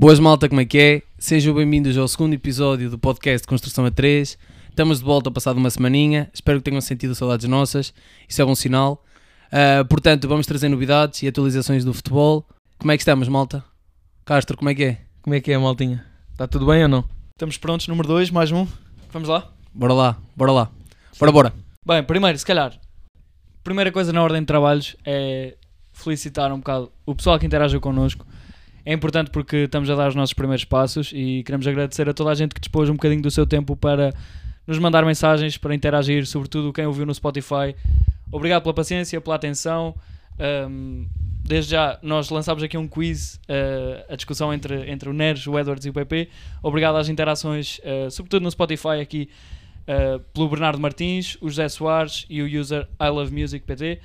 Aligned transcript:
Boas 0.00 0.18
malta, 0.18 0.48
como 0.48 0.62
é 0.62 0.64
que 0.64 0.78
é? 0.78 1.02
Sejam 1.18 1.52
bem-vindos 1.52 1.98
ao 1.98 2.08
segundo 2.08 2.32
episódio 2.32 2.88
do 2.88 2.98
podcast 2.98 3.46
Construção 3.46 3.84
a 3.84 3.90
3. 3.90 4.38
Estamos 4.70 5.00
de 5.00 5.04
volta 5.04 5.30
passado 5.30 5.58
uma 5.58 5.68
semaninha, 5.68 6.30
espero 6.32 6.58
que 6.58 6.64
tenham 6.64 6.80
sentido 6.80 7.14
saudades 7.14 7.46
nossas, 7.46 7.92
isso 8.26 8.40
é 8.40 8.44
bom 8.46 8.54
sinal. 8.54 9.04
Uh, 9.48 9.84
portanto, 9.84 10.26
vamos 10.26 10.46
trazer 10.46 10.70
novidades 10.70 11.22
e 11.22 11.28
atualizações 11.28 11.84
do 11.84 11.92
futebol. 11.92 12.46
Como 12.78 12.90
é 12.90 12.96
que 12.96 13.02
estamos, 13.02 13.28
malta? 13.28 13.62
Castro, 14.24 14.56
como 14.56 14.70
é 14.70 14.74
que 14.74 14.84
é? 14.84 15.00
Como 15.20 15.36
é 15.36 15.40
que 15.42 15.52
é, 15.52 15.58
maltinha? 15.58 16.02
Está 16.32 16.48
tudo 16.48 16.64
bem 16.64 16.82
ou 16.82 16.88
não? 16.88 17.04
Estamos 17.36 17.58
prontos, 17.58 17.86
número 17.86 18.08
2, 18.08 18.30
mais 18.30 18.50
um. 18.50 18.66
Vamos 19.12 19.28
lá? 19.28 19.52
Bora 19.74 19.92
lá, 19.92 20.16
bora 20.34 20.52
lá. 20.52 20.70
Bora, 21.18 21.30
bora. 21.30 21.52
Bem, 21.84 22.02
primeiro, 22.02 22.38
se 22.38 22.46
calhar, 22.46 22.72
primeira 23.62 23.92
coisa 23.92 24.14
na 24.14 24.22
ordem 24.22 24.40
de 24.40 24.46
trabalhos 24.46 24.96
é 25.04 25.58
felicitar 25.92 26.50
um 26.54 26.56
bocado 26.56 26.90
o 27.04 27.14
pessoal 27.14 27.38
que 27.38 27.44
interagiu 27.44 27.82
connosco. 27.82 28.24
É 28.84 28.92
importante 28.92 29.30
porque 29.30 29.56
estamos 29.64 29.90
a 29.90 29.94
dar 29.94 30.08
os 30.08 30.14
nossos 30.14 30.32
primeiros 30.32 30.64
passos 30.64 31.12
e 31.14 31.42
queremos 31.44 31.66
agradecer 31.66 32.08
a 32.08 32.14
toda 32.14 32.30
a 32.30 32.34
gente 32.34 32.54
que 32.54 32.60
dispôs 32.60 32.88
um 32.88 32.94
bocadinho 32.94 33.22
do 33.22 33.30
seu 33.30 33.46
tempo 33.46 33.76
para 33.76 34.12
nos 34.66 34.78
mandar 34.78 35.04
mensagens, 35.04 35.58
para 35.58 35.74
interagir, 35.74 36.26
sobretudo 36.26 36.72
quem 36.72 36.86
ouviu 36.86 37.04
no 37.04 37.14
Spotify. 37.14 37.74
Obrigado 38.32 38.62
pela 38.62 38.74
paciência, 38.74 39.20
pela 39.20 39.36
atenção. 39.36 39.94
Um, 40.38 41.06
desde 41.44 41.72
já, 41.72 41.98
nós 42.02 42.30
lançámos 42.30 42.62
aqui 42.62 42.78
um 42.78 42.86
quiz, 42.86 43.34
uh, 43.48 44.12
a 44.12 44.16
discussão 44.16 44.54
entre, 44.54 44.90
entre 44.90 45.08
o 45.08 45.12
Neres, 45.12 45.46
o 45.46 45.58
Edwards 45.58 45.84
e 45.84 45.90
o 45.90 45.92
PP. 45.92 46.28
Obrigado 46.62 46.96
às 46.96 47.08
interações, 47.08 47.78
uh, 47.80 48.10
sobretudo 48.10 48.44
no 48.44 48.50
Spotify, 48.50 49.00
aqui 49.02 49.28
uh, 49.82 50.20
pelo 50.32 50.48
Bernardo 50.48 50.80
Martins, 50.80 51.36
o 51.40 51.48
José 51.48 51.68
Soares 51.68 52.24
e 52.30 52.40
o 52.40 52.60
user 52.60 52.88
I 53.00 53.08
Love 53.08 53.34
Music 53.34 53.66
PT. 53.66 54.00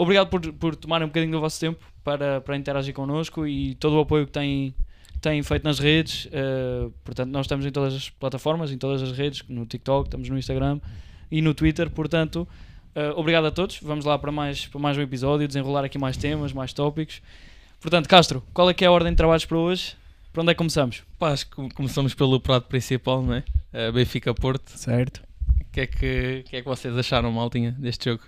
Obrigado 0.00 0.28
por, 0.28 0.40
por 0.54 0.74
tomarem 0.74 1.04
um 1.04 1.08
bocadinho 1.08 1.30
do 1.30 1.40
vosso 1.40 1.60
tempo 1.60 1.84
para, 2.02 2.40
para 2.40 2.56
interagir 2.56 2.94
connosco 2.94 3.46
e 3.46 3.74
todo 3.74 3.98
o 3.98 4.00
apoio 4.00 4.24
que 4.24 4.32
têm, 4.32 4.74
têm 5.20 5.42
feito 5.42 5.62
nas 5.62 5.78
redes. 5.78 6.24
Uh, 6.24 6.90
portanto, 7.04 7.28
nós 7.30 7.44
estamos 7.44 7.66
em 7.66 7.70
todas 7.70 7.92
as 7.94 8.08
plataformas, 8.08 8.72
em 8.72 8.78
todas 8.78 9.02
as 9.02 9.12
redes, 9.12 9.44
no 9.46 9.66
TikTok, 9.66 10.06
estamos 10.06 10.26
no 10.30 10.38
Instagram 10.38 10.80
e 11.30 11.42
no 11.42 11.52
Twitter. 11.52 11.90
Portanto, 11.90 12.48
uh, 12.96 13.12
obrigado 13.14 13.44
a 13.44 13.50
todos. 13.50 13.78
Vamos 13.82 14.06
lá 14.06 14.18
para 14.18 14.32
mais, 14.32 14.64
para 14.64 14.80
mais 14.80 14.96
um 14.96 15.02
episódio, 15.02 15.46
desenrolar 15.46 15.84
aqui 15.84 15.98
mais 15.98 16.16
temas, 16.16 16.54
mais 16.54 16.72
tópicos. 16.72 17.20
Portanto, 17.78 18.08
Castro, 18.08 18.42
qual 18.54 18.70
é 18.70 18.72
que 18.72 18.86
é 18.86 18.88
a 18.88 18.92
ordem 18.92 19.12
de 19.12 19.18
trabalhos 19.18 19.44
para 19.44 19.58
hoje? 19.58 19.96
Para 20.32 20.40
onde 20.40 20.50
é 20.52 20.54
que 20.54 20.58
começamos? 20.58 21.02
Pá, 21.18 21.32
acho 21.32 21.46
que 21.46 21.74
começamos 21.74 22.14
pelo 22.14 22.40
prato 22.40 22.68
principal, 22.68 23.22
não 23.22 23.34
é? 23.34 23.44
Uh, 23.74 23.92
Benfica 23.92 24.32
Porto. 24.32 24.70
Certo. 24.78 25.22
O 25.60 25.64
que, 25.70 25.80
é 25.82 25.86
que, 25.86 26.44
que 26.48 26.56
é 26.56 26.62
que 26.62 26.66
vocês 26.66 26.96
acharam, 26.96 27.30
maltinha, 27.30 27.72
deste 27.72 28.08
jogo? 28.08 28.22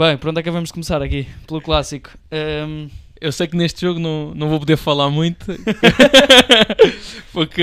Bem, 0.00 0.16
por 0.16 0.30
onde 0.30 0.40
é 0.40 0.42
que 0.42 0.50
vamos 0.50 0.72
começar 0.72 1.02
aqui? 1.02 1.28
Pelo 1.46 1.60
clássico. 1.60 2.08
Um... 2.32 2.88
Eu 3.20 3.30
sei 3.30 3.46
que 3.46 3.54
neste 3.54 3.82
jogo 3.82 4.00
não, 4.00 4.32
não 4.34 4.48
vou 4.48 4.58
poder 4.58 4.78
falar 4.78 5.10
muito 5.10 5.44
porque 7.34 7.60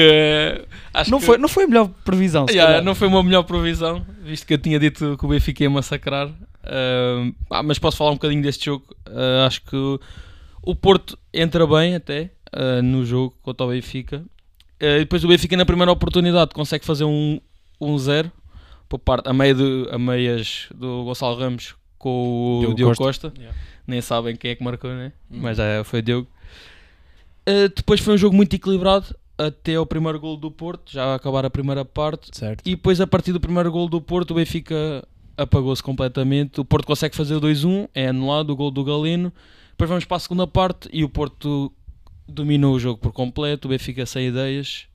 uh, 0.61 0.67
acho 0.93 1.09
não, 1.09 1.19
que... 1.19 1.25
foi, 1.25 1.39
não 1.39 1.49
foi 1.49 1.63
a 1.63 1.67
melhor 1.67 1.89
previsão. 2.05 2.45
Yeah, 2.47 2.79
não 2.79 2.93
foi 2.93 3.07
uma 3.07 3.23
melhor 3.23 3.41
previsão, 3.41 4.05
visto 4.21 4.45
que 4.45 4.53
eu 4.53 4.59
tinha 4.59 4.77
dito 4.77 5.17
que 5.17 5.25
o 5.25 5.29
Benfica 5.29 5.63
ia 5.63 5.69
massacrar. 5.71 6.27
Uh, 6.27 7.33
ah, 7.49 7.63
mas 7.63 7.79
posso 7.79 7.97
falar 7.97 8.11
um 8.11 8.17
bocadinho 8.17 8.43
deste 8.43 8.65
jogo. 8.65 8.85
Uh, 9.07 9.47
acho 9.47 9.63
que 9.63 9.99
o 10.61 10.75
Porto 10.75 11.17
entra 11.33 11.65
bem 11.65 11.95
até 11.95 12.29
no 12.83 13.03
jogo 13.03 13.35
contra 13.41 13.65
o 13.65 13.69
Benfica. 13.69 14.23
depois 14.79 15.23
o 15.23 15.27
Benfica 15.27 15.57
na 15.57 15.65
primeira 15.65 15.91
oportunidade 15.91 16.51
consegue 16.53 16.85
fazer 16.85 17.03
um 17.03 17.41
1-0 17.81 18.31
um 18.93 18.99
parte, 18.99 19.27
a, 19.27 19.33
de, 19.33 19.89
a 19.91 19.97
meias 19.97 20.67
do 20.75 21.03
Gonçalo 21.03 21.35
Ramos 21.35 21.73
com 21.97 22.57
o 22.57 22.59
Diogo, 22.59 22.75
Diogo 22.75 22.95
Costa. 22.95 23.29
Costa. 23.29 23.41
Yeah. 23.41 23.57
Nem 23.85 24.01
sabem 24.01 24.35
quem 24.35 24.51
é 24.51 24.55
que 24.55 24.63
marcou, 24.63 24.91
né? 24.91 25.11
Hum. 25.31 25.39
Mas 25.41 25.59
é, 25.59 25.83
foi 25.83 26.01
Diogo. 26.01 26.27
Uh, 27.47 27.69
depois 27.75 27.99
foi 27.99 28.13
um 28.13 28.17
jogo 28.17 28.35
muito 28.35 28.53
equilibrado 28.55 29.15
até 29.37 29.75
ao 29.75 29.85
primeiro 29.85 30.19
gol 30.19 30.35
do 30.35 30.49
Porto, 30.49 30.91
já 30.91 31.05
a 31.05 31.15
acabar 31.15 31.45
a 31.45 31.49
primeira 31.49 31.85
parte. 31.85 32.35
Certo. 32.35 32.61
E 32.65 32.71
depois, 32.71 32.99
a 32.99 33.07
partir 33.07 33.31
do 33.31 33.39
primeiro 33.39 33.71
gol 33.71 33.87
do 33.87 34.01
Porto, 34.01 34.31
o 34.31 34.33
Benfica 34.33 35.07
apagou-se 35.37 35.83
completamente. 35.83 36.59
O 36.59 36.65
Porto 36.65 36.87
consegue 36.87 37.15
fazer 37.15 37.35
o 37.35 37.41
2-1, 37.41 37.87
é 37.93 38.07
anulado 38.07 38.49
o 38.49 38.55
gol 38.55 38.71
do 38.71 38.83
Galeno. 38.83 39.31
Depois 39.71 39.89
vamos 39.89 40.05
para 40.05 40.17
a 40.17 40.19
segunda 40.19 40.47
parte 40.47 40.89
e 40.91 41.03
o 41.03 41.09
Porto 41.09 41.71
dominou 42.27 42.75
o 42.75 42.79
jogo 42.79 42.99
por 42.99 43.11
completo. 43.11 43.67
O 43.67 43.69
Benfica 43.69 44.05
sem 44.05 44.27
ideias, 44.27 44.87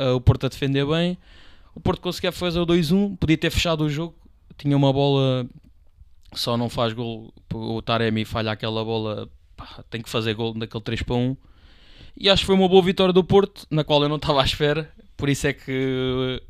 uh, 0.00 0.16
o 0.16 0.20
Porto 0.20 0.46
a 0.46 0.48
defender 0.48 0.84
bem. 0.84 1.16
O 1.74 1.80
Porto 1.80 2.00
conseguia 2.00 2.32
fazer 2.32 2.58
o 2.58 2.66
2-1, 2.66 3.16
podia 3.16 3.38
ter 3.38 3.50
fechado 3.50 3.84
o 3.84 3.88
jogo. 3.88 4.14
Tinha 4.58 4.76
uma 4.76 4.92
bola 4.92 5.46
só 6.34 6.56
não 6.56 6.68
faz 6.68 6.92
gol, 6.92 7.32
o 7.52 7.82
Taremi 7.82 8.24
falha 8.24 8.52
aquela 8.52 8.84
bola, 8.84 9.28
pá, 9.56 9.84
tem 9.90 10.02
que 10.02 10.10
fazer 10.10 10.34
gol 10.34 10.54
naquele 10.54 10.82
3 10.82 11.02
para 11.02 11.16
1. 11.16 11.36
E 12.16 12.30
acho 12.30 12.42
que 12.42 12.46
foi 12.46 12.54
uma 12.54 12.68
boa 12.68 12.82
vitória 12.82 13.12
do 13.12 13.24
Porto, 13.24 13.66
na 13.70 13.82
qual 13.82 14.02
eu 14.02 14.08
não 14.08 14.16
estava 14.16 14.40
à 14.40 14.44
espera, 14.44 14.90
por 15.16 15.28
isso 15.28 15.46
é 15.46 15.52
que 15.52 16.42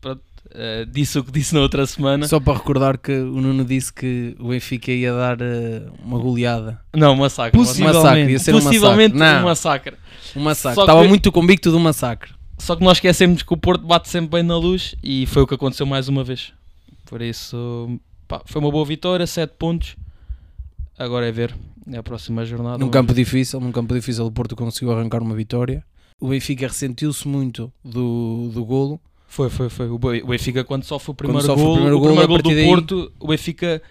pronto, 0.00 0.22
uh, 0.46 0.86
disse 0.86 1.18
o 1.18 1.24
que 1.24 1.32
disse 1.32 1.54
na 1.54 1.60
outra 1.60 1.86
semana. 1.86 2.26
Só 2.26 2.38
para 2.38 2.54
recordar 2.54 2.98
que 2.98 3.12
o 3.12 3.40
Nuno 3.40 3.64
disse 3.64 3.92
que 3.92 4.36
o 4.38 4.48
Benfica 4.48 4.92
ia 4.92 5.12
dar 5.12 5.40
uh, 5.40 5.92
uma 6.04 6.18
goleada. 6.18 6.80
Não, 6.94 7.12
um 7.12 7.16
massacre. 7.16 7.58
Possivelmente, 7.58 7.98
um 7.98 8.02
massacre, 8.02 8.32
ia 8.32 8.38
ser 8.38 8.52
possivelmente 8.52 9.14
um 9.14 9.18
massacre. 9.18 9.40
um 9.40 9.44
massacre. 9.44 9.96
Um 10.36 10.40
massacre. 10.42 10.80
Estava 10.80 11.02
que... 11.02 11.08
muito 11.08 11.32
convicto 11.32 11.70
do 11.70 11.80
massacre. 11.80 12.32
Só 12.58 12.76
que 12.76 12.84
nós 12.84 12.98
esquecemos 12.98 13.42
que 13.42 13.52
o 13.52 13.56
Porto 13.56 13.84
bate 13.86 14.08
sempre 14.08 14.30
bem 14.30 14.42
na 14.42 14.56
luz 14.56 14.94
e 15.02 15.26
foi 15.26 15.42
o 15.42 15.46
que 15.46 15.54
aconteceu 15.54 15.86
mais 15.86 16.08
uma 16.08 16.22
vez. 16.22 16.52
Por 17.04 17.20
isso, 17.20 18.00
pá, 18.26 18.42
foi 18.44 18.60
uma 18.60 18.70
boa 18.70 18.84
vitória, 18.84 19.26
7 19.26 19.54
pontos. 19.58 19.96
Agora 20.98 21.26
é 21.26 21.32
ver, 21.32 21.54
é 21.90 21.96
a 21.96 22.02
próxima 22.02 22.44
jornada. 22.44 22.78
Num 22.78 22.90
campo 22.90 23.12
difícil, 23.12 23.60
num 23.60 23.72
campo 23.72 23.94
difícil, 23.94 24.24
o 24.24 24.30
Porto 24.30 24.54
conseguiu 24.54 24.92
arrancar 24.92 25.22
uma 25.22 25.34
vitória. 25.34 25.84
O 26.20 26.28
Benfica 26.28 26.68
ressentiu-se 26.68 27.26
muito 27.26 27.72
do, 27.84 28.50
do 28.52 28.64
golo. 28.64 29.00
Foi, 29.26 29.50
foi, 29.50 29.68
foi. 29.68 29.88
O 29.88 29.98
Benfica, 29.98 30.62
quando 30.62 30.84
sofre 30.84 31.10
o 31.10 31.14
primeiro 31.14 31.46
gol, 31.46 31.54
o 31.54 31.74
primeiro, 31.74 31.98
o 31.98 32.00
primeiro 32.00 32.28
gol, 32.28 32.38
do 32.38 32.50
daí... 32.50 32.64
Porto, 32.64 33.12
o 33.18 33.26
Benfica 33.26 33.82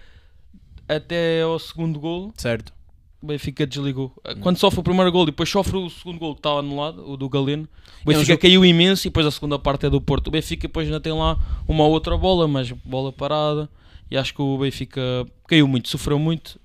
até 0.88 1.42
ao 1.42 1.58
segundo 1.58 2.00
gol. 2.00 2.32
Certo. 2.36 2.72
O 3.20 3.26
Benfica 3.26 3.66
desligou. 3.66 4.12
Quando 4.40 4.56
sofre 4.56 4.80
o 4.80 4.82
primeiro 4.82 5.12
gol 5.12 5.24
e 5.24 5.26
depois 5.26 5.48
sofre 5.48 5.76
o 5.76 5.88
segundo 5.90 6.18
gol 6.18 6.34
que 6.34 6.40
estava 6.40 6.60
anulado, 6.60 7.06
o 7.06 7.16
do 7.16 7.28
Galeno, 7.28 7.68
o 8.04 8.08
Benfica 8.08 8.32
é 8.32 8.34
um 8.34 8.38
caiu 8.38 8.64
imenso 8.64 9.06
e 9.06 9.10
depois 9.10 9.26
a 9.26 9.30
segunda 9.30 9.58
parte 9.58 9.86
é 9.86 9.90
do 9.90 10.00
Porto. 10.00 10.28
O 10.28 10.30
Benfica 10.30 10.62
depois 10.62 10.86
ainda 10.86 11.00
tem 11.00 11.12
lá 11.12 11.38
uma 11.68 11.86
outra 11.86 12.16
bola, 12.16 12.48
mas 12.48 12.70
bola 12.70 13.12
parada 13.12 13.68
e 14.10 14.16
acho 14.16 14.34
que 14.34 14.42
o 14.42 14.58
Benfica 14.58 15.00
caiu 15.46 15.66
muito, 15.66 15.88
sofreu 15.88 16.18
muito 16.18 16.60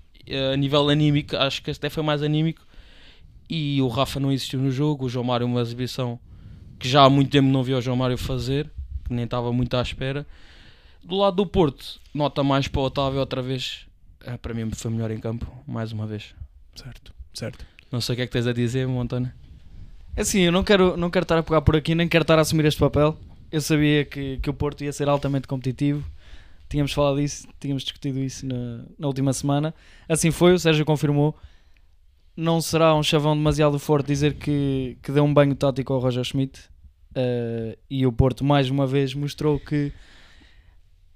a 0.54 0.56
nível 0.56 0.88
anímico, 0.90 1.36
acho 1.36 1.62
que 1.64 1.72
até 1.72 1.90
foi 1.90 2.04
mais 2.04 2.22
anímico 2.22 2.66
e 3.50 3.82
o 3.82 3.88
Rafa 3.88 4.20
não 4.20 4.32
existiu 4.32 4.60
no 4.60 4.70
jogo, 4.70 5.06
o 5.06 5.10
João 5.10 5.26
Mário 5.26 5.48
uma 5.48 5.62
exibição 5.62 6.20
que 6.78 6.88
já 6.88 7.04
há 7.04 7.10
muito 7.10 7.32
tempo 7.32 7.48
não 7.48 7.64
vi 7.64 7.74
o 7.74 7.82
João 7.82 7.98
Mário 7.98 8.18
fazer, 8.18 8.70
que 9.04 9.14
nem 9.14 9.26
estava 9.26 9.52
muito 9.52 9.76
à 9.76 9.82
espera. 9.82 10.26
Do 11.04 11.16
lado 11.18 11.36
do 11.38 11.46
Porto, 11.46 12.00
nota 12.14 12.44
mais 12.44 12.68
para 12.68 12.82
o 12.82 12.84
Otávio 12.84 13.20
outra 13.20 13.42
vez, 13.42 13.88
é, 14.24 14.38
para 14.38 14.54
mim 14.54 14.70
foi 14.72 14.92
melhor 14.92 15.12
em 15.12 15.20
campo, 15.20 15.52
mais 15.68 15.92
uma 15.92 16.06
vez. 16.06 16.36
Certo, 16.76 17.14
certo. 17.34 17.66
Não 17.92 18.00
sei 18.00 18.14
o 18.14 18.16
que 18.18 18.22
é 18.22 18.28
que 18.28 18.32
tens 18.32 18.46
a 18.46 18.54
dizer, 18.54 18.88
Montana. 18.88 19.36
É 20.16 20.22
assim, 20.22 20.42
eu 20.42 20.52
não 20.52 20.64
quero, 20.64 20.96
não 20.96 21.10
quero 21.10 21.24
estar 21.24 21.38
a 21.38 21.44
pegar 21.44 21.62
por 21.62 21.76
aqui, 21.76 21.96
nem 21.96 22.08
quero 22.08 22.22
estar 22.22 22.38
a 22.38 22.42
assumir 22.42 22.66
este 22.66 22.80
papel. 22.80 23.18
Eu 23.52 23.62
sabia 23.62 24.06
que, 24.06 24.38
que 24.38 24.50
o 24.50 24.54
Porto 24.54 24.84
ia 24.84 24.94
ser 24.94 25.10
altamente 25.10 25.48
competitivo 25.48 26.06
Tínhamos 26.70 26.94
falado 26.94 27.20
disso, 27.20 27.48
tínhamos 27.60 27.84
discutido 27.84 28.20
isso 28.20 28.46
na, 28.46 28.86
na 28.98 29.08
última 29.08 29.34
semana. 29.34 29.74
Assim 30.08 30.30
foi, 30.30 30.54
o 30.54 30.60
Sérgio 30.60 30.86
confirmou. 30.86 31.36
Não 32.38 32.62
será 32.62 32.96
um 32.96 33.02
chavão 33.02 33.36
demasiado 33.36 33.80
forte 33.80 34.06
dizer 34.08 34.36
que, 34.36 34.98
que 35.02 35.12
deu 35.12 35.24
um 35.24 35.34
banho 35.34 35.56
tático 35.56 35.92
ao 35.92 36.00
Roger 36.00 36.24
Schmidt. 36.24 36.62
Uh, 37.10 37.76
e 37.90 38.06
o 38.06 38.12
Porto, 38.12 38.46
mais 38.46 38.70
uma 38.70 38.86
vez, 38.86 39.16
mostrou 39.16 39.60
que 39.60 39.92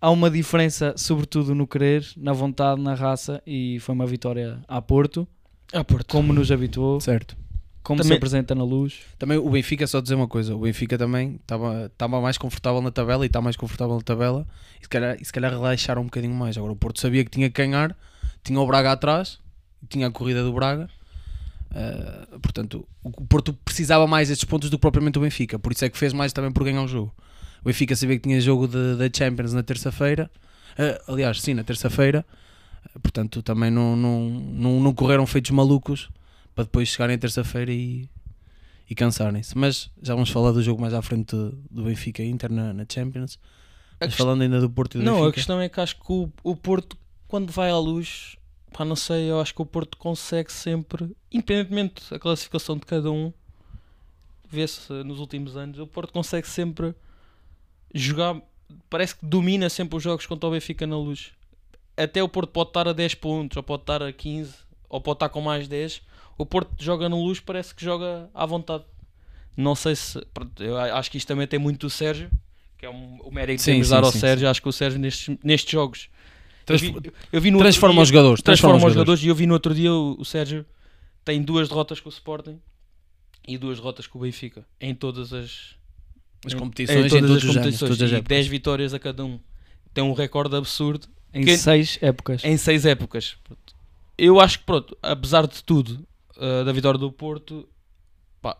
há 0.01 0.09
uma 0.09 0.29
diferença, 0.29 0.95
sobretudo 0.97 1.53
no 1.53 1.67
querer, 1.67 2.03
na 2.17 2.33
vontade, 2.33 2.81
na 2.81 2.95
raça. 2.95 3.41
E 3.45 3.77
foi 3.79 3.93
uma 3.93 4.07
vitória 4.07 4.59
a 4.67 4.81
Porto, 4.81 5.27
a 5.71 5.83
Porto. 5.83 6.11
como 6.11 6.33
nos 6.33 6.51
habituou. 6.51 6.99
Certo 6.99 7.42
como 7.83 7.97
também, 7.97 8.13
se 8.13 8.17
apresenta 8.17 8.55
na 8.55 8.63
luz. 8.63 8.99
Também 9.19 9.37
o 9.37 9.49
Benfica, 9.49 9.85
só 9.85 9.99
dizer 9.99 10.15
uma 10.15 10.27
coisa, 10.27 10.55
o 10.55 10.59
Benfica 10.59 10.97
também 10.97 11.39
estava 11.41 12.21
mais 12.21 12.37
confortável 12.37 12.81
na 12.81 12.91
tabela 12.91 13.25
e 13.25 13.27
está 13.27 13.41
mais 13.41 13.57
confortável 13.57 13.95
na 13.95 14.01
tabela 14.01 14.47
e 14.79 14.83
se, 14.83 14.89
calhar, 14.89 15.17
e 15.19 15.25
se 15.25 15.33
calhar 15.33 15.51
relaxaram 15.51 16.01
um 16.01 16.05
bocadinho 16.05 16.33
mais. 16.33 16.57
Agora 16.57 16.71
o 16.71 16.75
Porto 16.75 17.01
sabia 17.01 17.25
que 17.25 17.29
tinha 17.29 17.49
que 17.49 17.61
ganhar, 17.61 17.95
tinha 18.41 18.57
o 18.59 18.65
Braga 18.65 18.93
atrás, 18.93 19.37
tinha 19.89 20.07
a 20.07 20.11
corrida 20.11 20.43
do 20.43 20.53
Braga. 20.53 20.89
Uh, 21.71 22.39
portanto, 22.39 22.87
o 23.03 23.11
Porto 23.25 23.51
precisava 23.65 24.07
mais 24.07 24.29
destes 24.29 24.45
pontos 24.45 24.69
do 24.69 24.77
que 24.77 24.81
propriamente 24.81 25.17
o 25.17 25.21
Benfica, 25.21 25.59
por 25.59 25.71
isso 25.71 25.83
é 25.83 25.89
que 25.89 25.97
fez 25.97 26.13
mais 26.13 26.31
também 26.31 26.51
por 26.51 26.63
ganhar 26.63 26.83
o 26.83 26.87
jogo. 26.87 27.13
O 27.61 27.65
Benfica 27.65 27.95
sabia 27.95 28.15
que 28.15 28.23
tinha 28.23 28.39
jogo 28.39 28.67
da 28.67 29.09
Champions 29.11 29.53
na 29.53 29.63
terça-feira, 29.63 30.29
uh, 30.77 31.11
aliás, 31.11 31.41
sim, 31.41 31.55
na 31.55 31.63
terça-feira, 31.63 32.23
uh, 32.95 32.99
portanto, 32.99 33.41
também 33.41 33.71
não, 33.71 33.95
não, 33.95 34.29
não, 34.29 34.79
não 34.79 34.93
correram 34.93 35.25
feitos 35.25 35.49
malucos 35.51 36.09
para 36.55 36.65
depois 36.65 36.87
chegarem 36.89 37.17
terça-feira 37.17 37.71
e, 37.71 38.09
e 38.89 38.95
cansarem-se. 38.95 39.57
Mas 39.57 39.89
já 40.01 40.13
vamos 40.13 40.29
falar 40.29 40.51
do 40.51 40.61
jogo 40.61 40.81
mais 40.81 40.93
à 40.93 41.01
frente 41.01 41.35
do 41.35 41.83
Benfica 41.83 42.23
Inter 42.23 42.51
na, 42.51 42.73
na 42.73 42.85
Champions. 42.91 43.39
Mas 43.99 44.13
falando 44.15 44.41
ainda 44.41 44.59
do 44.59 44.69
Porto 44.69 44.95
e 44.95 44.99
do 44.99 45.03
Não, 45.03 45.13
Benfica. 45.13 45.29
a 45.29 45.33
questão 45.33 45.61
é 45.61 45.69
que 45.69 45.79
acho 45.79 45.95
que 45.99 46.11
o, 46.11 46.29
o 46.43 46.55
Porto, 46.55 46.97
quando 47.27 47.51
vai 47.51 47.69
à 47.69 47.77
luz, 47.77 48.35
pá, 48.71 48.83
não 48.83 48.95
sei, 48.95 49.29
eu 49.31 49.39
acho 49.39 49.53
que 49.53 49.61
o 49.61 49.65
Porto 49.65 49.97
consegue 49.97 50.51
sempre, 50.51 51.15
independentemente 51.31 52.03
da 52.09 52.19
classificação 52.19 52.75
de 52.77 52.85
cada 52.85 53.09
um, 53.11 53.31
vê-se 54.49 54.91
nos 55.03 55.19
últimos 55.19 55.55
anos, 55.57 55.79
o 55.79 55.87
Porto 55.87 56.11
consegue 56.13 56.47
sempre 56.47 56.93
jogar, 57.93 58.39
parece 58.89 59.15
que 59.15 59.25
domina 59.25 59.69
sempre 59.69 59.97
os 59.97 60.03
jogos 60.03 60.25
contra 60.25 60.47
o 60.47 60.51
Benfica 60.51 60.85
na 60.85 60.97
luz. 60.97 61.31
Até 61.95 62.21
o 62.21 62.27
Porto 62.29 62.49
pode 62.49 62.69
estar 62.71 62.87
a 62.87 62.93
10 62.93 63.15
pontos, 63.15 63.57
ou 63.57 63.63
pode 63.63 63.83
estar 63.83 64.01
a 64.03 64.11
15, 64.11 64.53
ou 64.89 64.99
pode 64.99 65.15
estar 65.17 65.29
com 65.29 65.41
mais 65.41 65.67
10. 65.67 66.01
O 66.37 66.45
Porto 66.45 66.71
joga 66.79 67.07
na 67.09 67.15
luz, 67.15 67.39
parece 67.39 67.73
que 67.75 67.83
joga 67.83 68.29
à 68.33 68.45
vontade. 68.45 68.83
Não 69.55 69.75
sei 69.75 69.95
se. 69.95 70.19
eu 70.59 70.77
acho 70.77 71.11
que 71.11 71.17
isto 71.17 71.27
também 71.27 71.45
tem 71.47 71.59
muito 71.59 71.81
do 71.85 71.89
Sérgio, 71.89 72.29
que 72.77 72.85
é 72.85 72.89
um, 72.89 73.19
o 73.21 73.31
mérito 73.31 73.57
que 73.57 73.63
Sim, 73.63 73.71
temos 73.73 73.87
de 73.87 73.89
sim, 73.89 73.95
dar 74.01 74.03
ao 74.05 74.11
sim, 74.11 74.19
Sérgio. 74.19 74.49
Acho 74.49 74.61
que 74.61 74.69
o 74.69 74.71
Sérgio 74.71 74.99
nestes, 74.99 75.35
nestes 75.43 75.71
jogos. 75.71 76.09
Eu 76.67 76.77
vi, 76.77 76.95
eu 77.31 77.41
vi 77.41 77.51
no 77.51 77.59
Transforma 77.59 77.95
dia- 77.95 78.01
os 78.03 78.07
jogadores. 78.09 78.41
transforma 78.41 78.77
os 78.77 78.83
os 78.85 78.93
jogadores. 78.93 79.23
E 79.23 79.27
eu 79.27 79.35
vi 79.35 79.45
no 79.45 79.53
outro 79.53 79.75
dia 79.75 79.93
o, 79.93 80.15
o 80.19 80.25
Sérgio 80.25 80.65
tem 81.23 81.41
duas 81.41 81.69
derrotas 81.69 81.99
com 81.99 82.09
o 82.09 82.11
Sporting 82.11 82.59
e 83.47 83.57
duas 83.57 83.77
derrotas 83.77 84.07
com 84.07 84.17
o 84.17 84.21
Benfica 84.21 84.65
em 84.81 84.95
todas 84.95 85.33
as, 85.33 85.75
As 86.45 86.53
em- 86.53 86.57
competições, 86.57 86.97
em 86.97 87.05
em 87.05 87.09
todas 87.09 87.21
todos 87.21 87.35
as 87.35 87.43
os 87.43 87.43
anos, 87.43 87.55
competições 87.57 87.89
todas 87.89 88.01
as 88.01 88.11
e 88.11 88.15
épocas. 88.15 88.29
10 88.29 88.47
vitórias 88.47 88.93
a 88.93 88.99
cada 88.99 89.23
um. 89.25 89.39
Tem 89.93 90.03
um 90.03 90.13
recorde 90.13 90.55
absurdo 90.55 91.07
Em 91.33 91.43
Quem- 91.45 91.57
seis 91.57 91.99
épocas. 92.01 92.43
em 92.43 92.57
seis 92.57 92.85
épocas. 92.85 93.35
Eu 94.17 94.39
acho 94.39 94.59
que, 94.59 94.65
pronto, 94.65 94.97
apesar 95.01 95.45
de 95.47 95.61
tudo, 95.63 96.05
uh, 96.43 96.65
da 96.65 96.71
vitória 96.71 96.97
do 96.99 97.11
Porto, 97.11 97.67
pá, 98.41 98.57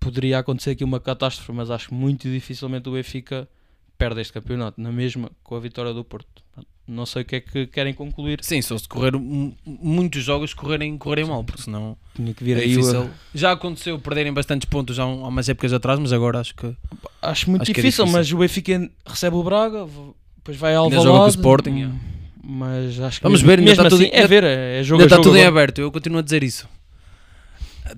poderia 0.00 0.38
acontecer 0.38 0.70
aqui 0.72 0.84
uma 0.84 0.98
catástrofe, 1.00 1.52
mas 1.52 1.70
acho 1.70 1.92
muito 1.94 2.28
dificilmente 2.28 2.88
o 2.88 2.92
Benfica 2.92 3.48
perde 3.96 4.20
este 4.20 4.32
campeonato, 4.32 4.80
na 4.80 4.92
mesma 4.92 5.30
com 5.42 5.54
a 5.56 5.60
vitória 5.60 5.92
do 5.92 6.04
Porto. 6.04 6.42
Não 6.86 7.04
sei 7.04 7.20
o 7.20 7.24
que 7.26 7.36
é 7.36 7.40
que 7.40 7.66
querem 7.66 7.92
concluir. 7.92 8.38
Sim, 8.42 8.62
só 8.62 8.78
se 8.78 8.88
correr 8.88 9.12
mu- 9.14 9.54
muitos 9.66 10.24
jogos 10.24 10.54
correrem, 10.54 10.96
correrem 10.96 11.26
mal, 11.26 11.44
porque 11.44 11.60
senão 11.60 11.98
Tinha 12.14 12.32
que 12.32 12.42
vir 12.42 12.56
é 12.56 12.60
aí 12.60 12.68
difícil. 12.68 13.10
Já 13.34 13.52
aconteceu 13.52 13.98
perderem 13.98 14.32
bastantes 14.32 14.66
pontos 14.70 14.98
há 14.98 15.04
um- 15.06 15.24
há 15.24 15.28
umas 15.28 15.48
épocas 15.50 15.72
atrás, 15.74 15.98
mas 16.00 16.12
agora 16.14 16.40
acho 16.40 16.54
que 16.54 16.74
Acho 17.20 17.50
muito 17.50 17.62
Acho 17.62 17.74
que 17.74 17.80
é 17.80 17.82
difícil, 17.82 18.04
difícil. 18.06 18.18
mas 18.18 18.32
o 18.32 18.38
Benfica 18.38 18.90
recebe 19.04 19.36
o 19.36 19.42
Braga, 19.42 19.86
depois 20.36 20.56
vai 20.56 20.74
ao 20.76 20.84
Alvalade. 20.84 21.06
joga 21.06 21.18
com 21.18 21.24
o 21.24 21.28
Sporting, 21.28 21.84
hum, 21.84 21.98
Mas 22.42 22.98
acho 23.00 23.18
que 23.18 23.24
Vamos 23.24 23.42
mesmo, 23.42 23.46
ver, 23.48 23.58
ainda 23.58 23.70
mesmo 23.70 23.82
está 23.84 23.90
tudo 23.90 24.02
assim, 24.04 24.10
em- 24.10 24.16
é 24.22 24.26
ver, 24.26 24.44
é, 24.44 24.80
é 24.80 24.82
jogo 24.82 25.02
ainda 25.02 25.06
está 25.06 25.16
jogo 25.16 25.28
tudo 25.28 25.36
em 25.36 25.40
agora. 25.44 25.62
aberto. 25.64 25.78
Eu 25.80 25.92
continuo 25.92 26.20
a 26.20 26.22
dizer 26.22 26.42
isso. 26.42 26.66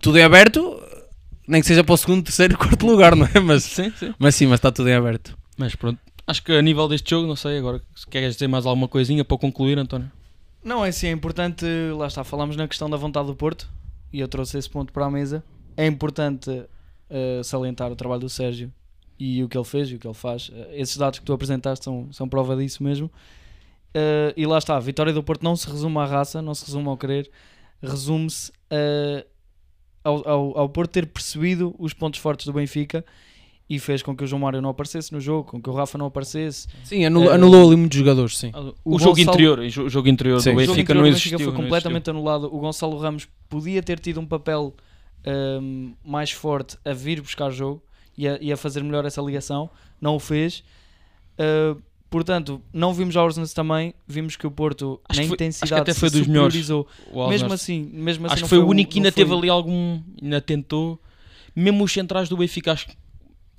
Tudo 0.00 0.18
em 0.18 0.22
aberto, 0.22 0.80
nem 1.46 1.60
que 1.60 1.66
seja 1.66 1.82
para 1.82 1.94
o 1.94 1.96
segundo, 1.96 2.24
terceiro, 2.24 2.56
quarto 2.58 2.86
lugar, 2.86 3.16
não 3.16 3.26
é? 3.34 3.40
Mas, 3.40 3.64
Sim, 3.64 3.90
sim. 3.96 4.14
mas 4.18 4.34
sim, 4.34 4.46
mas 4.46 4.58
está 4.58 4.70
tudo 4.70 4.88
em 4.88 4.94
aberto. 4.94 5.36
Mas 5.56 5.74
pronto, 5.74 5.98
acho 6.26 6.42
que 6.42 6.52
a 6.52 6.62
nível 6.62 6.88
deste 6.88 7.10
jogo, 7.10 7.26
não 7.26 7.36
sei 7.36 7.58
agora, 7.58 7.82
se 7.94 8.06
queres 8.06 8.34
dizer 8.34 8.48
mais 8.48 8.66
alguma 8.66 8.88
coisinha 8.88 9.24
para 9.24 9.36
concluir, 9.36 9.78
António? 9.78 10.10
Não, 10.62 10.84
é 10.84 10.88
assim, 10.90 11.08
é 11.08 11.10
importante, 11.10 11.64
lá 11.96 12.06
está, 12.06 12.22
falamos 12.22 12.56
na 12.56 12.68
questão 12.68 12.88
da 12.88 12.96
vontade 12.96 13.26
do 13.26 13.34
Porto 13.34 13.68
e 14.12 14.20
eu 14.20 14.28
trouxe 14.28 14.58
esse 14.58 14.68
ponto 14.68 14.92
para 14.92 15.06
a 15.06 15.10
mesa. 15.10 15.42
É 15.76 15.86
importante 15.86 16.64
eh, 17.08 17.40
salientar 17.42 17.90
o 17.90 17.96
trabalho 17.96 18.20
do 18.20 18.28
Sérgio 18.28 18.70
e 19.18 19.42
o 19.42 19.48
que 19.48 19.56
ele 19.56 19.64
fez 19.64 19.90
e 19.90 19.94
o 19.94 19.98
que 19.98 20.06
ele 20.06 20.14
faz. 20.14 20.50
Eh, 20.54 20.80
esses 20.80 20.96
dados 20.96 21.18
que 21.18 21.24
tu 21.24 21.32
apresentaste 21.32 21.84
são, 21.84 22.08
são 22.12 22.28
prova 22.28 22.54
disso 22.56 22.82
mesmo. 22.82 23.10
Eh, 23.94 24.34
e 24.36 24.46
lá 24.46 24.58
está, 24.58 24.76
a 24.76 24.80
vitória 24.80 25.12
do 25.12 25.22
Porto 25.22 25.42
não 25.42 25.56
se 25.56 25.66
resume 25.70 25.98
à 25.98 26.04
raça, 26.04 26.40
não 26.42 26.54
se 26.54 26.66
resume 26.66 26.88
ao 26.88 26.96
querer, 26.96 27.30
resume-se 27.82 28.52
eh, 28.70 29.24
ao, 30.04 30.28
ao, 30.28 30.58
ao 30.58 30.68
Porto 30.68 30.90
ter 30.92 31.06
percebido 31.06 31.74
os 31.78 31.92
pontos 31.92 32.18
fortes 32.20 32.46
do 32.46 32.52
Benfica 32.52 33.04
e 33.68 33.78
fez 33.78 34.02
com 34.02 34.16
que 34.16 34.24
o 34.24 34.26
João 34.26 34.40
Mário 34.40 34.60
não 34.60 34.70
aparecesse 34.70 35.12
no 35.12 35.20
jogo, 35.20 35.44
com 35.52 35.62
que 35.62 35.70
o 35.70 35.72
Rafa 35.72 35.96
não 35.96 36.06
aparecesse. 36.06 36.66
Sim, 36.84 37.04
anulou, 37.04 37.30
Eh, 37.30 37.34
anulou 37.34 37.66
ali 37.68 37.76
muitos 37.76 37.96
jogadores, 37.98 38.36
sim. 38.36 38.50
O, 38.84 38.96
O 38.96 38.98
jogo 38.98 39.14
Gonçalo- 39.16 39.20
interior, 39.20 39.58
o 39.60 39.68
jo- 39.68 39.84
o 39.84 39.88
jogo 39.88 40.08
interior 40.08 40.40
Sim. 40.40 40.50
do 40.50 40.56
O 40.56 40.56
O 40.56 40.60
jogo 40.60 40.66
Benfica 40.72 40.82
interior 40.82 41.02
não 41.02 41.08
existiu. 41.08 41.38
Benfica 41.38 41.52
foi 41.56 41.62
completamente 41.64 42.10
anulado. 42.10 42.46
O 42.52 42.58
Gonçalo 42.58 42.96
Ramos 42.98 43.28
podia 43.48 43.80
ter 43.82 44.00
tido 44.00 44.18
um 44.20 44.26
papel 44.26 44.74
hum, 45.62 45.94
mais 46.04 46.30
forte 46.32 46.76
a 46.84 46.92
vir 46.92 47.20
buscar 47.20 47.50
jogo 47.50 47.80
e 48.18 48.26
a, 48.26 48.38
e 48.40 48.52
a 48.52 48.56
fazer 48.56 48.82
melhor 48.82 49.04
essa 49.04 49.20
ligação. 49.22 49.70
Não 50.00 50.16
o 50.16 50.18
fez. 50.18 50.64
Uh, 51.38 51.80
portanto, 52.10 52.60
não 52.72 52.92
vimos 52.92 53.16
a 53.16 53.22
Orsnes 53.22 53.52
também. 53.54 53.94
Vimos 54.06 54.36
que 54.36 54.46
o 54.46 54.50
Porto, 54.50 55.00
Acho 55.08 55.20
na 55.20 55.26
foi- 55.26 55.34
intensidade, 55.34 55.72
acho 55.74 55.84
que 55.84 55.90
até 55.90 55.98
foi 55.98 56.10
dos 56.10 56.26
melhores. 56.26 56.54
superiorizou. 56.54 56.88
O 57.12 57.28
Mesmo 57.28 57.52
assim, 57.52 57.88
mesmo 57.92 58.26
assim 58.26 58.34
acho 58.34 58.42
que 58.44 58.48
foi 58.48 58.58
o 58.58 58.64
um- 58.66 58.68
único 58.68 58.90
que 58.90 58.98
ainda 58.98 59.10
foi- 59.12 59.24
teve 59.24 59.34
ali 59.34 59.48
algum. 59.48 60.00
ainda 60.20 60.40
tentou. 60.40 61.00
Mesmo 61.54 61.84
os 61.84 61.92
centrais 61.92 62.28
do 62.28 62.36
Benfica, 62.36 62.72
acho, 62.72 62.86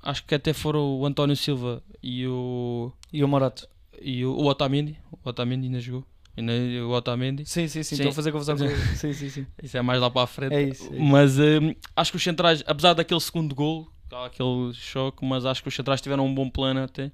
acho 0.02 0.24
que 0.24 0.34
até 0.34 0.52
foram 0.52 0.98
o 0.98 1.06
António 1.06 1.36
Silva 1.36 1.82
e 2.02 2.26
o. 2.26 2.92
E 3.12 3.22
o 3.24 3.28
Morato. 3.28 3.66
e 4.00 4.24
o, 4.24 4.32
o 4.32 4.46
Otamendi. 4.46 4.96
O 5.24 5.28
Otamendi 5.28 5.66
ainda 5.66 5.80
jogou. 5.80 6.04
Ainda, 6.36 6.52
o 6.86 6.90
Otamendi. 6.92 7.44
Sim, 7.44 7.68
sim, 7.68 7.82
sim. 7.82 7.94
Estou 7.96 8.10
a 8.10 8.14
fazer 8.14 8.32
confusão 8.32 8.56
com 8.56 8.64
ele. 8.64 8.74
Sim, 8.96 9.12
sim, 9.12 9.28
sim. 9.28 9.46
Isso 9.62 9.76
é 9.76 9.82
mais 9.82 10.00
lá 10.00 10.10
para 10.10 10.22
a 10.22 10.26
frente. 10.26 10.54
É 10.54 10.62
isso. 10.62 10.84
é 10.84 10.96
isso. 10.96 11.02
Mas 11.04 11.38
hum, 11.38 11.74
acho 11.94 12.10
que 12.10 12.16
os 12.16 12.22
centrais, 12.22 12.64
apesar 12.66 12.94
daquele 12.94 13.20
segundo 13.20 13.54
gol, 13.54 13.86
aquele 14.10 14.72
choque, 14.74 15.24
mas 15.24 15.44
acho 15.46 15.62
que 15.62 15.68
os 15.68 15.74
centrais 15.74 16.00
tiveram 16.00 16.26
um 16.26 16.34
bom 16.34 16.48
plano 16.48 16.82
até. 16.82 17.12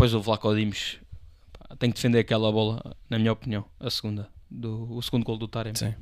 Depois 0.00 0.14
o 0.14 0.20
Vlaco 0.22 0.54
Dimos 0.56 0.96
pá, 1.52 1.76
tem 1.76 1.90
que 1.90 1.96
defender 1.96 2.20
aquela 2.20 2.50
bola, 2.50 2.96
na 3.10 3.18
minha 3.18 3.34
opinião, 3.34 3.66
a 3.78 3.90
segunda. 3.90 4.30
Do, 4.50 4.90
o 4.96 5.02
segundo 5.02 5.24
gol 5.24 5.36
do 5.36 5.46
Taremi. 5.46 5.76
Sim. 5.76 5.94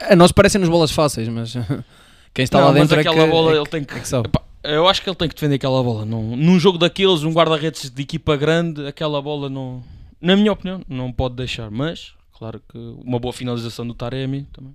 A 0.00 0.16
nós 0.16 0.32
parecem-nos 0.32 0.70
bolas 0.70 0.90
fáceis, 0.90 1.28
mas 1.28 1.52
quem 2.32 2.44
está 2.44 2.56
Não, 2.58 2.68
lá 2.68 2.72
mas 2.72 2.80
dentro 2.80 2.96
é 2.96 3.00
aquela 3.00 3.26
que, 3.26 3.30
bola 3.30 3.52
é, 3.52 3.56
ele 3.58 3.66
tem 3.66 3.84
que. 3.84 3.92
é 3.92 4.00
que. 4.00 4.16
Epá, 4.16 4.42
eu 4.64 4.88
acho 4.88 5.02
que 5.02 5.10
ele 5.10 5.16
tem 5.16 5.28
que 5.28 5.34
defender 5.34 5.56
aquela 5.56 5.82
bola. 5.82 6.06
Não, 6.06 6.34
num 6.34 6.58
jogo 6.58 6.78
daqueles, 6.78 7.24
um 7.24 7.32
guarda-redes 7.34 7.90
de 7.90 8.02
equipa 8.02 8.34
grande, 8.38 8.86
aquela 8.86 9.20
bola 9.20 9.50
não. 9.50 9.84
Na 10.18 10.34
minha 10.34 10.50
opinião, 10.50 10.80
não 10.88 11.12
pode 11.12 11.34
deixar. 11.34 11.70
Mas, 11.70 12.14
claro 12.32 12.62
que 12.66 12.78
uma 13.04 13.18
boa 13.18 13.34
finalização 13.34 13.86
do 13.86 13.92
Taremi 13.92 14.48
também. 14.50 14.74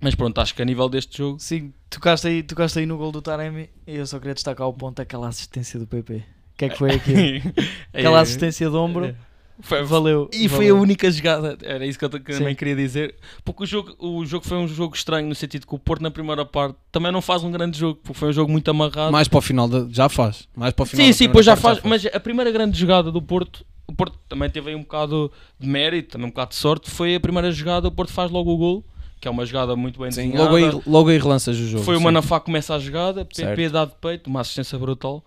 Mas 0.00 0.14
pronto, 0.14 0.40
acho 0.40 0.54
que 0.54 0.62
a 0.62 0.64
nível 0.64 0.88
deste 0.88 1.18
jogo. 1.18 1.38
Sim, 1.38 1.74
tocaste 1.90 2.26
aí, 2.26 2.42
tocaste 2.42 2.78
aí 2.78 2.86
no 2.86 2.96
gol 2.96 3.12
do 3.12 3.20
Taremi 3.20 3.68
e 3.86 3.96
eu 3.96 4.06
só 4.06 4.18
queria 4.18 4.32
destacar 4.32 4.66
o 4.66 4.72
ponto 4.72 4.96
daquela 4.96 5.28
assistência 5.28 5.78
do 5.78 5.86
PP. 5.86 6.37
O 6.58 6.60
que 6.60 6.64
é 6.64 6.68
que 6.70 6.76
foi 6.78 6.90
aquilo? 6.90 7.52
Aquela 7.94 8.20
assistência 8.20 8.68
de 8.68 8.74
ombro. 8.74 9.14
Foi- 9.60 9.84
Valeu. 9.84 10.28
E 10.32 10.48
foi 10.48 10.66
a 10.66 10.68
valeu. 10.70 10.82
única 10.82 11.08
jogada, 11.10 11.56
era 11.62 11.86
isso 11.86 11.96
que 11.98 12.04
eu 12.04 12.10
Sim. 12.10 12.38
também 12.38 12.54
queria 12.56 12.74
dizer. 12.74 13.14
Porque 13.44 13.62
o 13.62 13.66
jogo, 13.66 13.94
o 14.00 14.26
jogo 14.26 14.44
foi 14.44 14.56
um 14.58 14.66
jogo 14.66 14.94
estranho, 14.96 15.28
no 15.28 15.34
sentido 15.36 15.66
que 15.68 15.74
o 15.74 15.78
Porto, 15.78 16.00
na 16.02 16.10
primeira 16.10 16.44
parte, 16.44 16.76
também 16.90 17.10
não 17.12 17.20
faz 17.22 17.44
um 17.44 17.50
grande 17.52 17.78
jogo, 17.78 18.00
porque 18.02 18.18
foi 18.18 18.28
um 18.30 18.32
jogo 18.32 18.50
muito 18.50 18.68
amarrado. 18.70 19.12
Mais 19.12 19.28
para 19.28 19.38
o 19.38 19.40
final, 19.40 19.68
da- 19.68 19.86
já 19.90 20.08
faz. 20.08 20.48
Mais 20.56 20.72
para 20.72 20.82
o 20.82 20.86
final 20.86 21.04
sim, 21.06 21.10
da 21.12 21.16
sim, 21.16 21.28
pois 21.28 21.46
já 21.46 21.56
parte 21.56 21.80
faz, 21.80 21.90
Mas 22.04 22.06
a 22.12 22.18
primeira 22.20 22.50
grande 22.50 22.76
jogada 22.78 23.10
do 23.12 23.22
Porto, 23.22 23.64
o 23.86 23.92
Porto 23.92 24.18
também 24.28 24.50
teve 24.50 24.70
aí 24.70 24.74
um 24.76 24.82
bocado 24.82 25.30
de 25.60 25.66
mérito, 25.68 26.10
também 26.10 26.26
um 26.26 26.30
bocado 26.30 26.50
de 26.50 26.56
sorte. 26.56 26.90
Foi 26.90 27.14
a 27.14 27.20
primeira 27.20 27.50
jogada, 27.52 27.86
o 27.88 27.92
Porto 27.92 28.12
faz 28.12 28.30
logo 28.32 28.52
o 28.52 28.56
gol, 28.56 28.84
que 29.20 29.26
é 29.28 29.30
uma 29.30 29.44
jogada 29.46 29.74
muito 29.76 29.98
bem 30.00 30.10
Sim, 30.12 30.30
desenhada. 30.30 30.44
logo, 30.50 30.56
aí, 30.56 30.82
logo 30.86 31.08
aí 31.08 31.18
relanças 31.18 31.56
o 31.56 31.66
jogo. 31.68 31.84
Foi 31.84 31.96
o. 31.96 32.00
Manafá 32.00 32.38
que 32.40 32.46
começa 32.46 32.74
a 32.74 32.78
jogada, 32.80 33.24
PP 33.24 33.34
Certo. 33.42 33.72
dá 33.72 33.84
de 33.86 33.92
peito, 34.00 34.28
uma 34.28 34.40
assistência 34.40 34.78
brutal. 34.78 35.24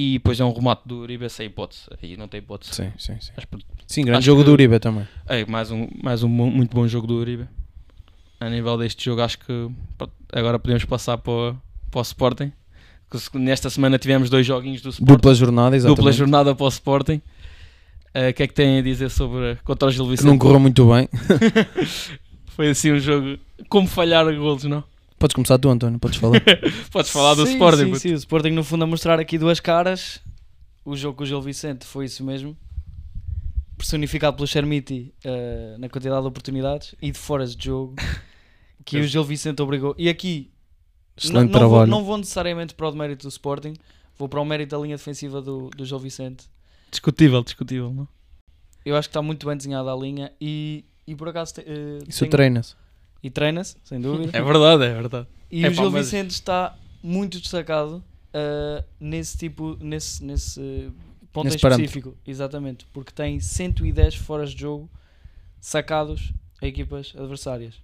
E 0.00 0.12
depois 0.14 0.38
é 0.38 0.44
um 0.44 0.52
remate 0.52 0.82
do 0.86 0.98
Uribe 1.00 1.28
sem 1.28 1.46
hipótese. 1.46 1.82
Aí 2.00 2.16
não 2.16 2.28
tem 2.28 2.38
hipótese. 2.38 2.72
Sim, 2.72 2.92
sim, 2.96 3.16
sim. 3.20 3.32
Mas. 3.36 3.46
Sim, 3.86 4.04
grande 4.04 4.24
jogo 4.24 4.42
que- 4.42 4.46
do 4.46 4.52
Uribe 4.52 4.78
também. 4.78 5.08
É, 5.26 5.44
mais 5.44 5.70
um, 5.72 5.88
mais 6.02 6.22
um 6.22 6.28
muito 6.28 6.72
bom 6.74 6.86
jogo 6.86 7.06
do 7.06 7.14
Uribe. 7.14 7.48
A 8.38 8.48
nível 8.48 8.78
deste 8.78 9.04
jogo, 9.04 9.22
acho 9.22 9.38
que 9.40 9.68
agora 10.32 10.56
podemos 10.58 10.84
passar 10.84 11.18
para, 11.18 11.32
o- 11.32 11.56
para 11.90 11.98
o 11.98 12.02
Sporting. 12.02 12.52
Nesta 13.34 13.68
semana 13.70 13.98
tivemos 13.98 14.30
dois 14.30 14.46
joguinhos 14.46 14.82
do 14.82 14.90
Sporting. 14.90 15.12
Dupla 15.14 15.34
jornada, 15.34 15.74
exatamente. 15.74 15.96
Dupla 15.96 16.12
jornada 16.12 16.54
para 16.54 16.64
o 16.64 16.68
Sporting. 16.68 17.20
Eh, 18.14 18.30
O 18.30 18.34
que 18.34 18.42
é 18.44 18.46
que 18.46 18.54
têm 18.54 18.78
a 18.78 18.82
dizer 18.82 19.10
sobre 19.10 19.56
contra 19.64 19.88
o 19.88 19.90
Gil 19.90 20.04
Que 20.04 20.10
Vicente? 20.12 20.26
não 20.28 20.38
correu 20.38 20.60
muito 20.60 20.86
bem. 20.92 21.08
Foi 22.54 22.68
assim 22.68 22.92
um 22.92 22.98
jogo. 23.00 23.36
Como 23.68 23.88
falhar 23.88 24.24
golos, 24.36 24.62
não? 24.64 24.84
Podes 25.18 25.34
começar 25.34 25.58
tu, 25.58 25.68
António, 25.68 25.98
podes 25.98 26.18
falar. 26.18 26.40
Podes 26.92 27.10
falar 27.10 27.34
do 27.34 27.44
sim, 27.46 27.54
Sporting. 27.54 27.94
Sim, 27.94 27.98
sim, 27.98 28.12
o 28.12 28.16
Sporting 28.16 28.50
no 28.50 28.62
fundo 28.62 28.84
a 28.84 28.86
mostrar 28.86 29.18
aqui 29.18 29.36
duas 29.36 29.58
caras. 29.60 30.20
O 30.84 30.96
jogo 30.96 31.18
com 31.18 31.22
o 31.24 31.26
Gil 31.26 31.42
Vicente 31.42 31.84
foi 31.84 32.04
isso 32.06 32.22
mesmo. 32.24 32.56
Personificado 33.76 34.36
pelo 34.36 34.46
Chermiti 34.46 35.14
eh, 35.24 35.76
na 35.78 35.88
quantidade 35.88 36.22
de 36.22 36.26
oportunidades 36.28 36.94
e 37.00 37.10
de 37.12 37.18
foras 37.18 37.54
de 37.54 37.66
jogo 37.66 37.94
que 38.84 38.98
o 38.98 39.06
Gil 39.06 39.22
Vicente 39.24 39.60
obrigou. 39.62 39.94
E 39.98 40.08
aqui 40.08 40.50
Excelente 41.16 41.52
não, 41.52 41.60
não 41.60 41.68
vou, 41.68 41.68
trabalho. 41.78 41.90
não 41.90 42.04
vou 42.04 42.16
necessariamente 42.18 42.74
para 42.74 42.88
o 42.88 42.94
mérito 42.96 43.26
do 43.26 43.30
Sporting, 43.30 43.74
vou 44.18 44.28
para 44.28 44.40
o 44.40 44.44
mérito 44.44 44.76
da 44.76 44.82
linha 44.82 44.96
defensiva 44.96 45.40
do, 45.42 45.68
do 45.70 45.84
Gil 45.84 45.98
Vicente. 45.98 46.46
Discutível, 46.90 47.42
discutível, 47.44 47.92
não? 47.92 48.08
Eu 48.84 48.96
acho 48.96 49.08
que 49.08 49.10
está 49.10 49.22
muito 49.22 49.46
bem 49.46 49.56
desenhada 49.56 49.92
a 49.92 49.96
linha 49.96 50.32
e, 50.40 50.84
e 51.06 51.14
por 51.14 51.28
acaso 51.28 51.54
te- 51.54 51.60
eh, 51.66 51.98
Isso 52.08 52.20
tenho- 52.20 52.30
treina-se. 52.30 52.74
E 53.22 53.30
treina-se, 53.30 53.76
sem 53.84 54.00
dúvida. 54.00 54.30
É 54.36 54.42
verdade, 54.42 54.84
é 54.84 54.94
verdade. 54.94 55.26
E 55.50 55.64
É 55.64 55.68
o 55.68 55.74
pá, 55.74 55.82
Gil 55.82 55.90
mas- 55.90 56.04
Vicente 56.06 56.30
está 56.30 56.76
muito 57.02 57.40
destacado 57.40 57.96
uh, 58.34 58.84
nesse 59.00 59.36
tipo, 59.38 59.76
nesse, 59.80 60.22
nesse 60.24 60.92
ponto 61.32 61.44
Nesse 61.46 61.56
em 61.56 61.60
parâmetro. 61.60 61.84
específico, 61.86 62.16
exatamente, 62.26 62.86
porque 62.92 63.12
tem 63.12 63.38
110 63.40 64.14
foras 64.16 64.50
de 64.50 64.60
jogo 64.60 64.88
sacados 65.60 66.32
a 66.60 66.66
equipas 66.66 67.12
adversárias. 67.16 67.74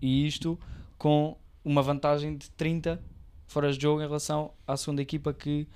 E 0.00 0.26
isto 0.26 0.58
com 0.98 1.36
uma 1.64 1.82
vantagem 1.82 2.36
de 2.36 2.50
30 2.50 3.00
foras 3.46 3.76
de 3.76 3.82
jogo 3.82 4.00
em 4.00 4.04
relação 4.06 4.52
à 4.66 4.76
segunda 4.76 5.00
equipa 5.02 5.32
que 5.32 5.66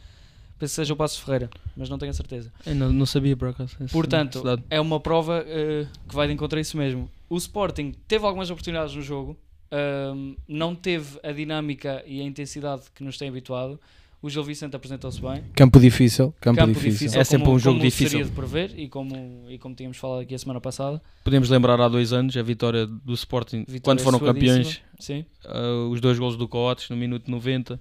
penso 0.59 0.73
que 0.73 0.77
seja 0.77 0.93
o 0.93 0.97
Passo 0.97 1.23
Ferreira, 1.23 1.49
mas 1.77 1.89
não 1.89 1.99
tenho 1.99 2.11
a 2.11 2.15
certeza. 2.15 2.53
Eu 2.67 2.75
não, 2.75 2.93
não 2.93 3.07
sabia 3.07 3.37
por 3.37 3.49
acaso. 3.49 3.77
Portanto, 3.93 4.43
é 4.71 4.81
uma 4.81 5.01
prova 5.01 5.43
uh, 5.43 5.87
que 6.09 6.15
vai 6.15 6.27
de 6.27 6.33
encontrar 6.33 6.61
isso 6.61 6.77
mesmo. 6.77 7.11
O 7.31 7.37
Sporting 7.37 7.95
teve 8.07 8.25
algumas 8.25 8.51
oportunidades 8.51 8.95
no 8.95 9.03
jogo, 9.03 9.37
ahm, 9.71 10.35
não 10.49 10.75
teve 10.75 11.19
a 11.23 11.31
dinâmica 11.33 12.03
e 12.07 12.21
a 12.21 12.25
intensidade 12.25 12.83
que 12.95 13.03
nos 13.05 13.17
tem 13.19 13.29
habituado. 13.29 13.79
O 14.21 14.29
Gil 14.29 14.43
Vicente 14.43 14.75
apresentou-se 14.75 15.21
bem. 15.21 15.45
Campo 15.55 15.79
difícil, 15.79 16.35
campo, 16.41 16.59
Campo 16.59 16.73
difícil. 16.73 16.91
difícil, 17.07 17.21
É 17.21 17.25
sempre 17.25 17.45
como- 17.45 17.57
um 17.57 17.59
jogo 17.61 17.77
como 17.79 17.89
difícil. 17.89 18.09
seria 18.11 18.25
de 18.25 18.33
prever 18.33 18.77
e 18.77 18.89
como, 18.89 19.45
e 19.49 19.59
como 19.59 19.77
tínhamos 19.77 19.97
falado 19.97 20.23
aqui 20.23 20.35
a 20.35 20.39
semana 20.39 20.61
passada. 20.61 21.01
Podemos 21.23 21.49
lembrar 21.49 21.81
há 21.81 21.87
dois 21.89 22.13
anos 22.13 22.37
a 22.37 22.43
vitória 22.43 22.85
do 22.85 23.15
Sporting 23.15 23.59
Vitória 23.69 23.81
quando 23.83 24.01
foram 24.01 24.19
campeões. 24.19 24.81
Sim. 24.99 25.25
ah, 25.45 25.87
os 25.89 26.01
dois 26.01 26.19
golos 26.19 26.37
do 26.37 26.49
Coates 26.49 26.91
no 26.91 26.97
minuto 26.97 27.31
90, 27.31 27.81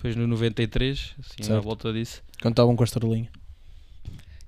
depois 0.00 0.16
no 0.16 0.26
93, 0.26 1.14
assim 1.20 1.42
à 1.42 1.44
Certo. 1.44 1.62
volta 1.62 1.92
disso. 1.92 2.22
Quando 2.40 2.52
estavam 2.52 2.74
com 2.74 2.82
a 2.82 2.86
estrelinha. 2.86 3.28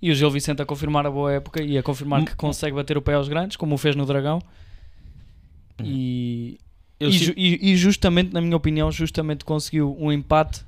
E 0.00 0.10
o 0.10 0.14
Gil 0.14 0.30
Vicente 0.30 0.62
a 0.62 0.64
confirmar 0.66 1.06
a 1.06 1.10
boa 1.10 1.30
época 1.32 1.62
e 1.62 1.76
a 1.76 1.82
confirmar 1.82 2.22
Hum. 2.22 2.24
que 2.24 2.34
consegue 2.34 2.74
bater 2.74 2.96
o 2.96 3.02
pé 3.02 3.14
aos 3.14 3.28
grandes, 3.28 3.56
como 3.56 3.74
o 3.74 3.78
fez 3.78 3.94
no 3.94 4.04
Dragão. 4.06 4.40
E, 5.82 6.58
Eu 6.98 7.08
e, 7.08 7.12
ju- 7.12 7.34
e- 7.36 7.72
e 7.72 7.76
justamente, 7.76 8.32
na 8.32 8.40
minha 8.40 8.56
opinião, 8.56 8.90
justamente 8.90 9.44
conseguiu 9.44 9.96
um 10.00 10.10
empate. 10.12 10.60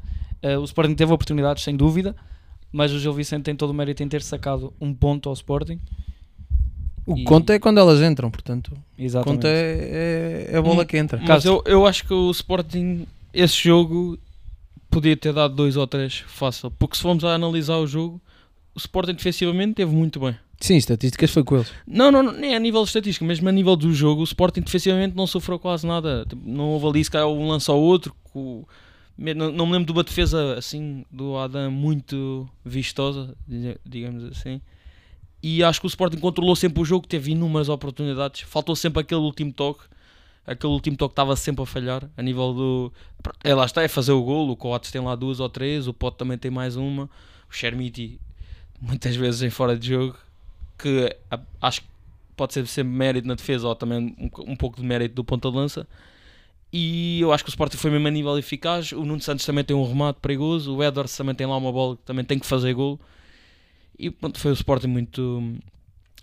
Uh, 0.43 0.59
o 0.61 0.65
Sporting 0.65 0.95
teve 0.95 1.13
oportunidades, 1.13 1.63
sem 1.65 1.75
dúvida, 1.77 2.15
mas 2.71 2.93
o 2.93 2.99
Gil 2.99 3.13
Vicente 3.15 3.45
tem 3.45 3.57
todo 3.57 3.71
o 3.71 3.75
mérito 3.75 4.03
em 4.03 4.09
ter 4.09 4.23
sacado 4.23 4.73
um 4.81 4.93
ponto 4.93 5.29
ao 5.29 5.33
Sporting. 5.33 5.81
O 7.07 7.17
E- 7.17 7.25
conto 7.25 7.51
é 7.51 7.59
quando 7.59 7.79
elas 7.79 8.01
entram, 8.03 8.31
portanto. 8.31 8.73
O 8.99 9.03
Exatamente. 9.03 9.37
conto 9.37 9.47
é, 9.47 9.51
é, 9.53 10.49
é 10.53 10.57
a 10.57 10.63
bola 10.63 10.83
Hum, 10.83 10.87
que 10.87 10.97
entra. 10.97 11.21
Mas 11.27 11.45
eu, 11.45 11.63
eu 11.67 11.87
acho 11.87 12.05
que 12.07 12.13
o 12.13 12.31
Sporting, 12.31 13.07
esse 13.33 13.57
jogo, 13.63 14.19
podia 14.95 15.17
ter 15.17 15.33
dado 15.33 15.55
dois 15.55 15.77
ou 15.77 15.87
três 15.87 16.19
fácil. 16.27 16.71
Porque 16.71 16.97
se 16.97 17.03
formos 17.03 17.25
a 17.25 17.35
analisar 17.35 17.77
o 17.79 17.87
jogo, 17.87 18.21
o 18.75 18.79
Sporting 18.79 19.15
defensivamente 19.15 19.75
teve 19.75 19.95
muito 19.95 20.19
bem. 20.21 20.37
Sim, 20.61 20.77
estatísticas 20.77 21.31
foi 21.31 21.43
com 21.45 21.57
eles. 21.57 21.71
Não, 21.87 22.11
não, 22.11 22.23
nem 22.33 22.55
a 22.55 22.59
nível 22.59 22.83
estatístico, 22.85 23.25
mesmo 23.25 23.49
a 23.49 23.53
nível 23.53 23.77
do 23.77 23.93
jogo, 23.93 24.21
o 24.23 24.25
Sporting 24.25 24.61
defensivamente 24.63 25.15
não 25.17 25.27
sofreu 25.27 25.59
quase 25.59 25.87
nada. 25.87 26.25
Tipo, 26.29 26.43
Não 26.49 26.71
houve 26.71 26.87
ali, 26.87 27.05
se 27.05 27.11
calhar, 27.11 27.29
um 27.29 27.49
lance 27.49 27.71
ao 27.71 27.79
outro. 27.79 28.15
me- 29.19 29.35
Não, 29.35 29.51
não 29.53 29.67
me 29.67 29.73
lembro 29.73 29.87
de 29.87 29.93
uma 29.93 30.03
defesa 30.05 30.55
assim 30.57 31.05
do 31.11 31.37
Adam 31.37 31.71
muito 31.71 32.49
vistosa, 32.65 33.35
diga- 33.47 33.79
digamos 33.85 34.25
assim. 34.25 34.61
E 35.43 35.63
acho 35.63 35.81
que 35.81 35.87
o 35.87 35.89
Sporting 35.89 36.19
controlou 36.19 36.57
sempre 36.57 36.81
o 36.81 36.85
jogo, 36.85 37.07
teve 37.07 37.33
inúmeras 37.33 37.69
oportunidades. 37.69 38.41
Faltou 38.43 38.75
sempre 38.75 39.01
aquele 39.03 39.21
último 39.21 39.53
toque. 39.53 39.85
Aquele 40.47 40.73
último 40.73 40.97
toque 40.97 41.13
estava 41.13 41.35
sempre 41.37 41.63
a 41.63 41.67
falhar. 41.67 42.09
A 42.17 42.23
nível 42.23 42.53
do. 42.53 42.93
É 43.43 43.55
lá 43.55 43.65
está, 43.65 43.83
é 43.83 43.89
fazer 43.89 44.13
o 44.13 44.23
golo. 44.23 44.53
O 44.53 44.57
Coates 44.57 44.91
tem 44.91 45.01
lá 45.01 45.15
duas 45.15 45.41
ou 45.41 45.49
três. 45.49 45.87
O 45.89 45.95
Pote 45.95 46.19
também 46.19 46.37
tem 46.37 46.51
mais 46.51 46.77
uma. 46.77 47.05
O 47.49 47.53
Chermiti, 47.53 48.21
muitas 48.81 49.17
vezes 49.17 49.43
em 49.43 49.51
fora 49.51 49.79
de 49.79 49.89
jogo. 49.89 50.17
Que 50.79 51.17
acho 51.63 51.81
que 51.81 51.87
pode 52.37 52.53
ser 52.53 52.67
sempre 52.67 52.93
mérito 52.93 53.27
na 53.27 53.35
defesa 53.35 53.69
ou 53.69 53.75
também 53.75 54.15
um, 54.19 54.53
um 54.53 54.57
pouco 54.57 54.81
de 54.81 54.87
mérito 54.87 55.15
do 55.15 55.25
ponta 55.25 55.51
de 55.51 55.57
lança. 55.57 55.87
E 56.73 57.21
eu 57.21 57.33
acho 57.33 57.45
que 57.45 57.51
o 57.51 57.53
Sporting 57.53 57.77
foi 57.77 57.91
mesmo 57.91 58.09
a 58.09 58.11
nível 58.11 58.37
eficaz. 58.37 58.93
O 58.93 59.05
Nuno 59.05 59.21
Santos 59.21 59.47
também 59.47 59.63
tem 59.65 59.77
um 59.77 59.87
remate 59.87 60.19
perigoso. 60.21 60.75
O 60.75 60.83
Edwards 60.83 61.17
também 61.17 61.35
tem 61.35 61.47
lá 61.47 61.57
uma 61.57 61.71
bola 61.71 61.97
que 61.97 62.03
também 62.03 62.25
tem 62.25 62.39
que 62.39 62.45
fazer 62.45 62.75
gol. 62.75 63.01
E 63.99 64.11
pronto, 64.11 64.41
foi 64.41 64.51
o 64.51 64.55
Sporting 64.55 64.89
muito, 64.89 65.41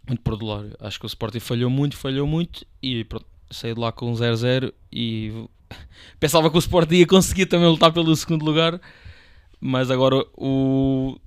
muito 0.05 0.21
perdular. 0.21 0.65
Acho 0.79 0.99
que 0.99 1.05
o 1.05 1.07
Sporting 1.07 1.39
falhou 1.39 1.69
muito, 1.69 1.95
falhou 1.95 2.27
muito. 2.27 2.65
E 2.83 3.05
pronto, 3.05 3.25
saí 3.51 3.74
de 3.74 3.79
lá 3.79 3.91
com 3.91 4.12
um 4.12 4.13
0-0. 4.15 4.74
E 4.91 5.31
pensava 6.20 6.50
que 6.50 6.55
o 6.58 6.60
Sporting 6.60 6.96
ia 6.96 7.08
conseguir 7.08 7.46
também 7.46 7.67
lutar 7.67 7.91
pelo 7.91 8.15
segundo 8.15 8.43
lugar. 8.46 8.79
Mas 9.60 9.91
agora 9.91 10.15
o, 10.36 11.17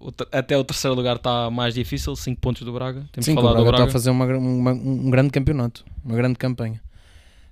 o 0.00 0.12
até 0.30 0.56
o 0.58 0.64
terceiro 0.64 0.94
lugar 0.94 1.16
está 1.16 1.50
mais 1.50 1.74
difícil. 1.74 2.14
5 2.14 2.40
pontos 2.40 2.62
do 2.62 2.72
Braga. 2.72 3.06
Temos 3.12 3.24
Sim, 3.24 3.34
que 3.34 3.38
o 3.40 3.42
Braga 3.42 3.64
do 3.64 3.70
está 3.70 3.84
a 3.84 3.88
fazer 3.88 4.10
uma, 4.10 4.26
uma- 4.26 4.72
um 4.72 5.10
grande 5.10 5.30
campeonato, 5.30 5.84
uma 6.04 6.14
grande 6.16 6.36
campanha. 6.36 6.80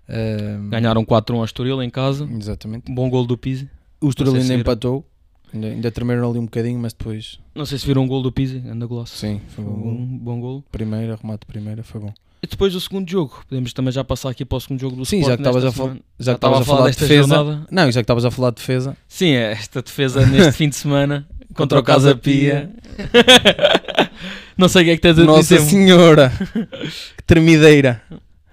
Ahm, 0.09 0.69
Ganharam 0.69 1.05
4-1 1.05 1.37
ao 1.39 1.45
Estoril 1.45 1.83
em 1.83 1.89
casa. 1.89 2.29
Exatamente. 2.31 2.91
Um 2.91 2.95
bom 2.95 3.09
gol 3.09 3.25
do 3.27 3.39
Pizzi. 3.39 3.69
O 4.01 4.11
Estoril 4.11 4.35
ainda 4.35 4.53
empatou, 4.55 5.07
ainda, 5.53 5.69
ainda 5.69 5.91
tremeram 5.91 6.29
ali 6.29 6.39
um 6.39 6.45
bocadinho, 6.45 6.79
mas 6.79 6.93
depois, 6.93 7.41
Não 7.55 7.65
sei 7.65 7.79
se 7.79 7.87
viram 7.87 8.03
um 8.03 8.07
gol 8.07 8.23
do 8.23 8.31
Pizzi. 8.31 8.63
Anda 8.69 8.85
golaço. 8.85 9.17
sim, 9.17 9.41
foi 9.49 9.65
Foi 9.65 9.73
um 9.73 9.89
um 10.03 10.19
bom 10.19 10.39
gol. 10.41 10.63
Primeira, 10.71 11.17
remate 11.17 11.47
primeira, 11.47 11.83
foi 11.83 12.03
bom. 12.03 12.13
E 12.45 12.47
depois 12.47 12.75
do 12.75 12.81
segundo 12.81 13.11
jogo, 13.11 13.43
podemos 13.49 13.73
também 13.73 13.91
já 13.91 14.05
passar 14.05 14.29
aqui 14.29 14.45
para 14.45 14.57
o 14.57 14.61
segundo 14.61 14.79
jogo 14.79 14.97
do 14.97 15.07
Sim, 15.07 15.21
Sport 15.21 15.31
já 15.31 15.37
que 15.39 15.41
estavas 15.41 15.65
a 15.65 15.73
fal-. 15.73 15.97
Já 16.21 16.35
a 16.35 16.39
falar 16.39 16.81
de 16.83 16.87
desta 16.89 17.07
defesa. 17.07 17.35
jornada. 17.35 17.67
Não, 17.71 17.85
já 17.87 17.93
que 17.93 17.99
estavas 18.01 18.25
a 18.27 18.31
falar 18.31 18.51
de 18.51 18.57
defesa. 18.57 18.95
Sim, 19.09 19.31
é 19.31 19.53
esta 19.53 19.81
defesa 19.81 20.27
neste 20.27 20.53
fim 20.59 20.69
de 20.69 20.77
semana 20.77 21.27
contra 21.55 21.79
o 21.79 21.83
Casa 21.83 22.15
Pia. 22.15 22.71
Não 24.59 24.69
sei 24.69 24.83
o 24.83 24.85
que 24.85 24.91
é 24.91 24.97
que 24.97 25.01
tens 25.01 25.19
a 25.19 25.25
Nossa 25.25 25.57
dizer. 25.57 25.61
Senhora! 25.61 26.31
que 27.17 27.23
tremideira! 27.27 28.03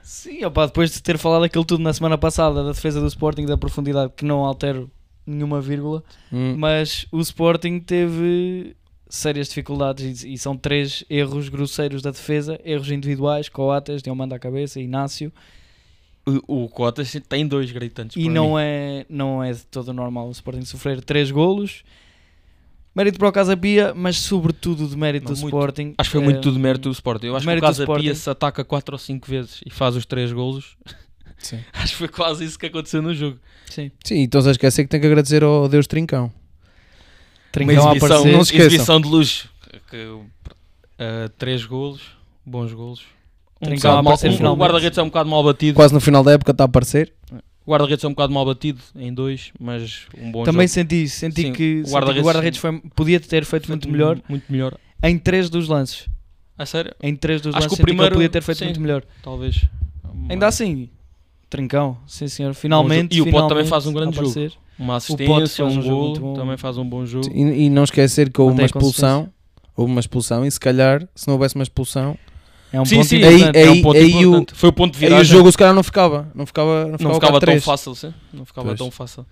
Sim, 0.02 0.46
opá, 0.46 0.68
depois 0.68 0.92
de 0.94 1.02
ter 1.04 1.18
falado 1.18 1.44
aquilo 1.44 1.66
tudo 1.66 1.84
na 1.84 1.92
semana 1.92 2.18
passada, 2.18 2.64
da 2.64 2.72
defesa 2.72 3.02
do 3.02 3.08
Sporting, 3.08 3.46
da 3.46 3.58
profundidade, 3.58 4.14
que 4.16 4.24
não 4.24 4.46
altero 4.46 4.90
nenhuma 5.28 5.60
vírgula, 5.60 6.02
Hum, 6.32 6.56
mas 6.58 7.06
o 7.12 7.20
Sporting 7.20 7.80
teve 7.82 8.74
sérias 9.12 9.50
dificuldades 9.50 10.24
e, 10.24 10.34
e 10.34 10.38
são 10.38 10.56
três 10.56 11.04
erros 11.10 11.50
grosseiros 11.50 12.02
da 12.02 12.12
defesa, 12.12 12.60
erros 12.64 12.90
individuais, 12.90 13.50
Coates, 13.50 14.02
Diomanda 14.02 14.36
à 14.38 14.40
cabeça, 14.40 14.80
Inácio, 14.80 15.32
O, 16.26 16.64
o 16.64 16.70
Cotas 16.70 17.12
tem 17.28 17.46
dois 17.46 17.70
gritantes. 17.72 18.16
e 18.16 18.30
não 18.30 18.52
mim. 18.56 18.62
é, 18.62 19.06
não 19.10 19.44
é 19.44 19.52
de 19.52 19.66
todo 19.66 19.92
normal 19.92 20.28
o 20.28 20.32
Sporting 20.32 20.64
sofrer 20.64 21.02
três 21.04 21.30
golos. 21.30 21.84
Mérito 22.96 23.18
para 23.20 23.30
o 23.30 23.32
Casa 23.32 23.56
Pia, 23.56 23.94
mas 23.96 24.18
sobretudo 24.18 24.86
de 24.88 24.98
mérito 24.98 25.26
do 25.34 25.40
muito. 25.40 25.46
Sporting. 25.56 25.94
Acho 25.98 26.10
que 26.10 26.12
foi 26.12 26.22
eh, 26.22 26.26
muito 26.26 26.42
tudo 26.42 26.60
mérito 26.60 26.90
do 26.90 26.94
Sporting. 26.94 27.28
Eu 27.28 27.36
acho 27.38 27.44
que 27.44 27.48
o 27.48 27.50
mérito 27.50 27.66
do 27.66 27.68
Casa 27.68 27.86
Pia 27.86 27.94
Sporting. 27.94 28.16
se 28.16 28.30
ataca 28.30 28.64
4 28.66 28.96
ou 28.96 29.00
5 29.00 29.28
vezes 29.30 29.62
e 29.66 29.70
faz 29.70 29.96
os 29.96 30.06
3 30.06 30.32
golos. 30.34 30.76
sim. 31.38 31.60
Acho 31.74 31.94
que 31.94 31.98
foi 31.98 32.08
quase 32.10 32.44
isso 32.46 32.60
que 32.60 32.66
aconteceu 32.66 33.02
no 33.02 33.14
jogo. 33.16 33.40
Sim. 33.70 33.92
Sim, 34.04 34.20
então 34.20 34.40
estás 34.40 34.48
a 34.48 34.52
esquecer 34.52 34.84
que 34.84 34.90
tem 34.90 35.00
que 35.00 35.08
agradecer 35.08 35.42
ao 35.44 35.70
Deus 35.70 35.88
Trincão. 35.88 36.32
Trincão 37.52 37.84
Uma 37.84 37.92
exibição, 37.92 38.08
aparecer. 38.18 38.38
não 38.38 38.44
se 38.46 38.56
exibição 38.58 39.02
de 39.02 39.08
luxo. 39.08 39.50
Que, 39.90 40.18
eh, 40.98 41.30
três 41.38 41.66
golos, 41.66 42.02
bons 42.46 42.72
golos. 42.74 43.02
Um 43.62 43.66
Trincão 43.68 44.02
mal- 44.02 44.14
um- 44.24 44.52
o 44.52 44.56
guarda-redes 44.56 44.98
é 44.98 45.02
um 45.04 45.08
bocado 45.08 45.30
mal 45.30 45.44
batido. 45.44 45.76
Quase 45.76 45.94
no 45.94 46.00
final 46.02 46.24
da 46.24 46.32
época 46.32 46.52
está 46.52 46.64
a 46.64 46.66
aparecer. 46.66 47.14
O 47.66 47.72
guarda-redes 47.72 48.04
é 48.04 48.08
um 48.08 48.12
bocado 48.12 48.34
mal 48.34 48.46
batido 48.46 48.80
em 48.96 49.14
dois, 49.14 49.52
mas 49.60 50.08
um 50.18 50.32
bom 50.32 50.44
Também 50.44 50.68
jogo. 50.68 50.74
senti 50.74 51.04
isso, 51.04 51.20
senti 51.20 51.42
Sim, 51.44 51.54
que 51.54 51.82
o 51.82 51.86
que 51.86 51.92
guarda-redes- 52.24 52.60
foi- 52.60 52.80
podia 52.96 53.20
ter 53.20 53.46
feito 53.46 53.68
muito 53.68 53.88
melhor 53.90 54.20
Muito 54.28 54.52
melhor. 54.52 54.76
em 55.04 55.18
três 55.18 55.50
dos 55.50 55.68
lances. 55.68 56.08
A 56.58 56.66
sério? 56.66 56.94
Em 57.02 57.16
três 57.16 57.40
dos 57.42 57.50
Acho 57.54 57.64
lances 57.66 57.68
que 57.70 57.74
o 57.74 57.78
senti 57.78 57.86
primeiro- 57.86 58.08
ele 58.14 58.16
podia 58.16 58.30
ter 58.30 58.42
feito 58.42 58.58
sim. 58.60 58.66
muito 58.66 58.82
melhor. 58.82 59.04
Talvez. 59.22 59.64
Ainda 60.30 60.48
assim, 60.48 60.90
Trincão, 61.50 61.98
sim 62.08 62.28
senhor. 62.28 62.54
Finalmente. 62.54 63.16
E 63.18 63.22
o 63.22 63.30
Pote 63.30 63.50
também 63.50 63.66
faz 63.66 63.86
um 63.86 63.94
grande 63.94 64.18
aparecer. 64.18 64.54
Uma 64.82 64.96
assistência, 64.96 65.64
um 65.66 65.68
um 65.78 65.82
jogo 65.82 66.20
gol, 66.20 66.34
também 66.36 66.58
faz 66.58 66.78
um 66.78 66.86
bom 66.88 67.06
jogo. 67.06 67.30
E, 67.34 67.66
e 67.66 67.70
não 67.70 67.84
esquecer 67.84 68.32
que 68.32 68.42
houve 68.42 68.54
Mantém 68.54 68.64
uma 68.64 68.66
expulsão. 68.68 69.30
Houve 69.78 69.92
uma 69.92 70.00
expulsão 70.02 70.46
e 70.46 70.52
se 70.52 70.60
calhar, 70.60 71.08
se 71.16 71.28
não 71.28 71.36
houvesse 71.36 71.56
uma 71.56 71.64
expulsão, 71.64 72.18
É 72.74 72.80
um 72.82 72.86
sim, 72.86 72.96
ponto 72.98 73.08
sim, 73.08 73.18
importante. 73.18 73.58
é 73.58 73.64
Aí- 73.64 73.70
um 73.70 73.82
ponto 73.82 73.98
aí 73.98 74.04
o- 74.14 74.20
importante. 74.30 74.56
Foi 74.56 74.70
o 74.70 74.74
ponto 74.74 74.98
de 74.98 75.06
aí 75.06 75.14
o 75.14 75.24
jogo 75.24 75.52
se 75.52 75.58
calhar 75.58 75.74
não 75.74 75.84
ficava. 75.84 76.32
Não 76.36 76.46
ficava, 76.46 76.86
não 76.86 76.92
ficava, 76.98 77.04
não 77.10 77.14
ficava 77.16 77.40
tão 77.40 77.54
4-3. 77.54 77.64
fácil, 77.64 77.96
sim. 77.96 78.14
Não 78.34 78.44
ficava 78.46 78.68
Pois. 78.68 78.78
tão 78.78 78.90
fácil. 78.92 79.26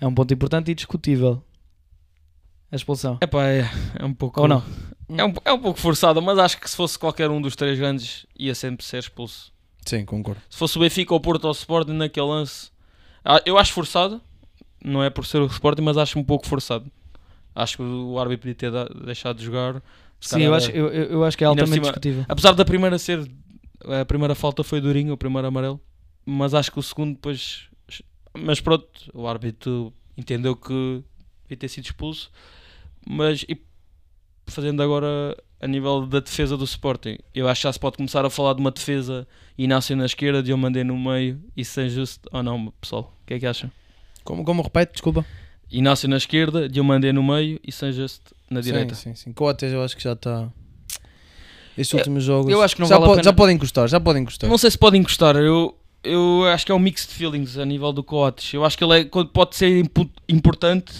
É 0.00 0.06
um 0.06 0.14
ponto 0.14 0.32
importante 0.34 0.70
e 0.70 0.74
discutível. 0.74 1.42
A 2.70 2.76
expulsão. 2.76 3.18
Epá, 3.22 3.46
é, 3.46 3.70
é 3.98 4.04
um 4.04 4.12
pouco. 4.12 4.40
Ou 4.40 4.48
não? 4.48 4.62
É 5.16 5.24
um, 5.24 5.32
é 5.44 5.52
um 5.52 5.58
pouco 5.58 5.78
forçada, 5.80 6.20
mas 6.20 6.38
acho 6.38 6.60
que 6.60 6.68
se 6.68 6.76
fosse 6.76 6.98
qualquer 6.98 7.30
um 7.30 7.40
dos 7.40 7.56
três 7.56 7.78
grandes, 7.78 8.26
ia 8.38 8.54
sempre 8.54 8.84
ser 8.84 8.98
expulso. 8.98 9.50
Sim, 9.86 10.04
concordo. 10.04 10.40
Se 10.50 10.58
fosse 10.58 10.76
o 10.76 10.80
Benfica 10.80 11.14
ou 11.14 11.18
o 11.18 11.22
Porto 11.22 11.44
ou 11.44 11.50
o 11.50 11.54
Sporting 11.54 11.92
naquele 11.92 12.26
lance, 12.26 12.68
ah, 13.24 13.40
eu 13.46 13.56
acho 13.56 13.72
forçado. 13.72 14.20
Não 14.84 15.02
é 15.02 15.10
por 15.10 15.26
ser 15.26 15.38
o 15.40 15.46
Sporting, 15.46 15.82
mas 15.82 15.96
acho 15.96 16.18
um 16.18 16.24
pouco 16.24 16.46
forçado. 16.46 16.90
Acho 17.54 17.78
que 17.78 17.82
o 17.82 18.18
árbitro 18.18 18.42
podia 18.42 18.54
ter 18.54 18.70
da- 18.70 18.84
deixado 19.04 19.38
de 19.38 19.44
jogar. 19.44 19.82
Sim, 20.20 20.42
eu 20.42 20.54
acho, 20.54 20.70
é- 20.70 20.78
eu, 20.78 20.88
eu 20.88 21.24
acho 21.24 21.36
que 21.36 21.44
é 21.44 21.46
altamente 21.46 21.74
cima- 21.74 21.84
discutível. 21.86 22.24
Apesar 22.28 22.52
da 22.52 22.64
primeira 22.64 22.98
ser. 22.98 23.28
A 24.00 24.04
primeira 24.04 24.34
falta 24.34 24.62
foi 24.64 24.80
durinho, 24.80 25.12
o 25.12 25.16
primeiro 25.16 25.46
amarelo. 25.48 25.80
Mas 26.26 26.52
acho 26.54 26.70
que 26.70 26.78
o 26.78 26.82
segundo 26.82 27.14
depois. 27.14 27.68
Mas 28.36 28.60
pronto, 28.60 28.86
o 29.14 29.26
árbitro 29.26 29.92
entendeu 30.16 30.54
que 30.54 31.02
devia 31.44 31.56
ter 31.56 31.68
sido 31.68 31.84
expulso. 31.86 32.30
Mas 33.08 33.44
e 33.48 33.60
fazendo 34.46 34.82
agora 34.82 35.36
a 35.60 35.66
nível 35.66 36.06
da 36.06 36.20
defesa 36.20 36.56
do 36.56 36.64
Sporting, 36.64 37.18
eu 37.34 37.48
acho 37.48 37.60
que 37.62 37.68
já 37.68 37.72
se 37.72 37.80
pode 37.80 37.96
começar 37.96 38.24
a 38.24 38.30
falar 38.30 38.54
de 38.54 38.60
uma 38.60 38.70
defesa 38.70 39.26
Inácio 39.56 39.96
na 39.96 40.06
esquerda, 40.06 40.42
de 40.42 40.50
eu 40.52 40.56
mandei 40.56 40.84
no 40.84 40.96
meio 40.96 41.40
e 41.56 41.64
sem 41.64 41.88
justo. 41.88 42.28
Ou 42.32 42.42
não, 42.42 42.72
pessoal? 42.80 43.12
O 43.22 43.26
que 43.26 43.34
é 43.34 43.38
que 43.40 43.46
acham? 43.46 43.70
Como, 44.28 44.44
como 44.44 44.60
repete, 44.62 44.92
desculpa. 44.92 45.24
Inácio 45.70 46.06
na 46.06 46.18
esquerda, 46.18 46.68
mandei 46.84 47.14
no 47.14 47.22
meio 47.22 47.58
e 47.66 47.72
sem 47.72 47.90
justo 47.92 48.34
na 48.50 48.60
direita. 48.60 48.94
Sim, 48.94 49.14
sim, 49.14 49.24
sim. 49.24 49.32
Coates 49.32 49.72
eu 49.72 49.82
acho 49.82 49.96
que 49.96 50.02
já 50.02 50.12
está. 50.12 50.50
Estes 51.78 51.94
últimos 51.94 52.24
jogos. 52.24 52.52
eu 52.52 52.60
acho 52.60 52.74
que 52.74 52.82
não 52.82 52.88
já, 52.88 52.96
vale 52.96 53.04
a 53.04 53.08
pode, 53.08 53.20
pena- 53.20 53.24
já 53.30 53.32
podem 53.32 53.54
encostar, 53.56 53.88
já 53.88 53.98
podem 53.98 54.22
encostar. 54.22 54.50
Não 54.50 54.58
sei 54.58 54.70
se 54.70 54.76
pode 54.76 54.98
encostar. 54.98 55.34
Eu, 55.36 55.74
eu 56.04 56.44
acho 56.44 56.66
que 56.66 56.72
é 56.72 56.74
um 56.74 56.78
mix 56.78 57.06
de 57.06 57.14
feelings 57.14 57.56
a 57.56 57.64
nível 57.64 57.90
do 57.90 58.02
Coates. 58.04 58.52
Eu 58.52 58.66
acho 58.66 58.76
que 58.76 58.84
ele 58.84 59.00
é, 59.00 59.04
pode 59.32 59.56
ser 59.56 59.78
impu- 59.78 60.10
importante 60.28 60.92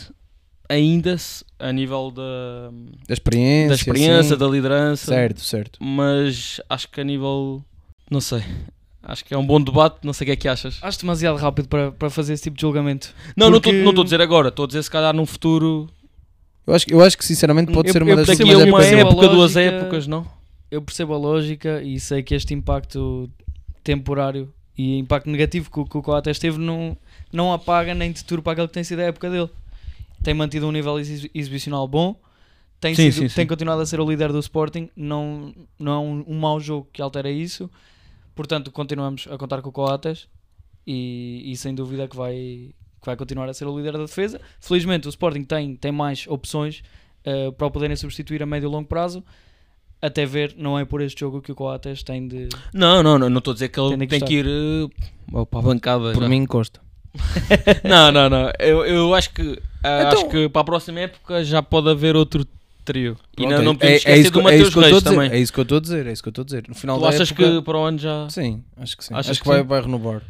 ainda 0.70 1.16
a 1.58 1.70
nível 1.70 2.11
da, 2.11 2.70
Da 3.06 3.12
experiência. 3.12 3.68
da 3.68 3.75
experiência, 3.75 4.32
sim. 4.37 4.38
da 4.38 4.47
liderança. 4.49 5.04
Certo, 5.06 5.40
certo. 5.42 5.78
Mas 5.85 6.62
acho 6.70 6.88
que 6.90 6.99
a 7.00 7.04
nível. 7.04 7.62
Não 8.11 8.23
sei. 8.23 8.42
Acho 9.02 9.25
que 9.25 9.33
é 9.33 9.38
um 9.38 9.47
bom 9.47 9.61
debate, 9.61 9.99
não 10.02 10.12
sei 10.12 10.25
o 10.25 10.26
que 10.26 10.33
é 10.33 10.37
que 10.37 10.49
achas. 10.49 10.78
Acho 10.83 11.00
demasiado 11.00 11.37
rápido 11.37 11.69
para, 11.69 11.93
para 11.93 12.11
fazer 12.11 12.33
esse 12.35 12.43
tipo 12.43 12.57
de 12.57 12.62
julgamento. 12.62 13.14
Não, 13.37 13.50
Porque- 13.50 13.71
não 13.73 13.90
estou 13.90 14.02
a 14.02 14.05
dizer 14.05 14.21
agora, 14.21 14.49
estou 14.49 14.64
a 14.64 14.67
dizer 14.69 14.83
se 14.83 14.90
calhar 14.90 15.14
num 15.14 15.25
futuro. 15.26 15.88
Eu 16.67 16.75
acho, 16.75 16.87
eu 16.90 17.00
acho 17.00 17.17
que 17.17 17.25
sinceramente 17.25 17.73
pode 17.73 17.88
Eu- 17.88 17.93
ser 17.93 18.02
eu 18.02 18.07
uma 18.07 18.17
das 18.17 18.26
Daqui 18.26 18.43
a 18.43 18.52
é 18.52 18.57
uma 18.67 18.85
época, 18.85 19.28
duas 19.28 19.55
lógica- 19.55 19.61
épocas, 19.61 20.07
não? 20.07 20.26
Eu 20.71 20.83
percebo 20.83 21.14
a 21.14 21.17
lógica 21.17 21.81
e 21.83 21.99
sei 21.99 22.23
que 22.23 22.35
este 22.35 22.52
impacto 22.52 23.31
temporário 23.83 24.52
e 24.76 24.99
impacto 24.99 25.31
negativo 25.31 25.71
que, 25.71 25.81
o- 25.81 25.85
que 25.87 25.97
o 25.97 26.02
Coates 26.02 26.38
teve 26.38 26.59
não, 26.59 26.97
não 27.33 27.52
apaga 27.52 27.95
nem 27.95 28.12
deturpa 28.12 28.52
aquilo 28.52 28.69
que 28.69 28.75
tem 28.75 28.85
sido 28.85 28.99
a 29.00 29.05
época 29.05 29.31
dele. 29.31 29.49
Tem 30.23 30.35
mantido 30.35 30.67
um 30.67 30.73
nível 30.73 30.99
exi- 30.99 31.31
exibicional 31.35 31.87
bom, 31.88 32.17
tem, 32.81 32.95
Sim, 32.95 33.11
sido- 33.11 33.23
sim, 33.23 33.28
sim. 33.28 33.35
tem 33.37 33.47
continuado 33.47 33.81
a 33.81 33.87
ser 33.87 34.00
o 34.00 34.09
líder 34.09 34.31
do 34.33 34.38
Sporting, 34.40 34.90
não, 34.97 35.55
não 35.78 35.93
é 35.93 35.99
um, 35.99 36.25
um 36.28 36.38
mau 36.38 36.61
jogo 36.61 36.87
que 36.93 37.00
altera 37.00 37.31
isso. 37.31 37.71
Portanto, 38.38 38.71
continuamos 38.71 39.26
a 39.28 39.37
contar 39.37 39.61
com 39.62 39.68
o 39.68 39.73
Coates 39.73 40.28
e, 40.87 41.42
e 41.45 41.57
sem 41.57 41.75
dúvida 41.75 42.07
que 42.07 42.14
vai, 42.16 42.35
que 43.00 43.04
vai 43.07 43.16
continuar 43.16 43.49
a 43.49 43.52
ser 43.52 43.66
o 43.66 43.76
líder 43.76 43.95
da 43.95 44.04
defesa. 44.04 44.40
Felizmente 44.61 45.09
o 45.09 45.11
Sporting 45.11 45.42
tem, 45.42 45.75
tem 45.75 45.90
mais 45.90 46.25
opções 46.28 46.85
eh, 47.25 47.50
para 47.50 47.66
o 47.66 47.71
poderem 47.73 47.97
substituir 47.97 48.40
a 48.40 48.47
médio 48.47 48.68
e 48.68 48.71
longo 48.71 48.87
prazo. 48.87 49.25
Até 50.00 50.25
ver, 50.25 50.54
não 50.57 50.78
é 50.78 50.85
por 50.85 51.00
este 51.00 51.18
jogo 51.18 51.42
que 51.42 51.50
o 51.50 51.54
Coates 51.57 52.04
tem 52.04 52.28
de. 52.28 52.49
Não, 52.73 53.02
não, 53.02 53.18
não 53.18 53.38
estou 53.38 53.50
a 53.50 53.54
dizer 53.54 53.71
que 53.71 53.80
ele 53.80 53.97
Tem 53.99 54.07
tem 54.07 54.21
que 54.21 54.35
ir 54.35 54.47
eh, 54.47 55.45
para 55.50 55.59
a 55.59 55.62
bancada. 55.62 56.12
Por 56.12 56.23
já. 56.23 56.28
mim 56.28 56.37
encosta. 56.37 56.80
Não, 57.83 58.12
não, 58.12 58.28
não. 58.30 58.52
Eu, 58.61 58.85
eu 58.87 59.14
acho 59.14 59.30
que 59.35 59.61
ah, 59.83 60.02
Então- 60.07 60.12
acho 60.12 60.28
que 60.28 60.49
para 60.49 60.61
a 60.61 60.64
próxima 60.64 61.00
época 61.00 61.42
já 61.42 61.61
pode 61.61 61.88
haver 61.90 62.14
outro 62.14 62.47
trio. 62.92 63.16
e 63.33 63.37
Pronto, 63.37 63.50
não, 63.50 63.62
não 63.62 63.73
é- 63.73 63.75
podemos 63.75 63.92
é, 63.92 63.97
esquecer 63.97 64.21
isso 64.21 64.30
do 64.30 64.40
que- 64.40 64.47
é 64.49 64.54
eu 64.54 64.64
Reis 64.64 64.76
a 64.76 64.80
dizer, 64.99 65.02
também. 65.02 65.30
É 65.30 65.38
isso 65.38 65.52
que 65.52 65.61
eu 65.61 65.62
estou 65.62 65.78
a 65.78 65.80
dizer, 65.80 66.07
é 66.07 66.12
isso 66.12 66.23
que 66.23 66.28
eu 66.28 66.30
estou 66.30 66.42
a 66.42 66.47
dizer. 66.47 66.64
No 66.68 66.75
final 66.75 66.99
Tu 66.99 67.02
da 67.02 67.09
achas 67.09 67.30
época- 67.30 67.50
que 67.50 67.62
para 67.62 67.78
o 67.78 67.83
ano 67.83 67.99
já. 67.99 68.28
Sim, 68.30 68.64
acho 68.76 68.97
que 68.97 69.04
sim. 69.04 69.14
Achas 69.14 69.30
acho 69.30 69.40
que, 69.40 69.42
que 69.45 69.49
vai, 69.49 69.61
sim? 69.61 69.66
vai 69.66 69.80
renovar. 69.80 70.23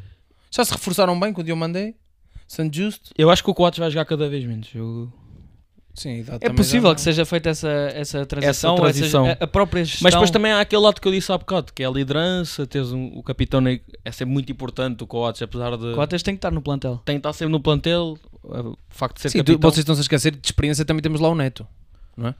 Já 0.50 0.64
se 0.64 0.72
reforçaram 0.72 1.18
bem 1.18 1.32
com 1.32 1.40
o 1.40 1.44
Diomandé? 1.44 1.94
Santo 2.46 2.74
Justo? 2.76 3.10
Eu 3.18 3.30
acho 3.30 3.44
que 3.44 3.50
o 3.50 3.54
Coates 3.54 3.78
vai 3.78 3.90
jogar 3.90 4.04
cada 4.06 4.28
vez 4.28 4.44
menos. 4.44 4.68
Eu- 4.74 5.12
Sim, 5.94 6.24
É 6.40 6.48
possível 6.50 6.94
que 6.94 7.00
seja 7.00 7.24
feita 7.26 7.50
essa, 7.50 7.68
essa 7.68 8.24
transição, 8.24 8.74
Essa 8.74 8.82
transição. 8.82 9.24
seja, 9.24 9.36
a, 9.40 9.44
a 9.44 9.46
própria 9.48 9.84
gestão. 9.84 10.04
Mas 10.04 10.14
depois 10.14 10.30
também 10.30 10.52
há 10.52 10.60
aquele 10.60 10.80
lado 10.80 11.00
que 11.00 11.08
eu 11.08 11.10
disse 11.10 11.32
há 11.32 11.36
bocado, 11.36 11.72
que 11.72 11.82
é 11.82 11.86
a 11.86 11.90
liderança, 11.90 12.64
teres 12.68 12.92
um- 12.92 13.08
o 13.18 13.22
capitão, 13.22 13.60
na- 13.60 13.72
é 14.04 14.12
sempre 14.12 14.32
muito 14.32 14.52
importante, 14.52 15.02
o 15.02 15.08
Coates, 15.08 15.42
apesar 15.42 15.76
de. 15.76 15.92
Coates 15.94 16.22
tem 16.22 16.34
que 16.34 16.38
estar 16.38 16.52
no 16.52 16.62
plantel. 16.62 17.02
Tem 17.04 17.16
que 17.16 17.18
estar 17.18 17.32
sempre 17.32 17.50
no 17.50 17.58
plantel, 17.60 18.16
o 18.44 18.76
facto 18.88 19.16
de 19.16 19.22
ser 19.22 19.30
Sim, 19.30 19.38
tu- 19.42 19.46
capitão. 19.54 19.70
vocês 19.72 19.78
estão-se 19.80 20.00
a 20.00 20.02
esquecer 20.02 20.30
de 20.30 20.38
experiência, 20.46 20.84
também 20.84 21.02
temos 21.02 21.20
lá 21.20 21.28
o 21.30 21.34
Neto, 21.34 21.66
não 22.16 22.28
é? 22.28 22.34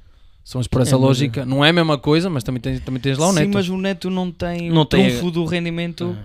São 0.49 0.63
por 0.63 0.81
essa 0.81 0.93
É, 0.93 0.93
mas- 0.95 1.01
lógica. 1.03 1.45
Não 1.45 1.63
é 1.63 1.69
a 1.69 1.73
mesma 1.75 1.99
coisa, 1.99 2.31
mas 2.31 2.43
também 2.43 2.59
tens, 2.59 2.81
também 2.81 2.99
tens 3.03 3.19
lá 3.19 3.27
o 3.29 3.33
Sim, 3.35 3.41
Neto. 3.41 3.51
mas 3.53 3.69
o 3.69 3.77
Neto 3.77 4.09
não 4.09 4.31
tem 4.33 4.71
Não 4.71 4.81
o 4.81 4.85
tem- 4.87 5.07
trunfo 5.11 5.31
do 5.31 5.45
rendimento 5.45 6.17
Ah. 6.19 6.25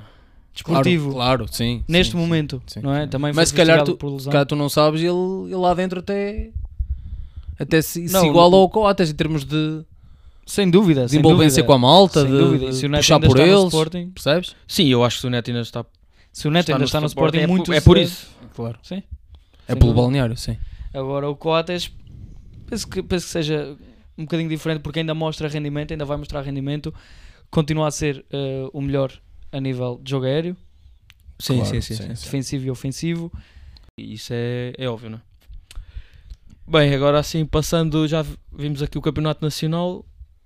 desportivo 0.53 1.11
Claro, 1.11 1.39
claro, 1.43 1.53
sim. 1.53 1.83
neste 1.89 2.13
sim, 2.13 2.17
momento, 2.17 2.63
sim, 2.65 2.79
não 2.79 2.93
é? 2.95 3.03
sim. 3.03 3.09
Também 3.09 3.33
Mas 3.33 3.35
foi 3.35 3.45
se 3.47 3.53
calhar, 3.53 3.83
tu, 3.83 3.97
por 3.97 4.07
se 4.07 4.13
lesão. 4.13 4.31
calhar 4.31 4.45
tu 4.45 4.55
não 4.55 4.69
sabes, 4.69 5.01
ele, 5.01 5.09
ele 5.47 5.55
lá 5.57 5.73
dentro 5.73 5.99
até, 5.99 6.51
até 7.59 7.81
se, 7.81 8.07
se 8.07 8.13
Não, 8.13 8.25
iguala 8.25 8.55
ao 8.55 8.69
Coates 8.69 9.09
em 9.09 9.13
termos 9.13 9.43
de, 9.43 9.81
Sem 10.45 10.71
dúvida, 10.71 11.03
de 11.03 11.11
sem 11.11 11.19
envolvência 11.19 11.61
dúvida. 11.61 11.67
com 11.67 11.73
a 11.73 11.77
malta, 11.77 12.21
Sem 12.21 12.31
de, 12.31 12.37
dúvida. 12.37 12.65
E 12.65 12.69
de 12.69 12.75
se 12.77 12.85
o 12.85 12.89
Neto 12.89 12.99
puxar 13.01 13.15
ainda 13.15 13.27
por 13.27 13.35
está 13.37 13.45
no 13.51 13.51
eles, 13.59 13.73
Sporting, 13.73 14.09
percebes? 14.11 14.55
Sim, 14.65 14.87
eu 14.87 15.03
acho 15.03 15.19
que 15.19 15.27
o 15.27 15.29
Neto 15.29 15.49
ainda 15.51 15.61
está. 15.63 15.85
se 16.31 16.47
o 16.47 16.51
Neto 16.51 16.71
ainda 16.71 16.85
está 16.85 17.01
no 17.01 17.07
Sporting, 17.07 17.39
é, 17.39 17.47
muito 17.47 17.65
por, 17.65 17.75
é 17.75 17.81
por 17.81 17.97
isso. 17.97 18.27
Claro. 18.55 18.79
Sim. 18.83 19.03
É 19.67 19.75
pelo 19.75 19.93
balneário, 19.93 20.37
sim. 20.37 20.55
Agora 20.93 21.29
o 21.29 21.35
Coates 21.35 21.91
penso 22.67 22.87
que, 22.87 23.03
penso 23.03 23.25
que 23.25 23.31
seja 23.33 23.75
um 24.17 24.23
bocadinho 24.23 24.49
diferente 24.49 24.81
porque 24.81 24.99
ainda 24.99 25.13
mostra 25.13 25.47
rendimento, 25.47 25.91
ainda 25.91 26.05
vai 26.05 26.17
mostrar 26.17 26.41
rendimento, 26.41 26.93
continua 27.49 27.87
a 27.87 27.91
ser 27.91 28.25
eh, 28.31 28.67
o 28.73 28.81
melhor 28.81 29.11
a 29.51 29.59
nível 29.59 29.99
de 30.01 30.09
jogo 30.11 30.25
aéreo, 30.25 30.55
Sim, 31.39 31.55
Claro, 31.57 31.69
sim, 31.69 31.81
sim, 31.81 31.95
sim, 31.95 32.03
sim. 32.07 32.15
sim. 32.15 32.23
defensivo 32.25 32.65
e 32.67 32.71
ofensivo. 32.71 33.31
Isso 33.97 34.31
é, 34.33 34.73
é 34.77 34.87
óbvio, 34.87 35.09
não 35.09 35.17
é? 35.17 35.21
Bem, 36.65 36.93
agora 36.95 37.19
assim, 37.19 37.45
passando, 37.45 38.07
já 38.07 38.25
vimos 38.51 38.81
aqui 38.81 38.97
o 38.97 39.01
Campeonato 39.01 39.43
Nacional. 39.43 40.05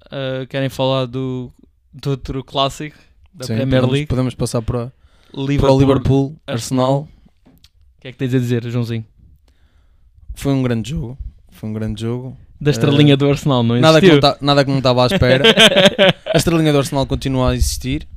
ah, 0.10 0.46
querem 0.50 0.70
falar 0.70 1.06
do, 1.06 1.52
do 1.94 2.12
outro 2.12 2.44
clássico 2.44 2.98
da 3.34 3.46
Sim, 3.46 3.56
Premier 3.56 3.82
podemos, 3.82 3.92
League? 3.94 4.08
podemos 4.08 4.34
passar 4.36 4.62
para, 4.62 4.92
para 5.32 5.42
Liverpool. 5.44 5.76
o 5.76 5.80
Liverpool, 5.80 6.36
Arsenal. 6.48 6.86
Arsenal. 6.96 7.08
O 7.98 8.02
que 8.02 8.08
é 8.08 8.12
que 8.12 8.18
tens 8.18 8.34
a 8.34 8.40
dizer, 8.40 8.64
Joãozinho? 8.70 9.06
Foi 10.34 10.54
um 10.54 10.64
grande 10.64 10.90
jogo. 10.92 11.18
Foi 11.52 11.70
um 11.70 11.74
grande 11.74 12.02
jogo. 12.02 12.36
Da 12.60 12.72
estrelinha 12.72 13.16
do 13.16 13.30
Arsenal, 13.30 13.62
não 13.64 13.76
Eh, 13.76 13.80
Nada 13.80 14.00
que 14.00 14.08
existiu? 14.08 14.22
não, 14.22 14.34
ta- 14.34 14.38
nada 14.42 14.64
que 14.66 14.72
não 14.72 14.78
estava 14.80 15.04
à 15.04 15.08
espera. 15.08 15.44
a 16.34 16.38
estrelinha 16.38 16.72
do 16.72 16.80
Arsenal 16.80 17.06
continua 17.06 17.52
a 17.52 17.56
existir. 17.56 18.08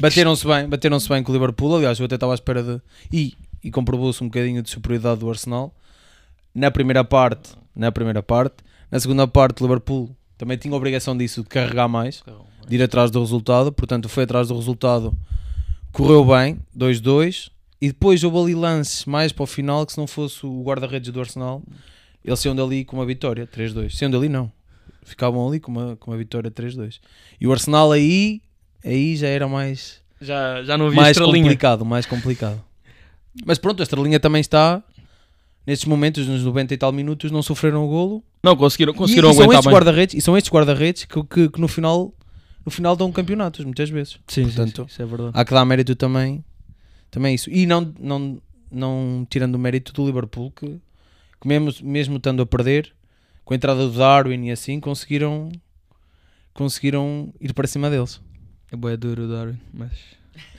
Bateram-se 0.00 0.46
bem, 0.46 0.68
bateram-se 0.68 1.08
bem 1.08 1.22
com 1.22 1.30
o 1.30 1.34
Liverpool. 1.34 1.76
Aliás, 1.76 1.98
eu 2.00 2.06
até 2.06 2.14
estava 2.16 2.32
à 2.32 2.34
espera 2.34 2.62
de. 2.62 2.80
E, 3.12 3.34
e 3.62 3.70
comprovou-se 3.70 4.22
um 4.24 4.26
bocadinho 4.28 4.62
de 4.62 4.70
superioridade 4.70 5.20
do 5.20 5.28
Arsenal. 5.30 5.74
Na 6.54 6.70
primeira 6.70 7.04
parte, 7.04 7.50
na 7.76 7.92
primeira 7.92 8.22
parte. 8.22 8.56
Na 8.90 8.98
segunda 8.98 9.26
parte, 9.28 9.62
o 9.62 9.66
Liverpool 9.66 10.10
também 10.38 10.56
tinha 10.56 10.72
a 10.72 10.76
obrigação 10.76 11.16
disso, 11.16 11.42
de 11.42 11.48
carregar 11.48 11.88
mais, 11.88 12.22
de 12.66 12.76
ir 12.76 12.82
atrás 12.82 13.10
do 13.10 13.20
resultado. 13.20 13.70
Portanto, 13.70 14.08
foi 14.08 14.24
atrás 14.24 14.48
do 14.48 14.54
resultado. 14.56 15.14
Correu 15.92 16.24
bem, 16.24 16.58
2-2. 16.76 17.50
E 17.80 17.88
depois 17.88 18.24
houve 18.24 18.38
ali 18.38 18.54
lances 18.54 19.04
mais 19.04 19.30
para 19.30 19.42
o 19.42 19.46
final, 19.46 19.84
que 19.84 19.92
se 19.92 19.98
não 19.98 20.06
fosse 20.06 20.44
o 20.46 20.62
guarda-redes 20.62 21.12
do 21.12 21.20
Arsenal, 21.20 21.62
eles 22.24 22.40
saiam 22.40 22.56
dali 22.56 22.84
com 22.84 22.96
uma 22.96 23.06
vitória, 23.06 23.46
3-2. 23.46 23.90
Saiam 23.96 24.10
dali 24.10 24.28
não. 24.28 24.50
Ficavam 25.04 25.46
ali 25.46 25.60
com 25.60 25.70
uma, 25.70 25.96
com 25.96 26.10
uma 26.10 26.16
vitória 26.16 26.50
3-2. 26.50 26.98
E 27.40 27.46
o 27.46 27.52
Arsenal 27.52 27.92
aí, 27.92 28.40
aí 28.84 29.16
já 29.16 29.28
era 29.28 29.46
mais, 29.46 30.00
Já, 30.20 30.62
já 30.62 30.78
não 30.78 30.86
havia 30.86 31.00
mais 31.02 31.16
estrelinha. 31.16 31.44
complicado, 31.44 31.84
mais 31.84 32.06
complicado. 32.06 32.64
Mas 33.44 33.58
pronto, 33.58 33.80
a 33.80 33.82
estrelinha 33.82 34.18
também 34.18 34.40
está. 34.40 34.82
Nestes 35.66 35.86
momentos, 35.88 36.26
nos 36.26 36.42
90 36.44 36.74
e 36.74 36.76
tal 36.76 36.92
minutos, 36.92 37.30
não 37.30 37.42
sofreram 37.42 37.84
o 37.84 37.88
golo. 37.88 38.22
Não, 38.42 38.54
conseguiram, 38.54 38.92
E, 38.92 38.96
conseguiram 38.96 39.30
e 39.30 39.34
são 39.34 39.42
aguentar 39.44 39.58
estes 39.60 39.66
bem. 39.66 39.74
guarda-redes, 39.74 40.14
e 40.14 40.20
são 40.20 40.36
estes 40.36 40.52
guarda-redes 40.52 41.04
que, 41.06 41.24
que, 41.24 41.48
que 41.48 41.60
no 41.60 41.66
final 41.68 42.12
no 42.64 42.70
final 42.70 42.96
dão 42.96 43.10
campeonatos, 43.12 43.62
muitas 43.64 43.90
vezes. 43.90 44.18
Sim, 44.28 44.44
Portanto, 44.44 44.76
sim, 44.76 44.82
sim, 44.82 44.86
isso 44.88 45.02
é 45.02 45.06
verdade. 45.06 45.30
Há 45.34 45.44
que 45.44 45.52
dar 45.52 45.64
mérito 45.66 45.94
também, 45.94 46.42
também 47.10 47.34
isso. 47.34 47.50
E 47.50 47.66
não, 47.66 47.92
não, 48.00 48.40
não 48.70 49.26
tirando 49.28 49.54
o 49.54 49.58
mérito 49.58 49.92
do 49.92 50.04
Liverpool, 50.06 50.50
que, 50.50 50.78
que 51.44 51.48
mesmo, 51.48 51.72
mesmo 51.82 52.16
estando 52.16 52.42
a 52.42 52.46
perder, 52.46 52.90
com 53.44 53.52
a 53.52 53.56
entrada 53.56 53.86
do 53.86 53.92
Darwin 53.92 54.46
e 54.46 54.50
assim, 54.50 54.80
conseguiram, 54.80 55.52
conseguiram 56.54 57.32
ir 57.38 57.52
para 57.52 57.68
cima 57.68 57.90
deles. 57.90 58.20
É 58.72 58.76
boa 58.76 58.96
duro 58.96 59.24
o 59.24 59.28
Darwin, 59.28 59.60
mas. 59.72 59.92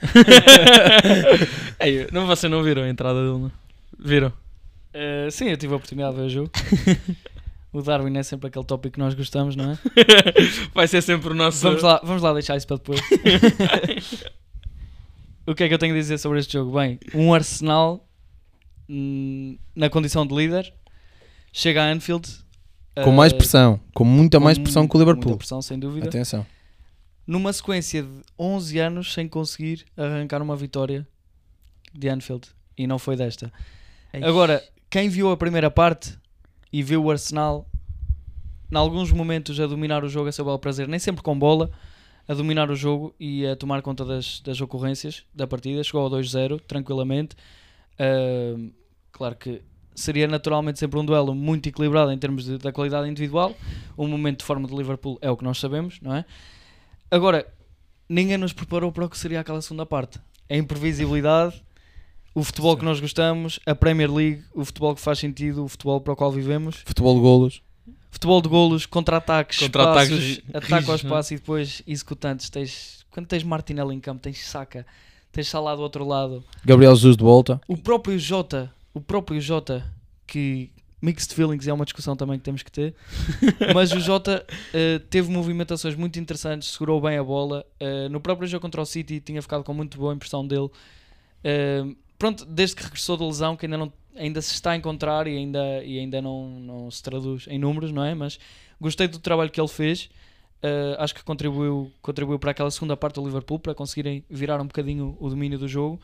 Ei, 1.80 2.06
não, 2.12 2.26
vocês 2.26 2.50
não 2.50 2.62
viram 2.62 2.82
a 2.82 2.88
entrada 2.88 3.18
dele, 3.18 3.38
não? 3.38 3.52
Viram? 3.98 4.32
Eh, 4.94 5.28
sim, 5.30 5.46
eu 5.46 5.56
tive 5.56 5.74
a 5.74 5.76
oportunidade 5.76 6.14
de 6.14 6.20
ver 6.20 6.26
o 6.26 6.30
jogo. 6.30 6.50
o 7.72 7.82
Darwin 7.82 8.16
é 8.16 8.22
sempre 8.22 8.46
aquele 8.46 8.64
tópico 8.64 8.94
que 8.94 9.00
nós 9.00 9.12
gostamos, 9.12 9.56
não 9.56 9.72
é? 9.72 9.78
Vai 10.72 10.86
ser 10.86 11.02
sempre 11.02 11.30
o 11.30 11.34
nosso. 11.34 11.62
Vamos 11.62 11.82
lá, 11.82 12.00
vamos 12.04 12.22
lá 12.22 12.32
deixar 12.32 12.56
isso 12.56 12.66
para 12.66 12.76
depois. 12.76 13.00
o 15.46 15.54
que 15.54 15.64
é 15.64 15.68
que 15.68 15.74
eu 15.74 15.78
tenho 15.78 15.94
a 15.94 15.98
dizer 15.98 16.18
sobre 16.18 16.38
este 16.38 16.52
jogo? 16.52 16.78
Bem, 16.78 17.00
um 17.12 17.34
Arsenal 17.34 18.05
hum, 18.88 19.58
na 19.74 19.88
condição 19.90 20.26
de 20.26 20.34
líder 20.34 20.72
chega 21.52 21.82
a 21.82 21.90
Anfield 21.92 22.28
Com 23.02 23.10
eh, 23.10 23.14
mais 23.14 23.32
pressão, 23.32 23.80
com 23.94 24.04
muita 24.04 24.38
com 24.38 24.44
mais 24.44 24.58
pressão 24.58 24.86
que 24.86 24.94
o 24.94 24.98
Muita 24.98 25.10
Liverpool. 25.12 25.36
pressão, 25.38 25.62
sem 25.62 25.78
dúvida. 25.78 26.08
Atenção. 26.08 26.46
Numa 27.26 27.52
sequência 27.52 28.02
de 28.02 28.22
11 28.38 28.78
anos 28.78 29.12
sem 29.12 29.28
conseguir 29.28 29.84
arrancar 29.96 30.40
uma 30.42 30.54
vitória 30.54 31.06
de 31.92 32.08
Anfield. 32.08 32.48
E 32.78 32.86
não 32.86 32.98
foi 32.98 33.16
desta. 33.16 33.52
Agora, 34.22 34.62
quem 34.88 35.08
viu 35.08 35.30
a 35.30 35.36
primeira 35.36 35.70
parte 35.70 36.16
e 36.72 36.82
viu 36.82 37.02
o 37.04 37.10
Arsenal, 37.10 37.66
em 38.70 38.76
alguns 38.76 39.10
momentos, 39.12 39.58
a 39.58 39.66
dominar 39.66 40.04
o 40.04 40.08
jogo 40.08 40.28
a 40.28 40.32
seu 40.32 40.44
belo 40.44 40.58
prazer, 40.58 40.86
nem 40.86 40.98
sempre 40.98 41.22
com 41.22 41.38
bola, 41.38 41.70
a 42.28 42.34
dominar 42.34 42.70
o 42.70 42.76
jogo 42.76 43.14
e 43.18 43.46
a 43.46 43.56
tomar 43.56 43.82
conta 43.82 44.04
das, 44.04 44.40
das 44.40 44.60
ocorrências 44.60 45.24
da 45.34 45.46
partida, 45.46 45.82
chegou 45.82 46.02
ao 46.02 46.10
2-0 46.10 46.60
tranquilamente. 46.66 47.36
Ahm, 47.98 48.70
claro 49.12 49.36
que 49.36 49.62
seria 49.94 50.26
naturalmente 50.28 50.78
sempre 50.78 50.98
um 50.98 51.04
duelo 51.04 51.34
muito 51.34 51.68
equilibrado 51.68 52.12
em 52.12 52.18
termos 52.18 52.44
de- 52.44 52.58
da 52.58 52.70
qualidade 52.72 53.08
individual. 53.08 53.54
O 53.96 54.06
momento 54.06 54.40
de 54.40 54.44
forma 54.44 54.68
do 54.68 54.76
Liverpool 54.76 55.18
é 55.22 55.30
o 55.30 55.36
que 55.36 55.44
nós 55.44 55.58
sabemos, 55.58 55.98
não 56.02 56.14
é? 56.14 56.24
Agora, 57.10 57.46
ninguém 58.08 58.36
nos 58.36 58.52
preparou 58.52 58.92
para 58.92 59.04
o 59.06 59.08
que 59.08 59.16
seria 59.18 59.40
aquela 59.40 59.62
segunda 59.62 59.86
parte. 59.86 60.18
A 60.50 60.56
imprevisibilidade, 60.56 61.62
o 62.34 62.44
futebol 62.44 62.72
Sim. 62.74 62.78
que 62.80 62.84
nós 62.84 63.00
gostamos, 63.00 63.58
a 63.64 63.74
Premier 63.74 64.12
League, 64.12 64.44
o 64.54 64.64
futebol 64.64 64.94
que 64.94 65.00
faz 65.00 65.18
sentido, 65.18 65.64
o 65.64 65.68
futebol 65.68 66.00
para 66.00 66.12
o 66.12 66.16
qual 66.16 66.30
vivemos. 66.30 66.76
Futebol 66.84 67.14
de 67.14 67.20
golos. 67.20 67.62
Futebol 68.10 68.40
de 68.42 68.48
golos, 68.48 68.86
contra-ataques, 68.86 69.60
espaços, 69.62 70.10
ri- 70.38 70.44
ataque 70.54 70.90
ao 70.90 70.96
espaço 70.96 71.34
e 71.34 71.36
depois 71.36 71.82
executantes. 71.86 72.48
Tens, 72.50 73.04
quando 73.10 73.26
tens 73.26 73.42
Martinelli 73.42 73.94
em 73.94 74.00
campo, 74.00 74.20
tens 74.22 74.38
Saka, 74.46 74.86
tens 75.36 75.48
Salah 75.48 75.76
do 75.76 75.82
outro 75.82 76.04
lado. 76.06 76.42
Gabriel 76.64 76.94
Jesus 76.94 77.16
de 77.16 77.22
volta. 77.22 77.60
O 77.68 77.76
próprio 77.76 78.18
Jota, 78.18 78.72
o 78.94 79.00
próprio 79.02 79.38
Jota, 79.38 79.84
que 80.26 80.70
mixed 81.00 81.34
feelings 81.34 81.68
é 81.68 81.72
uma 81.74 81.84
discussão 81.84 82.16
também 82.16 82.38
que 82.38 82.44
temos 82.44 82.62
que 82.62 82.72
ter. 82.72 82.94
Mas 83.74 83.92
o 83.92 84.00
Jota 84.00 84.46
eh, 84.72 84.98
teve 85.10 85.30
movimentações 85.30 85.94
muito 85.94 86.18
interessantes, 86.18 86.70
segurou 86.70 87.02
bem 87.02 87.18
a 87.18 87.22
bola. 87.22 87.66
Eh, 87.78 88.08
no 88.08 88.18
próprio 88.18 88.48
jogo 88.48 88.62
contra 88.62 88.80
o 88.80 88.86
City 88.86 89.20
tinha 89.20 89.42
ficado 89.42 89.62
com 89.62 89.74
muito 89.74 89.98
boa 89.98 90.14
impressão 90.14 90.46
dele. 90.46 90.70
Eh, 91.44 91.84
pronto, 92.18 92.46
desde 92.46 92.74
que 92.74 92.82
regressou 92.82 93.18
da 93.18 93.26
lesão, 93.26 93.56
que 93.56 93.66
ainda, 93.66 93.76
não, 93.76 93.92
ainda 94.16 94.40
se 94.40 94.54
está 94.54 94.70
a 94.70 94.76
encontrar 94.76 95.26
e 95.26 95.36
ainda, 95.36 95.84
e 95.84 95.98
ainda 95.98 96.22
não, 96.22 96.48
não 96.48 96.90
se 96.90 97.02
traduz 97.02 97.46
em 97.46 97.58
números, 97.58 97.92
não 97.92 98.02
é? 98.02 98.14
Mas 98.14 98.38
gostei 98.80 99.06
do 99.06 99.18
trabalho 99.18 99.50
que 99.50 99.60
ele 99.60 99.68
fez. 99.68 100.08
Eh, 100.62 100.96
acho 100.98 101.14
que 101.14 101.22
contribuiu, 101.22 101.92
contribuiu 102.02 102.38
para 102.38 102.50
aquela 102.50 102.70
segunda 102.70 102.96
parte 102.96 103.16
do 103.16 103.24
Liverpool 103.24 103.58
para 103.58 103.74
conseguirem 103.74 104.24
virar 104.28 104.60
um 104.60 104.66
bocadinho 104.66 105.16
o 105.20 105.28
domínio 105.28 105.58
do 105.58 105.68
jogo. 105.68 106.00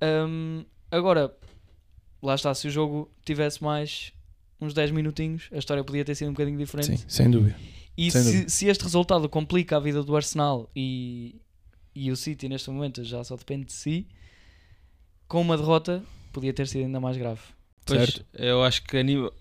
Ahm, 0.00 0.64
agora, 0.90 1.34
lá 2.22 2.34
está, 2.34 2.54
se 2.54 2.68
o 2.68 2.70
jogo 2.70 3.10
tivesse 3.24 3.62
mais 3.62 4.12
uns 4.60 4.74
10 4.74 4.90
minutinhos, 4.90 5.48
a 5.52 5.58
história 5.58 5.82
podia 5.82 6.04
ter 6.04 6.14
sido 6.14 6.28
um 6.28 6.32
bocadinho 6.32 6.58
diferente. 6.58 6.98
Sim, 6.98 7.04
sem 7.08 7.30
dúvida. 7.30 7.56
E 7.96 8.10
Sem 8.10 8.22
se, 8.22 8.32
dúvida. 8.32 8.48
se 8.50 8.66
este 8.68 8.84
resultado 8.84 9.28
complica 9.28 9.76
a 9.76 9.80
vida 9.80 10.02
do 10.02 10.14
Arsenal 10.14 10.70
e, 10.76 11.40
e 11.94 12.10
o 12.10 12.16
City 12.16 12.48
neste 12.48 12.70
momento 12.70 13.02
já 13.02 13.24
só 13.24 13.36
depende 13.36 13.66
de 13.66 13.72
si, 13.72 14.06
com 15.26 15.40
uma 15.40 15.56
derrota 15.56 16.02
podia 16.32 16.52
ter 16.52 16.66
sido 16.68 16.84
ainda 16.84 17.00
mais 17.00 17.16
grave. 17.16 17.40
Pois, 17.84 17.98
Certo. 18.00 18.24
eu 18.34 18.62
acho 18.62 18.82
que 18.84 18.96
a 18.96 19.02
nível. 19.02 19.32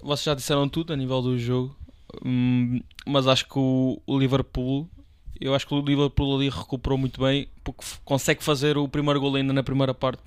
Vocês 0.00 0.24
já 0.24 0.34
disseram 0.34 0.68
tudo 0.68 0.92
a 0.92 0.96
nível 0.96 1.20
do 1.20 1.36
jogo, 1.38 1.76
hum, 2.24 2.80
mas 3.08 3.26
acho 3.26 3.44
que 3.46 3.58
o, 3.58 4.00
o 4.06 4.18
Liverpool. 4.18 4.88
Eu 5.40 5.54
acho 5.54 5.66
que 5.66 5.74
o 5.74 5.80
Liverpool 5.80 6.34
ali 6.36 6.48
recuperou 6.48 6.98
muito 6.98 7.20
bem 7.20 7.46
porque 7.62 7.84
consegue 8.04 8.42
fazer 8.42 8.76
o 8.76 8.88
primeiro 8.88 9.20
gol 9.20 9.36
ainda 9.36 9.52
na 9.52 9.62
primeira 9.62 9.94
parte, 9.94 10.20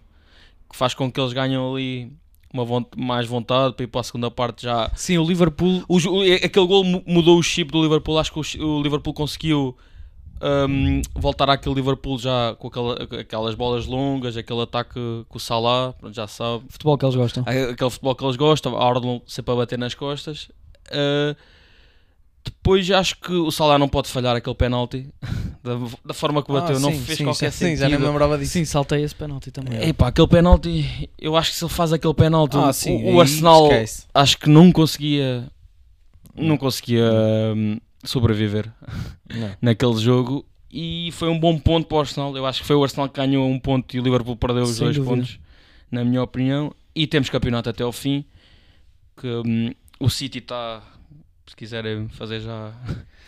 que 0.69 0.75
faz 0.77 0.93
com 0.93 1.11
que 1.11 1.19
eles 1.19 1.33
ganham 1.33 1.73
ali 1.73 2.11
uma 2.53 2.63
von- 2.65 2.85
mais 2.97 3.27
vontade 3.27 3.73
para 3.75 3.83
ir 3.83 3.87
para 3.87 4.01
a 4.01 4.03
segunda 4.05 4.31
parte 4.31 4.63
já. 4.63 4.89
Sim, 4.95 5.17
o 5.17 5.25
Liverpool 5.25 5.83
O, 5.87 5.97
aquele 6.45 6.65
gol 6.67 6.83
mu- 6.83 7.03
mudou 7.05 7.37
o 7.37 7.43
chip 7.43 7.71
do 7.71 7.81
Liverpool. 7.81 8.17
Acho 8.17 8.31
que 8.33 8.59
o, 8.61 8.65
o 8.77 8.81
Liverpool 8.81 9.13
conseguiu 9.13 9.75
hum, 10.69 11.01
voltar 11.13 11.49
àquele 11.49 11.75
Liverpool 11.75 12.17
já 12.17 12.55
com 12.57 12.67
aquela- 12.67 12.95
aquelas 13.19 13.53
bolas 13.55 13.85
longas, 13.85 14.37
aquele 14.37 14.61
ataque 14.61 14.99
com 15.27 15.37
o 15.37 15.39
Salah, 15.39 15.93
já 16.11 16.25
sabe. 16.27 16.63
futebol 16.69 16.97
que 16.97 17.05
eles 17.05 17.15
gostam. 17.15 17.43
aquele 17.45 17.89
futebol 17.89 18.15
que 18.15 18.23
eles 18.23 18.35
gostam, 18.37 18.77
a 18.77 18.87
Arnold 18.87 19.23
sempre 19.27 19.51
a 19.53 19.55
bater 19.57 19.77
nas 19.77 19.93
costas. 19.93 20.49
Uh, 20.89 21.35
depois 22.43 22.89
acho 22.91 23.17
que 23.19 23.31
o 23.33 23.51
Salah 23.51 23.77
não 23.77 23.87
pode 23.87 24.07
falhar 24.09 24.35
aquele 24.35 24.55
penalti 24.55 25.07
da, 25.63 25.73
da 26.05 26.13
forma 26.13 26.43
que 26.43 26.51
bateu, 26.51 26.77
Ah, 26.77 26.79
não 26.79 26.91
sim, 26.91 26.99
fez 27.01 27.17
sim, 27.19 27.23
qualquer 27.23 27.45
já, 27.47 27.51
sentido. 27.51 27.75
Sim, 27.77 27.81
já 27.81 27.89
nem 27.89 27.99
me 27.99 28.05
lembrava 28.05 28.37
disso. 28.37 28.53
Sim, 28.53 28.65
saltei 28.65 29.03
esse 29.03 29.13
penalti 29.15 29.51
também. 29.51 29.87
Epá, 29.89 30.07
aquele 30.07 30.27
penalti, 30.27 31.09
eu 31.19 31.35
acho 31.35 31.51
que 31.51 31.57
se 31.57 31.63
ele 31.63 31.71
faz 31.73 31.93
aquele 31.93 32.13
penalti, 32.13 32.57
Ah, 32.57 32.69
o- 32.69 32.73
sim, 32.73 33.13
o, 33.13 33.19
Arsenal 33.21 33.63
esquece. 33.65 34.05
acho 34.13 34.37
que 34.37 34.49
não 34.49 34.71
conseguia 34.71 35.47
não 36.35 36.57
conseguia 36.57 37.11
hum, 37.55 37.77
sobreviver 38.03 38.71
Não. 39.29 39.51
naquele 39.61 39.97
jogo 39.97 40.45
e 40.71 41.09
foi 41.11 41.27
um 41.29 41.37
bom 41.39 41.59
ponto 41.59 41.87
para 41.87 41.97
o 41.97 41.99
Arsenal. 41.99 42.35
Eu 42.35 42.45
acho 42.45 42.61
que 42.61 42.67
foi 42.67 42.75
o 42.75 42.83
Arsenal 42.83 43.09
que 43.09 43.19
ganhou 43.19 43.47
um 43.47 43.59
ponto 43.59 43.95
e 43.95 43.99
o 43.99 44.03
Liverpool 44.03 44.35
perdeu 44.37 44.63
os 44.63 44.75
Sem 44.77 44.85
dois 44.85 44.95
dúvida. 44.95 45.15
pontos, 45.15 45.39
na 45.91 46.03
minha 46.05 46.23
opinião. 46.23 46.73
E 46.95 47.05
temos 47.05 47.29
campeonato 47.29 47.69
até 47.69 47.83
ao 47.83 47.91
fim. 47.91 48.23
Que 49.17 49.27
hum, 49.45 49.71
o 49.99 50.09
City 50.09 50.39
está, 50.39 50.81
se 51.51 51.55
quiserem 51.55 52.07
fazer 52.09 52.39
já, 52.41 52.71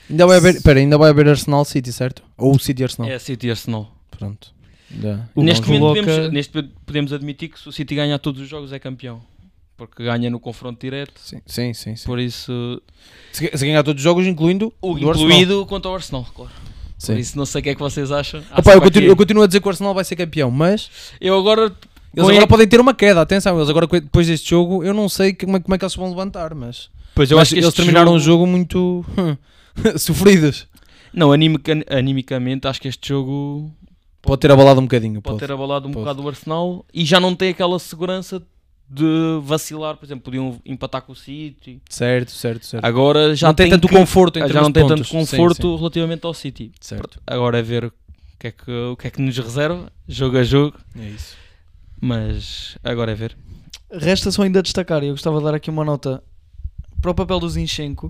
Ainda 0.09 0.25
vai 0.27 0.37
haver, 0.37 0.61
pera, 0.61 0.79
ainda 0.79 0.97
vai 0.97 1.09
haver 1.11 1.27
Arsenal 1.29 1.63
City, 1.65 1.91
certo? 1.93 2.23
Ou 2.37 2.55
o 2.55 2.59
City 2.59 2.83
Arsenal. 2.83 3.09
é 3.11 3.19
City 3.19 3.47
e 3.47 3.49
Arsenal. 3.51 3.93
Pronto. 4.11 4.51
O 5.35 5.41
neste, 5.43 5.65
momento 5.67 5.81
coloca- 5.81 6.01
podemos, 6.01 6.31
neste 6.33 6.55
momento 6.55 6.73
podemos 6.85 7.13
admitir 7.13 7.49
que 7.49 7.59
se 7.59 7.67
o 7.67 7.71
City 7.71 7.95
ganhar 7.95 8.17
todos 8.19 8.41
os 8.41 8.47
jogos 8.47 8.71
é 8.73 8.79
campeão. 8.79 9.21
Porque 9.75 10.03
ganha 10.03 10.29
no 10.29 10.39
confronto 10.39 10.79
direto. 10.79 11.13
Sim, 11.19 11.41
sim, 11.47 11.73
sim. 11.73 11.95
sim. 11.95 12.05
Por 12.05 12.19
isso, 12.19 12.79
Se, 13.31 13.49
se 13.57 13.65
ganhar 13.65 13.81
todos 13.83 13.99
os 13.99 14.03
jogos, 14.03 14.25
incluindo 14.27 14.71
o 14.81 14.93
do 14.93 15.09
Arsenal. 15.09 15.29
incluído 15.31 15.65
quanto 15.65 15.87
ao 15.87 15.95
Arsenal, 15.95 16.25
claro. 16.35 16.51
Sim. 16.97 17.13
Por 17.13 17.19
isso 17.19 17.37
não 17.37 17.45
sei 17.45 17.59
o 17.59 17.63
que 17.63 17.69
é 17.71 17.73
que 17.75 17.81
vocês 17.81 18.11
acham. 18.11 18.41
Opa, 18.55 18.73
eu, 18.73 18.81
continuo, 18.81 19.09
eu 19.09 19.15
continuo 19.15 19.43
a 19.43 19.47
dizer 19.47 19.59
que 19.61 19.67
o 19.67 19.69
Arsenal 19.71 19.93
vai 19.95 20.03
ser 20.05 20.15
campeão, 20.15 20.51
mas 20.51 20.89
eu 21.19 21.35
agora 21.37 21.63
eles 21.63 22.29
agora 22.29 22.43
é- 22.43 22.47
podem 22.47 22.67
ter 22.67 22.79
uma 22.79 22.93
queda. 22.93 23.19
Atenção, 23.21 23.57
eles 23.57 23.69
agora 23.69 23.87
depois 23.87 24.27
deste 24.27 24.49
jogo, 24.51 24.83
eu 24.83 24.93
não 24.93 25.09
sei 25.09 25.33
como 25.33 25.57
é, 25.57 25.59
como 25.59 25.73
é 25.73 25.77
que 25.79 25.83
eles 25.83 25.91
se 25.93 25.97
vão 25.97 26.09
levantar, 26.09 26.53
mas, 26.53 26.89
Pois 27.15 27.29
eu 27.31 27.37
mas 27.37 27.47
acho 27.47 27.55
que 27.55 27.61
eles 27.61 27.73
terminaram 27.73 28.13
o 28.13 28.19
jogo 28.19 28.45
muito 28.47 29.05
sofridos. 29.97 30.67
Não, 31.13 31.31
animica- 31.31 31.85
animicamente 31.89 32.67
acho 32.67 32.81
que 32.81 32.87
este 32.87 33.09
jogo 33.09 33.71
Pode 34.21 34.39
ter 34.39 34.51
abalado 34.51 34.79
um 34.79 34.83
bocadinho. 34.83 35.21
pode, 35.21 35.35
Pode. 35.35 35.39
ter 35.47 35.51
abalado 35.53 35.87
um 35.87 35.91
Pode. 35.91 36.03
bocado 36.05 36.23
o 36.23 36.27
Arsenal 36.29 36.85
e 36.93 37.03
já 37.05 37.19
não 37.19 37.35
tem 37.35 37.49
aquela 37.49 37.77
segurança 37.77 38.41
de 38.89 39.39
vacilar, 39.43 39.97
por 39.97 40.05
exemplo, 40.05 40.23
podiam 40.23 40.59
empatar 40.65 41.01
com 41.01 41.11
o 41.13 41.15
City. 41.15 41.81
Certo, 41.89 42.31
certo, 42.31 42.65
certo. 42.65 42.83
Agora 42.85 43.35
já 43.35 43.47
não 43.47 43.53
tem 43.53 43.69
tanto 43.69 43.87
que- 43.87 43.95
conforto 43.95 44.39
já 44.47 44.61
não 44.61 44.71
tem 44.71 44.83
pontos. 44.87 45.09
tanto 45.09 45.11
conforto 45.19 45.55
Sim, 45.61 45.71
sim. 45.73 45.77
relativamente 45.77 46.25
ao 46.25 46.33
City. 46.33 46.71
Certo. 46.79 47.19
Agora 47.27 47.59
é 47.59 47.61
ver 47.61 47.85
o 47.85 47.93
que 48.39 48.47
é 48.47 48.51
que, 48.51 48.71
o 48.71 48.95
que 48.95 49.07
é 49.07 49.11
que 49.11 49.21
nos 49.21 49.37
reserva, 49.37 49.91
jogo 50.07 50.37
a 50.37 50.43
jogo, 50.43 50.77
É 50.99 51.05
isso. 51.09 51.35
mas 52.01 52.77
agora 52.83 53.11
é 53.11 53.15
ver. 53.15 53.35
Resta 53.91 54.31
só 54.31 54.43
ainda 54.43 54.61
destacar, 54.63 55.03
eu 55.03 55.11
gostava 55.11 55.37
de 55.39 55.43
dar 55.45 55.53
aqui 55.55 55.69
uma 55.69 55.83
nota 55.85 56.23
para 57.03 57.11
o 57.11 57.13
papel 57.13 57.37
do 57.37 57.49
Zinchenko. 57.49 58.09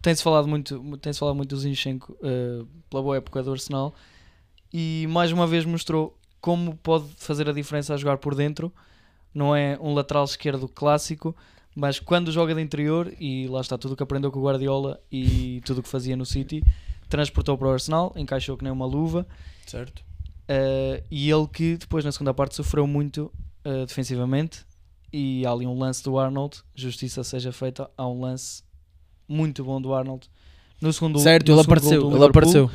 Tem-se 0.00 0.22
falado 0.22 0.48
muito, 0.48 0.96
tem-se 0.96 1.18
falado 1.18 1.34
muito 1.34 1.50
do 1.50 1.60
Zinchenko 1.60 2.16
eh, 2.22 2.64
pela 2.88 3.02
boa 3.02 3.18
época 3.18 3.42
do 3.42 3.52
Arsenal 3.52 3.94
e 4.72 5.06
mais 5.10 5.30
uma 5.30 5.46
vez 5.46 5.66
mostrou 5.66 6.18
como 6.40 6.74
pode 6.76 7.04
fazer 7.18 7.46
a 7.46 7.52
diferença 7.52 7.92
a 7.92 7.96
jogar 7.98 8.16
por 8.16 8.34
dentro. 8.34 8.72
Não 9.34 9.54
é 9.54 9.78
um 9.82 9.92
lateral 9.92 10.24
esquerdo 10.24 10.66
clássico, 10.66 11.36
mas 11.76 12.00
quando 12.00 12.32
joga 12.32 12.54
de 12.54 12.62
interior, 12.62 13.12
e 13.20 13.46
lá 13.48 13.60
está 13.60 13.76
tudo 13.76 13.92
o 13.92 13.96
que 13.96 14.02
aprendeu 14.02 14.32
com 14.32 14.38
o 14.38 14.44
Guardiola 14.44 14.98
e 15.12 15.60
tudo 15.66 15.80
o 15.80 15.82
que 15.82 15.88
fazia 15.88 16.16
no 16.16 16.24
City, 16.24 16.64
transportou 17.06 17.58
para 17.58 17.68
o 17.68 17.70
Arsenal, 17.70 18.14
encaixou 18.16 18.56
que 18.56 18.64
nem 18.64 18.72
uma 18.72 18.86
luva. 18.86 19.26
Certo. 19.66 20.02
Uh, 20.48 21.04
e 21.10 21.30
ele 21.30 21.46
que 21.48 21.76
depois 21.76 22.02
na 22.02 22.12
segunda 22.12 22.32
parte 22.32 22.54
sofreu 22.54 22.86
muito 22.86 23.30
uh, 23.62 23.84
defensivamente 23.84 24.64
e 25.16 25.46
há 25.46 25.50
ali 25.52 25.64
um 25.64 25.78
lance 25.78 26.02
do 26.02 26.18
Arnold 26.18 26.56
justiça 26.74 27.22
seja 27.22 27.52
feita 27.52 27.88
há 27.96 28.08
um 28.08 28.20
lance 28.20 28.64
muito 29.28 29.62
bom 29.62 29.80
do 29.80 29.94
Arnold 29.94 30.28
no 30.80 30.92
segundo 30.92 31.20
Certo, 31.20 31.46
no 31.48 31.54
ele 31.54 31.62
segundo 31.62 31.78
apareceu. 31.78 32.10
Ele 32.16 32.24
apareceu. 32.24 32.70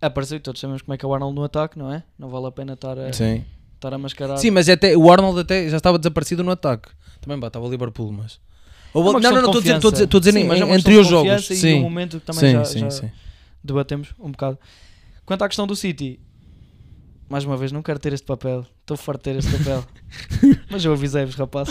apareceu 0.00 0.36
e 0.36 0.40
todos 0.40 0.60
sabemos 0.60 0.82
como 0.82 0.92
é 0.94 0.98
que 0.98 1.04
é 1.04 1.08
o 1.08 1.14
Arnold 1.14 1.34
no 1.34 1.42
ataque 1.44 1.78
não 1.78 1.90
é? 1.90 2.02
não 2.18 2.28
vale 2.28 2.46
a 2.46 2.52
pena 2.52 2.74
estar 2.74 2.98
a, 2.98 3.10
Sim. 3.12 3.42
estar 3.74 3.94
a 3.94 3.98
mascarar 3.98 4.36
Sim, 4.36 4.50
mas 4.50 4.68
até, 4.68 4.94
o 4.96 5.10
Arnold 5.10 5.40
até 5.40 5.68
já 5.70 5.78
estava 5.78 5.98
desaparecido 5.98 6.44
no 6.44 6.50
ataque. 6.50 6.90
Também 7.22 7.38
bah, 7.38 7.46
estava 7.46 7.64
o 7.66 7.70
Liverpool, 7.70 8.12
mas. 8.12 8.38
Ou- 8.92 9.08
É 9.08 9.12
não, 9.12 9.20
não, 9.20 9.30
não, 9.30 9.38
estou 9.38 9.58
a 9.58 9.62
dizer, 9.62 9.76
estou 9.76 9.88
a 9.88 9.92
dizer, 9.92 10.04
estou 10.04 10.18
a 10.18 10.20
dizer 10.20 10.32
Sim, 10.32 10.44
mas 10.44 10.60
é 10.60 10.64
uma 10.64 10.74
entre 10.76 10.94
questão 10.94 11.00
os 11.00 11.26
jogos. 11.26 11.50
e 11.50 11.56
Sim, 11.56 11.74
um 11.74 11.82
momento 11.82 12.20
que 12.20 12.26
também 12.26 12.40
sim, 12.40 12.52
já, 12.52 12.64
sim, 12.64 12.78
já 12.80 12.90
sim. 12.90 13.10
debatemos 13.64 14.08
um 14.18 14.30
bocado 14.30 14.58
quanto 15.24 15.42
à 15.42 15.48
questão 15.48 15.66
do 15.66 15.74
City 15.74 16.20
mais 17.32 17.44
uma 17.44 17.56
vez 17.56 17.72
não 17.72 17.82
quero 17.82 17.98
ter 17.98 18.12
este 18.12 18.26
papel 18.26 18.66
estou 18.80 18.96
farto 18.96 19.18
de 19.18 19.24
ter 19.24 19.38
este 19.38 19.50
papel 19.58 19.84
mas 20.70 20.84
eu 20.84 20.92
avisei-vos 20.92 21.34
rapaz 21.34 21.68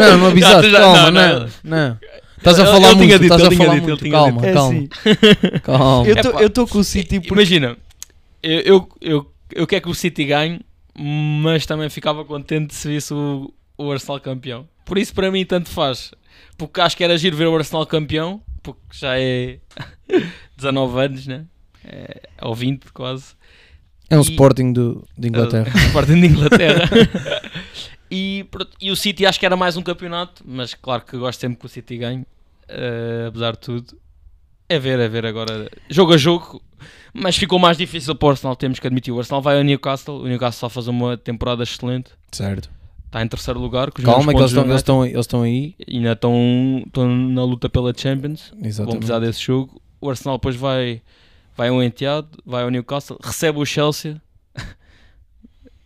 Não, 0.00 0.18
não 0.18 0.26
avisaste, 0.26 0.70
Já- 0.70 0.80
calma, 0.80 1.10
não, 1.10 1.38
não, 1.40 1.48
não. 1.64 1.98
Estás 2.36 2.60
a 2.60 2.66
falar 2.66 2.90
ele 2.90 2.96
tinha 2.96 3.18
muito, 3.18 3.22
dito, 3.22 3.34
estás 3.34 3.42
a 3.42 3.50
falar 3.56 3.74
dito, 3.74 3.86
muito, 3.88 4.02
tinha 4.04 4.12
calma, 4.12 4.46
é 4.46 4.52
calma, 4.52 4.78
assim 4.78 4.88
calma. 5.62 6.06
Eu 6.40 6.46
estou 6.48 6.66
com 6.66 6.78
o 6.78 6.84
City 6.84 7.20
porque 7.20 7.32
Imagina, 7.32 7.76
eu, 8.42 8.60
eu, 8.60 8.88
eu, 9.00 9.32
eu 9.54 9.66
quero 9.66 9.84
que 9.84 9.88
o 9.90 9.94
City 9.94 10.24
ganhe, 10.24 10.60
mas 10.94 11.64
também 11.64 11.88
ficava 11.88 12.24
contente 12.24 12.74
se 12.74 12.86
visse 12.88 13.14
o, 13.14 13.52
o 13.78 13.90
Arsenal 13.90 14.20
campeão. 14.20 14.68
Por 14.84 14.98
isso, 14.98 15.14
para 15.14 15.30
mim, 15.30 15.44
tanto 15.44 15.68
faz. 15.70 16.12
Porque 16.58 16.80
acho 16.80 16.96
que 16.96 17.02
era 17.02 17.16
giro 17.18 17.36
ver 17.36 17.46
o 17.46 17.56
Arsenal 17.56 17.86
campeão, 17.86 18.40
porque 18.62 18.80
já 18.92 19.18
é 19.18 19.58
19 20.56 21.00
anos, 21.00 21.26
né? 21.26 21.44
É, 21.84 22.20
ou 22.42 22.54
20 22.54 22.92
quase. 22.92 23.34
É 24.08 24.16
um 24.16 24.20
E- 24.20 24.24
Sporting 24.24 24.72
do, 24.72 25.04
de 25.16 25.28
Inglaterra. 25.28 25.70
Uh, 25.74 25.78
Sporting 25.86 26.20
de 26.20 26.26
Inglaterra. 26.26 26.88
e, 28.10 28.46
e 28.80 28.90
o 28.90 28.96
City 28.96 29.26
acho 29.26 29.38
que 29.40 29.46
era 29.46 29.56
mais 29.56 29.76
um 29.76 29.82
campeonato, 29.82 30.42
mas 30.46 30.74
claro 30.74 31.02
que 31.04 31.16
gosto 31.16 31.40
sempre 31.40 31.58
que 31.58 31.66
o 31.66 31.68
City 31.68 31.96
ganhe, 31.98 32.20
uh, 32.22 33.28
apesar 33.28 33.52
de 33.52 33.58
tudo. 33.58 33.96
É 34.68 34.78
ver, 34.80 34.98
é 34.98 35.08
ver 35.08 35.24
agora, 35.24 35.70
jogo 35.88 36.12
a 36.12 36.16
jogo, 36.16 36.60
mas 37.14 37.36
ficou 37.36 37.56
mais 37.58 37.76
difícil 37.78 38.14
para 38.16 38.26
o 38.26 38.30
Arsenal, 38.30 38.56
temos 38.56 38.80
que 38.80 38.86
admitir. 38.86 39.12
O 39.12 39.18
Arsenal 39.18 39.40
vai 39.40 39.58
ao 39.58 39.62
Newcastle, 39.62 40.20
o 40.22 40.26
Newcastle 40.26 40.58
só 40.58 40.68
faz 40.68 40.88
uma 40.88 41.16
temporada 41.16 41.62
excelente, 41.62 42.10
Certo. 42.32 42.68
está 43.06 43.22
em 43.22 43.28
terceiro 43.28 43.60
lugar, 43.60 43.92
Calma, 43.92 44.32
que 44.32 44.38
eles 44.40 44.50
estão, 44.50 44.64
eles, 44.64 44.76
estão, 44.76 45.04
eles 45.06 45.20
estão 45.20 45.42
aí. 45.42 45.76
United, 45.78 45.96
ainda 45.96 46.12
estão, 46.12 46.82
estão 46.84 47.08
na 47.08 47.44
luta 47.44 47.68
pela 47.68 47.92
Champions, 47.96 48.50
vão 48.56 48.66
Exatamente. 48.66 48.96
precisar 48.98 49.18
desse 49.20 49.40
jogo. 49.40 49.80
O 50.00 50.10
Arsenal 50.10 50.36
depois 50.36 50.56
vai, 50.56 51.00
vai 51.56 51.68
ao 51.68 51.82
enteado, 51.82 52.28
vai 52.44 52.62
ao 52.62 52.70
Newcastle, 52.70 53.18
recebe 53.22 53.58
o 53.58 53.64
Chelsea. 53.66 54.20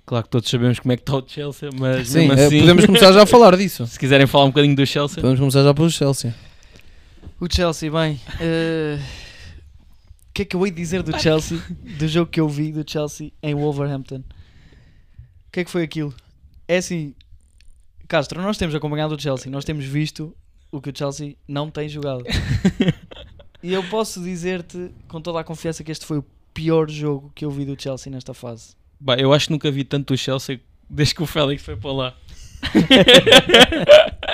Claro 0.06 0.24
que 0.24 0.30
todos 0.30 0.50
sabemos 0.50 0.80
como 0.80 0.90
é 0.90 0.96
que 0.96 1.02
está 1.02 1.14
o 1.16 1.24
Chelsea, 1.24 1.70
mas 1.78 2.08
Sim, 2.08 2.28
é, 2.30 2.32
assim, 2.46 2.58
podemos 2.60 2.84
começar 2.84 3.12
já 3.12 3.22
a 3.22 3.26
falar 3.26 3.54
disso. 3.56 3.86
se 3.86 3.96
quiserem 3.96 4.26
falar 4.26 4.46
um 4.46 4.48
bocadinho 4.48 4.74
do 4.74 4.84
Chelsea, 4.84 5.14
Podemos 5.22 5.38
começar 5.38 5.62
já 5.62 5.72
pelo 5.72 5.88
Chelsea. 5.88 6.34
O 7.38 7.46
Chelsea, 7.48 7.88
bem. 7.92 8.20
eh, 8.40 8.98
O 8.98 10.32
que 10.34 10.42
é 10.42 10.44
que 10.44 10.56
eu 10.56 10.66
hei 10.66 10.72
de 10.72 10.76
dizer 10.78 11.04
do 11.04 11.16
Chelsea? 11.16 11.62
Do 11.96 12.08
jogo 12.08 12.28
que 12.28 12.40
eu 12.40 12.48
vi 12.48 12.72
do 12.72 12.84
Chelsea 12.84 13.30
em 13.40 13.54
Wolverhampton? 13.54 14.16
O 14.16 15.52
que 15.52 15.60
é 15.60 15.64
que 15.64 15.70
foi 15.70 15.84
aquilo? 15.84 16.12
É 16.66 16.78
assim. 16.78 17.14
Castro, 18.08 18.42
nós 18.42 18.58
temos 18.58 18.74
acompanhado 18.74 19.14
o 19.14 19.20
Chelsea, 19.20 19.48
nós 19.48 19.64
temos 19.64 19.84
visto 19.84 20.34
o 20.72 20.80
que 20.80 20.90
o 20.90 20.92
Chelsea 20.96 21.36
não 21.46 21.70
tem 21.70 21.88
jogado. 21.88 22.24
e 23.62 23.72
eu 23.72 23.82
posso 23.84 24.22
dizer-te 24.22 24.90
com 25.08 25.20
toda 25.20 25.40
a 25.40 25.44
confiança 25.44 25.84
que 25.84 25.92
este 25.92 26.06
foi 26.06 26.18
o 26.18 26.24
pior 26.54 26.88
jogo 26.88 27.30
que 27.34 27.44
eu 27.44 27.50
vi 27.50 27.64
do 27.64 27.80
Chelsea 27.80 28.12
nesta 28.12 28.34
fase. 28.34 28.74
Bah, 28.98 29.16
eu 29.16 29.32
acho 29.32 29.46
que 29.46 29.52
nunca 29.52 29.70
vi 29.70 29.84
tanto 29.84 30.14
o 30.14 30.16
Chelsea 30.16 30.60
desde 30.88 31.14
que 31.14 31.22
o 31.22 31.26
Félix 31.26 31.62
foi 31.62 31.76
para 31.76 31.92
lá. 31.92 32.14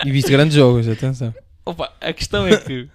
E 0.04 0.10
viste 0.10 0.30
grandes 0.30 0.54
jogos, 0.54 0.88
atenção. 0.88 1.34
Opa, 1.64 1.92
a 2.00 2.12
questão 2.12 2.46
é 2.46 2.56
que 2.56 2.88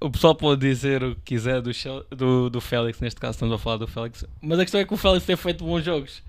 o 0.00 0.10
pessoal 0.10 0.34
pode 0.34 0.60
dizer 0.60 1.02
o 1.02 1.14
que 1.14 1.36
quiser 1.36 1.60
do, 1.60 1.70
do, 2.10 2.50
do 2.50 2.60
Félix, 2.60 3.00
neste 3.00 3.20
caso 3.20 3.36
estamos 3.36 3.54
a 3.54 3.58
falar 3.58 3.76
do 3.76 3.86
Félix, 3.86 4.24
mas 4.40 4.58
a 4.58 4.64
questão 4.64 4.80
é 4.80 4.84
que 4.84 4.94
o 4.94 4.96
Félix 4.96 5.24
tem 5.24 5.36
feito 5.36 5.64
bons 5.64 5.84
jogos. 5.84 6.22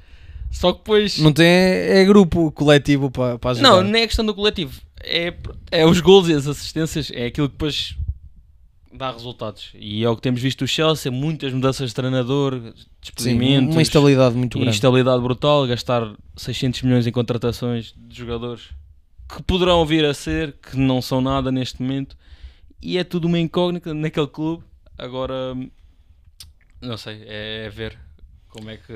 Só 0.51 0.71
que 0.71 0.79
depois. 0.79 1.17
Não 1.17 1.33
tem. 1.33 1.47
É 1.47 2.05
grupo 2.05 2.51
coletivo 2.51 3.09
para, 3.09 3.39
para 3.39 3.51
ajudar. 3.51 3.69
Não, 3.69 3.81
nem 3.81 4.03
é 4.03 4.07
questão 4.07 4.23
do 4.23 4.35
coletivo. 4.35 4.79
É, 5.03 5.33
é 5.71 5.85
os 5.85 5.99
gols 5.99 6.29
e 6.29 6.33
as 6.33 6.47
assistências, 6.47 7.11
é 7.11 7.25
aquilo 7.25 7.49
que 7.49 7.53
depois 7.53 7.95
dá 8.93 9.11
resultados. 9.11 9.71
E 9.73 10.03
é 10.03 10.09
o 10.09 10.15
que 10.15 10.21
temos 10.21 10.41
visto 10.41 10.63
o 10.63 10.67
Chelsea, 10.67 11.11
muitas 11.11 11.51
mudanças 11.51 11.89
de 11.89 11.95
treinador, 11.95 12.53
Sim, 12.53 12.73
despedimentos, 13.01 13.75
uma 13.75 13.81
instabilidade 13.81 14.35
muito 14.35 14.57
grande. 14.57 14.75
instabilidade 14.75 15.21
brutal, 15.21 15.65
gastar 15.67 16.13
600 16.37 16.83
milhões 16.83 17.07
em 17.07 17.11
contratações 17.11 17.93
de 17.97 18.15
jogadores 18.17 18.69
que 19.27 19.41
poderão 19.43 19.85
vir 19.85 20.05
a 20.05 20.13
ser, 20.13 20.53
que 20.53 20.77
não 20.77 21.01
são 21.01 21.19
nada 21.21 21.51
neste 21.51 21.81
momento. 21.81 22.15
E 22.81 22.97
é 22.97 23.03
tudo 23.03 23.25
uma 23.25 23.39
incógnita 23.39 23.93
naquele 23.93 24.27
clube. 24.27 24.63
Agora, 24.97 25.55
não 26.81 26.97
sei, 26.97 27.23
é, 27.25 27.65
é 27.65 27.69
ver 27.69 27.97
como 28.49 28.69
é 28.69 28.77
que... 28.77 28.93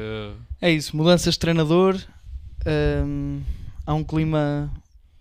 É 0.62 0.70
isso, 0.70 0.96
mudanças 0.96 1.34
de 1.34 1.40
treinador. 1.40 1.98
hum, 3.06 3.42
há 3.86 3.94
um 3.94 4.04
clima 4.04 4.72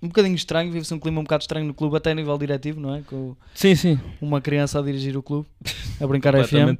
um 0.06 0.08
bocadinho 0.08 0.34
estranho, 0.34 0.70
vive-se 0.72 0.94
um 0.94 0.98
clima 0.98 1.20
um 1.20 1.24
bocado 1.24 1.42
estranho 1.42 1.66
no 1.66 1.74
clube, 1.74 1.96
até 1.96 2.12
a 2.12 2.14
nível 2.14 2.38
diretivo, 2.38 2.80
não 2.80 2.94
é? 2.94 3.02
Com 3.02 3.36
Sim, 3.54 3.74
sim, 3.74 4.00
uma 4.20 4.40
criança 4.40 4.78
a 4.78 4.82
dirigir 4.82 5.16
o 5.16 5.22
clube, 5.22 5.46
a 6.00 6.06
brincar 6.06 6.34
a 6.34 6.44
FM. 6.44 6.78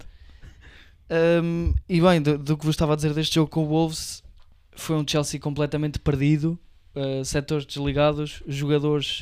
Um, 1.42 1.74
e 1.88 2.00
bem, 2.00 2.20
do, 2.20 2.38
do 2.38 2.56
que 2.56 2.64
vos 2.64 2.74
estava 2.74 2.92
a 2.94 2.96
dizer 2.96 3.12
deste 3.12 3.34
jogo 3.34 3.50
com 3.50 3.64
o 3.64 3.66
Wolves, 3.66 4.22
foi 4.74 4.96
um 4.96 5.04
Chelsea 5.06 5.38
completamente 5.40 5.98
perdido, 5.98 6.58
uh, 6.94 7.24
setores 7.24 7.66
desligados, 7.66 8.42
jogadores, 8.46 9.20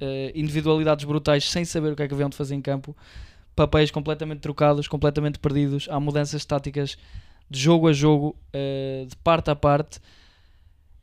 uh, 0.00 0.30
individualidades 0.34 1.04
brutais 1.04 1.48
sem 1.50 1.64
saber 1.64 1.92
o 1.92 1.96
que 1.96 2.02
é 2.02 2.08
que 2.08 2.14
haviam 2.14 2.28
de 2.28 2.36
fazer 2.36 2.54
em 2.54 2.60
campo, 2.60 2.96
papéis 3.54 3.90
completamente 3.90 4.40
trocados, 4.40 4.86
completamente 4.86 5.38
perdidos. 5.38 5.88
Há 5.90 5.98
mudanças 5.98 6.44
táticas 6.44 6.96
de 7.48 7.60
jogo 7.60 7.88
a 7.88 7.92
jogo, 7.92 8.36
uh, 8.54 9.06
de 9.06 9.16
parte 9.16 9.50
a 9.50 9.56
parte. 9.56 10.00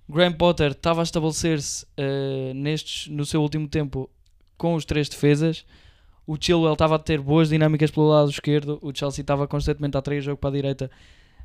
Graham 0.10 0.34
Potter 0.34 0.72
estava 0.72 1.02
a 1.02 1.04
estabelecer-se 1.04 1.86
uh, 1.86 2.54
nestes, 2.54 3.08
no 3.08 3.26
seu 3.26 3.42
último 3.42 3.68
tempo 3.68 4.10
com 4.58 4.76
os 4.76 4.86
três 4.86 5.08
defesas. 5.10 5.66
O 6.26 6.38
Chilwell 6.40 6.74
estava 6.74 6.96
a 6.96 7.00
ter 7.00 7.20
boas 7.20 7.50
dinâmicas 7.50 7.92
pelo 7.92 8.08
lado 8.08 8.30
esquerdo. 8.30 8.80
O 8.82 8.96
Chelsea 8.96 9.22
estava 9.22 9.48
constantemente 9.48 9.96
a 9.98 10.00
atrair 10.00 10.22
jogo 10.22 10.38
para 10.38 10.50
a 10.50 10.54
direita, 10.54 10.92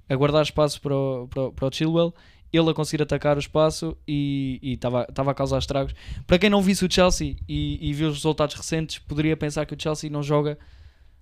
a 0.09 0.15
guardar 0.15 0.43
espaço 0.43 0.81
para 0.81 0.95
o, 0.95 1.29
para, 1.29 1.43
o- 1.45 1.53
para 1.53 1.67
o 1.69 1.73
Chilwell. 1.73 2.15
Ele 2.53 2.71
a 2.71 2.75
conseguir 2.75 3.03
atacar 3.03 3.37
o 3.37 3.41
espaço 3.41 3.97
e 4.07 4.59
e 4.63 4.73
estava 4.73 5.05
estava 5.09 5.31
a 5.33 5.35
causar 5.35 5.59
estragos. 5.59 5.95
Para 6.27 6.39
quem 6.39 6.49
não 6.49 6.63
visse 6.63 6.85
o 6.85 6.91
Chelsea 6.91 7.37
e, 7.49 7.79
e 7.91 7.93
viu 7.93 8.09
os 8.09 8.15
resultados 8.17 8.55
recentes, 8.55 8.99
poderia 9.01 9.37
pensar 9.37 9.67
que 9.67 9.75
o 9.75 9.79
Chelsea 9.81 10.09
não 10.09 10.23
joga 10.23 10.59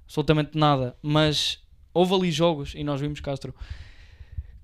absolutamente 0.04 0.56
nada. 0.56 0.96
Mas 1.02 1.58
houve 1.92 2.14
ali 2.14 2.30
jogos, 2.30 2.74
e 2.76 2.84
nós 2.84 3.00
vimos 3.00 3.18
Castro, 3.20 3.52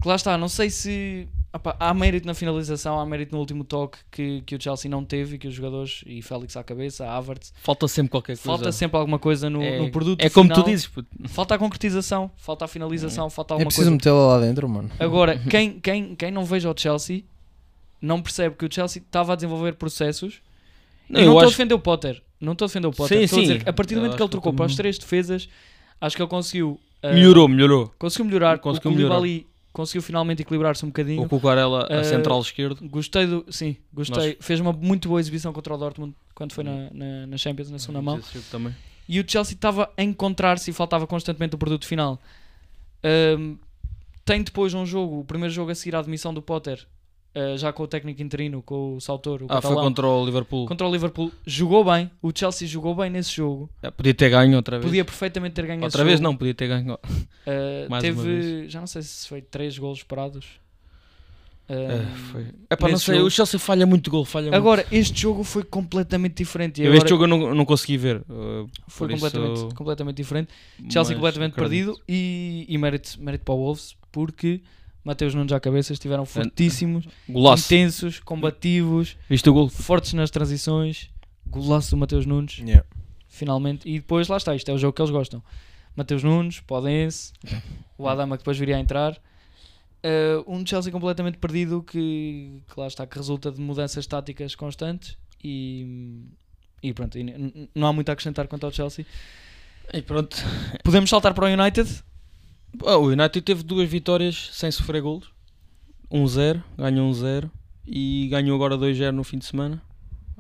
que 0.03 0.09
lá 0.09 0.17
está. 0.17 0.37
Não 0.37 0.49
sei 0.49 0.69
se 0.71 1.29
opá, 1.53 1.77
há 1.79 1.95
mérito 1.95 2.27
na 2.27 2.35
finalização, 2.35 2.99
há 2.99 3.07
mérito 3.07 3.33
no 3.35 3.38
último 3.41 3.62
toque 3.65 3.99
que, 4.11 4.43
que 4.43 4.55
o 4.57 4.61
Chelsea 4.62 4.91
não 4.91 5.05
teve 5.05 5.37
e 5.37 5.38
que 5.38 5.47
os 5.49 5.55
jogadores, 5.55 6.03
e 6.07 6.21
Félix 6.23 6.57
à 6.57 6.65
cabeça, 6.65 7.07
Havertz, 7.09 7.53
Falta 7.62 7.87
sempre 7.88 8.11
qualquer 8.11 8.33
coisa. 8.37 8.43
Falta 8.43 8.73
sempre 8.73 8.97
alguma 8.99 9.19
coisa 9.19 9.49
no, 9.49 9.62
é, 9.62 9.79
no 9.79 9.91
produto 9.91 10.21
É 10.21 10.29
como 10.31 10.49
final. 10.51 10.62
tu 10.65 10.69
dizes, 10.71 10.87
puto. 10.88 11.09
Falta 11.29 11.55
a 11.55 11.59
concretização, 11.59 12.31
falta 12.37 12.65
a 12.65 12.69
finalização, 12.69 13.29
falta 13.31 13.53
É 13.53 13.55
alguma 13.55 13.69
preciso 13.69 13.91
coisa. 13.91 13.97
metê-la 13.97 14.27
lá 14.27 14.41
dentro, 14.41 14.69
mano. 14.69 14.91
Agora, 14.99 15.38
quem, 15.49 15.79
quem, 15.81 16.15
quem 16.17 16.31
não 16.31 16.45
veja 16.45 16.71
o 16.71 16.75
Chelsea 16.77 17.23
não 18.01 18.21
percebe 18.21 18.57
que 18.57 18.65
o 18.67 18.69
Chelsea 18.73 19.01
estava 19.01 19.33
a 19.33 19.37
desenvolver 19.37 19.75
processos. 19.75 20.41
Não, 21.09 21.21
e 21.21 21.25
eu 21.25 21.27
não 21.27 21.33
estou 21.35 21.38
a 21.41 21.43
acho- 21.45 21.51
defender 21.53 21.75
o 21.75 21.79
Potter. 21.79 22.23
Não 22.41 22.53
estou 22.55 22.65
a 22.65 22.69
defender 22.69 22.87
o 22.88 22.93
Potter. 22.93 23.19
Sim, 23.19 23.25
estou 23.25 23.38
a 23.38 23.43
sim. 23.43 23.49
dizer 23.49 23.62
que 23.65 23.71
a 23.71 23.73
partir 23.73 23.95
do 23.95 24.01
momento 24.01 24.17
que 24.17 24.23
ele 24.23 24.29
que 24.29 24.33
trocou 24.33 24.51
eu 24.53 24.57
para 24.57 24.67
as 24.67 24.75
três 24.75 24.99
defesas, 24.99 25.49
acho 26.01 26.17
que 26.17 26.23
ele 26.23 26.29
conseguiu. 26.29 26.81
uh, 27.05 27.15
Melhorou, 27.15 27.47
melhorou. 27.47 27.93
Conseguiu 27.99 28.25
melhorar. 28.25 28.59
Conseguiu 28.59 28.91
o 28.91 28.95
melhorar. 28.95 29.15
Koulibaly 29.17 29.47
conseguiu 29.72 30.02
finalmente 30.02 30.42
equilibrar-se 30.42 30.85
um 30.85 30.88
bocadinho. 30.88 31.22
O 31.22 31.28
Cucarella 31.28 31.87
a 31.90 31.96
Eh, 31.96 32.04
central 32.04 32.40
esquerdo. 32.40 32.87
Gostei 32.88 33.26
do. 33.26 33.44
Sim, 33.50 33.76
gostei. 33.92 34.37
Fez 34.40 34.61
uma 34.61 34.72
muito 34.72 35.08
boa 35.08 35.20
exibição 35.20 35.52
contra 35.52 35.74
o 35.74 35.78
Dortmund 35.78 36.14
quando 36.35 36.52
foi 36.52 36.64
na, 36.64 36.90
na, 36.92 37.26
na 37.26 37.37
Champions, 37.37 37.70
na 37.70 37.78
segunda 37.78 38.02
mão. 38.02 38.20
Também. 38.50 38.74
E 39.08 39.18
o 39.20 39.24
Chelsea 39.26 39.54
estava 39.54 39.90
a 39.96 40.02
encontrar-se 40.02 40.70
e 40.70 40.72
faltava 40.72 41.06
constantemente 41.06 41.54
o 41.54 41.58
produto 41.58 41.87
final. 41.87 42.20
Ahm, 43.02 43.56
tem 44.24 44.42
depois 44.42 44.72
um 44.74 44.87
jogo, 44.87 45.20
o 45.20 45.24
primeiro 45.24 45.52
jogo 45.52 45.70
a 45.70 45.74
seguir 45.74 45.96
à 45.96 45.98
admissão 45.98 46.32
do 46.32 46.40
Potter, 46.40 46.87
ah, 47.35 47.57
já 47.57 47.73
com 47.73 47.83
o 47.83 47.87
técnico 47.87 48.21
interino, 48.23 48.62
com 48.62 48.97
o 48.97 49.01
Sautor, 49.01 49.42
o 49.42 49.47
Ah, 49.49 49.61
foi 49.62 49.75
contra 49.75 50.07
o 50.07 50.25
Liverpool. 50.25 50.66
contra 50.66 50.87
o 50.87 50.92
Liverpool. 50.92 51.31
Jogou 51.47 51.85
bem, 51.85 52.11
o 52.21 52.31
Chelsea 52.35 52.66
jogou 52.68 52.95
bem 52.95 53.09
nesse 53.11 53.35
jogo. 53.37 53.68
Ah, 53.83 53.90
Podia 53.90 54.14
ter 54.14 54.31
ganho 54.31 54.57
outra 54.57 54.79
vez. 54.79 54.87
Podia 54.88 55.05
perfeitamente 55.05 55.55
ter 55.55 55.66
ganho 55.66 55.83
outra 55.83 56.05
vez 56.05 56.18
jogo. 56.18 56.25
não, 56.31 56.37
podia 56.37 56.55
ter 56.55 56.68
ganho. 56.68 56.99
Uma 57.88 58.01
teve, 58.01 58.68
já 58.68 58.81
não 58.81 58.87
sei 58.87 59.03
se 59.03 59.29
foi 59.29 59.40
3 59.42 59.79
golos 59.79 60.03
parados. 60.03 60.47
É, 61.68 61.75
Ahm, 61.75 62.14
foi. 62.33 62.47
Epá, 62.71 62.87
não 62.87 62.92
nesse 62.95 63.05
sei, 63.07 63.14
jogo. 63.14 63.27
o 63.29 63.31
Chelsea 63.31 63.59
falha 63.59 63.87
muito 63.87 64.11
gol, 64.11 64.25
falha 64.25 64.47
muito. 64.47 64.57
Agora, 64.57 64.85
este 64.90 65.23
jogo 65.23 65.42
foi 65.45 65.62
completamente 65.62 66.35
diferente. 66.35 66.81
Eu 66.83 66.88
agora 66.88 66.99
este 66.99 67.09
jogo 67.09 67.25
eu 67.25 67.29
não, 67.29 67.55
não 67.55 67.64
consegui 67.64 67.97
ver. 67.97 68.16
uh, 68.29 68.68
foi 68.88 69.09
por 69.09 69.14
isso- 69.14 69.25
completamente, 69.31 69.75
completamente 69.75 70.16
diferente. 70.16 70.49
Chelsea 70.90 71.01
mas 71.03 71.09
completamente 71.14 71.53
acredito. 71.53 71.87
perdido 71.95 72.01
e, 72.09 72.66
e 72.68 72.77
mérito, 72.77 73.16
mérito 73.23 73.45
para 73.45 73.55
o 73.55 73.59
Wolves 73.59 73.97
porque 74.11 74.61
Mateus 75.05 75.35
Nunes 75.35 75.53
à 75.53 75.59
cabeça 75.61 75.93
estiveram 75.93 76.25
fortíssimos, 76.25 77.07
Golaço. 77.29 77.65
intensos, 77.67 78.21
combativos, 78.21 79.17
Viste 79.29 79.49
o 79.51 79.53
gol? 79.53 79.69
fortes 79.69 80.12
nas 80.15 80.31
transições. 80.31 81.11
Golaço 81.47 81.91
do 81.91 81.97
Mateus 81.97 82.25
Nunes, 82.25 82.59
Yeah. 82.59 82.85
finalmente. 83.29 83.88
E 83.88 83.99
depois 83.99 84.29
lá 84.29 84.37
está, 84.37 84.55
isto 84.55 84.71
é 84.71 84.75
o 84.75 84.79
jogo 84.79 84.93
que 84.95 85.03
eles 85.03 85.11
gostam. 85.11 85.43
Mateus 85.97 86.23
Nunes, 86.23 86.61
Podense, 86.61 87.33
o 87.99 88.09
Adama 88.09 88.37
que 88.37 88.43
depois 88.43 88.57
viria 88.57 88.77
a 88.77 88.81
entrar. 88.81 89.12
Uh, 90.05 90.43
um 90.53 90.67
Chelsea 90.67 90.91
completamente 90.91 91.38
perdido 91.38 91.83
que, 91.83 92.62
que 92.73 92.81
lá 92.81 92.87
está, 92.88 93.07
que 93.07 93.17
resulta 93.17 93.53
de 93.53 93.61
mudanças 93.61 94.05
táticas 94.07 94.55
constantes 94.57 95.17
e, 95.45 96.25
e 96.83 96.93
pronto, 96.93 97.17
e 97.19 97.21
n- 97.23 97.33
n- 97.33 97.69
não 97.75 97.87
há 97.87 97.93
muito 97.93 98.09
a 98.09 98.12
acrescentar 98.12 98.49
quanto 98.49 98.65
ao 98.67 98.73
Chelsea. 98.73 99.05
E 99.93 100.01
pronto. 100.03 100.37
Podemos 100.83 101.09
saltar 101.11 101.35
para 101.35 101.45
o 101.45 101.49
United? 101.53 101.88
Ah, 102.85 102.96
o 102.96 103.06
United 103.06 103.40
teve 103.42 103.62
duas 103.62 103.88
vitórias 103.88 104.50
sem 104.52 104.70
sofrer 104.70 105.02
golos. 105.02 105.30
1-0, 106.11 106.62
ganhou 106.76 107.11
1-0 107.11 107.50
e 107.87 108.28
ganhou 108.30 108.54
agora 108.54 108.76
2-0 108.76 109.12
no 109.12 109.24
fim 109.24 109.38
de 109.38 109.46
semana. 109.46 109.82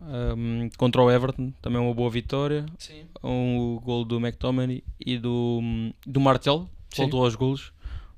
Um, 0.02 0.68
contra 0.76 1.00
o 1.00 1.10
Everton, 1.10 1.52
também 1.62 1.80
uma 1.80 1.94
boa 1.94 2.10
vitória. 2.10 2.66
Sim. 2.78 3.04
Um 3.22 3.80
gol 3.82 4.04
do 4.04 4.18
McTominay 4.18 4.82
e 5.00 5.16
do, 5.16 5.60
do 6.06 6.20
Martel, 6.20 6.68
Sim. 6.90 7.02
voltou 7.02 7.24
aos 7.24 7.34
golos. 7.34 7.72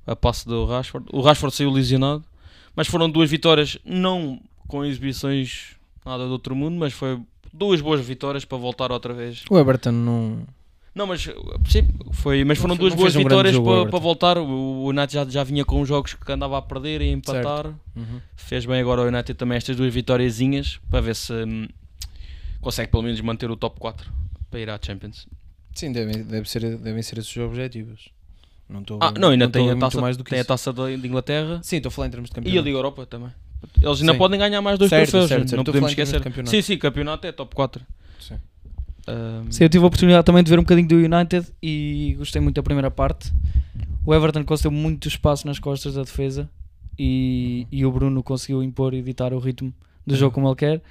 A 0.05 0.15
passe 0.15 0.47
do 0.47 0.65
Rashford. 0.65 1.07
O 1.11 1.21
Rashford 1.21 1.55
saiu 1.55 1.71
lesionado, 1.71 2.23
mas 2.75 2.87
foram 2.87 3.09
duas 3.09 3.29
vitórias, 3.29 3.77
não 3.83 4.39
com 4.67 4.83
exibições 4.85 5.75
nada 6.05 6.25
do 6.25 6.31
outro 6.31 6.55
mundo, 6.55 6.77
mas 6.77 6.93
foi 6.93 7.19
duas 7.51 7.81
boas 7.81 8.05
vitórias 8.05 8.45
para 8.45 8.57
voltar 8.57 8.91
outra 8.91 9.13
vez 9.13 9.43
O 9.49 9.57
Everton 9.57 9.91
não. 9.91 10.47
Não, 10.95 11.05
mas 11.05 11.21
sim, 11.21 11.87
foi, 12.13 12.45
mas 12.45 12.57
Não 12.57 12.61
foram 12.63 12.77
duas 12.77 12.93
não 12.93 12.97
boas 12.97 13.15
um 13.15 13.19
vitórias 13.19 13.59
para, 13.59 13.85
para 13.87 13.99
voltar. 13.99 14.37
O 14.37 14.87
United 14.87 15.13
já, 15.13 15.25
já 15.25 15.43
vinha 15.43 15.65
com 15.65 15.85
jogos 15.85 16.13
que 16.13 16.31
andava 16.31 16.57
a 16.57 16.61
perder 16.61 17.01
e 17.01 17.09
a 17.09 17.11
empatar. 17.11 17.67
Uhum. 17.93 18.21
Fez 18.35 18.65
bem 18.65 18.79
agora 18.79 19.01
o 19.01 19.07
United 19.07 19.33
também 19.33 19.57
estas 19.57 19.75
duas 19.75 19.93
vitóriazinhas 19.93 20.79
para 20.89 21.01
ver 21.01 21.15
se 21.15 21.33
hum, 21.33 21.67
consegue 22.61 22.89
pelo 22.89 23.03
menos 23.03 23.19
manter 23.19 23.51
o 23.51 23.57
top 23.57 23.77
4 23.79 24.09
para 24.49 24.59
ir 24.59 24.69
à 24.69 24.79
Champions. 24.81 25.27
Sim, 25.73 25.91
devem, 25.91 26.23
deve 26.23 26.49
ser, 26.49 26.77
devem 26.77 27.03
ser 27.03 27.17
esses 27.19 27.35
os 27.35 27.43
objetivos. 27.43 28.07
Não 28.69 28.79
estou 28.79 28.97
Ah, 29.01 29.11
não, 29.11 29.29
ainda 29.29 29.45
estou 29.45 29.61
tem, 29.63 29.71
a 29.71 29.75
taça, 29.77 29.99
mais 30.01 30.15
do 30.15 30.23
que 30.23 30.29
tem 30.31 30.39
a 30.39 30.45
taça 30.45 30.73
de, 30.73 30.97
de 30.97 31.07
Inglaterra 31.07 31.59
Sim, 31.61 31.75
estou 31.77 31.89
a 31.89 31.91
falar 31.91 32.07
em 32.07 32.11
termos 32.11 32.29
de 32.29 32.33
e 32.33 32.33
a 32.33 32.41
campeonato. 32.41 32.65
Liga 32.65 32.77
Europa 32.77 33.05
também. 33.05 33.29
Eles 33.81 33.99
ainda 33.99 34.13
Sim. 34.13 34.17
podem 34.17 34.39
ganhar 34.39 34.61
mais 34.61 34.79
dois 34.79 34.89
Certo, 34.89 35.11
troféus, 35.11 35.27
certo, 35.29 35.49
certo. 35.49 35.57
não 35.57 35.63
podemos 35.63 35.89
esquecer. 35.89 36.21
campeonato. 36.21 36.49
Sim, 36.51 36.61
sim, 36.61 36.77
campeonato 36.77 37.27
é 37.27 37.31
top 37.31 37.53
4. 37.53 37.85
Sim. 38.19 38.37
Hum, 39.07 39.45
Sim, 39.51 39.63
eu 39.65 39.69
tive 39.69 39.83
a 39.83 39.87
oportunidade 39.87 40.25
também 40.25 40.43
de 40.43 40.49
ver 40.49 40.57
um 40.59 40.63
bocadinho 40.63 40.87
do 40.87 40.95
United 40.95 41.47
e 41.61 42.15
gostei 42.17 42.41
muito 42.41 42.55
da 42.55 42.63
primeira 42.63 42.89
parte. 42.89 43.31
O 44.05 44.13
Everton 44.13 44.43
conseguiu 44.43 44.71
muito 44.71 45.07
espaço 45.07 45.45
nas 45.47 45.59
costas 45.59 45.93
da 45.95 46.01
defesa 46.03 46.49
e, 46.97 47.67
e 47.71 47.85
o 47.85 47.91
Bruno 47.91 48.21
conseguiu 48.23 48.61
impor 48.63 48.93
e 48.93 49.01
ditar 49.01 49.33
o 49.33 49.39
ritmo 49.39 49.73
do 50.05 50.15
jogo 50.15 50.33
como 50.33 50.47
ele 50.47 50.55
quer. 50.55 50.81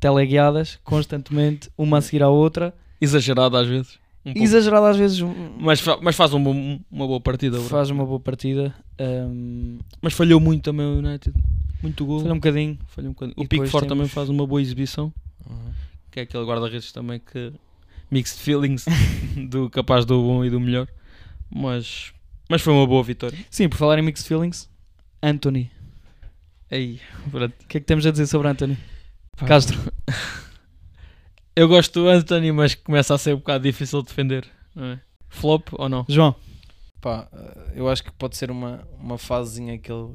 Teleguiadas, 0.00 0.78
constantemente, 0.82 1.70
uma 1.78 1.98
a 1.98 2.00
seguir 2.00 2.22
à 2.22 2.28
outra. 2.28 2.74
Exagerado 3.00 3.56
às 3.56 3.66
vezes. 3.68 3.98
Um 4.24 4.32
pouco. 4.32 4.38
exagerado 4.44 4.86
às 4.86 4.96
vezes, 4.96 5.20
Mas, 5.58 5.80
fa- 5.80 5.98
mas 6.00 6.14
faz 6.14 6.32
um 6.32 6.42
bom- 6.42 6.78
uma 6.90 7.06
boa 7.06 7.20
partida. 7.20 7.56
bro. 7.58 7.68
faz 7.68 7.90
uma 7.90 8.04
boa 8.06 8.20
partida. 8.20 8.72
Um, 9.00 9.78
Mas 10.00 10.12
falhou 10.12 10.38
muito 10.38 10.62
também 10.62 10.86
o 10.86 10.98
United. 10.98 11.34
Muito 11.82 12.04
gol. 12.06 12.20
falha 12.20 12.32
um 12.32 12.36
bocadinho. 12.36 12.78
Falhou 12.86 13.10
um 13.10 13.14
bocadinho. 13.14 13.34
O 13.36 13.42
Pickford 13.48 13.66
depois 13.66 13.82
também 13.82 13.96
temos- 13.98 14.12
faz 14.12 14.28
uma 14.28 14.46
boa 14.46 14.62
exibição. 14.62 15.12
Uhum. 15.48 15.56
Que 16.12 16.20
é 16.20 16.22
aquele 16.22 16.44
guarda-redes 16.44 16.92
também 16.92 17.18
que. 17.18 17.52
Mixed 18.10 18.38
feelings 18.38 18.84
do 19.48 19.68
capaz 19.70 20.04
do 20.04 20.22
bom 20.22 20.44
e 20.44 20.50
do 20.50 20.60
melhor. 20.60 20.86
Mas, 21.50 22.12
mas 22.48 22.62
foi 22.62 22.72
uma 22.72 22.86
boa 22.86 23.02
vitória. 23.02 23.38
Sim, 23.50 23.68
por 23.68 23.78
falar 23.78 23.98
em 23.98 24.02
mixed 24.02 24.28
feelings, 24.28 24.70
Anthony. 25.22 25.70
Aí, 26.70 27.00
pronto. 27.30 27.54
O 27.64 27.66
que 27.66 27.78
é 27.78 27.80
que 27.80 27.86
temos 27.86 28.06
a 28.06 28.10
dizer 28.10 28.26
sobre 28.26 28.48
Anthony? 28.48 28.78
Castro. 29.46 29.78
Eu 31.56 31.68
gosto 31.68 32.00
do 32.00 32.08
Anthony, 32.08 32.52
mas 32.52 32.74
começa 32.74 33.14
a 33.14 33.18
ser 33.18 33.34
um 33.34 33.38
bocado 33.38 33.64
difícil 33.64 34.00
de 34.00 34.08
defender. 34.08 34.46
não 34.74 34.86
é? 34.86 35.00
Flop 35.28 35.68
ou 35.72 35.88
não? 35.88 36.04
João. 36.08 36.34
Pá, 37.00 37.28
eu 37.74 37.88
acho 37.88 38.04
que 38.04 38.12
pode 38.12 38.36
ser 38.36 38.50
uma, 38.50 38.86
uma 38.98 39.18
fasezinha 39.18 39.76
que 39.76 39.90
ele, 39.90 40.14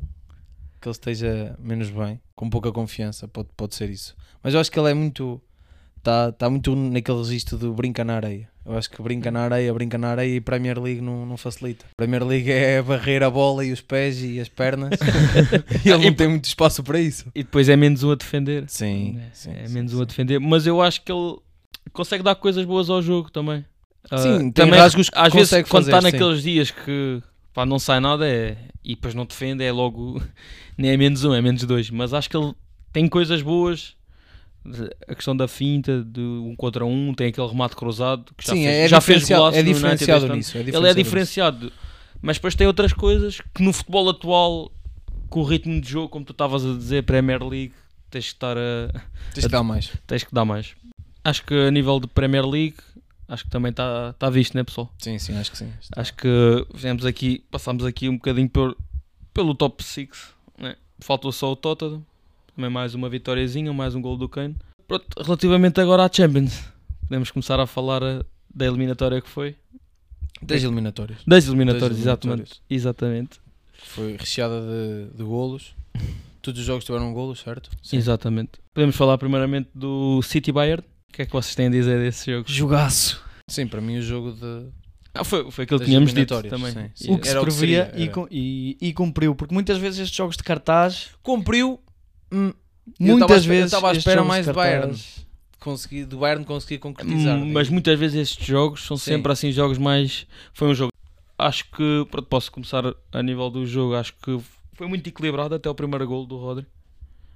que 0.79 0.87
ele 0.87 0.93
esteja 0.93 1.55
menos 1.59 1.89
bem, 1.89 2.19
com 2.33 2.49
pouca 2.49 2.71
confiança, 2.71 3.27
pode, 3.27 3.49
pode 3.57 3.75
ser 3.75 3.89
isso. 3.89 4.15
Mas 4.41 4.53
eu 4.53 4.59
acho 4.59 4.71
que 4.71 4.79
ele 4.79 4.89
é 4.89 4.93
muito. 4.93 5.41
Está 6.07 6.31
tá 6.31 6.49
muito 6.49 6.73
naquele 6.73 7.17
registro 7.17 7.57
do 7.57 7.73
brinca 7.73 8.01
na 8.05 8.15
areia. 8.15 8.47
Eu 8.65 8.77
acho 8.77 8.89
que 8.89 9.01
brinca 9.01 9.29
na 9.29 9.41
areia, 9.41 9.73
brinca 9.73 9.97
na 9.97 10.07
areia 10.11 10.37
e 10.37 10.39
Premier 10.39 10.81
League 10.81 11.01
não, 11.01 11.25
não 11.25 11.35
facilita. 11.35 11.85
Premier 11.97 12.23
League 12.23 12.49
é 12.49 12.81
barrer 12.81 13.23
a 13.23 13.29
bola 13.29 13.65
e 13.65 13.73
os 13.73 13.81
pés 13.81 14.23
e 14.23 14.39
as 14.39 14.47
pernas 14.47 14.91
e 15.83 15.89
ele 15.89 16.05
não 16.05 16.13
tem 16.13 16.29
muito 16.29 16.45
espaço 16.45 16.81
para 16.81 16.97
isso. 16.97 17.25
E 17.35 17.43
depois 17.43 17.67
é 17.67 17.75
menos 17.75 18.03
um 18.03 18.11
a 18.11 18.15
defender. 18.15 18.63
Sim, 18.69 19.19
É, 19.19 19.29
sim, 19.33 19.51
é 19.51 19.67
sim, 19.67 19.73
menos 19.73 19.91
sim. 19.91 19.97
um 19.97 20.01
a 20.01 20.05
defender. 20.05 20.39
Mas 20.39 20.65
eu 20.65 20.81
acho 20.81 21.01
que 21.01 21.11
ele 21.11 21.39
consegue 21.91 22.23
dar 22.23 22.35
coisas 22.35 22.63
boas 22.63 22.89
ao 22.89 23.01
jogo 23.01 23.29
também. 23.29 23.65
Ah, 24.09 24.17
Sim, 24.17 24.49
tem 24.51 24.69
rasgos 24.69 25.09
que 25.09 25.19
às 25.19 25.33
vezes 25.33 25.49
consegue 25.49 25.69
quando 25.69 25.83
está 25.87 26.01
fazer, 26.01 26.11
naqueles 26.13 26.41
dias 26.41 26.71
que 26.71 27.21
pá, 27.53 27.65
não 27.65 27.79
sai 27.79 27.99
nada 27.99 28.25
é, 28.25 28.55
e 28.81 28.95
depois 28.95 29.13
não 29.13 29.25
defende, 29.25 29.61
é 29.61 29.73
logo 29.73 30.21
nem 30.77 30.91
é 30.91 30.95
menos 30.95 31.25
um, 31.25 31.33
é 31.33 31.41
menos 31.41 31.65
dois. 31.65 31.89
Mas 31.89 32.13
acho 32.13 32.29
que 32.29 32.37
ele 32.37 32.53
tem 32.93 33.09
coisas 33.09 33.41
boas. 33.41 33.96
A 35.07 35.15
questão 35.15 35.35
da 35.35 35.47
finta, 35.47 36.03
de 36.03 36.19
um 36.19 36.55
contra 36.55 36.85
um, 36.85 37.13
tem 37.13 37.27
aquele 37.27 37.47
remate 37.47 37.75
cruzado 37.75 38.33
que 38.37 38.45
já 38.45 38.53
Sim, 38.53 38.63
fez, 38.63 38.75
é, 38.75 38.87
já 38.87 38.99
fez 39.01 39.19
diferenciado, 39.21 39.41
golaço 39.41 39.57
é 39.57 39.61
United 39.61 39.73
diferenciado 39.75 40.35
nisso. 40.35 40.57
É 40.57 40.61
Ele 40.61 40.75
é 40.75 40.79
nisso. 40.81 40.95
diferenciado, 40.95 41.73
mas 42.21 42.37
depois 42.37 42.55
tem 42.55 42.67
outras 42.67 42.91
coisas 42.93 43.39
que 43.53 43.63
no 43.63 43.71
futebol 43.71 44.09
atual, 44.09 44.71
com 45.29 45.39
o 45.39 45.43
ritmo 45.43 45.79
de 45.79 45.89
jogo, 45.89 46.09
como 46.09 46.25
tu 46.25 46.31
estavas 46.31 46.65
a 46.65 46.73
dizer, 46.73 47.03
Premier 47.03 47.41
League, 47.43 47.73
tens 48.09 48.25
que 48.25 48.31
estar 48.33 48.57
a, 48.57 49.01
Tens 49.33 49.45
que 49.45 49.51
dar 49.51 49.63
mais. 49.63 49.91
tens 50.05 50.23
que 50.23 50.33
dar 50.33 50.45
mais. 50.45 50.75
Acho 51.23 51.43
que 51.45 51.53
a 51.53 51.71
nível 51.71 51.99
de 51.99 52.07
Premier 52.07 52.45
League, 52.45 52.75
acho 53.27 53.43
que 53.43 53.49
também 53.49 53.69
está 53.71 54.13
tá 54.13 54.29
visto, 54.29 54.55
né, 54.55 54.63
pessoal? 54.63 54.91
Sim, 54.97 55.17
sim, 55.19 55.37
acho 55.37 55.51
que 55.51 55.57
sim. 55.57 55.71
Acho 55.95 56.13
que 56.13 56.65
viemos 56.73 57.05
aqui, 57.05 57.43
passámos 57.51 57.83
aqui 57.85 58.07
um 58.09 58.15
bocadinho 58.15 58.49
por, 58.49 58.77
pelo 59.33 59.53
top 59.53 59.83
6. 59.83 60.09
Né? 60.57 60.75
Faltou 60.99 61.31
só 61.31 61.51
o 61.51 61.55
Tottenham, 61.55 62.01
também 62.57 62.71
mais 62.71 62.95
uma 62.95 63.07
vitóriazinha, 63.07 63.71
mais 63.71 63.93
um 63.93 64.01
gol 64.01 64.17
do 64.17 64.27
Kane. 64.27 64.55
Pronto, 64.87 65.05
relativamente 65.23 65.79
agora 65.79 66.03
à 66.05 66.09
Champions, 66.11 66.63
podemos 67.07 67.29
começar 67.29 67.59
a 67.59 67.67
falar 67.67 68.01
eh, 68.01 68.23
da 68.53 68.65
eliminatória 68.65 69.21
que 69.21 69.29
foi. 69.29 69.55
10 70.41 70.63
eliminatórias. 70.63 71.19
Das 71.25 71.47
eliminatórias, 71.47 71.99
exatamente. 71.99 72.61
Exatamente. 72.67 73.39
Foi 73.83 74.17
recheada 74.17 74.59
de, 74.61 75.15
de 75.17 75.23
golos. 75.23 75.75
Todos 76.41 76.59
os 76.59 76.65
jogos 76.65 76.83
tiveram 76.83 77.13
golos, 77.13 77.39
certo? 77.41 77.69
Sim. 77.83 77.97
Exatamente. 77.97 78.53
Podemos 78.73 78.95
falar 78.95 79.19
primeiramente 79.19 79.69
do 79.75 80.19
City 80.23 80.51
Bayern. 80.51 80.83
O 81.09 81.13
que 81.13 81.21
é 81.21 81.25
que 81.27 81.31
vocês 81.33 81.53
têm 81.53 81.67
a 81.67 81.69
dizer 81.69 81.99
desse 81.99 82.31
jogo? 82.31 82.45
Jogaço. 82.49 83.23
Sim, 83.47 83.67
para 83.67 83.81
mim 83.81 83.97
o 83.97 84.01
jogo 84.01 84.31
de. 84.31 84.65
Ah, 85.13 85.23
foi, 85.23 85.49
foi 85.51 85.63
aquilo 85.63 85.79
que 85.79 85.85
tínhamos 85.85 86.11
dito 86.11 86.41
também. 86.43 86.71
sim, 86.71 86.89
sim. 86.95 87.13
O 87.13 87.19
que 87.19 87.27
se 87.27 87.33
Era 87.33 87.41
previa 87.41 87.91
e, 87.95 88.09
e- 88.31 88.77
e 88.81 88.93
cumpriu. 88.93 89.35
Porque 89.35 89.53
muitas 89.53 89.77
vezes 89.77 89.99
estes 89.99 90.15
jogos 90.17 90.35
de 90.37 90.43
cartaz, 90.43 91.09
Cumpriu. 91.21 91.79
Hum, 92.31 92.53
muitas 92.99 93.41
espera- 93.41 93.55
eu 93.55 93.59
vezes. 93.61 93.71
tava 93.71 93.89
à 93.89 93.93
espera 93.93 94.23
mais 94.23 94.45
de 94.45 94.53
Bayern. 94.53 94.95
consegui, 95.59 96.05
do 96.05 96.17
Bayern 96.19 96.45
conseguir 96.45 96.77
concretizar. 96.79 97.37
Hum, 97.37 97.51
Mas 97.51 97.69
muitas 97.69 97.97
vezes 97.99 98.29
estes 98.29 98.45
jogos 98.45 98.85
são 98.85 98.97
Sim. 98.97 99.11
sempre 99.13 99.31
assim 99.31 99.51
jogos 99.51 99.77
mais. 99.77 100.25
Foi 100.53 100.67
um 100.67 100.73
jogo. 100.75 100.91
Acho 101.37 101.65
que 101.71 102.07
pronto, 102.09 102.27
posso 102.27 102.51
começar 102.51 102.83
a 103.11 103.23
nível 103.23 103.49
do 103.49 103.65
jogo. 103.65 103.95
Acho 103.95 104.13
que 104.21 104.39
foi 104.73 104.87
muito 104.87 105.07
equilibrado 105.07 105.53
até 105.55 105.69
o 105.69 105.75
primeiro 105.75 106.07
gol 106.07 106.25
do 106.25 106.37
Rodri. 106.37 106.65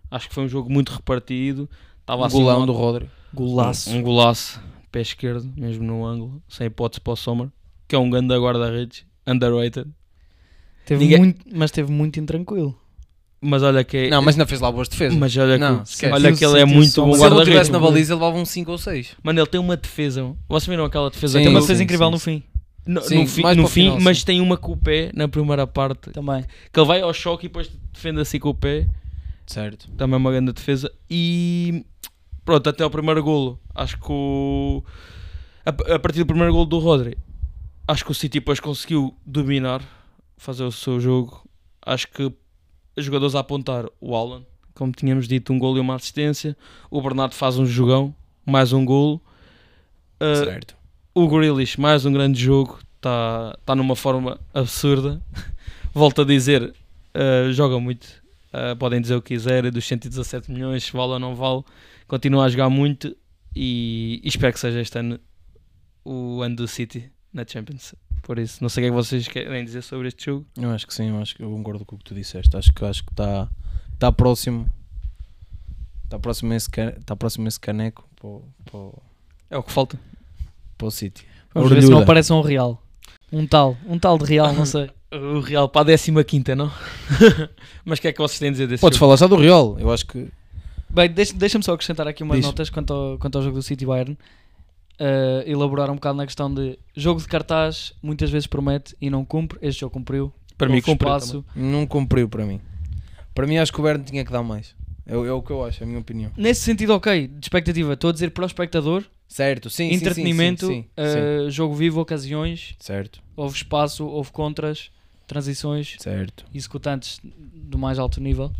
Acho 0.10 0.28
que 0.28 0.34
foi 0.36 0.44
um 0.44 0.50
jogo 0.50 0.70
muito 0.72 0.92
repartido. 0.92 1.70
Estava 2.00 2.24
um 2.24 2.26
assim 2.26 2.38
golão 2.38 2.64
um- 2.64 2.66
do 2.66 2.74
Rodri. 2.74 3.10
Golaço. 3.34 3.90
Um 3.92 4.02
golaço, 4.02 4.60
pé 4.92 5.02
esquerdo, 5.02 5.52
mesmo 5.56 5.84
no 5.84 6.06
ângulo, 6.06 6.42
sem 6.50 6.68
hipótese 6.68 7.00
para 7.00 7.14
o 7.14 7.16
Sommer, 7.16 7.50
que 7.88 7.96
é 7.96 8.00
um 8.00 8.10
grande 8.10 8.34
guarda-redes, 8.36 9.06
underrated. 9.26 9.88
Teve 10.86 11.04
Ninguém- 11.06 11.20
muito, 11.20 11.46
mas 11.54 11.72
teve 11.72 11.92
muito 11.92 12.20
intranquilo. 12.20 12.78
Mas 13.44 13.64
olha 13.64 13.84
que 13.84 13.98
é. 13.98 14.10
Não, 14.10 14.22
mas 14.22 14.36
não 14.36 14.46
fez 14.46 14.62
lá 14.62 14.72
boas 14.72 14.88
defesas. 14.88 15.18
mas 15.18 15.36
olha 15.36 15.58
Não, 15.58 15.80
que, 15.80 15.90
esquece. 15.90 16.14
olha 16.14 16.32
que 16.36 16.46
ele 16.46 16.60
é 16.60 16.66
muito 16.66 16.78
bom 16.78 16.84
Se 16.86 16.92
Se 16.92 17.02
ele 17.02 17.08
não 17.08 17.20
guarda-redes. 17.20 17.48
estivesse 17.48 17.72
na 17.72 17.80
baliza, 17.80 18.14
ele 18.14 18.22
levava 18.22 18.38
um 18.40 18.46
5 18.46 18.72
ou 18.72 18.78
6. 18.78 19.16
Mano, 19.24 19.40
ele 19.40 19.48
tem 19.48 19.60
uma 19.60 19.76
defesa. 19.76 20.36
Vocês 20.48 20.68
viram 20.68 20.86
aquela 20.86 21.10
defesa? 21.10 21.40
Sim, 21.40 21.46
Tem 21.46 21.54
uma 21.54 21.60
sim, 21.62 21.68
defesa 21.68 21.84
incrível 21.84 22.08
sim, 22.08 22.12
no 22.12 22.20
sim. 22.20 22.24
fim. 22.40 22.44
No, 22.84 23.02
Sim, 23.02 23.16
no 23.22 23.28
fim, 23.28 23.42
no 23.44 23.68
fim 23.68 23.82
final, 23.84 24.00
mas 24.02 24.20
sim. 24.20 24.26
tem 24.26 24.42
uma 24.42 24.58
com 24.58 24.72
o 24.72 24.78
pé 24.78 25.12
na 25.14 25.28
primeira 25.28 25.66
parte. 25.68 26.10
Também. 26.12 26.44
Que 26.74 26.80
ele 26.80 26.88
vai 26.88 27.02
ao 27.02 27.14
choque 27.14 27.46
e 27.46 27.50
depois 27.50 27.70
defende 27.94 28.20
assim 28.22 28.40
com 28.40 28.50
o 28.50 28.56
pé. 28.56 28.88
Certo. 29.46 29.88
Também 29.98 30.16
é 30.16 30.18
uma 30.18 30.32
grande 30.32 30.52
defesa. 30.52 30.92
E 31.10 31.86
pronto, 32.44 32.68
até 32.70 32.84
o 32.86 32.90
primeiro 32.90 33.24
golo. 33.24 33.60
Acho 33.76 33.98
que 34.00 34.06
o. 34.12 34.84
A, 35.64 35.70
a 35.96 36.00
partir 36.00 36.20
do 36.20 36.26
primeiro 36.26 36.52
golo 36.54 36.66
do 36.66 36.80
Rodri, 36.80 37.18
acho 37.88 38.04
que 38.04 38.12
o 38.12 38.16
City 38.16 38.40
depois 38.40 38.60
conseguiu 38.60 39.16
dominar, 39.26 39.82
fazer 40.38 40.64
o 40.64 40.72
seu 40.72 41.00
jogo. 41.00 41.48
Acho 41.86 42.08
que 42.08 42.32
jogadores 42.98 43.36
a 43.36 43.40
apontar 43.40 43.86
o 44.00 44.16
Alan, 44.16 44.44
como 44.74 44.92
tínhamos 44.92 45.28
dito, 45.28 45.54
um 45.54 45.60
golo 45.60 45.78
e 45.78 45.80
uma 45.80 45.96
assistência. 45.96 46.56
O 46.90 47.02
Bernardo 47.02 47.34
faz 47.34 47.58
um 47.58 47.66
jogão, 47.66 48.14
mais 48.46 48.74
um 48.74 48.84
golo. 48.84 49.22
Uh, 50.20 50.46
certo. 50.46 50.76
o 51.14 51.28
Grealish, 51.28 51.80
mais 51.80 52.06
um 52.06 52.12
grande 52.12 52.40
jogo, 52.40 52.80
está 52.96 53.58
tá 53.66 53.76
numa 53.76 53.96
forma 53.96 54.40
absurda. 54.54 55.22
Volto 55.94 56.22
a 56.22 56.26
dizer, 56.26 56.64
uh, 56.64 57.52
joga 57.52 57.80
muito. 57.80 58.22
Uh, 58.54 58.76
podem 58.76 59.02
dizer 59.02 59.16
o 59.16 59.22
que 59.22 59.34
quiserem, 59.34 59.72
dos 59.72 59.86
117 59.86 60.52
milhões, 60.52 60.90
vale 60.90 61.14
ou 61.14 61.20
não 61.20 61.36
vale. 61.36 61.64
Continua 62.08 62.46
a 62.46 62.50
jogar 62.50 62.70
muito 62.70 63.16
e, 63.56 64.20
e 64.24 64.28
espero 64.28 64.54
que 64.54 64.60
seja 64.60 64.82
este 64.82 64.98
ano 65.00 65.20
o 66.04 66.42
ano 66.42 66.56
do 66.56 66.68
City 66.68 67.12
na 67.34 67.46
Champions. 67.48 67.94
Por 68.24 68.38
isso, 68.40 68.60
não 68.62 68.70
sei 68.70 68.82
o 68.82 68.84
que 68.84 68.88
é 68.88 68.90
que 68.92 68.96
vocês 68.96 69.28
querem 69.28 69.66
dizer 69.66 69.82
sobre 69.82 70.08
este 70.08 70.26
jogo. 70.26 70.46
Eu 70.58 70.70
acho 70.72 70.86
que 70.88 70.94
sim, 70.94 71.10
eu 71.10 71.18
acho 71.22 71.36
que 71.36 71.44
eu 71.44 71.50
concordo 71.50 71.84
com 71.86 71.96
o 71.96 71.98
que 71.98 72.06
tu 72.06 72.14
disseste. 72.16 72.56
Acho 72.56 72.72
que 72.74 72.86
acho 72.86 73.04
que 73.04 73.12
está 73.12 73.50
tá 73.98 74.12
próximo. 74.12 74.68
Está 76.04 76.20
próximo 76.20 76.54
esse, 76.54 76.70
tá 77.06 77.16
próximo 77.16 77.48
esse 77.48 77.60
caneco 77.60 78.08
É 79.50 79.58
o 79.58 79.64
que 79.64 79.72
falta. 79.72 80.00
para 80.78 80.88
o 80.88 80.92
City. 80.92 81.26
Vamos 81.54 81.70
ver 81.70 81.82
se 81.82 81.90
não 81.90 82.00
aparece 82.00 82.32
um 82.34 82.42
real. 82.42 82.82
Um 83.32 83.48
tal. 83.48 83.78
Um 83.88 83.98
tal 83.98 84.18
de 84.18 84.26
real, 84.26 84.54
não 84.54 84.66
sei. 84.66 84.90
O 85.14 85.42
Real 85.42 85.68
para 85.68 85.94
a 85.94 85.98
15, 86.24 86.56
não? 86.56 86.72
Mas 87.84 88.00
o 88.00 88.02
que 88.02 88.08
é 88.08 88.14
que 88.14 88.20
vocês 88.22 88.40
têm 88.40 88.48
a 88.48 88.52
dizer 88.54 88.66
desse 88.66 88.80
Podes 88.80 88.98
jogo? 88.98 89.08
falar 89.08 89.18
já 89.18 89.28
do 89.28 89.36
Real. 89.36 89.78
Eu 89.78 89.92
acho 89.92 90.06
que. 90.06 90.30
Bem, 90.90 91.10
deixa- 91.10 91.34
deixa-me 91.34 91.62
só 91.66 91.74
acrescentar 91.74 92.08
aqui 92.08 92.24
umas 92.24 92.38
Diz. 92.38 92.46
notas 92.46 92.70
quanto 92.70 92.94
ao, 92.94 93.18
quanto 93.18 93.38
ao 93.38 93.44
jogo 93.44 93.58
do 93.58 93.62
City 93.62 93.86
Bayern. 93.86 94.18
Uh, 95.02 95.50
elaborar 95.50 95.90
um 95.90 95.96
bocado 95.96 96.18
na 96.18 96.26
questão 96.28 96.54
de 96.54 96.78
jogo 96.96 97.20
de 97.20 97.28
cartaz 97.28 97.92
muitas 98.04 98.30
vezes 98.30 98.46
promete 98.46 98.96
e 99.02 99.10
não 99.10 99.26
cumpre. 99.26 99.58
Este 99.62 99.80
jogo 99.82 99.94
cumpriu. 99.94 100.32
Para 100.58 100.70
mim, 100.70 100.80
cumpriu 100.80 101.10
espaço. 101.10 101.44
Não 101.56 101.88
cumpriu 101.88 102.30
para 102.30 102.46
mim. 102.46 102.62
Para 103.34 103.48
mim, 103.48 103.58
acho 103.58 103.74
que 103.74 103.80
o 103.80 103.84
Bayern 103.84 104.04
tinha 104.04 104.24
que 104.24 104.32
dar 104.32 104.44
mais. 104.44 104.76
É, 105.08 105.18
o- 105.18 105.26
é 105.26 105.32
o 105.32 105.42
que 105.42 105.50
eu 105.50 105.66
acho, 105.66 105.82
é 105.82 105.86
a 105.86 105.88
minha 105.88 106.00
opinião. 106.00 106.32
Nesse 106.38 106.62
sentido, 106.62 106.94
ok, 106.94 107.28
de 107.28 107.46
expectativa. 107.46 107.94
Estou 107.94 108.12
a 108.12 108.14
dizer 108.14 108.30
para 108.30 108.44
o 108.44 108.46
espectador, 108.46 109.04
Certo, 109.28 109.70
sim, 109.72 109.86
sim, 109.86 109.90
sim, 109.90 109.96
entretenimento, 109.96 110.68
sim, 110.68 110.74
sim, 110.84 110.84
sim. 110.84 111.48
uh, 111.48 111.50
jogo 111.50 111.74
vivo, 111.74 112.00
ocasiões, 112.02 112.76
Certo, 112.78 113.24
houve 113.36 113.56
espaço, 113.56 114.06
houve 114.06 114.30
contras, 114.32 114.92
transições, 115.26 115.96
certo. 116.00 116.46
executantes 116.54 117.20
do 117.24 117.78
mais 117.78 117.98
alto 117.98 118.22
nível, 118.22 118.52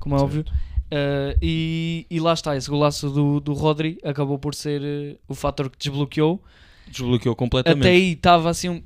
como 0.00 0.16
é 0.16 0.18
certo. 0.18 0.28
óbvio. 0.38 0.44
Uh, 0.88 1.36
e, 1.42 2.06
e 2.10 2.18
lá 2.18 2.32
está, 2.32 2.56
esse 2.56 2.68
golaço 2.68 3.10
do, 3.10 3.40
do 3.40 3.52
Rodri 3.52 3.98
acabou 4.02 4.38
por 4.38 4.54
ser 4.54 4.80
uh, 4.80 5.18
o 5.28 5.34
fator 5.34 5.68
que 5.68 5.76
desbloqueou. 5.78 6.42
Desbloqueou 6.86 7.36
completamente. 7.36 7.80
Até 7.80 7.90
aí 7.90 8.12
estava 8.12 8.48
assim. 8.48 8.70
Um, 8.70 8.82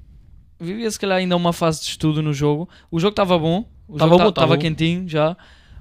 vivia 0.58 0.90
se 0.90 0.98
calhar 0.98 1.18
ainda 1.18 1.36
uma 1.36 1.52
fase 1.52 1.80
de 1.80 1.86
estudo 1.86 2.20
no 2.20 2.32
jogo. 2.32 2.68
O 2.90 2.98
jogo 2.98 3.12
estava 3.12 3.38
bom, 3.38 3.68
estava 3.88 4.32
tava 4.32 4.56
bom. 4.56 4.60
quentinho 4.60 5.08
já, 5.08 5.36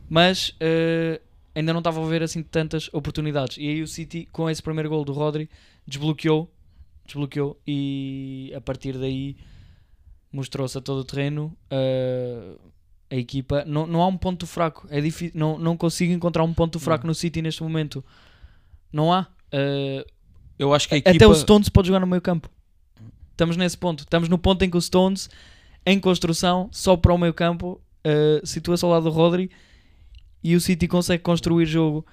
mas 0.07 0.49
uh, 0.49 1.19
ainda 1.55 1.73
não 1.73 1.79
estava 1.79 2.03
a 2.03 2.07
ver 2.07 2.21
assim 2.21 2.43
tantas 2.43 2.87
oportunidades. 2.93 3.57
E 3.57 3.67
aí 3.67 3.81
o 3.81 3.87
City, 3.87 4.27
com 4.31 4.47
esse 4.47 4.61
primeiro 4.61 4.89
gol 4.89 5.03
do 5.03 5.13
Rodri, 5.13 5.49
desbloqueou, 5.87 6.51
desbloqueou 7.03 7.59
e 7.65 8.53
a 8.55 8.61
partir 8.61 8.93
daí 8.93 9.35
mostrou-se 10.31 10.77
a 10.77 10.81
todo 10.81 10.99
o 10.99 11.03
terreno. 11.03 11.57
uh, 11.71 12.71
a 13.11 13.15
equipa 13.15 13.65
não, 13.67 13.85
não 13.85 14.01
há 14.01 14.07
um 14.07 14.17
ponto 14.17 14.47
fraco, 14.47 14.87
é 14.89 15.01
difícil, 15.01 15.37
não, 15.37 15.59
não 15.59 15.75
consigo 15.75 16.13
encontrar 16.13 16.43
um 16.43 16.53
ponto 16.53 16.79
fraco 16.79 17.05
no 17.05 17.13
City 17.13 17.41
neste 17.41 17.61
momento. 17.61 18.03
Não 18.91 19.11
há. 19.11 19.27
Uh, 19.53 20.09
Eu 20.57 20.73
acho 20.73 20.87
que 20.87 20.95
equipa... 20.95 21.13
até 21.13 21.27
o 21.27 21.35
Stones 21.35 21.67
pode 21.67 21.89
jogar 21.89 21.99
no 21.99 22.07
meio 22.07 22.21
campo. 22.21 22.49
Estamos 23.31 23.57
nesse 23.57 23.77
ponto. 23.77 23.99
Estamos 23.99 24.29
no 24.29 24.37
ponto 24.37 24.63
em 24.63 24.69
que 24.69 24.77
o 24.77 24.81
Stones, 24.81 25.29
em 25.85 25.99
construção, 25.99 26.69
só 26.71 26.95
para 26.95 27.13
o 27.13 27.17
meio 27.17 27.33
campo, 27.33 27.81
uh, 28.07 28.47
situa-se 28.47 28.85
ao 28.85 28.91
lado 28.91 29.03
do 29.03 29.09
Rodri 29.09 29.51
e 30.41 30.55
o 30.55 30.61
City 30.61 30.87
consegue 30.87 31.21
construir 31.21 31.65
jogo, 31.65 32.05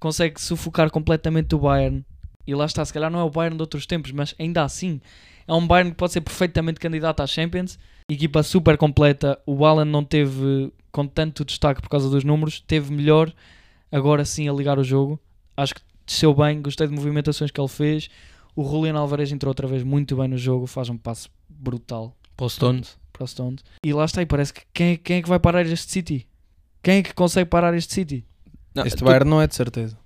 consegue 0.00 0.40
sufocar 0.40 0.90
completamente 0.90 1.54
o 1.54 1.58
Bayern. 1.58 2.02
E 2.46 2.54
lá 2.54 2.64
está, 2.64 2.82
se 2.84 2.92
calhar 2.94 3.10
não 3.10 3.20
é 3.20 3.24
o 3.24 3.30
Bayern 3.30 3.56
de 3.56 3.62
outros 3.62 3.84
tempos, 3.84 4.10
mas 4.12 4.34
ainda 4.38 4.62
assim 4.62 5.00
é 5.46 5.52
um 5.52 5.66
Bayern 5.66 5.90
que 5.90 5.96
pode 5.96 6.12
ser 6.12 6.22
perfeitamente 6.22 6.80
candidato 6.80 7.20
à 7.20 7.26
Champions. 7.26 7.78
Equipa 8.08 8.42
super 8.44 8.76
completa. 8.76 9.38
O 9.44 9.64
Alan 9.66 9.84
não 9.84 10.04
teve 10.04 10.72
com 10.92 11.06
tanto 11.06 11.44
destaque 11.44 11.82
por 11.82 11.88
causa 11.88 12.08
dos 12.08 12.22
números, 12.24 12.60
teve 12.60 12.92
melhor 12.92 13.32
agora 13.90 14.24
sim 14.24 14.48
a 14.48 14.52
ligar 14.52 14.78
o 14.78 14.84
jogo. 14.84 15.18
Acho 15.56 15.74
que 15.74 15.80
desceu 16.06 16.32
bem, 16.32 16.62
gostei 16.62 16.86
de 16.86 16.94
movimentações 16.94 17.50
que 17.50 17.60
ele 17.60 17.68
fez. 17.68 18.08
O 18.54 18.62
Julian 18.64 18.94
Alvarez 18.96 19.32
entrou 19.32 19.50
outra 19.50 19.66
vez 19.66 19.82
muito 19.82 20.16
bem 20.16 20.28
no 20.28 20.38
jogo, 20.38 20.66
faz 20.66 20.88
um 20.88 20.96
passo 20.96 21.28
brutal 21.48 22.16
Para 22.36 22.46
o 22.46 22.48
Stones. 22.48 22.96
para 23.12 23.24
o 23.24 23.26
Stones. 23.26 23.64
E 23.84 23.92
lá 23.92 24.04
está, 24.04 24.22
e 24.22 24.26
parece 24.26 24.54
que 24.54 24.62
quem, 24.72 24.92
é- 24.92 24.96
quem 24.96 25.16
é 25.18 25.22
que 25.22 25.28
vai 25.28 25.38
parar 25.40 25.66
este 25.66 25.90
City? 25.92 26.26
Quem 26.82 26.98
é 26.98 27.02
que 27.02 27.12
consegue 27.12 27.50
parar 27.50 27.74
este 27.74 27.92
City? 27.92 28.24
Não, 28.74 28.86
Este 28.86 28.98
tu, 28.98 29.04
Bayern 29.04 29.28
não 29.28 29.42
é 29.42 29.46
de 29.48 29.54
certeza. 29.56 29.98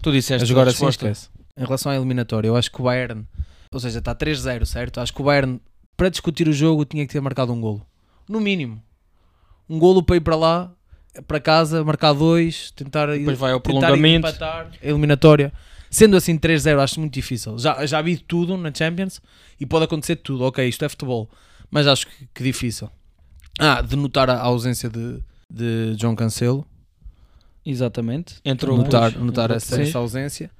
tu 0.00 0.10
disseste 0.10 0.42
A 0.44 0.46
jogar 0.46 0.62
a 0.62 0.70
assim 0.70 0.84
resposta. 0.86 1.06
esquece. 1.10 1.28
Em 1.56 1.64
relação 1.64 1.92
à 1.92 1.96
eliminatória, 1.96 2.48
eu 2.48 2.56
acho 2.56 2.72
que 2.72 2.80
o 2.80 2.84
Bayern, 2.84 3.26
ou 3.70 3.78
seja, 3.78 3.98
está 3.98 4.14
3-0, 4.14 4.64
certo? 4.64 4.98
Acho 5.00 5.12
que 5.12 5.20
o 5.20 5.24
Bayern, 5.24 5.60
para 5.96 6.08
discutir 6.08 6.48
o 6.48 6.52
jogo, 6.52 6.84
tinha 6.84 7.06
que 7.06 7.12
ter 7.12 7.20
marcado 7.20 7.52
um 7.52 7.60
golo. 7.60 7.86
No 8.28 8.40
mínimo. 8.40 8.82
Um 9.68 9.78
golo 9.78 10.02
para 10.02 10.16
ir 10.16 10.20
para 10.20 10.36
lá, 10.36 10.72
para 11.26 11.40
casa, 11.40 11.84
marcar 11.84 12.12
dois, 12.12 12.70
tentar, 12.72 13.06
Depois 13.06 13.38
vai 13.38 13.52
ao 13.52 13.60
tentar 13.60 13.80
prolongamento. 13.80 14.28
empatar 14.28 14.70
a 14.82 14.86
eliminatória. 14.86 15.52
Sendo 15.90 16.16
assim 16.16 16.38
3-0, 16.38 16.78
acho 16.80 17.00
muito 17.00 17.12
difícil. 17.12 17.58
Já, 17.58 17.84
já 17.84 18.00
vi 18.00 18.16
tudo 18.16 18.56
na 18.56 18.72
Champions 18.72 19.20
e 19.60 19.66
pode 19.66 19.84
acontecer 19.84 20.16
tudo. 20.16 20.44
Ok, 20.44 20.66
isto 20.66 20.84
é 20.84 20.88
futebol, 20.88 21.28
mas 21.70 21.86
acho 21.86 22.06
que, 22.06 22.28
que 22.34 22.42
difícil. 22.42 22.88
Ah, 23.58 23.82
de 23.82 23.94
notar 23.94 24.30
a 24.30 24.40
ausência 24.40 24.88
de, 24.88 25.18
de 25.50 25.94
João 25.98 26.16
Cancelo, 26.16 26.66
Exatamente. 27.64 28.36
Entrou 28.44 28.76
notar, 28.76 29.16
notar 29.16 29.50
essa, 29.50 29.80
essa 29.80 29.98
ausência. 29.98 30.50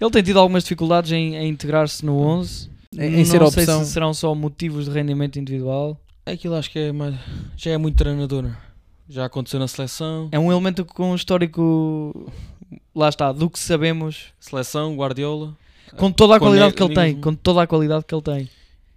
Ele 0.00 0.10
tem 0.10 0.22
tido 0.22 0.38
algumas 0.38 0.62
dificuldades 0.64 1.10
em, 1.12 1.34
em 1.36 1.48
integrar-se 1.48 2.04
no 2.04 2.18
11. 2.18 2.70
Em- 2.98 3.10
não 3.18 3.24
ser 3.24 3.38
sei 3.38 3.40
opção. 3.40 3.84
se 3.84 3.92
serão 3.92 4.14
só 4.14 4.34
motivos 4.34 4.86
de 4.86 4.90
rendimento 4.90 5.38
individual. 5.38 5.98
Aquilo 6.26 6.54
acho 6.54 6.70
que 6.70 6.78
é 6.78 6.92
mais, 6.92 7.14
já 7.56 7.72
é 7.72 7.78
muito 7.78 7.96
treinador. 7.96 8.50
Já 9.08 9.24
aconteceu 9.26 9.58
na 9.58 9.66
seleção. 9.68 10.28
É 10.32 10.38
um 10.38 10.50
elemento 10.50 10.84
com 10.84 11.10
um 11.10 11.14
histórico, 11.14 12.30
lá 12.94 13.08
está, 13.08 13.32
do 13.32 13.50
que 13.50 13.58
sabemos, 13.58 14.26
Seleção, 14.40 14.94
Guardiola. 14.96 15.54
com 15.96 16.10
toda 16.10 16.36
a 16.36 16.38
Com 16.38 16.46
qualidade 16.46 16.74
que 16.74 16.82
ele 16.82 16.94
tem. 16.94 17.16
Com 17.16 17.34
toda 17.34 17.62
a 17.62 17.66
qualidade 17.66 18.04
que 18.06 18.14
ele 18.14 18.22
tem. 18.22 18.48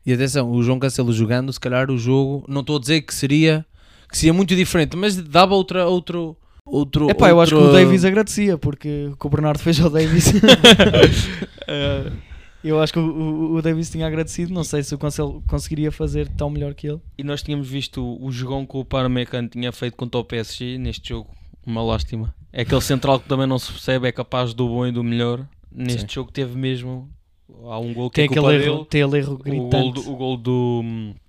E 0.05 0.13
atenção, 0.13 0.49
o 0.51 0.61
João 0.63 0.77
Cancelo 0.79 1.11
jogando, 1.11 1.51
se 1.51 1.59
calhar 1.59 1.89
o 1.89 1.97
jogo, 1.97 2.45
não 2.47 2.61
estou 2.61 2.77
a 2.77 2.79
dizer 2.79 3.01
que 3.01 3.13
seria, 3.13 3.65
que 4.09 4.17
seria 4.17 4.31
muito 4.33 4.55
diferente, 4.55 4.95
mas 4.95 5.15
dava 5.17 5.55
outra, 5.55 5.87
outro, 5.87 6.37
outro. 6.63 7.09
Epá, 7.09 7.29
eu 7.29 7.41
acho 7.41 7.55
que 7.55 7.61
o 7.61 7.71
Davis 7.73 8.05
agradecia, 8.05 8.57
porque 8.57 9.09
o 9.11 9.17
que 9.17 9.25
o 9.25 9.29
Bernardo 9.29 9.59
fez 9.59 9.79
ao 9.81 9.89
Davis. 9.89 10.31
Eh, 11.67 12.11
eu 12.69 12.79
acho 12.81 12.93
que 12.93 12.99
o, 12.99 13.03
o, 13.03 13.55
o 13.55 13.61
Davis 13.61 13.89
tinha 13.89 14.07
agradecido. 14.07 14.53
Não 14.53 14.63
sei 14.63 14.83
se 14.83 14.93
o 14.93 14.97
Cancelo 14.97 15.43
conseguiria 15.47 15.91
fazer 15.91 16.27
tão 16.29 16.49
melhor 16.49 16.73
que 16.73 16.87
ele. 16.87 16.99
E 17.17 17.23
nós 17.23 17.41
tínhamos 17.43 17.67
visto 17.67 18.03
o, 18.03 18.25
o 18.25 18.31
jogão 18.31 18.65
que 18.65 18.77
o 18.77 18.85
Parmecano 18.85 19.47
tinha 19.49 19.71
feito 19.71 19.95
contra 19.95 20.19
o 20.19 20.23
PSG 20.23 20.77
neste 20.77 21.09
jogo. 21.09 21.29
Uma 21.65 21.83
lástima. 21.83 22.33
É 22.53 22.61
aquele 22.61 22.81
central 22.81 23.19
que 23.19 23.27
também 23.27 23.47
não 23.47 23.57
se 23.59 23.71
percebe, 23.71 24.07
é 24.07 24.11
capaz 24.11 24.53
do 24.53 24.67
bom 24.67 24.85
e 24.87 24.91
do 24.91 25.03
melhor. 25.03 25.47
Neste 25.71 26.01
Sim. 26.01 26.07
jogo 26.09 26.31
teve 26.31 26.55
mesmo. 26.57 27.09
Há 27.65 27.79
um 27.79 27.93
gol 27.93 28.09
que 28.09 28.15
Tem 28.15 28.23
é 28.25 28.27
aquele 28.27 28.47
dele. 28.59 28.65
erro, 28.71 28.85
tem 28.85 29.03
aquele 29.03 29.17
erro 29.21 29.33
o 29.33 29.37
gritante. 29.37 29.69
gol 29.71 29.91
do, 29.91 30.11
o 30.11 30.15
gol 30.15 30.37
do 30.37 30.83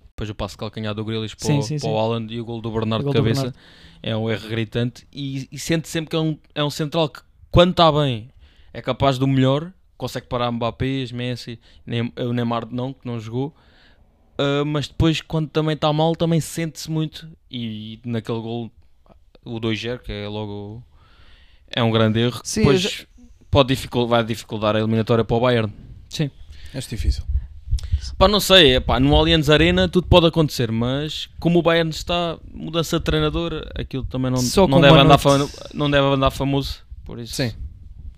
depois 0.09 0.29
o 0.31 0.35
passo 0.35 0.57
calcanhar 0.57 0.95
do 0.95 1.05
Grealish 1.05 1.35
para, 1.35 1.45
Sim, 1.47 1.59
o- 1.59 1.61
sim, 1.61 1.75
para 1.77 1.89
sim. 1.89 1.93
o 1.93 1.97
Haaland 1.99 2.33
e 2.33 2.41
o 2.41 2.45
gol 2.45 2.59
do 2.59 2.71
Bernardo 2.71 3.01
O 3.01 3.05
gol 3.05 3.13
de 3.13 3.17
cabeça 3.19 3.41
Bernardo. 3.41 3.59
é 4.01 4.17
um 4.17 4.29
erro 4.31 4.49
gritante 4.49 5.07
e, 5.13 5.47
e 5.51 5.59
sente 5.59 5.87
sempre 5.87 6.09
que 6.09 6.15
é 6.15 6.19
um, 6.19 6.35
é 6.55 6.63
um 6.63 6.71
central 6.71 7.07
que 7.09 7.19
quando 7.51 7.69
está 7.71 7.91
bem 7.91 8.29
é 8.73 8.81
capaz 8.81 9.19
do 9.19 9.27
melhor 9.27 9.71
consegue 9.97 10.27
parar 10.27 10.51
Mbappé, 10.51 11.05
Messi 11.13 11.59
Nem- 11.85 12.11
o 12.19 12.33
Neymar 12.33 12.67
não, 12.71 12.93
que 12.93 13.05
não 13.05 13.19
jogou 13.19 13.55
Ah, 14.37 14.63
mas 14.65 14.87
depois 14.87 15.19
quando 15.21 15.49
também 15.49 15.73
está 15.73 15.91
mal 15.91 16.15
também 16.15 16.39
sente-se 16.39 16.89
muito 16.91 17.27
e 17.49 17.99
naquele 18.05 18.39
gol 18.39 18.71
o 19.43 19.59
2-0 19.59 19.99
que 19.99 20.11
é 20.11 20.27
logo 20.27 20.83
é 21.69 21.81
um 21.81 21.89
grande 21.91 22.19
erro 22.19 22.39
Sim, 22.43 22.61
depois 22.61 22.81
já- 22.81 23.05
pode 23.49 23.69
dificul- 23.69 24.07
vai 24.07 24.23
dificultar 24.23 24.75
a 24.75 24.79
eliminatória 24.79 25.23
para 25.25 25.35
o 25.35 25.39
Bayern 25.39 25.73
Acho 26.73 26.89
difícil. 26.89 27.23
Pá, 28.17 28.27
não 28.27 28.39
sei, 28.39 28.75
epá, 28.75 28.99
no 28.99 29.15
Allianz 29.15 29.49
Arena 29.49 29.87
tudo 29.87 30.07
pode 30.07 30.25
acontecer, 30.27 30.71
mas 30.71 31.27
como 31.39 31.59
o 31.59 31.61
Bayern 31.61 31.89
está, 31.89 32.37
mudança 32.53 32.97
de 32.99 33.05
treinador, 33.05 33.67
aquilo 33.75 34.03
também 34.05 34.29
não, 34.31 34.37
Só 34.37 34.67
não, 34.67 34.81
deve, 34.81 34.97
andar 34.99 35.19
noite- 35.23 35.53
não 35.73 35.89
deve 35.89 36.07
andar 36.07 36.31
famoso. 36.31 36.79
Por 37.05 37.19
isso. 37.19 37.35
Sim. 37.35 37.53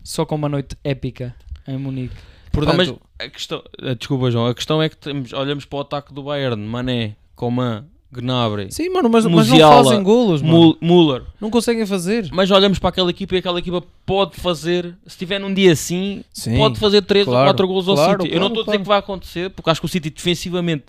Só 0.04 0.26
com 0.26 0.36
uma 0.36 0.50
noite 0.50 0.76
épica 0.84 1.36
em 1.70 1.78
Munique. 1.78 2.16
Pá, 2.52 2.74
mas 2.74 2.88
Portanto, 2.90 3.02
a 3.20 3.30
questão, 3.30 3.64
eh, 3.82 3.96
desculpa, 3.96 4.32
João, 4.32 4.48
a 4.48 4.54
questão 4.56 4.82
é 4.82 4.90
que 4.90 4.98
temos, 4.98 5.32
olhamos 5.34 5.66
para 5.66 5.78
o 5.78 5.82
ataque 5.82 6.14
do 6.14 6.24
Bayern, 6.24 6.62
Mané, 6.62 7.16
Coman, 7.36 7.86
Gnabry, 8.12 8.72
sim, 8.72 8.90
mano, 8.90 9.08
mas, 9.08 9.24
mas 9.26 9.48
não 9.48 9.60
fazem 9.60 10.02
golos, 10.02 10.42
mano. 10.42 10.76
Müller, 10.82 11.24
Não 11.40 11.52
conseguem 11.52 11.86
fazer. 11.86 12.28
mas 12.32 12.50
olhamos 12.50 12.80
para 12.80 12.90
aquela 12.90 13.12
equipa 13.12 13.36
e 13.36 13.38
aquela 13.38 13.60
equipa 13.60 13.84
pode 14.04 14.36
fazer, 14.38 14.98
se 15.06 15.16
tiver 15.16 15.38
num 15.38 15.54
dia 15.54 15.72
assim, 15.72 16.24
Sim. 16.34 16.58
pode 16.58 16.80
fazer 16.80 17.04
3 17.04 17.28
ou 17.28 17.34
claro, 17.34 17.50
4 17.50 17.68
gols 17.68 17.88
ao 17.88 17.96
claro, 17.96 18.24
City. 18.24 18.34
Eu 18.34 18.40
não 18.40 18.48
claro, 18.48 18.62
estou 18.62 18.62
a 18.62 18.66
dizer 18.66 18.66
claro. 18.66 18.82
que 18.84 18.88
vai 18.88 18.98
acontecer, 18.98 19.50
porque 19.52 19.70
acho 19.70 19.80
que 19.80 19.86
o 19.86 19.90
City 19.90 20.10
defensivamente, 20.10 20.86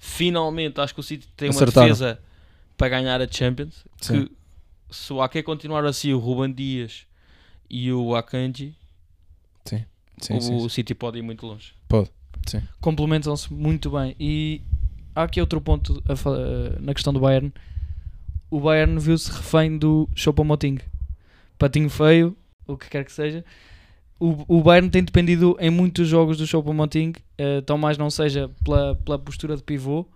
finalmente, 0.00 0.80
acho 0.80 0.92
que 0.92 0.98
o 1.00 1.02
City 1.02 1.28
tem 1.36 1.48
uma 1.48 1.54
Acertaram. 1.54 1.86
defesa 1.86 2.18
para 2.76 2.88
ganhar 2.88 3.22
a 3.22 3.28
Champions. 3.30 3.84
Sim. 4.00 4.24
Que 4.24 4.30
se 4.90 5.12
o 5.12 5.22
Ake 5.22 5.44
continuar 5.44 5.84
assim, 5.84 6.12
o 6.12 6.18
Ruben 6.18 6.52
Dias 6.52 7.06
e 7.70 7.92
o 7.92 8.16
Akanji, 8.16 8.74
Sim, 10.20 10.36
o, 10.36 10.40
sim, 10.40 10.60
sim. 10.60 10.68
City 10.68 10.94
pode 10.94 11.18
ir 11.18 11.22
muito 11.22 11.46
longe. 11.46 11.72
complementam-se 12.80 13.52
muito 13.52 13.90
bem. 13.90 14.14
E 14.18 14.60
há 15.14 15.22
aqui 15.24 15.40
outro 15.40 15.60
ponto 15.60 16.02
a 16.08 16.12
eh, 16.12 16.78
na 16.80 16.94
questão 16.94 17.12
do 17.12 17.20
Bayern. 17.20 17.52
O 18.50 18.60
Bayern 18.60 18.98
viu-se 18.98 19.30
refém 19.30 19.76
do 19.78 20.08
Choupo-Moting. 20.14 20.78
Patinho 21.58 21.88
feio, 21.88 22.36
o 22.66 22.76
que 22.76 22.88
quer 22.88 23.04
que 23.04 23.12
seja. 23.12 23.44
O, 24.20 24.58
o 24.58 24.62
Bayern 24.62 24.90
tem 24.90 25.02
dependido 25.02 25.56
em 25.58 25.70
muitos 25.70 26.06
jogos 26.06 26.38
do 26.38 26.46
Choupo-Moting, 26.46 27.14
eh, 27.38 27.60
tão 27.62 27.76
mais 27.76 27.98
não 27.98 28.10
seja 28.10 28.50
pela, 28.62 28.94
pela 28.96 29.18
postura 29.18 29.56
de 29.56 29.62
pivô 29.62 30.06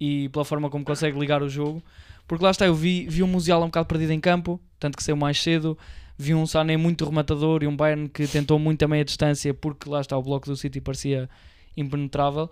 e 0.00 0.28
pela 0.28 0.44
forma 0.44 0.68
como 0.68 0.84
consegue 0.84 1.18
ligar 1.18 1.42
o 1.42 1.48
jogo. 1.48 1.82
Porque 2.26 2.44
lá 2.44 2.50
está, 2.50 2.66
eu 2.66 2.74
vi, 2.74 3.06
vi 3.08 3.22
um 3.22 3.26
Musiala 3.26 3.64
um 3.64 3.68
bocado 3.68 3.86
perdido 3.86 4.12
em 4.12 4.20
campo, 4.20 4.60
tanto 4.78 4.96
que 4.96 5.02
saiu 5.02 5.16
mais 5.16 5.40
cedo. 5.42 5.78
Vi 6.18 6.34
um 6.34 6.46
Sané 6.46 6.76
muito 6.76 7.04
rematador 7.04 7.62
e 7.62 7.66
um 7.68 7.76
Bayern 7.76 8.08
que 8.08 8.26
tentou 8.26 8.58
muito 8.58 8.82
a 8.84 8.88
meia 8.88 9.04
distância, 9.04 9.54
porque 9.54 9.88
lá 9.88 10.00
está, 10.00 10.18
o 10.18 10.22
bloco 10.22 10.46
do 10.46 10.56
City 10.56 10.80
parecia 10.80 11.30
impenetrável. 11.76 12.50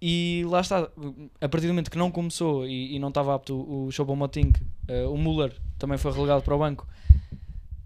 E 0.00 0.44
lá 0.48 0.60
está, 0.60 0.88
a 1.40 1.48
partir 1.48 1.66
do 1.66 1.72
momento 1.72 1.90
que 1.90 1.98
não 1.98 2.10
começou 2.10 2.66
e, 2.66 2.94
e 2.94 2.98
não 2.98 3.08
estava 3.08 3.34
apto 3.34 3.54
o 3.56 3.90
Choupo-Moting, 3.90 4.52
eh, 4.86 5.04
o 5.06 5.16
Müller 5.16 5.52
também 5.78 5.98
foi 5.98 6.12
relegado 6.12 6.42
para 6.42 6.54
o 6.54 6.58
banco. 6.58 6.86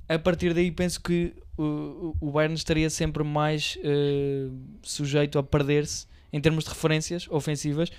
A 0.09 0.19
partir 0.19 0.53
daí 0.53 0.71
penso 0.71 1.01
que 1.01 1.33
o, 1.57 2.15
o 2.21 2.31
Bayern 2.31 2.55
estaria 2.55 2.91
sempre 2.91 3.23
mais 3.23 3.79
eh, 3.83 4.49
sujeito 4.83 5.39
a 5.39 5.43
perder-se 5.43 6.07
em 6.33 6.41
termos 6.41 6.65
de 6.65 6.71
referências 6.71 7.27
ofensivas, 7.31 7.91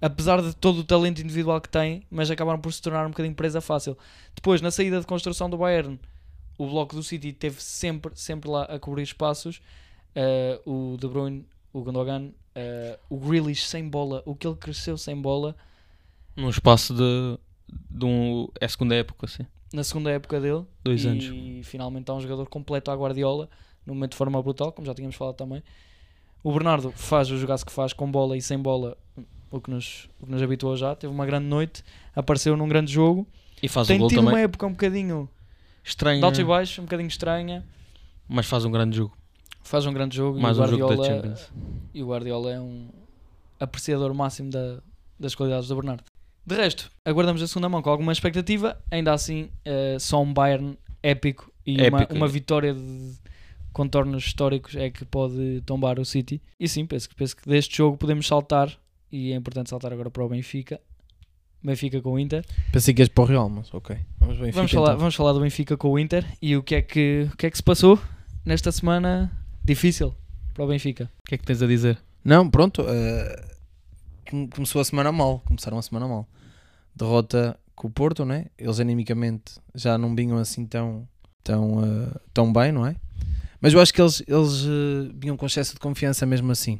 apesar 0.00 0.40
de 0.42 0.54
todo 0.54 0.78
o 0.78 0.84
talento 0.84 1.20
individual 1.20 1.60
que 1.60 1.68
tem, 1.68 2.02
mas 2.10 2.30
acabaram 2.30 2.58
por 2.58 2.72
se 2.72 2.80
tornar 2.80 3.06
um 3.06 3.10
bocadinho 3.10 3.34
presa 3.34 3.60
fácil. 3.60 3.96
Depois, 4.34 4.60
na 4.60 4.70
saída 4.70 5.00
de 5.00 5.06
construção 5.06 5.50
do 5.50 5.58
Bayern, 5.58 5.98
o 6.60 6.66
bloco 6.68 6.94
do 6.94 7.02
City 7.02 7.32
teve 7.32 7.62
sempre, 7.62 8.12
sempre 8.14 8.50
lá 8.50 8.64
a 8.64 8.78
cobrir 8.78 9.02
espaços. 9.02 9.62
Eh, 10.14 10.60
o 10.66 10.98
De 11.00 11.08
Bruyne, 11.08 11.46
o 11.72 11.80
Gundogan, 11.80 12.32
eh, 12.54 12.98
o 13.08 13.16
Grealish 13.16 13.66
sem 13.66 13.88
bola, 13.88 14.22
o 14.26 14.34
que 14.34 14.46
ele 14.46 14.56
cresceu 14.56 14.98
sem 14.98 15.16
bola 15.16 15.56
Num 16.36 16.50
espaço 16.50 16.92
de, 16.92 17.38
de 17.88 18.04
um. 18.04 18.46
É 18.60 18.66
a 18.66 18.68
segunda 18.68 18.94
época, 18.94 19.24
assim. 19.24 19.46
na 19.72 19.82
segunda 19.82 20.10
época 20.10 20.38
dele. 20.38 20.66
Dois 20.84 21.02
e 21.02 21.08
anos. 21.08 21.66
finalmente 21.66 22.02
está 22.02 22.14
um 22.14 22.20
jogador 22.20 22.46
completo 22.46 22.90
à 22.90 22.94
Guardiola, 22.94 23.48
num 23.86 23.94
momento 23.94 24.10
de 24.10 24.18
forma 24.18 24.42
brutal, 24.42 24.70
como 24.70 24.86
já 24.86 24.92
tínhamos 24.92 25.16
falado 25.16 25.36
também. 25.36 25.62
O 26.44 26.52
Bernardo 26.52 26.92
faz 26.92 27.30
o 27.30 27.38
jogaço 27.38 27.64
que 27.64 27.72
faz 27.72 27.94
com 27.94 28.10
bola 28.10 28.36
e 28.36 28.42
sem 28.42 28.58
bola, 28.58 28.98
o 29.50 29.62
que 29.62 29.70
nos, 29.70 30.10
o 30.20 30.26
que 30.26 30.32
nos 30.32 30.42
habituou 30.42 30.76
já. 30.76 30.94
Teve 30.94 31.10
uma 31.10 31.24
grande 31.24 31.46
noite, 31.46 31.82
apareceu 32.14 32.54
num 32.54 32.68
grande 32.68 32.92
jogo. 32.92 33.26
E 33.62 33.68
faz 33.68 33.86
Tem 33.86 33.96
um 33.96 34.00
gol 34.00 34.08
tido 34.10 34.18
também 34.18 34.34
uma 34.34 34.40
época 34.40 34.66
um 34.66 34.72
bocadinho 34.72 35.26
estranho, 35.84 36.18
de 36.20 36.24
altos 36.24 36.40
e 36.40 36.44
baixos, 36.44 36.78
um 36.78 36.82
bocadinho 36.82 37.08
estranha. 37.08 37.64
mas 38.28 38.46
faz 38.46 38.64
um 38.64 38.70
grande 38.70 38.96
jogo. 38.96 39.16
Faz 39.62 39.86
um 39.86 39.92
grande 39.92 40.16
jogo 40.16 40.40
Mais 40.40 40.56
e, 40.56 40.60
o 40.60 40.64
um 40.64 40.66
jogo 40.66 40.80
da 40.80 40.94
Guardiola, 40.96 41.16
Champions. 41.22 41.52
e 41.94 42.02
o 42.02 42.08
Guardiola 42.08 42.52
é 42.52 42.60
um 42.60 42.88
apreciador 43.58 44.12
máximo 44.14 44.50
da- 44.50 44.80
das 45.18 45.34
qualidades 45.34 45.68
do 45.68 45.74
Bernardo. 45.76 46.02
De 46.46 46.54
resto, 46.56 46.90
aguardamos 47.04 47.42
a 47.42 47.46
segunda 47.46 47.68
mão 47.68 47.82
com 47.82 47.90
alguma 47.90 48.12
expectativa. 48.12 48.82
Ainda 48.90 49.12
assim, 49.12 49.50
eh, 49.64 49.98
só 50.00 50.20
um 50.22 50.32
Bayern 50.32 50.76
épico 51.02 51.52
e 51.66 51.76
uma, 51.88 52.06
uma 52.10 52.26
vitória 52.28 52.72
de 52.74 53.12
contornos 53.72 54.24
históricos 54.24 54.74
é 54.74 54.90
que 54.90 55.04
pode 55.04 55.62
tombar 55.66 55.98
o 56.00 56.04
City. 56.04 56.42
E 56.58 56.66
sim, 56.66 56.86
penso, 56.86 57.08
que- 57.08 57.14
penso 57.14 57.36
que 57.36 57.48
deste 57.48 57.76
jogo 57.76 57.96
podemos 57.98 58.26
saltar 58.26 58.74
e 59.12 59.32
é 59.32 59.36
importante 59.36 59.68
saltar 59.70 59.92
agora 59.92 60.10
para 60.10 60.24
o 60.24 60.28
Benfica. 60.28 60.80
Benfica 61.62 62.00
com 62.00 62.12
o 62.12 62.18
Inter. 62.18 62.44
Pensei 62.72 62.94
que 62.94 63.02
ias 63.02 63.08
para 63.08 63.22
o 63.22 63.26
Real, 63.26 63.48
mas 63.48 63.72
ok. 63.74 63.96
Vamos, 64.18 64.36
Benfica, 64.38 64.56
Vamos 64.56 64.72
falar, 64.72 64.86
então. 64.88 64.98
vamos 64.98 65.14
falar 65.14 65.32
do 65.32 65.40
Benfica 65.40 65.76
com 65.76 65.90
o 65.90 65.98
Inter 65.98 66.24
e 66.40 66.56
o 66.56 66.62
que 66.62 66.74
é 66.74 66.82
que, 66.82 67.28
o 67.32 67.36
que, 67.36 67.46
é 67.46 67.50
que 67.50 67.56
se 67.56 67.62
passou 67.62 67.98
nesta 68.44 68.72
semana 68.72 69.30
difícil 69.64 70.14
para 70.54 70.64
o 70.64 70.68
Benfica. 70.68 71.10
O 71.24 71.28
que 71.28 71.34
é 71.34 71.38
que 71.38 71.44
tens 71.44 71.62
a 71.62 71.66
dizer? 71.66 71.98
Não, 72.24 72.48
pronto. 72.48 72.82
come- 74.28 74.48
começou 74.48 74.80
a 74.80 74.84
semana 74.84 75.12
mal. 75.12 75.40
Começaram 75.44 75.78
a 75.78 75.82
semana 75.82 76.06
mal. 76.08 76.26
Derrota 76.94 77.58
com 77.74 77.88
o 77.88 77.90
Porto, 77.90 78.24
né? 78.24 78.46
Eles 78.58 78.80
animicamente 78.80 79.54
já 79.74 79.96
não 79.96 80.14
vinham 80.14 80.38
assim 80.38 80.66
tão, 80.66 81.06
tão, 81.42 81.84
eh, 81.84 82.18
tão 82.34 82.52
bem, 82.52 82.72
não 82.72 82.86
é? 82.86 82.96
Mas 83.60 83.72
eu 83.72 83.80
acho 83.80 83.92
que 83.92 84.00
eles, 84.00 84.22
eles 84.26 84.64
eh, 84.66 85.12
vinham 85.18 85.36
com 85.36 85.46
excesso 85.46 85.74
de 85.74 85.80
confiança 85.80 86.26
mesmo 86.26 86.50
assim. 86.52 86.78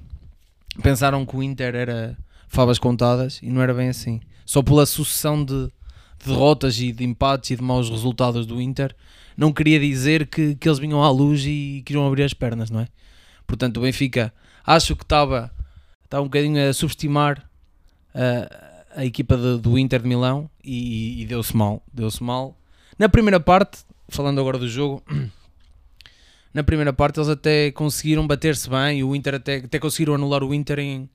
Pensaram 0.83 1.25
que 1.27 1.37
o 1.37 1.43
Inter 1.43 1.75
era 1.75 2.17
favas 2.51 2.79
contadas 2.79 3.39
e 3.43 3.49
não 3.49 3.63
era 3.63 3.73
bem 3.73 3.89
assim. 3.89 4.21
Só 4.45 4.61
pela 4.63 4.85
sucessão 4.85 5.43
de, 5.45 5.67
de 6.19 6.27
derrotas 6.27 6.79
e 6.81 6.91
de 6.93 7.05
empates 7.05 7.53
e 7.53 7.57
de 7.57 7.63
maus 7.63 7.89
resultados 7.89 8.45
do 8.45 8.61
Inter, 8.61 8.95
não 9.37 9.53
queria 9.53 9.79
dizer 9.79 10.27
que, 10.27 10.57
que 10.57 10.69
eles 10.69 10.81
vinham 10.81 11.03
à 11.03 11.09
luz 11.11 11.45
e 11.47 11.83
queriam 11.87 12.07
abrir 12.07 12.25
as 12.25 12.35
pernas, 12.35 12.69
não 12.69 12.81
é? 12.81 12.89
Portanto, 13.47 13.77
o 13.79 13.83
Benfica 13.83 14.35
acho 14.67 14.97
que 14.97 15.05
estava 15.05 15.51
um 16.15 16.25
bocadinho 16.25 16.69
a 16.69 16.73
subestimar 16.73 17.49
a, 18.15 19.01
a 19.01 19.05
equipa 19.07 19.37
de- 19.37 19.59
do 19.59 19.79
Inter 19.79 20.03
de 20.03 20.09
Milão 20.09 20.51
e, 20.63 21.23
e 21.23 21.27
deu-se 21.27 21.57
mal. 21.57 21.83
Deu-se 21.95 22.23
mal. 22.23 22.59
Na 22.99 23.09
primeira 23.09 23.39
parte, 23.39 23.79
falando 24.09 24.41
agora 24.41 24.59
do 24.59 24.69
jogo, 24.69 25.03
na 26.53 26.63
primeira 26.65 26.93
parte 26.93 27.19
eles 27.19 27.29
até 27.29 27.71
conseguiram 27.71 28.27
bater-se 28.27 28.69
bem. 28.69 29.03
O 29.05 29.15
Inter 29.15 29.37
até, 29.37 29.57
até 29.59 29.79
conseguiram 29.79 30.15
anular 30.15 30.43
o 30.43 30.53
Inter 30.53 30.81
em, 30.81 31.09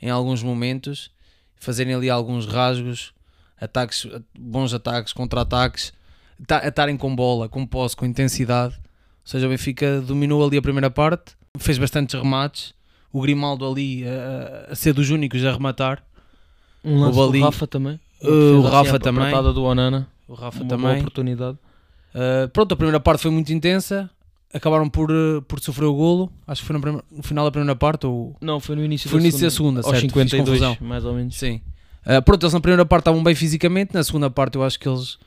em 0.00 0.10
alguns 0.10 0.42
momentos, 0.42 1.10
fazerem 1.56 1.94
ali 1.94 2.10
alguns 2.10 2.46
rasgos, 2.46 3.12
ataques, 3.60 4.06
bons 4.38 4.72
ataques, 4.74 5.12
contra-ataques, 5.12 5.92
estarem 6.64 6.96
com 6.96 7.14
bola, 7.14 7.48
com 7.48 7.66
posse, 7.66 7.96
com 7.96 8.04
intensidade. 8.06 8.74
Ou 8.76 8.80
seja, 9.30 9.46
o 9.46 9.50
Benfica 9.50 10.00
dominou 10.00 10.44
ali 10.46 10.56
a 10.56 10.62
primeira 10.62 10.90
parte, 10.90 11.32
fez 11.58 11.78
bastantes 11.78 12.14
remates. 12.14 12.74
O 13.12 13.20
Grimaldo 13.22 13.66
ali 13.66 14.04
a, 14.06 14.72
a 14.72 14.74
ser 14.74 14.92
dos 14.92 15.08
únicos 15.10 15.42
a 15.44 15.52
rematar. 15.52 16.04
Um 16.84 17.00
lance 17.00 17.18
ali- 17.20 17.38
do 17.40 17.44
Rafa 17.44 17.66
também. 17.66 17.98
Uh, 18.22 18.28
o 18.28 18.60
assim, 18.66 18.68
Rafa 18.76 18.96
a 18.96 18.98
também. 18.98 19.32
do 19.54 19.62
Onana. 19.64 20.06
O 20.28 20.34
Rafa 20.34 20.58
Uma 20.62 20.68
boa 20.76 20.80
também. 20.82 21.00
oportunidade. 21.00 21.58
Uh, 22.14 22.48
pronto, 22.52 22.72
a 22.72 22.76
primeira 22.76 23.00
parte 23.00 23.22
foi 23.22 23.30
muito 23.30 23.52
intensa. 23.52 24.10
Acabaram 24.54 24.88
por, 24.88 25.10
uh, 25.10 25.42
por 25.42 25.60
sofrer 25.60 25.84
o 25.86 25.94
golo. 25.94 26.32
Acho 26.46 26.62
que 26.62 26.66
foi 26.66 26.74
no, 26.74 26.80
prime- 26.80 27.02
no 27.10 27.22
final 27.22 27.44
da 27.44 27.50
primeira 27.50 27.76
parte. 27.76 28.06
Ou... 28.06 28.34
Não, 28.40 28.58
foi 28.60 28.76
no 28.76 28.84
início 28.84 29.10
Foi 29.10 29.18
da 29.20 29.24
início 29.26 29.42
da 29.42 29.50
segunda, 29.50 29.80
Aos 29.80 29.86
certo, 29.86 30.00
fiz 30.02 30.12
52, 30.12 30.48
confusão. 30.60 30.76
mais 30.88 31.04
ou 31.04 31.14
menos. 31.14 31.36
Sim. 31.36 31.60
Uh, 32.06 32.22
pronto, 32.22 32.44
eles 32.44 32.54
na 32.54 32.60
primeira 32.60 32.86
parte 32.86 33.02
estavam 33.02 33.22
bem 33.22 33.34
fisicamente. 33.34 33.92
Na 33.92 34.02
segunda 34.04 34.30
parte, 34.30 34.54
eu 34.56 34.62
acho 34.64 34.78
que 34.78 34.88
eles 34.88 35.18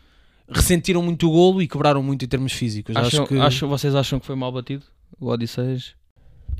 ressentiram 0.49 1.01
muito 1.03 1.27
o 1.27 1.31
golo 1.31 1.61
e 1.61 1.67
quebraram 1.67 2.01
muito 2.01 2.23
em 2.25 2.27
termos 2.27 2.53
físicos. 2.53 2.95
Acham, 2.95 3.23
acho 3.23 3.25
que 3.33 3.39
acham- 3.39 3.69
vocês 3.69 3.93
acham 3.93 4.19
que 4.19 4.25
foi 4.25 4.35
mal 4.35 4.51
batido? 4.51 4.83
O 5.19 5.27
Odisseias? 5.27 5.93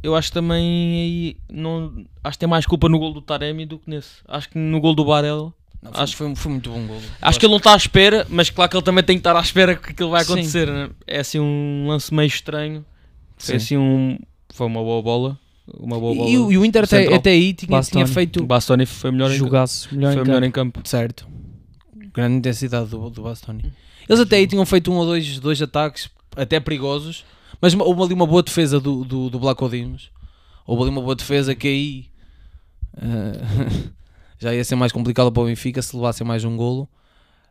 Eu 0.03 0.15
acho 0.15 0.31
também 0.31 0.61
aí 1.01 1.37
não, 1.51 2.05
acho 2.23 2.35
que 2.37 2.39
tem 2.39 2.47
mais 2.49 2.65
culpa 2.65 2.87
no 2.87 2.99
gol 2.99 3.13
do 3.13 3.21
Taremi 3.21 3.65
do 3.65 3.79
que 3.79 3.89
nesse. 3.89 4.17
Acho 4.27 4.49
que 4.49 4.57
no 4.57 4.79
gol 4.79 4.93
do 4.93 5.03
Barella. 5.05 5.53
Não, 5.81 5.93
foi, 5.93 6.03
acho- 6.03 6.17
foi, 6.17 6.35
foi 6.35 6.51
muito 6.51 6.69
bom 6.69 6.85
golo. 6.87 7.01
Acho 7.21 7.39
que 7.39 7.45
ele 7.45 7.51
não 7.51 7.57
está 7.57 7.73
à 7.73 7.77
espera, 7.77 8.25
mas 8.29 8.49
claro 8.49 8.69
que 8.69 8.75
ele 8.77 8.83
também 8.83 9.03
tem 9.03 9.15
que 9.15 9.21
estar 9.21 9.35
à 9.35 9.39
espera 9.39 9.75
que 9.75 9.91
aquilo 9.91 10.09
vai 10.09 10.23
acontecer. 10.23 10.67
né? 10.67 10.89
É 11.07 11.19
assim 11.19 11.39
um 11.39 11.85
lance 11.87 12.13
meio 12.13 12.27
estranho. 12.27 12.83
Foi 13.37 13.57
Sim. 13.59 13.65
assim 13.65 13.77
um. 13.77 14.19
Foi 14.53 14.67
uma 14.67 14.81
boa 14.81 15.01
bola. 15.01 15.39
Uma 15.79 15.99
boa 15.99 16.15
bola. 16.15 16.29
E, 16.29 16.37
o- 16.37 16.51
e 16.51 16.57
o 16.57 16.65
Inter 16.65 16.83
até, 16.83 17.13
até 17.13 17.29
aí 17.29 17.53
tinha, 17.53 17.69
Bastoni. 17.69 18.03
tinha 18.03 18.13
feito 18.13 18.41
O 18.41 18.45
Bastoni 18.45 18.85
foi 18.85 19.11
melhor, 19.11 19.27
em, 19.29 19.33
ca- 19.33 19.37
Jogaço, 19.37 19.87
melhor 19.95 20.13
foi 20.13 20.21
em 20.21 20.25
melhor 20.25 20.41
campo. 20.41 20.45
em 20.47 20.51
campo. 20.51 20.81
Certo. 20.89 21.27
Grande 22.13 22.35
intensidade 22.37 22.89
do, 22.89 23.09
do 23.09 23.21
Bastoni. 23.21 23.71
Eles 24.09 24.19
até 24.19 24.37
aí 24.37 24.47
tinham 24.47 24.65
feito 24.65 24.91
um 24.91 24.95
ou 24.95 25.05
dois, 25.05 25.39
dois 25.39 25.61
ataques 25.61 26.09
até 26.35 26.59
perigosos, 26.59 27.23
mas 27.61 27.73
houve 27.75 28.01
ali 28.01 28.13
uma 28.15 28.25
boa 28.25 28.41
defesa 28.41 28.79
do, 28.79 29.05
do, 29.05 29.29
do 29.29 29.39
Black 29.39 29.63
Odimos. 29.63 30.09
Houve 30.65 30.81
ali 30.83 30.91
uma 30.91 31.01
boa 31.01 31.15
defesa 31.15 31.53
que 31.55 31.67
aí 31.67 32.05
eh, 32.97 33.89
já 34.39 34.53
ia 34.53 34.63
ser 34.63 34.75
mais 34.75 34.91
complicado 34.91 35.31
para 35.31 35.43
o 35.43 35.45
Benfica 35.45 35.81
se 35.81 35.95
levassem 35.95 36.25
mais 36.25 36.43
um 36.43 36.55
golo. 36.57 36.87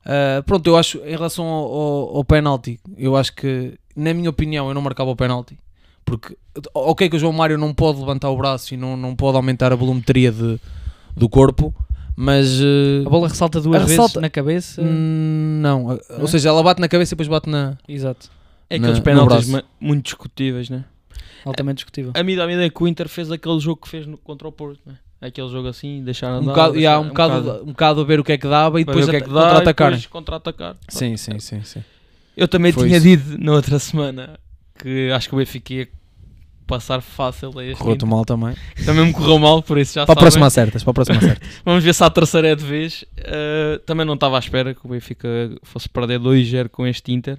Eh, 0.05 0.43
pronto, 0.43 0.67
eu 0.67 0.77
acho, 0.77 0.99
em 1.05 1.11
relação 1.11 1.45
ao, 1.45 1.73
ao, 1.73 2.17
ao 2.19 2.25
penalti, 2.25 2.81
eu 2.97 3.17
acho 3.17 3.35
que, 3.35 3.79
na 3.95 4.15
minha 4.15 4.31
opinião, 4.31 4.69
eu 4.69 4.75
não 4.75 4.81
marcava 4.83 5.11
o 5.11 5.17
penalti. 5.17 5.59
Porque, 6.05 6.37
ok, 6.73 7.11
que 7.11 7.17
o 7.17 7.19
João 7.19 7.33
Mário 7.33 7.59
não 7.59 7.75
pode 7.75 7.99
levantar 7.99 8.31
o 8.31 8.37
braço 8.37 8.73
e 8.73 8.77
não, 8.77 8.97
não 8.97 9.15
pode 9.15 9.37
aumentar 9.37 9.73
a 9.73 9.77
volumetria 9.77 10.33
de, 10.33 10.59
do 11.15 11.29
corpo, 11.29 11.75
mas. 12.17 12.59
eh, 12.63 13.03
A 13.07 13.11
bola 13.11 13.29
ressalta 13.29 13.61
duas 13.61 13.77
A 13.77 13.79
vezes 13.85 13.93
ressalta- 13.99 14.21
na 14.21 14.31
cabeça. 14.31 14.81
Hum, 14.81 15.61
não, 15.63 15.89
Não? 15.89 15.99
ou 16.21 16.27
seja, 16.27 16.49
ela 16.49 16.63
bate 16.63 16.81
na 16.81 16.89
cabeça 16.89 17.13
e 17.13 17.15
depois 17.15 17.29
bate 17.29 17.51
na. 17.51 17.77
Exato. 17.87 18.31
É 18.71 18.77
aqueles 18.77 19.01
penaltis 19.01 19.51
muito 19.81 20.05
discutíveis, 20.05 20.71
né? 20.71 20.85
Altamente 21.45 21.77
discutível. 21.77 22.13
A 22.15 22.21
a 22.21 22.23
ideia 22.23 22.71
que 22.71 22.83
o 22.83 22.89
Inter 22.89 23.09
fez 23.09 23.31
aquele 23.31 23.59
jogo 23.61 23.83
que 23.83 23.89
fez 23.89 24.07
no- 24.07 24.17
contra 24.19 24.49
o 24.49 24.53
Porto, 24.53 24.81
né? 24.87 24.97
Aquele 25.21 25.49
jogo 25.49 25.67
assim, 25.69 26.03
deixar 26.05 26.29
andar. 26.29 26.41
Um 26.43 26.45
bocado, 26.47 26.73
deixar- 26.75 26.81
yeah, 26.91 27.01
um, 27.05 27.09
bocado, 27.09 27.63
um 27.63 27.67
bocado 27.67 28.01
a 28.01 28.05
ver 28.05 28.21
o 28.21 28.25
que 28.25 28.33
é 28.33 28.39
que 28.39 28.47
dava 28.49 28.81
e 28.81 28.85
depois 28.85 29.07
o 29.07 29.11
que 29.11 29.17
é 29.17 29.21
que 29.21 29.29
dá, 29.29 29.41
e 29.41 29.43
contra-atacarem. 29.45 29.97
depois 29.99 30.07
contra-atacar. 30.07 30.77
Sim, 30.89 31.17
sim, 31.17 31.39
sim, 31.41 31.63
sim. 31.65 31.83
Eu 32.37 32.47
também 32.47 32.71
Foi 32.71 32.85
tinha 32.87 32.99
isso. 32.99 33.07
dito 33.07 33.37
na 33.43 33.53
outra 33.53 33.79
semana 33.81 34.39
que 34.79 35.11
acho 35.11 35.29
que 35.29 35.35
o 35.35 35.39
Benfica 35.39 35.75
ia 35.75 35.89
passar 36.69 37.01
fácil 37.01 37.59
a 37.59 37.65
este 37.65 37.79
Correu-te 37.81 38.05
mal 38.07 38.25
também. 38.25 38.55
Também 38.87 39.07
me 39.07 39.13
correu 39.13 39.39
mal, 39.41 39.61
por 39.63 39.77
isso 39.79 39.95
já 39.95 40.07
Para 40.07 40.13
a 40.13 40.17
próxima 40.23 40.47
acertas, 40.47 40.85
para 40.85 40.91
a 40.93 40.95
próxima 40.95 41.17
acertas. 41.19 41.49
Vamos 41.65 41.83
ver 41.83 41.95
se 41.95 42.05
a 42.05 42.11
terceira 42.11 42.49
é 42.49 42.55
de 42.55 42.65
vez. 42.65 43.03
Uh, 43.19 43.79
também 43.87 44.07
não 44.07 44.15
estava 44.15 44.37
à 44.37 44.39
espera 44.39 44.73
que 44.73 44.81
o 44.85 44.89
Benfica 44.91 45.29
fosse 45.65 45.89
perder 45.89 46.21
2-0 46.21 46.69
com 46.69 46.87
este 46.87 47.11
Inter. 47.13 47.39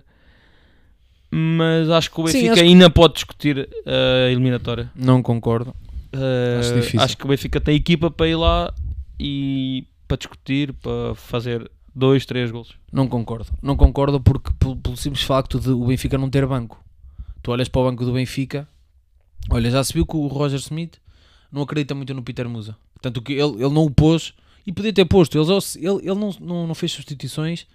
Mas 1.32 1.90
acho 1.92 2.12
que 2.12 2.20
o 2.20 2.28
Sim, 2.28 2.34
Benfica 2.34 2.54
acho 2.54 2.62
que- 2.64 2.68
ainda 2.68 2.90
pode 2.90 3.14
discutir 3.14 3.70
a 3.86 4.30
eliminatória. 4.32 4.90
Não 4.96 5.22
concordo. 5.22 5.74
Uh, 6.14 6.60
Acho 6.60 6.74
difícil. 6.76 7.02
acho 7.02 7.18
que 7.18 7.26
o 7.26 7.28
Benfica 7.28 7.62
tem 7.62 7.76
equipa 7.76 8.10
para 8.10 8.28
ir 8.28 8.36
lá 8.36 8.74
e 9.20 9.86
para 10.08 10.18
discutir, 10.18 10.74
para 10.74 11.14
fazer 11.16 11.70
dois, 11.94 12.26
três 12.26 12.50
gols. 12.50 12.74
Não 12.92 13.08
concordo. 13.08 13.48
Não 13.62 13.76
concordo 13.76 14.20
porque 14.20 14.52
pelo, 14.60 14.76
pelo 14.76 14.98
simples 14.98 15.24
facto 15.24 15.60
de 15.60 15.70
o 15.70 15.86
Benfica 15.86 16.18
não 16.18 16.30
ter 16.30 16.46
banco. 16.48 16.84
Tu 17.44 17.52
olhas 17.52 17.70
para 17.70 17.82
o 17.82 17.86
banco 17.86 18.04
do 18.04 18.14
Benfica, 18.14 18.68
olha, 19.50 19.70
já 19.70 19.84
se 19.84 19.94
viu 19.94 20.06
que 20.06 20.16
o 20.16 20.28
Roger 20.28 20.60
Smith 20.60 20.98
não 21.52 21.62
acredita 21.62 21.94
muito 21.94 22.14
no 22.14 22.24
Peter 22.24 22.48
Musa. 22.50 22.76
Portanto, 22.94 23.22
que 23.22 23.34
ele, 23.34 23.64
ele 23.64 23.74
não 23.74 23.86
o 23.86 23.92
pôs 23.92 24.34
e 24.66 24.72
podia 24.72 24.92
ter 24.92 25.06
posto. 25.06 25.38
Ele, 25.38 25.52
ele, 25.78 26.10
ele 26.10 26.20
não, 26.20 26.36
não, 26.40 26.68
não 26.68 26.76
fez 26.76 26.92
substituições. 26.92 27.66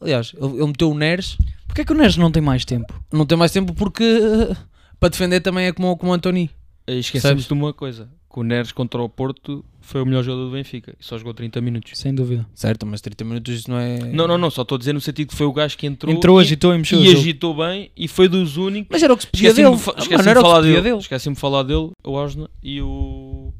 Aliás, 0.00 0.32
ele, 0.36 0.54
ele 0.54 0.66
meteu 0.66 0.90
o 0.90 0.94
Neres. 0.94 1.36
Porquê 1.66 1.82
é 1.82 1.84
que 1.84 1.92
o 1.92 1.96
Neres 1.96 2.16
não 2.16 2.30
tem 2.30 2.42
mais 2.42 2.64
tempo? 2.64 2.92
Não 3.12 3.24
tem 3.26 3.38
mais 3.38 3.52
tempo 3.52 3.72
porque 3.74 4.02
eh, 4.04 4.56
para 4.98 5.08
defender 5.10 5.40
também 5.40 5.66
é 5.66 5.72
como, 5.72 5.96
como 5.96 6.12
o 6.12 6.14
Antoni. 6.14 6.50
Esquecemos 6.86 7.46
de 7.46 7.52
uma 7.52 7.72
coisa: 7.72 8.08
que 8.32 8.38
o 8.40 8.42
Neres 8.42 8.72
contra 8.72 9.00
o 9.02 9.08
Porto 9.08 9.64
foi 9.80 10.02
o 10.02 10.06
melhor 10.06 10.22
jogador 10.22 10.46
do 10.46 10.50
Benfica 10.52 10.94
e 11.00 11.04
só 11.04 11.16
jogou 11.16 11.32
30 11.32 11.60
minutos. 11.60 11.92
Sem 11.98 12.14
dúvida. 12.14 12.46
Certo, 12.54 12.84
mas 12.86 13.00
30 13.00 13.24
minutos 13.24 13.54
isso 13.60 13.70
não 13.70 13.78
é. 13.78 13.98
Não, 13.98 14.26
não, 14.28 14.36
não, 14.36 14.50
só 14.50 14.62
estou 14.62 14.76
a 14.76 14.78
dizer 14.78 14.92
no 14.92 15.00
sentido 15.00 15.28
que 15.28 15.34
foi 15.36 15.46
o 15.46 15.52
gajo 15.52 15.76
que 15.78 15.86
entrou, 15.86 16.12
Entrou, 16.12 16.40
e, 16.40 16.42
agitou 16.44 16.74
e 16.74 16.78
mexeu. 16.78 17.00
e 17.00 17.12
agitou 17.12 17.54
bem 17.56 17.90
e 17.96 18.06
foi 18.08 18.28
dos 18.28 18.56
únicos. 18.56 18.88
Mas 18.90 19.02
era 19.02 19.12
o 19.12 19.16
que 19.16 19.22
se 19.24 19.30
pedia 19.30 19.54
dele. 19.54 19.68
Ah, 19.68 19.94
esqueci-me 19.98 20.22
de 20.22 20.28
era 20.28 20.40
o 20.40 20.42
que 20.42 20.48
falar 20.48 20.60
dele. 20.62 20.80
dele. 20.82 20.98
Esqueci-me 20.98 21.34
de 21.34 21.40
falar 21.40 21.62
dele, 21.62 21.90
o 22.02 22.12
Osna 22.12 22.50
e 22.62 22.80
o. 22.82 23.52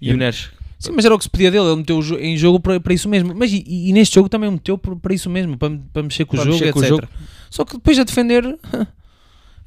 E 0.00 0.08
E 0.10 0.12
o 0.12 0.16
Neres. 0.16 0.50
Sim, 0.78 0.92
mas 0.92 1.04
era 1.04 1.14
o 1.14 1.18
que 1.18 1.24
se 1.24 1.30
pedia 1.30 1.50
dele. 1.50 1.64
Ele 1.66 1.76
meteu 1.76 1.98
em 2.20 2.36
jogo 2.36 2.60
para, 2.60 2.78
para 2.78 2.92
isso 2.92 3.08
mesmo. 3.08 3.32
Mas 3.34 3.50
e, 3.52 3.64
e 3.66 3.92
neste 3.92 4.14
jogo 4.16 4.28
também 4.28 4.50
meteu 4.50 4.76
para, 4.76 5.14
isso 5.14 5.30
mesmo, 5.30 5.56
para, 5.56 5.78
para 5.92 6.02
mexer 6.02 6.24
com 6.26 6.36
Para 6.36 6.50
o 6.50 6.52
jogo, 6.52 6.72
com 6.72 6.78
o 6.78 6.82
etc. 6.82 6.88
jogo. 6.90 7.08
Só 7.48 7.64
que 7.64 7.74
depois 7.74 7.98
a 7.98 8.04
defender 8.04 8.44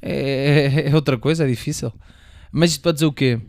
é, 0.00 0.82
é- 0.86 0.88
é 0.90 0.94
outra 0.94 1.18
coisa, 1.18 1.44
é 1.44 1.48
difícil. 1.48 1.92
Mas 2.52 2.72
isto 2.72 2.82
para 2.82 2.92
dizer 2.92 3.06
o 3.06 3.12
quê? 3.12 3.40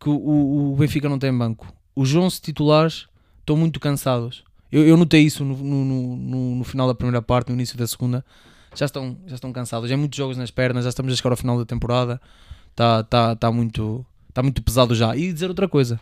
Que 0.00 0.08
o, 0.08 0.72
o- 0.72 0.76
Benfica 0.76 1.08
não 1.08 1.18
tem 1.18 1.36
banco. 1.36 1.72
Os 1.94 2.14
11 2.14 2.40
titulares 2.40 3.06
estão 3.40 3.56
muito 3.56 3.80
cansados. 3.80 4.44
Eu, 4.70 4.86
eu 4.86 4.96
notei 4.96 5.22
isso 5.22 5.44
no, 5.44 5.56
no, 5.56 5.84
no- 5.84 6.56
no- 6.56 6.64
final 6.64 6.86
da 6.86 6.94
primeira 6.94 7.22
parte, 7.22 7.48
no 7.48 7.54
início 7.54 7.78
da 7.78 7.86
segunda. 7.86 8.24
Já 8.74 8.84
estão, 8.86 9.16
já 9.26 9.36
estão 9.36 9.52
cansados. 9.52 9.90
É 9.90 9.96
muitos 9.96 10.16
jogos 10.18 10.36
nas 10.36 10.50
pernas, 10.50 10.84
já 10.84 10.90
estamos 10.90 11.12
a 11.12 11.16
chegar 11.16 11.30
ao 11.30 11.36
final 11.36 11.56
da 11.58 11.64
temporada. 11.64 12.20
Está 12.72 13.02
tá, 13.04 13.34
tá 13.34 13.50
muito, 13.50 14.04
tá 14.34 14.42
muito 14.42 14.62
pesado 14.62 14.94
já. 14.94 15.16
E 15.16 15.32
dizer 15.32 15.48
outra 15.48 15.66
coisa: 15.66 15.98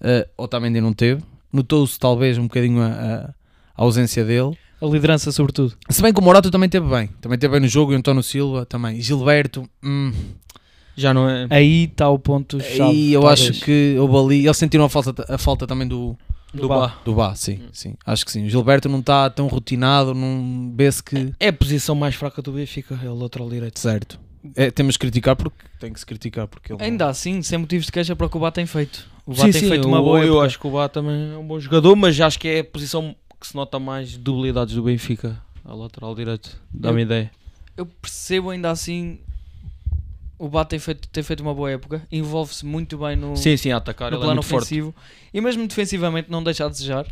uh, 0.00 0.30
Otamendi 0.42 0.80
não 0.80 0.92
teve. 0.92 1.22
Notou-se 1.52 1.98
talvez 1.98 2.38
um 2.38 2.44
bocadinho 2.44 2.80
a, 2.80 2.86
a- 2.86 3.34
a 3.76 3.82
ausência 3.82 4.24
dele. 4.24 4.56
A 4.80 4.86
liderança, 4.86 5.32
sobretudo. 5.32 5.74
Se 5.88 6.02
bem 6.02 6.12
que 6.12 6.20
o 6.20 6.22
Morato 6.22 6.50
também 6.50 6.68
teve 6.68 6.86
bem. 6.88 7.08
Também 7.20 7.38
teve 7.38 7.50
bem 7.52 7.60
no 7.60 7.66
jogo. 7.68 7.90
E 7.92 7.96
o 7.96 7.98
António 7.98 8.22
Silva 8.22 8.64
também. 8.66 9.00
Gilberto. 9.00 9.68
hum, 9.82 10.12
Já 10.96 11.12
não 11.14 11.28
é. 11.28 11.46
Aí 11.50 11.84
está 11.84 12.08
o 12.08 12.18
ponto-chave. 12.18 12.94
e 12.94 13.12
eu 13.12 13.22
talvez. 13.22 13.50
acho 13.50 13.64
que 13.64 13.96
houve 13.98 14.16
ali. 14.16 14.44
Eles 14.46 14.56
sentiram 14.56 14.84
a 14.84 14.88
falta, 14.88 15.24
a 15.28 15.38
falta 15.38 15.66
também 15.66 15.86
do, 15.88 16.16
Do 16.52 16.68
Bá. 16.68 16.96
Do 17.04 17.14
Bá. 17.14 17.34
Sim, 17.34 17.60
sim. 17.72 17.94
Acho 18.06 18.24
que 18.24 18.30
sim. 18.32 18.46
O 18.46 18.48
Gilberto 18.50 18.88
não 18.88 19.00
está 19.00 19.28
tão 19.28 19.46
rotinado. 19.48 20.14
Não 20.14 20.72
vê-se 20.76 21.02
que. 21.02 21.32
É 21.40 21.48
a 21.48 21.52
posição 21.52 21.94
mais 21.94 22.14
fraca 22.14 22.40
do 22.40 22.52
Benfica, 22.52 22.98
é 23.02 23.08
o 23.08 23.14
lateral 23.14 23.48
direito. 23.50 23.78
Certo. 23.80 24.20
É, 24.54 24.70
temos 24.70 24.96
que 24.96 25.00
criticar 25.00 25.34
porque 25.34 25.56
tem 25.80 25.92
que 25.92 25.98
se 25.98 26.04
criticar. 26.06 26.46
Porque 26.46 26.72
ele 26.72 26.78
não- 26.78 26.84
Ainda 26.86 27.08
assim, 27.08 27.40
sem 27.42 27.58
motivos 27.58 27.86
de 27.86 27.92
queixa 27.92 28.14
para 28.14 28.26
o 28.26 28.30
que 28.30 28.36
o 28.36 28.40
Bá 28.40 28.50
tem 28.52 28.66
feito. 28.66 29.08
O 29.26 29.30
Bá 29.32 29.46
Sim, 29.46 29.50
tem 29.52 29.62
sim, 29.62 29.68
feito 29.70 29.88
uma 29.88 30.02
boa 30.02 30.18
eu 30.20 30.34
época. 30.34 30.46
acho 30.46 30.60
que 30.60 30.66
o 30.66 30.70
Bá 30.70 30.88
também 30.88 31.32
é 31.32 31.36
um 31.38 31.46
bom 31.46 31.58
jogador, 31.58 31.96
mas 31.96 32.20
acho 32.20 32.38
que 32.38 32.46
é 32.46 32.60
a 32.60 32.64
posição 32.64 33.16
que 33.40 33.46
se 33.48 33.54
nota 33.56 33.78
mais 33.80 34.16
debilidades 34.16 34.74
do 34.74 34.82
Benfica, 34.82 35.40
a 35.64 35.74
lateral 35.74 36.14
direito. 36.14 36.60
Dá-me 36.72 37.02
ideia. 37.02 37.30
eu 37.76 37.86
percebo 37.86 38.50
ainda 38.50 38.70
assim 38.70 39.18
o 40.38 40.48
Bá 40.48 40.64
tem 40.64 40.78
feito, 40.78 41.08
tem 41.08 41.22
feito 41.22 41.40
uma 41.40 41.54
boa 41.54 41.70
época, 41.70 42.02
envolve-se 42.10 42.64
muito 42.66 42.98
bem 42.98 43.16
no, 43.16 43.36
Sim, 43.36 43.56
sim, 43.56 43.70
a 43.70 43.76
atacar, 43.76 44.10
no 44.10 44.16
ele 44.16 44.22
é 44.24 44.26
plano 44.26 44.42
forte. 44.42 44.64
ofensivo 44.64 44.94
e 45.32 45.40
mesmo 45.40 45.66
defensivamente 45.66 46.30
não 46.30 46.42
deixa 46.42 46.64
a 46.66 46.68
desejar. 46.68 47.06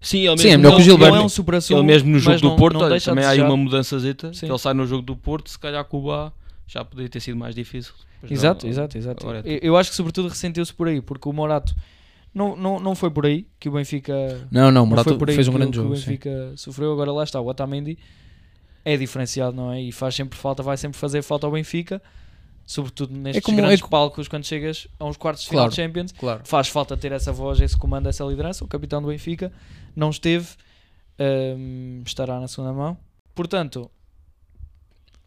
Sim, 0.00 0.18
ele 0.28 0.38
Sim, 0.38 0.44
mesmo, 0.44 0.54
é 0.54 0.56
melhor 0.58 0.70
que 0.70 0.74
o 0.76 0.78
Não- 0.78 0.84
Gilberto. 0.84 1.14
Não 1.16 1.22
é 1.22 1.24
um 1.24 1.28
ele 1.78 1.82
mesmo 1.86 2.10
no 2.10 2.18
jogo 2.20 2.38
do 2.40 2.48
não- 2.50 2.56
Porto, 2.56 2.74
não 2.74 2.80
a 2.86 3.00
também 3.00 3.24
há 3.24 3.30
aí 3.30 3.40
uma 3.40 3.56
mudança 3.56 3.98
zeta, 3.98 4.32
Sim. 4.32 4.46
ele 4.48 4.58
sai 4.58 4.72
no 4.74 4.86
jogo 4.86 5.02
do 5.02 5.16
Porto, 5.16 5.50
se 5.50 5.58
calhar 5.58 5.84
com 5.84 5.98
o 5.98 6.02
Bá 6.06 6.32
já 6.68 6.84
poderia 6.84 7.08
ter 7.08 7.20
sido 7.20 7.36
mais 7.36 7.54
difícil. 7.54 7.92
Exato, 8.30 8.64
não- 8.66 8.70
exato, 8.70 8.96
exato. 8.98 9.22
agora 9.26 9.42
é 9.44 9.54
Eu, 9.54 9.58
eu 9.62 9.76
acho 9.76 9.90
que 9.90 9.96
sobretudo 9.96 10.28
ressentiu-se 10.28 10.72
por 10.72 10.86
aí, 10.88 11.00
porque 11.00 11.28
o 11.28 11.32
Morato 11.32 11.74
não, 12.34 12.54
não, 12.56 12.78
não 12.78 12.94
foi 12.94 13.10
por 13.10 13.26
aí 13.26 13.46
que 13.58 13.68
o 13.68 13.72
Benfica 13.72 14.12
Não, 14.50 14.64
não, 14.64 14.70
não 14.72 14.86
Morato 14.86 15.08
foi 15.10 15.18
por 15.18 15.28
aí 15.30 15.34
fez 15.34 15.48
um 15.48 15.52
que, 15.52 15.58
grande 15.58 15.78
o- 15.78 15.82
jogo. 15.82 15.94
o 15.94 15.96
sim. 15.96 16.04
Benfica 16.06 16.52
sofreu. 16.56 16.92
Agora 16.92 17.10
lá 17.12 17.24
está, 17.24 17.40
o 17.40 17.46
Otamendi 17.48 17.98
é 18.84 18.96
diferenciado, 18.96 19.56
não 19.56 19.72
é? 19.72 19.80
E 19.82 19.92
faz 19.92 20.14
sempre 20.14 20.38
falta, 20.38 20.62
vai 20.62 20.76
sempre 20.76 20.98
fazer 20.98 21.22
falta 21.22 21.46
ao 21.46 21.52
Benfica, 21.52 22.00
sobretudo 22.66 23.16
nestes 23.16 23.44
como- 23.44 23.58
é 23.58 23.62
grandes 23.62 23.80
co- 23.82 23.88
palcos 23.88 24.28
quando 24.28 24.44
chegas 24.44 24.86
a 24.98 25.04
uns 25.04 25.16
quartos 25.16 25.42
de 25.44 25.48
final 25.50 25.64
Claro. 25.64 25.70
de 25.70 25.76
Champions. 25.76 26.12
Claro. 26.12 26.40
Faz 26.44 26.68
falta 26.68 26.96
ter 26.96 27.12
essa 27.12 27.32
voz, 27.32 27.60
esse 27.60 27.76
comando, 27.76 28.08
essa 28.08 28.24
liderança. 28.24 28.64
O 28.64 28.68
capitão 28.68 29.00
do 29.02 29.08
Benfica 29.08 29.52
não 29.96 30.10
esteve, 30.10 30.48
hum, 31.56 32.02
estará 32.06 32.38
na 32.40 32.48
segunda 32.48 32.72
mão. 32.72 32.96
Portanto, 33.34 33.90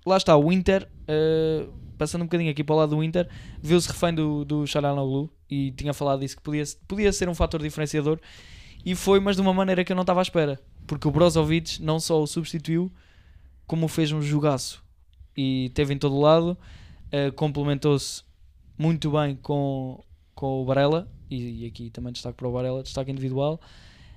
lá 0.06 0.18
está 0.18 0.36
o 0.36 0.52
Inter. 0.52 0.88
uh, 1.08 1.82
passando 1.98 2.22
um 2.24 2.26
bocadinho 2.26 2.50
aqui 2.50 2.64
para 2.64 2.74
o 2.74 2.78
lado 2.80 2.96
do 2.96 3.04
Inter, 3.04 3.30
viu-se 3.62 3.88
refém 3.88 4.12
do, 4.14 4.44
do 4.44 4.66
Charanoglu 4.66 5.30
e 5.48 5.72
tinha 5.72 5.94
falado 5.94 6.22
disso 6.22 6.36
que 6.36 6.42
podia, 6.42 6.64
podia 6.88 7.14
ser 7.14 7.30
um 7.30 7.36
fator 7.36 7.62
diferenciador 7.62 8.20
e 8.84 8.96
foi, 8.96 9.20
mas 9.20 9.36
de 9.36 9.42
uma 9.44 9.54
maneira 9.54 9.84
que 9.84 9.92
eu 9.92 9.96
não 9.96 10.02
estava 10.02 10.20
à 10.20 10.24
espera, 10.24 10.60
porque 10.88 11.08
o 11.08 11.12
Brozovic 11.12 11.80
não 11.80 12.00
só 12.00 12.20
o 12.20 12.26
substituiu, 12.26 12.92
como 13.72 13.88
fez 13.88 14.12
um 14.12 14.22
jogaço 14.22 14.84
e 15.38 15.72
teve 15.74 15.94
em 15.94 15.98
todo 15.98 16.14
o 16.16 16.20
lado, 16.20 16.58
uh, 17.08 17.32
complementou-se 17.36 18.22
muito 18.78 19.10
bem 19.12 19.34
com, 19.38 20.04
com 20.36 20.62
o 20.62 20.66
Varela 20.66 21.08
e, 21.30 21.64
e 21.64 21.66
aqui 21.68 21.90
também 21.90 22.12
destaque 22.12 22.36
para 22.36 22.50
o 22.50 22.52
Varela, 22.52 22.84
destaque 22.84 23.10
individual 23.10 23.62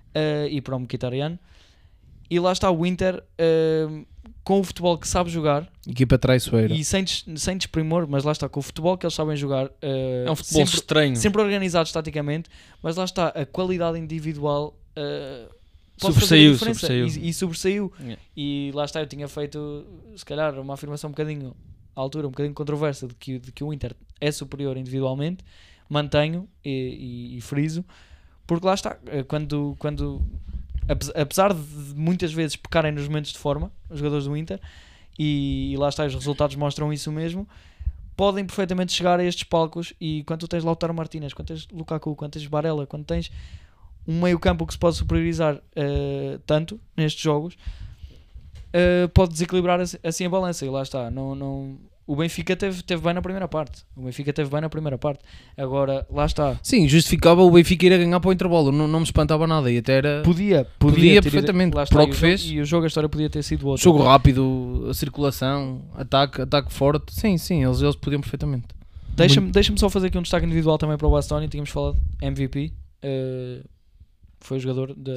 uh, 0.09 0.49
e 0.51 0.61
para 0.61 0.75
o 0.75 0.81
Mkhitaryan 0.81 1.39
e 2.29 2.41
lá 2.41 2.51
está 2.51 2.69
o 2.69 2.85
Inter 2.85 3.23
uh, 3.23 4.05
com 4.43 4.59
o 4.59 4.65
futebol 4.65 4.99
que 4.99 5.07
sabe 5.07 5.31
jogar 5.31 5.71
Equipa 5.89 6.19
traiçoeira. 6.19 6.75
e 6.75 6.83
sem, 6.85 7.05
des- 7.05 7.25
sem 7.37 7.57
desprimor, 7.57 8.09
mas 8.09 8.25
lá 8.25 8.33
está, 8.33 8.49
com 8.49 8.59
o 8.59 8.63
futebol 8.63 8.99
que 8.99 9.07
eles 9.07 9.15
sabem 9.15 9.37
jogar, 9.37 9.71
É 9.81 10.29
um 10.29 10.35
futebol 10.35 10.67
sempre, 10.67 10.75
estranho. 10.81 11.15
sempre 11.17 11.41
organizados 11.41 11.93
taticamente, 11.93 12.51
mas 12.83 12.97
lá 12.97 13.05
está, 13.05 13.29
a 13.29 13.47
qualidade 13.47 13.99
individual 14.01 14.75
pode 16.09 16.15
Sobressaiu, 16.15 16.59
fazer 16.59 16.71
a 16.71 16.75
diferença. 16.75 17.19
E, 17.21 17.29
e 17.29 17.35
sobressaiu. 17.35 17.93
Yeah. 18.01 18.23
E 18.37 18.71
lá 18.75 18.85
está, 18.85 19.01
eu 19.01 19.07
tinha 19.07 19.27
feito, 19.29 19.85
se 20.17 20.25
calhar, 20.25 20.59
uma 20.59 20.75
afirmação 20.75 21.09
um 21.09 21.13
bocadinho 21.13 21.55
à 21.97 22.01
altura, 22.01 22.27
um 22.27 22.31
bocadinho 22.31 22.55
controversa 22.55 23.07
de 23.07 23.15
que, 23.15 23.39
de 23.39 23.53
que 23.53 23.63
o 23.65 23.73
Inter 23.73 23.95
é 24.21 24.31
superior 24.33 24.77
individualmente. 24.77 25.45
Mantenho 25.89 26.49
e, 26.65 26.71
e- 27.35 27.37
e 27.37 27.41
friso, 27.43 27.85
porque 28.47 28.67
lá 28.67 28.73
está, 28.73 28.97
eh, 29.07 29.23
quando, 29.23 29.77
quando 29.79 30.23
apes- 30.89 31.13
apesar 31.15 31.53
de 31.53 31.61
muitas 31.95 32.33
vezes 32.33 32.57
pecarem 32.57 32.91
nos 32.91 33.07
momentos 33.07 33.33
de 33.33 33.39
forma, 33.39 33.71
os 33.91 33.99
jogadores 33.99 34.25
do 34.25 34.35
Inter, 34.35 34.59
e, 35.19 35.73
e 35.73 35.77
lá 35.77 35.91
está, 35.91 36.07
os 36.07 36.15
resultados 36.15 36.57
mostram 36.57 36.91
isso 36.91 37.13
mesmo, 37.13 37.47
podem 38.17 38.47
perfeitamente 38.47 38.93
chegar 38.95 39.21
a 39.21 39.25
estes 39.25 39.45
palcos. 39.45 39.93
E 40.01 40.25
quando 40.25 40.41
tu 40.41 40.49
tens 40.49 40.65
Lautaro 40.65 40.95
Martínez, 40.95 41.35
quando 41.35 41.49
tens 41.49 41.69
Lukaku, 41.71 42.17
quando 42.17 42.33
tens 42.33 42.47
Barella, 42.47 42.87
quando 42.87 43.05
tens 43.05 43.31
um 44.07 44.21
meio-campo 44.23 44.67
que 44.67 44.73
se 44.75 44.79
pode 44.79 44.97
superiorizar 44.97 45.61
eh, 45.77 46.39
tanto 46.47 46.79
nestes 46.97 47.23
jogos, 47.23 47.55
eh, 48.73 49.09
pode 49.15 49.33
desequilibrar 49.33 49.81
assim- 49.81 49.99
assim 50.03 50.27
a 50.27 50.29
balança. 50.31 50.65
E 50.67 50.69
lá 50.69 50.83
está, 50.83 51.11
não, 51.11 51.35
não... 51.35 51.79
o 52.07 52.15
Benfica 52.17 52.55
teve, 52.55 52.83
teve 52.83 53.01
bem 53.03 53.15
na 53.15 53.23
primeira 53.23 53.49
parte. 53.49 53.83
O 53.97 54.03
Benfica 54.03 54.33
teve 54.33 54.51
bem 54.51 54.61
na 54.61 54.69
primeira 54.69 54.99
parte. 54.99 55.21
Agora, 55.57 56.07
lá 56.11 56.27
está. 56.27 56.59
Sim, 56.63 56.87
justificava 56.89 57.43
o 57.43 57.51
Benfica 57.51 57.87
ir 57.87 57.93
a 57.95 57.99
ganhar 57.99 58.21
para 58.21 58.29
o 58.29 58.33
intervalo. 58.33 58.71
Não, 58.73 58.87
não 58.87 59.01
me 59.01 59.05
espantava 59.07 59.47
nada. 59.47 59.71
E 59.71 59.79
até 59.79 59.95
era 59.95 60.23
Podia, 60.23 60.65
podia, 60.79 60.97
Podia 60.97 61.23
perfeitamente, 61.23 61.75
lá 61.75 61.85
está, 61.85 61.97
para 61.97 62.05
o 62.05 62.09
e 62.09 62.11
que 62.11 62.13
jogo- 62.15 62.27
fez. 62.27 62.43
E 62.51 62.61
o 62.61 62.65
jogo, 62.67 62.85
a 62.85 62.89
história 62.89 63.09
podia 63.09 63.31
ter 63.31 63.43
sido 63.43 63.67
outra. 63.69 63.83
jogo 63.83 64.03
rápido, 64.03 64.87
a 64.91 64.95
circulação, 64.95 65.83
ataque, 65.95 66.43
ataque 66.43 66.73
forte. 66.73 67.15
Sim, 67.15 67.39
sim, 67.39 67.65
eles, 67.65 67.81
eles 67.81 67.97
podiam 67.97 68.21
perfeitamente. 68.21 68.67
Deixa-me 69.17 69.51
deixa 69.53 69.73
só 69.77 69.89
fazer 69.89 70.09
aqui 70.09 70.19
um 70.19 70.23
destaque 70.23 70.45
individual 70.45 70.77
também 70.77 70.97
para 70.99 71.07
o 71.07 71.11
Bastoni. 71.13 71.47
Tínhamos 71.49 71.71
falado 71.71 71.97
MVP. 72.21 72.73
Eh, 74.45 74.47
foi 74.47 74.57
o 74.59 74.61
jogador 74.61 74.95
da, 74.95 75.13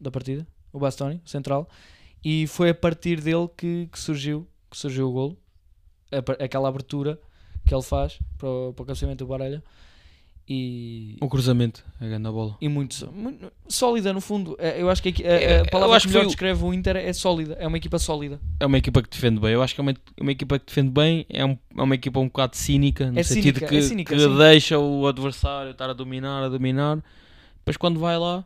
da 0.00 0.10
partida, 0.10 0.46
o 0.72 0.78
Bastoni, 0.78 1.20
central. 1.24 1.68
E 2.24 2.46
foi 2.46 2.70
a 2.70 2.74
partir 2.74 3.20
dele 3.20 3.48
que, 3.56 3.88
que 3.90 3.98
surgiu, 3.98 4.46
que 4.70 4.76
surgiu 4.76 5.08
o 5.08 5.12
golo. 5.12 5.38
A 6.12 6.44
aquela 6.44 6.68
abertura 6.68 7.18
que 7.64 7.74
ele 7.74 7.82
faz 7.82 8.18
para 8.38 8.48
o, 8.48 8.72
para 8.74 8.82
o 8.82 8.86
cabeceamento 8.86 9.24
do 9.24 9.28
Baralha. 9.28 9.62
E, 10.48 11.16
O 11.20 11.28
cruzamento, 11.28 11.84
a 12.00 12.04
grande 12.04 12.28
bola. 12.28 12.56
e 12.60 12.68
muito, 12.68 13.10
muito 13.12 13.50
sólida 13.68 14.12
no 14.12 14.20
fundo. 14.20 14.56
Eh, 14.58 14.82
Eu 14.82 14.90
acho 14.90 15.00
que 15.02 15.24
a, 15.24 15.28
a- 15.30 15.32
É, 15.32 15.64
palavra 15.64 15.98
que 16.00 16.06
que 16.08 16.12
melhor 16.12 16.26
descreve 16.26 16.64
o 16.64 16.74
Inter 16.74 16.96
é 16.96 17.12
sólida. 17.12 17.54
É 17.60 17.66
uma 17.66 17.76
equipa 17.76 17.98
sólida. 17.98 18.40
É 18.58 18.66
uma 18.66 18.76
equipa 18.76 19.00
que 19.02 19.08
defende 19.08 19.40
bem. 19.40 19.52
Eu 19.52 19.62
acho 19.62 19.74
que 19.74 19.80
é 19.80 19.82
uma, 19.82 19.94
uma 20.20 20.32
equipa 20.32 20.58
que 20.58 20.66
defende 20.66 20.90
bem. 20.90 21.24
É, 21.28 21.44
um- 21.46 21.56
é 21.78 21.82
uma 21.82 21.94
equipa 21.94 22.18
um 22.20 22.26
bocado 22.26 22.56
cínica, 22.56 23.10
no 23.10 23.18
É 23.18 23.22
sentido 23.22 23.54
cínica, 23.60 23.66
que, 23.68 23.76
é 23.76 23.82
cínica, 23.82 24.14
que 24.14 24.20
sim. 24.20 24.36
deixa 24.36 24.78
o 24.78 25.06
adversário 25.06 25.70
estar 25.70 25.88
a 25.88 25.92
dominar, 25.92 26.42
a 26.44 26.48
dominar. 26.48 27.02
Depois, 27.62 27.76
quando 27.76 27.98
vai 28.00 28.18
lá, 28.18 28.44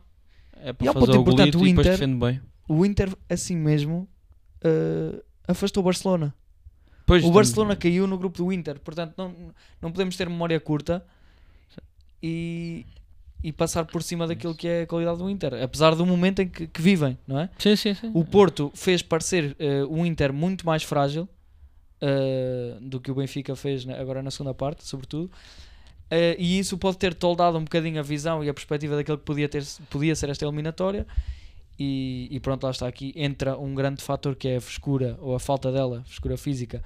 é 0.61 0.69
E 0.69 0.73
para 0.73 0.87
ao 0.89 0.93
fazer 0.93 1.05
ponto 1.13 1.19
o 1.19 1.23
golito 1.23 1.59
o 1.59 1.65
e 1.65 1.69
depois 1.69 1.87
Inter- 1.87 1.99
defende 1.99 2.19
bem. 2.19 2.41
O 2.69 2.85
Inter, 2.85 3.09
assim 3.29 3.55
mesmo, 3.55 4.07
eh, 4.63 5.21
afastou 5.47 5.81
o 5.81 5.85
Barcelona. 5.85 6.33
Pois, 7.05 7.23
o 7.23 7.31
Barcelona 7.31 7.75
caiu 7.75 8.05
no 8.05 8.17
grupo 8.17 8.37
do 8.37 8.51
Inter, 8.51 8.79
portanto 8.79 9.13
não, 9.17 9.33
não 9.81 9.91
podemos 9.91 10.15
ter 10.17 10.27
memória 10.27 10.59
curta 10.59 11.05
e, 12.21 12.85
e 13.41 13.51
passar 13.53 13.85
por 13.85 14.03
cima 14.03 14.27
daquilo 14.27 14.53
que 14.53 14.67
é 14.67 14.81
a 14.81 14.87
qualidade 14.87 15.17
do 15.19 15.29
Inter, 15.29 15.53
apesar 15.63 15.95
do 15.95 16.05
momento 16.05 16.41
em 16.41 16.49
que, 16.49 16.67
que 16.67 16.81
vivem, 16.81 17.17
não 17.25 17.39
é? 17.39 17.49
Sim, 17.57 17.75
sim, 17.77 17.93
sim. 17.93 18.11
O 18.13 18.25
Porto 18.25 18.71
fez 18.75 19.01
parecer 19.01 19.55
eh, 19.57 19.83
o 19.85 20.05
Inter 20.05 20.33
muito 20.33 20.65
mais 20.65 20.83
frágil 20.83 21.29
eh, 22.01 22.77
do 22.81 22.99
que 22.99 23.09
o 23.09 23.15
Benfica 23.15 23.55
fez 23.55 23.87
agora 23.87 24.21
na 24.21 24.29
segunda 24.29 24.53
parte, 24.53 24.85
sobretudo. 24.85 25.31
Eh, 26.09 26.35
e 26.39 26.57
isso 26.59 26.77
pode 26.77 26.97
ter 26.97 27.13
toldado 27.13 27.57
um 27.57 27.63
bocadinho 27.63 27.99
a 27.99 28.03
visão 28.03 28.43
e 28.43 28.49
a 28.49 28.53
perspectiva 28.53 28.95
daquilo 28.95 29.17
que 29.17 29.25
podia, 29.25 29.49
ter, 29.49 29.63
podia 29.89 30.15
ser 30.15 30.29
esta 30.29 30.45
eliminatória. 30.45 31.05
E, 31.79 32.27
e 32.31 32.39
pronto, 32.39 32.63
lá 32.63 32.71
está 32.71 32.87
aqui. 32.87 33.13
Entra 33.15 33.57
um 33.57 33.75
grande 33.75 34.01
fator 34.01 34.35
que 34.35 34.47
é 34.47 34.55
a 34.57 34.61
frescura 34.61 35.17
ou 35.21 35.35
a 35.35 35.39
falta 35.39 35.71
dela, 35.71 36.03
frescura 36.07 36.37
física. 36.37 36.83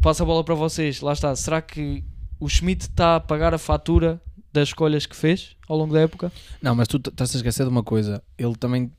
Passo 0.00 0.22
a 0.22 0.26
bola 0.26 0.42
para 0.44 0.54
vocês. 0.54 1.00
Lá 1.00 1.12
está. 1.12 1.34
Será 1.36 1.62
que 1.62 2.02
o 2.40 2.48
Schmidt 2.48 2.82
está 2.84 3.16
a 3.16 3.20
pagar 3.20 3.54
a 3.54 3.58
fatura 3.58 4.20
das 4.52 4.68
escolhas 4.68 5.06
que 5.06 5.16
fez 5.16 5.56
ao 5.68 5.76
longo 5.76 5.94
da 5.94 6.00
época? 6.00 6.32
Não, 6.60 6.74
mas 6.74 6.88
tu 6.88 6.96
estás 6.96 7.34
a 7.34 7.38
esquecer 7.38 7.64
de 7.64 7.70
uma 7.70 7.82
coisa. 7.82 8.22
Ele 8.36 8.54
também, 8.56 8.90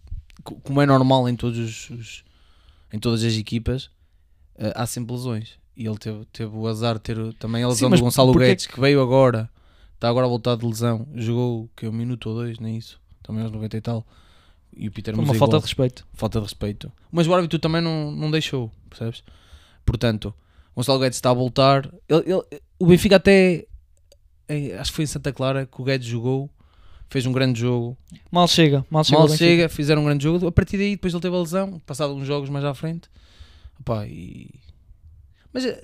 co- 0.43 0.55
como 0.61 0.81
é 0.81 0.85
normal 0.85 1.27
em, 1.29 1.35
todos 1.35 1.57
os, 1.59 1.89
os- 1.89 2.23
em 2.91 2.99
todas 2.99 3.23
as 3.23 3.33
equipas, 3.33 3.89
eh, 4.57 4.73
há 4.75 4.85
sempre 4.85 5.13
lesões. 5.13 5.57
E 5.77 5.85
ele 5.85 5.97
teve, 5.97 6.25
teve 6.31 6.55
o 6.55 6.67
azar 6.67 6.95
de 6.95 7.01
ter 7.01 7.33
também 7.35 7.63
a 7.63 7.67
Sim, 7.67 7.71
lesão 7.73 7.89
mas 7.89 7.99
do 7.99 8.03
Gonçalo 8.05 8.31
porquê 8.31 8.47
Guedes, 8.47 8.67
que 8.67 8.79
veio 8.79 9.01
agora, 9.01 9.49
está 9.95 10.07
agora 10.09 10.25
a 10.25 10.29
voltar 10.29 10.55
de 10.55 10.65
lesão. 10.65 11.05
Jogou 11.15 11.69
que 11.75 11.87
um 11.87 11.91
minuto 11.91 12.29
ou 12.29 12.35
dois, 12.35 12.59
nem 12.59 12.77
isso. 12.77 12.99
Também 13.21 13.43
aos 13.43 13.51
90 13.51 13.75
e 13.77 13.81
tal. 13.81 14.05
E 14.77 14.87
o 14.87 14.91
Peter 14.91 15.13
Por 15.13 15.21
uma 15.23 15.33
falta 15.33 15.45
igual. 15.51 15.59
de 15.61 15.65
respeito. 15.65 16.07
falta 16.13 16.39
de 16.39 16.45
respeito. 16.45 16.91
Mas 17.11 17.27
o 17.27 17.33
árbitro 17.33 17.59
também 17.59 17.81
não, 17.81 18.11
não 18.11 18.29
deixou, 18.31 18.71
percebes? 18.89 19.23
Portanto, 19.85 20.33
Gonçalo 20.75 20.99
Guedes 20.99 21.17
está 21.17 21.29
a 21.31 21.33
voltar. 21.33 21.89
Ele- 22.07 22.23
ele- 22.25 22.61
o 22.79 22.85
Benfica 22.87 23.15
até 23.17 23.65
em- 24.49 24.71
acho 24.73 24.91
que 24.91 24.95
foi 24.95 25.03
em 25.03 25.07
Santa 25.07 25.31
Clara 25.33 25.65
que 25.65 25.81
o 25.81 25.83
Guedes 25.83 26.07
jogou, 26.07 26.49
fez 27.09 27.25
um 27.25 27.31
grande 27.31 27.59
jogo. 27.59 27.97
Mal 28.31 28.47
chega, 28.47 28.85
mal 28.89 29.03
chega. 29.03 29.19
Mal 29.19 29.29
chega, 29.29 29.69
fizeram 29.69 30.01
um 30.01 30.05
grande 30.05 30.23
jogo. 30.23 30.47
A 30.47 30.51
partir 30.51 30.77
daí, 30.77 30.91
depois 30.91 31.13
ele 31.13 31.21
teve 31.21 31.35
a 31.35 31.39
lesão, 31.39 31.79
passado 31.85 32.13
uns 32.13 32.25
jogos 32.27 32.49
mais 32.49 32.63
à 32.65 32.73
frente. 32.73 33.09
Opá, 33.79 34.05
e... 34.07 34.49
Mas 35.55 35.63
eh, 35.63 35.79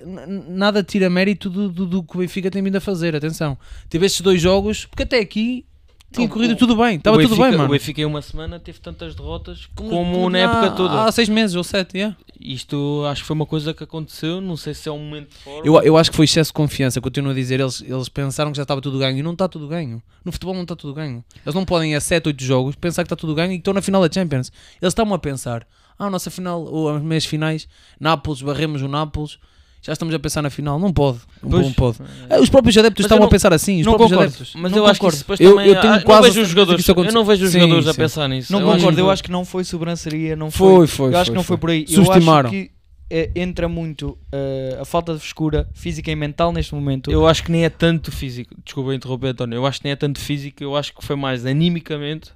nada 0.48 0.82
tira 0.82 1.08
mérito 1.08 1.48
do, 1.48 1.70
do, 1.70 1.86
do 1.86 2.02
que 2.02 2.14
o 2.14 2.20
Benfica 2.20 2.50
tem 2.50 2.62
vindo 2.62 2.76
a 2.76 2.80
fazer. 2.80 3.16
Atenção, 3.16 3.56
teve 3.88 4.04
estes 4.04 4.20
dois 4.20 4.38
jogos, 4.38 4.84
porque 4.84 5.04
até 5.04 5.18
aqui 5.18 5.64
tinha 6.12 6.28
corrido 6.28 6.52
o- 6.52 6.56
tudo 6.56 6.76
bem, 6.76 6.96
estava 6.96 7.16
tudo 7.22 7.36
bem, 7.36 7.52
mano. 7.52 7.64
O 7.64 7.68
Benfica 7.68 8.02
em 8.02 8.04
uma 8.04 8.20
semana 8.20 8.60
teve 8.60 8.78
tantas 8.80 9.14
derrotas 9.14 9.66
como, 9.74 9.88
Como 9.88 10.28
na 10.28 10.40
época 10.40 10.72
toda. 10.72 11.04
Há 11.04 11.10
seis 11.10 11.30
meses 11.30 11.56
ou 11.56 11.64
sete, 11.64 11.96
yeah. 11.96 12.14
Isto 12.38 13.04
acho 13.08 13.22
que 13.22 13.26
foi 13.28 13.34
uma 13.34 13.46
coisa 13.46 13.72
que 13.72 13.82
aconteceu. 13.82 14.40
Não 14.42 14.58
sei 14.58 14.74
se 14.74 14.90
é 14.90 14.92
um 14.92 14.98
momento 14.98 15.28
de. 15.30 15.66
Eu, 15.66 15.80
eu 15.82 15.96
acho 15.96 16.10
que 16.10 16.16
foi 16.16 16.26
excesso 16.26 16.50
de 16.50 16.54
confiança, 16.54 17.00
continuo 17.00 17.30
a 17.30 17.34
dizer. 17.34 17.58
Eles, 17.60 17.80
eles 17.80 18.10
pensaram 18.10 18.50
que 18.50 18.56
já 18.58 18.64
estava 18.64 18.80
tudo 18.82 18.98
ganho 18.98 19.16
e 19.16 19.22
não 19.22 19.32
está 19.32 19.48
tudo 19.48 19.66
ganho. 19.68 20.02
No 20.22 20.30
futebol 20.32 20.52
não 20.54 20.62
está 20.64 20.76
tudo 20.76 20.92
ganho. 20.92 21.24
Eles 21.46 21.54
não 21.54 21.64
podem, 21.64 21.94
a 21.94 22.00
7, 22.00 22.26
8 22.26 22.44
jogos, 22.44 22.74
pensar 22.76 23.04
que 23.04 23.06
está 23.06 23.16
tudo 23.16 23.34
ganho 23.34 23.52
e 23.52 23.54
que 23.54 23.60
estão 23.60 23.72
na 23.72 23.80
final 23.80 24.06
da 24.06 24.12
Champions. 24.12 24.52
Eles 24.82 24.92
estavam 24.92 25.14
a 25.14 25.18
pensar: 25.18 25.66
Ah, 25.98 26.06
a 26.06 26.10
nossa 26.10 26.30
final, 26.30 26.62
ou 26.62 26.94
as 26.94 27.00
meias 27.02 27.24
finais, 27.24 27.66
Nápoles, 27.98 28.42
barremos 28.42 28.82
o 28.82 28.88
Nápoles, 28.88 29.38
já 29.82 29.92
estamos 29.92 30.14
a 30.14 30.18
pensar 30.18 30.40
na 30.42 30.48
final. 30.48 30.78
Não 30.78 30.92
pode. 30.92 31.18
Não, 31.42 31.50
Pois. 31.50 31.72
pode. 31.74 31.98
Ah, 32.30 32.40
Os 32.40 32.48
próprios 32.48 32.78
adeptos 32.78 33.02
Mas 33.02 33.06
estavam 33.06 33.24
eu 33.24 33.26
a 33.26 33.30
pensar 33.30 33.52
assim. 33.52 33.80
Os 33.80 33.86
não 33.86 33.92
próprios 33.94 34.10
concordo. 34.12 34.34
adeptos. 34.34 34.54
Mas 34.56 34.70
Não 34.72 34.78
eu 34.78 34.84
acho 34.86 34.92
que 34.94 34.98
concordo. 35.00 35.14
isso 35.16 35.24
depois 35.24 35.40
Eu- 35.40 35.50
também. 35.56 35.66
eu 35.68 35.80
tenho 35.80 35.92
ah, 35.94 36.00
quase 36.00 36.06
não 36.08 36.16
a 36.18 36.20
vejo 36.22 36.40
os 36.40 36.46
que 36.46 36.50
jogadores. 36.54 36.88
Eu 36.88 37.12
não 37.12 37.24
vejo 37.24 37.44
os 37.44 37.50
Sim, 37.50 37.60
jogadores 37.60 37.86
a 37.88 37.92
sim. 37.92 37.98
pensar 37.98 38.28
nisso. 38.28 38.52
Não 38.52 38.60
Eu 38.60 38.68
acho 38.68 38.76
concordo, 38.78 39.00
eu 39.00 39.04
que- 39.06 39.10
acho 39.12 39.22
que 39.24 39.30
não 39.32 39.44
foi 39.44 39.64
sobranceria, 39.64 40.36
não 40.36 40.50
foi. 40.50 40.68
Foi, 40.68 40.86
foi. 40.86 41.06
eu 41.14 41.18
acho 41.18 41.24
foi, 41.26 41.32
que 41.32 41.36
não 41.36 41.42
foi 41.42 41.56
foi. 41.56 41.60
por 41.60 41.70
aí. 41.70 41.84
Eu 41.88 42.04
Subestimaram. 42.04 42.48
acho 42.48 42.58
que 42.58 42.70
eh, 43.10 43.30
entra 43.34 43.68
muito 43.68 44.16
eh, 44.32 44.78
a 44.80 44.84
falta 44.84 45.12
de 45.14 45.18
frescura 45.20 45.68
física 45.74 46.10
e 46.10 46.16
mental 46.16 46.52
neste 46.52 46.74
momento. 46.74 47.10
Eu 47.10 47.26
acho 47.26 47.42
que 47.42 47.50
nem 47.52 47.64
é 47.64 47.68
tanto 47.68 48.10
físico. 48.12 48.54
Desculpa 48.64 48.94
interromper, 48.94 49.28
António. 49.32 49.56
Eu 49.56 49.66
acho 49.66 49.80
que 49.80 49.84
nem 49.84 49.92
é 49.92 49.96
tanto 49.96 50.18
físico. 50.20 50.62
Eu 50.62 50.76
acho 50.76 50.94
que 50.94 51.04
foi 51.04 51.16
mais 51.16 51.44
animicamente 51.44 52.30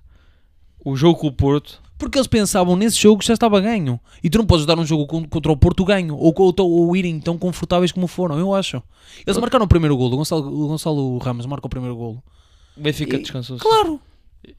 o 0.85 0.95
jogo 0.97 1.19
com 1.21 1.27
o 1.29 1.33
Porto. 1.33 1.81
Porque 1.99 2.19
eles 2.19 2.27
pensavam 2.27 2.77
nesse 2.77 3.01
jogo 3.01 3.21
que 3.21 3.27
já 3.27 3.33
estava 3.35 3.59
ganho. 3.61 3.99
E 4.23 4.29
tu 4.29 4.37
não 4.39 4.47
podes 4.47 4.67
dar 4.67 4.79
um 4.79 4.85
jogo 4.85 5.07
con- 5.07 5.27
contra 5.27 5.51
o 5.51 5.57
Porto 5.57 5.85
ganho. 5.85 6.15
Ou, 6.17 6.35
ou, 6.37 6.55
ou 6.71 6.97
irem 6.97 7.19
tão 7.19 7.39
confortáveis 7.39 7.91
como 7.93 8.07
foram, 8.07 8.39
eu 8.39 8.55
acho. 8.55 8.83
Eles 9.27 9.39
marcaram 9.39 9.65
o 9.65 9.69
primeiro 9.69 9.97
golo. 9.97 10.15
O 10.15 10.17
Gonçalo, 10.19 10.47
o 10.47 10.69
Gonçalo 10.69 11.17
Ramos 11.19 11.47
marca 11.47 11.67
o 11.67 11.71
primeiro 11.71 11.97
golo. 11.97 12.23
O 12.77 12.81
Benfica 12.81 13.17
E- 13.17 13.21
descansou. 13.23 13.57
Claro. 13.59 13.99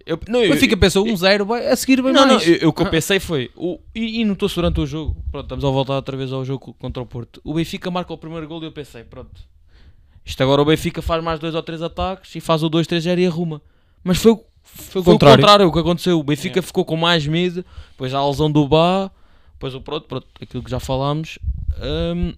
Eu, 0.05 0.19
não, 0.27 0.39
O 0.39 0.43
eu, 0.43 0.49
Benfica 0.53 0.75
pensou 0.75 1.05
1-0, 1.05 1.45
vai- 1.45 1.67
a 1.67 1.75
seguir 1.75 2.01
bem 2.01 2.11
não, 2.11 2.25
não, 2.25 2.33
mais. 2.33 2.47
eu, 2.47 2.55
eu- 2.55 2.69
o 2.69 2.73
que 2.73 2.81
eu 2.81 2.89
pensei 2.89 3.19
foi. 3.19 3.51
O, 3.55 3.79
e, 3.95 4.19
e 4.21 4.25
notou-se 4.25 4.55
durante 4.55 4.81
o 4.81 4.85
jogo. 4.87 5.15
Pronto, 5.31 5.45
estamos 5.45 5.63
a 5.63 5.69
voltar 5.69 5.93
outra 5.95 6.17
vez 6.17 6.33
ao 6.33 6.43
jogo 6.43 6.73
contra 6.79 7.01
o 7.01 7.05
Porto. 7.05 7.39
O 7.43 7.53
Benfica 7.53 7.89
marca 7.91 8.11
o 8.11 8.17
primeiro 8.17 8.47
gol 8.47 8.61
e 8.63 8.65
eu 8.65 8.71
pensei, 8.71 9.03
pronto. 9.03 9.39
Isto 10.25 10.43
agora 10.43 10.61
o 10.61 10.65
Benfica 10.65 11.01
faz 11.01 11.23
mais 11.23 11.39
dois 11.39 11.55
ou 11.55 11.63
três 11.63 11.81
ataques 11.81 12.35
e 12.35 12.41
faz 12.41 12.63
o 12.63 12.69
2-3-0 12.69 13.19
e 13.19 13.25
arruma. 13.27 13.61
Mas 14.03 14.17
foi, 14.17 14.33
o- 14.33 14.43
foi, 14.75 15.03
foi 15.03 15.13
contrário. 15.13 15.35
o 15.35 15.37
contrário 15.41 15.67
o 15.67 15.73
que 15.73 15.79
aconteceu. 15.79 16.19
O 16.19 16.23
Benfica 16.23 16.61
ficou 16.61 16.85
com 16.85 16.95
mais 16.95 17.25
medo. 17.25 17.63
Depois 17.91 18.13
a 18.13 18.25
lesão 18.27 18.51
do 18.51 18.67
Bá. 18.67 19.09
Depois 19.53 19.73
o 19.73 19.81
pronto, 19.81 20.07
pronto, 20.07 20.27
aquilo 20.41 20.63
que 20.63 20.69
já 20.69 20.79
falámos. 20.79 21.39
Hum, 22.15 22.33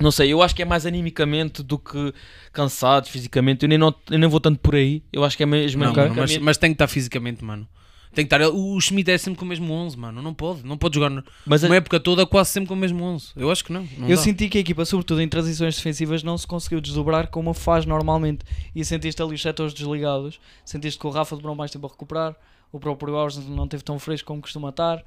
não 0.00 0.10
sei, 0.10 0.32
eu 0.32 0.42
acho 0.42 0.54
que 0.54 0.62
é 0.62 0.64
mais 0.64 0.84
animicamente 0.84 1.62
do 1.62 1.78
que 1.78 2.12
cansados 2.52 3.08
fisicamente. 3.08 3.62
Eu 3.64 3.68
nem, 3.68 3.78
not- 3.78 3.98
eu 4.10 4.18
nem 4.18 4.28
vou 4.28 4.40
tanto 4.40 4.58
por 4.58 4.74
aí. 4.74 5.02
Eu 5.12 5.24
acho 5.24 5.36
que 5.36 5.42
é 5.42 5.46
mesmo 5.46 5.82
Não, 5.84 5.94
mano, 5.94 6.14
mas, 6.16 6.36
mas 6.38 6.58
tem 6.58 6.70
que 6.70 6.74
estar 6.74 6.88
fisicamente, 6.88 7.42
mano. 7.44 7.66
Tem 8.12 8.26
que 8.26 8.34
estar. 8.34 8.48
O 8.50 8.74
o 8.74 8.80
Schmidt 8.80 9.08
é 9.10 9.16
sempre 9.18 9.38
com 9.38 9.44
o 9.44 9.48
mesmo 9.48 9.72
11, 9.72 9.96
mano. 9.96 10.20
Não 10.20 10.34
pode. 10.34 10.66
Não 10.66 10.76
pode 10.76 10.96
jogar 10.96 11.10
no- 11.10 11.22
Mas 11.46 11.62
a- 11.62 11.68
uma 11.68 11.76
época 11.76 12.00
toda 12.00 12.26
quase 12.26 12.50
sempre 12.50 12.68
com 12.68 12.74
o 12.74 12.76
mesmo 12.76 13.04
11. 13.04 13.28
Eu 13.36 13.50
acho 13.50 13.64
que 13.64 13.72
não. 13.72 13.86
não 13.96 14.08
eu 14.08 14.16
dá. 14.16 14.22
senti 14.22 14.48
que 14.48 14.58
a 14.58 14.60
equipa, 14.60 14.84
sobretudo 14.84 15.20
em 15.22 15.28
transições 15.28 15.76
defensivas, 15.76 16.22
não 16.24 16.36
se 16.36 16.46
conseguiu 16.46 16.80
desdobrar 16.80 17.28
como 17.28 17.54
faz 17.54 17.86
normalmente. 17.86 18.44
E 18.74 18.84
sentiste 18.84 19.22
ali 19.22 19.34
os 19.34 19.40
setores 19.42 19.72
desligados. 19.72 20.40
Sentiste 20.64 20.98
que 20.98 21.06
o 21.06 21.10
Rafa 21.10 21.36
demorou 21.36 21.54
mais 21.56 21.70
tempo 21.70 21.86
a 21.86 21.90
recuperar. 21.90 22.34
O 22.72 22.80
próprio 22.80 23.14
Alves 23.14 23.36
não 23.48 23.68
teve 23.68 23.82
tão 23.84 23.98
fresco 23.98 24.26
como 24.26 24.40
costuma 24.42 24.70
estar. 24.70 25.04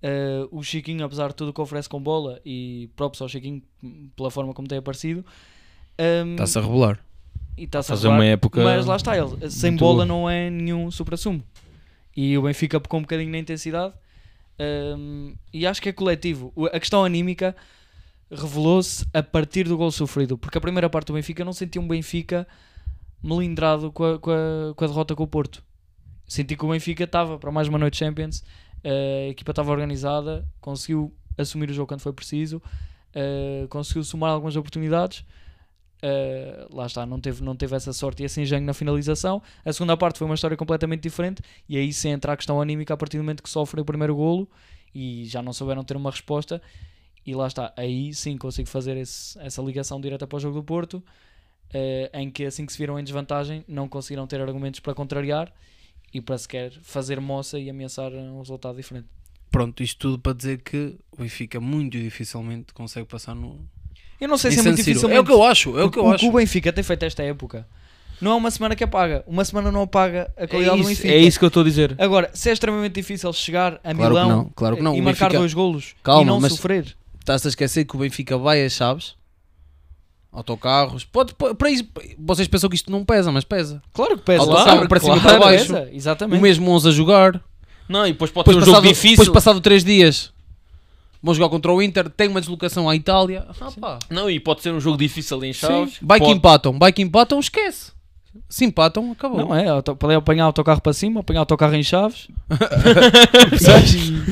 Eh, 0.00 0.46
o 0.52 0.62
Chiquinho, 0.62 1.04
apesar 1.04 1.28
de 1.28 1.34
tudo 1.34 1.48
o 1.48 1.52
que 1.52 1.60
oferece 1.60 1.88
com 1.88 2.00
bola, 2.00 2.40
e 2.46 2.88
próprio 2.94 3.20
ao 3.24 3.28
Chiquinho 3.28 3.60
pela 4.14 4.30
forma 4.30 4.54
como 4.54 4.68
tem 4.68 4.78
aparecido, 4.78 5.24
ehm, 5.98 6.32
Está-se 6.34 6.56
a 6.58 6.62
revelar. 6.62 7.00
e 7.56 7.64
está-se 7.64 7.90
a 7.90 7.96
fazer 7.96 8.06
revelar. 8.06 8.18
uma 8.24 8.24
época. 8.32 8.62
Mas 8.62 8.86
lá 8.86 8.94
está 8.94 9.16
ele, 9.18 9.50
sem 9.50 9.72
muito 9.72 9.80
bola 9.80 9.94
boa. 9.96 10.06
não 10.06 10.30
é 10.30 10.48
nenhum 10.50 10.88
supra-sumo. 10.90 11.42
E 12.20 12.36
o 12.36 12.42
Benfica 12.42 12.80
pecou 12.80 12.98
um 12.98 13.02
bocadinho 13.02 13.30
na 13.30 13.38
intensidade. 13.38 13.94
hum, 14.98 15.36
e 15.52 15.64
acho 15.64 15.80
que 15.80 15.88
é 15.88 15.92
coletivo. 15.92 16.52
A 16.72 16.80
questão 16.80 17.04
anímica 17.04 17.54
revelou-se 18.28 19.06
a 19.14 19.22
partir 19.22 19.68
do 19.68 19.76
gol 19.76 19.92
sofrido. 19.92 20.36
Porque 20.36 20.58
a 20.58 20.60
primeira 20.60 20.90
parte 20.90 21.06
do 21.06 21.12
Benfica 21.12 21.44
não 21.44 21.52
senti 21.52 21.78
um 21.78 21.86
Benfica 21.86 22.44
melindrado 23.22 23.92
com 23.92 24.02
a, 24.04 24.18
com 24.18 24.32
a, 24.32 24.74
com 24.74 24.84
a 24.84 24.88
derrota 24.88 25.14
com 25.14 25.22
o 25.22 25.28
Porto. 25.28 25.62
Senti 26.26 26.56
que 26.56 26.64
o 26.64 26.70
Benfica 26.70 27.04
estava 27.04 27.38
para 27.38 27.52
mais 27.52 27.68
uma 27.68 27.78
noite 27.78 27.98
Champions. 27.98 28.42
A 28.82 29.28
equipa 29.28 29.52
estava 29.52 29.70
organizada, 29.70 30.44
conseguiu 30.60 31.14
assumir 31.36 31.70
o 31.70 31.72
jogo 31.72 31.86
quando 31.86 32.00
foi 32.00 32.12
preciso, 32.12 32.60
eh, 33.14 33.64
conseguiu 33.70 34.02
somar 34.02 34.32
algumas 34.32 34.56
oportunidades. 34.56 35.24
Uh, 36.00 36.74
lá 36.76 36.86
está, 36.86 37.04
não 37.04 37.20
teve, 37.20 37.42
não 37.42 37.56
teve 37.56 37.74
essa 37.74 37.92
sorte 37.92 38.22
e 38.22 38.26
esse 38.26 38.40
engenho 38.40 38.64
na 38.64 38.72
finalização. 38.72 39.42
A 39.64 39.72
segunda 39.72 39.96
parte 39.96 40.18
foi 40.18 40.26
uma 40.26 40.34
história 40.34 40.56
completamente 40.56 41.02
diferente 41.02 41.42
e 41.68 41.76
aí 41.76 41.92
sim 41.92 42.10
entra 42.10 42.32
a 42.32 42.36
questão 42.36 42.60
anímica 42.60 42.94
a 42.94 42.96
partir 42.96 43.16
do 43.16 43.24
momento 43.24 43.42
que 43.42 43.50
sofrem 43.50 43.82
o 43.82 43.84
primeiro 43.84 44.14
golo 44.14 44.48
e 44.94 45.24
já 45.26 45.42
não 45.42 45.52
souberam 45.52 45.82
ter 45.82 45.96
uma 45.96 46.10
resposta. 46.10 46.62
E 47.26 47.34
lá 47.34 47.46
está, 47.48 47.72
aí 47.76 48.14
sim 48.14 48.38
consigo 48.38 48.68
fazer 48.68 48.96
esse- 48.96 49.38
essa 49.40 49.60
ligação 49.60 50.00
direta 50.00 50.26
para 50.26 50.36
o 50.36 50.40
jogo 50.40 50.54
do 50.58 50.62
Porto, 50.64 50.94
uh, 50.94 51.04
em 52.16 52.30
que 52.30 52.44
assim 52.44 52.64
que 52.64 52.72
se 52.72 52.78
viram 52.78 52.98
em 52.98 53.02
desvantagem 53.02 53.64
não 53.66 53.88
conseguiram 53.88 54.26
ter 54.26 54.40
argumentos 54.40 54.80
para 54.80 54.94
contrariar 54.94 55.52
e 56.14 56.20
para 56.20 56.38
sequer 56.38 56.70
fazer 56.82 57.20
moça 57.20 57.58
e 57.58 57.68
ameaçar 57.68 58.12
um 58.12 58.38
resultado 58.38 58.76
diferente. 58.76 59.08
Pronto, 59.50 59.82
isto 59.82 59.98
tudo 59.98 60.18
para 60.18 60.32
dizer 60.34 60.62
que 60.62 60.96
o 61.10 61.16
Benfica 61.22 61.58
muito 61.58 61.98
dificilmente 61.98 62.72
consegue 62.72 63.06
passar 63.06 63.34
no. 63.34 63.68
Eu 64.20 64.28
não 64.28 64.36
sei 64.38 64.50
se 64.50 64.60
é 64.60 64.62
muito 64.62 64.76
difícil. 64.76 65.08
É 65.10 65.20
o 65.20 65.24
que 65.24 65.32
eu 65.32 65.42
acho, 65.42 65.78
é 65.78 65.84
o 65.84 65.90
que 65.90 65.98
eu 65.98 66.10
acho. 66.10 66.26
o 66.28 66.32
Benfica 66.32 66.72
tem 66.72 66.82
feito 66.84 67.04
esta 67.04 67.22
época 67.22 67.66
não 68.20 68.32
é 68.32 68.34
uma 68.34 68.50
semana 68.50 68.74
que 68.74 68.82
apaga, 68.82 69.22
uma 69.28 69.44
semana 69.44 69.70
não 69.70 69.82
apaga 69.82 70.28
a 70.36 70.42
É 70.42 70.46
qualidade 70.48 70.76
do 70.82 70.90
isso, 70.90 71.02
Benfica. 71.02 71.08
é 71.14 71.18
isso 71.18 71.38
que 71.38 71.44
eu 71.44 71.46
estou 71.46 71.60
a 71.60 71.64
dizer. 71.64 71.94
Agora, 72.00 72.28
se 72.34 72.50
é 72.50 72.52
extremamente 72.52 72.94
difícil 72.94 73.32
chegar 73.32 73.74
a 73.74 73.94
Claro 73.94 73.96
que 73.96 74.02
Milão 74.02 74.28
não, 74.28 74.50
claro 74.56 74.76
que 74.76 74.82
não. 74.82 74.96
e 74.96 75.00
O 75.00 75.04
marcar 75.04 75.26
Benfica- 75.26 75.38
dois 75.38 75.54
golos 75.54 75.94
Calma, 76.02 76.22
e 76.22 76.24
não 76.24 76.40
sofrer, 76.50 76.96
Estás 77.20 77.46
a 77.46 77.48
esquecer 77.48 77.84
que 77.84 77.94
o 77.94 78.00
Benfica 78.00 78.36
vai 78.36 78.64
às 78.64 78.72
chaves, 78.72 79.14
autocarros. 80.32 81.04
Pode, 81.04 81.34
pode- 81.34 81.54
para 81.54 81.70
isso, 81.70 81.84
vocês 82.18 82.48
pensam 82.48 82.68
que 82.68 82.76
isto 82.76 82.90
não 82.90 83.04
pesa, 83.04 83.30
mas 83.32 83.44
pesa. 83.44 83.80
claro 83.92 84.16
que 84.18 84.24
pesa. 84.24 84.40
Autocarro 84.42 84.64
Claro, 84.72 84.88
para 84.88 85.00
cima 85.00 85.20
claro, 85.20 85.38
para 85.38 85.46
baixo. 85.50 85.72
pesa, 85.74 85.88
exatamente. 85.92 86.38
O 86.38 86.42
mesmo 86.42 86.70
11 86.70 86.88
a 86.88 86.90
jogar. 86.92 87.40
Não, 87.88 88.06
e 88.06 88.12
depois 88.12 88.30
pode 88.30 88.46
Depois, 88.48 88.64
ser 88.64 88.70
um 88.70 88.72
passado, 88.72 88.84
jogo 88.84 88.94
difícil. 88.94 89.16
depois 89.24 89.28
passado 89.44 89.60
3 89.60 89.84
dias, 89.84 90.32
vão 91.28 91.34
jogar 91.34 91.48
contra 91.50 91.70
o 91.72 91.82
Inter. 91.82 92.08
Tem 92.08 92.26
uma 92.28 92.40
deslocação 92.40 92.88
à 92.88 92.96
Itália. 92.96 93.46
Ah, 93.60 93.70
pá. 93.78 93.98
Não, 94.10 94.30
e 94.30 94.40
pode 94.40 94.62
ser 94.62 94.72
um 94.72 94.80
jogo 94.80 94.96
difícil 94.96 95.42
em 95.44 95.52
Chaves. 95.52 95.94
Sim. 95.94 95.98
Vai 96.02 96.18
que 96.18 96.24
Pode- 96.26 96.38
empatam, 96.38 96.78
vai 96.78 96.92
que 96.92 97.02
empatam, 97.02 97.38
esquece. 97.38 97.92
Se 98.48 98.64
empatam, 98.64 99.10
acabou. 99.12 99.38
Não 99.38 99.54
é, 99.54 99.68
auto- 99.68 99.96
pode 99.96 100.14
apanhar 100.14 100.44
autocarro 100.44 100.80
para 100.80 100.92
cima, 100.92 101.20
apanhar 101.20 101.40
autocarro 101.40 101.74
em 101.74 101.82
Chaves. 101.82 102.28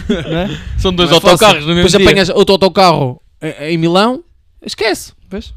é? 0.08 0.78
São 0.78 0.92
dois 0.92 1.10
fácil. 1.10 1.28
autocarros 1.28 1.62
no 1.66 1.74
mesmo 1.74 1.82
Depois 1.88 1.92
dia. 1.92 2.06
apanhas 2.06 2.28
outro 2.30 2.52
autocarro 2.54 3.20
em 3.42 3.74
em 3.74 3.78
Milão, 3.78 4.22
esquece. 4.64 5.12
Vês? 5.28 5.52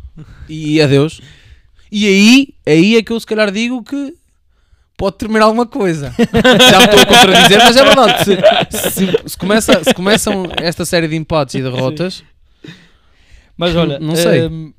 E 0.48 0.82
adeus. 0.82 1.22
E 1.92 2.06
aí, 2.08 2.48
aí 2.68 2.96
é 2.98 3.04
que 3.04 3.12
eu 3.12 3.20
se 3.20 3.26
calhar 3.26 3.52
digo 3.52 3.82
que 3.84 4.14
pode 5.00 5.18
terminar 5.18 5.46
alguma 5.46 5.66
coisa. 5.66 6.14
Já 6.70 6.80
me 6.80 6.86
estou 6.86 7.00
a 7.00 7.06
contradizer, 7.06 7.58
mas 7.58 7.76
é 7.78 7.84
verdade. 7.84 8.24
Se, 8.78 8.92
se- 8.92 9.18
se 9.30 9.38
começa, 9.38 9.84
se 9.84 9.94
começam 9.94 10.44
esta 10.62 10.86
série 10.86 11.08
de 11.08 11.16
empates 11.16 11.56
e 11.56 11.62
derrotas, 11.64 12.24
Mas 13.58 13.76
olha, 13.76 13.98
Não 14.00 14.16
sei. 14.16 14.46
hum, 14.48 14.74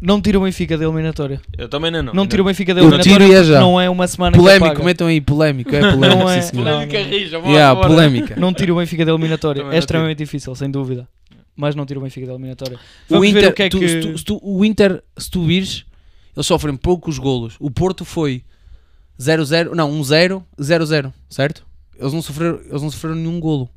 não 0.00 0.20
tira 0.20 0.38
o 0.38 0.42
Benfica 0.42 0.78
da 0.78 0.84
eliminatória. 0.84 1.40
Eu 1.56 1.68
também 1.68 1.90
não. 1.90 2.02
Não, 2.14 2.26
tira 2.26 2.42
o 2.42 2.44
Benfica 2.44 2.72
da 2.72 2.80
Eu 2.80 2.84
eliminatória 2.88 3.26
tiro 3.42 3.54
é 3.56 3.60
não 3.60 3.80
é 3.80 3.90
uma 3.90 4.06
semana 4.06 4.32
que 4.32 4.38
polémico, 4.38 4.66
apaga. 4.66 4.84
metam 4.84 5.06
aí 5.08 5.20
polémico, 5.20 5.74
é 5.74 5.80
polémico, 5.80 6.06
Não 6.06 6.30
é- 6.30 6.40
Polémica 6.50 6.98
não. 7.00 7.08
rija, 7.08 7.38
Yeah, 7.38 7.80
polémica. 7.86 8.36
Não 8.36 8.52
tira 8.54 8.72
o 8.72 8.76
Benfica 8.76 9.04
da 9.04 9.10
eliminatória. 9.12 9.62
Também 9.62 9.76
É 9.76 9.78
extremamente 9.78 10.18
difícil, 10.18 10.54
sem 10.54 10.70
dúvida. 10.70 11.08
Mas 11.56 11.74
não 11.74 11.84
tira 11.84 11.98
o 11.98 12.02
Benfica 12.02 12.26
da 12.28 12.32
eliminatória. 12.34 12.76
O 12.76 13.14
Vamos 13.14 13.28
Inter, 13.28 13.48
o 13.50 13.52
que 13.52 13.62
é 13.64 13.68
tu- 13.68 13.80
que... 13.80 13.88
se 13.88 14.00
tu- 14.00 14.18
se 14.18 14.24
tu- 14.24 14.40
o 14.40 14.64
Inter, 14.64 15.02
se 15.16 15.28
tu 15.28 15.42
vires, 15.42 15.84
eles 16.36 16.46
sofrem 16.46 16.76
poucos 16.76 17.18
golos. 17.18 17.56
O 17.58 17.68
Porto 17.68 18.04
foi 18.04 18.44
0-0, 19.18 19.74
não, 19.74 19.90
1-0, 20.00 20.42
0-0, 20.58 21.12
certo? 21.28 21.66
Eles 21.98 22.12
não 22.12 22.22
sofreram, 22.22 22.60
eles 22.60 22.82
não 22.82 22.90
sofreram 22.90 23.16
nenhum 23.16 23.40
golo. 23.40 23.68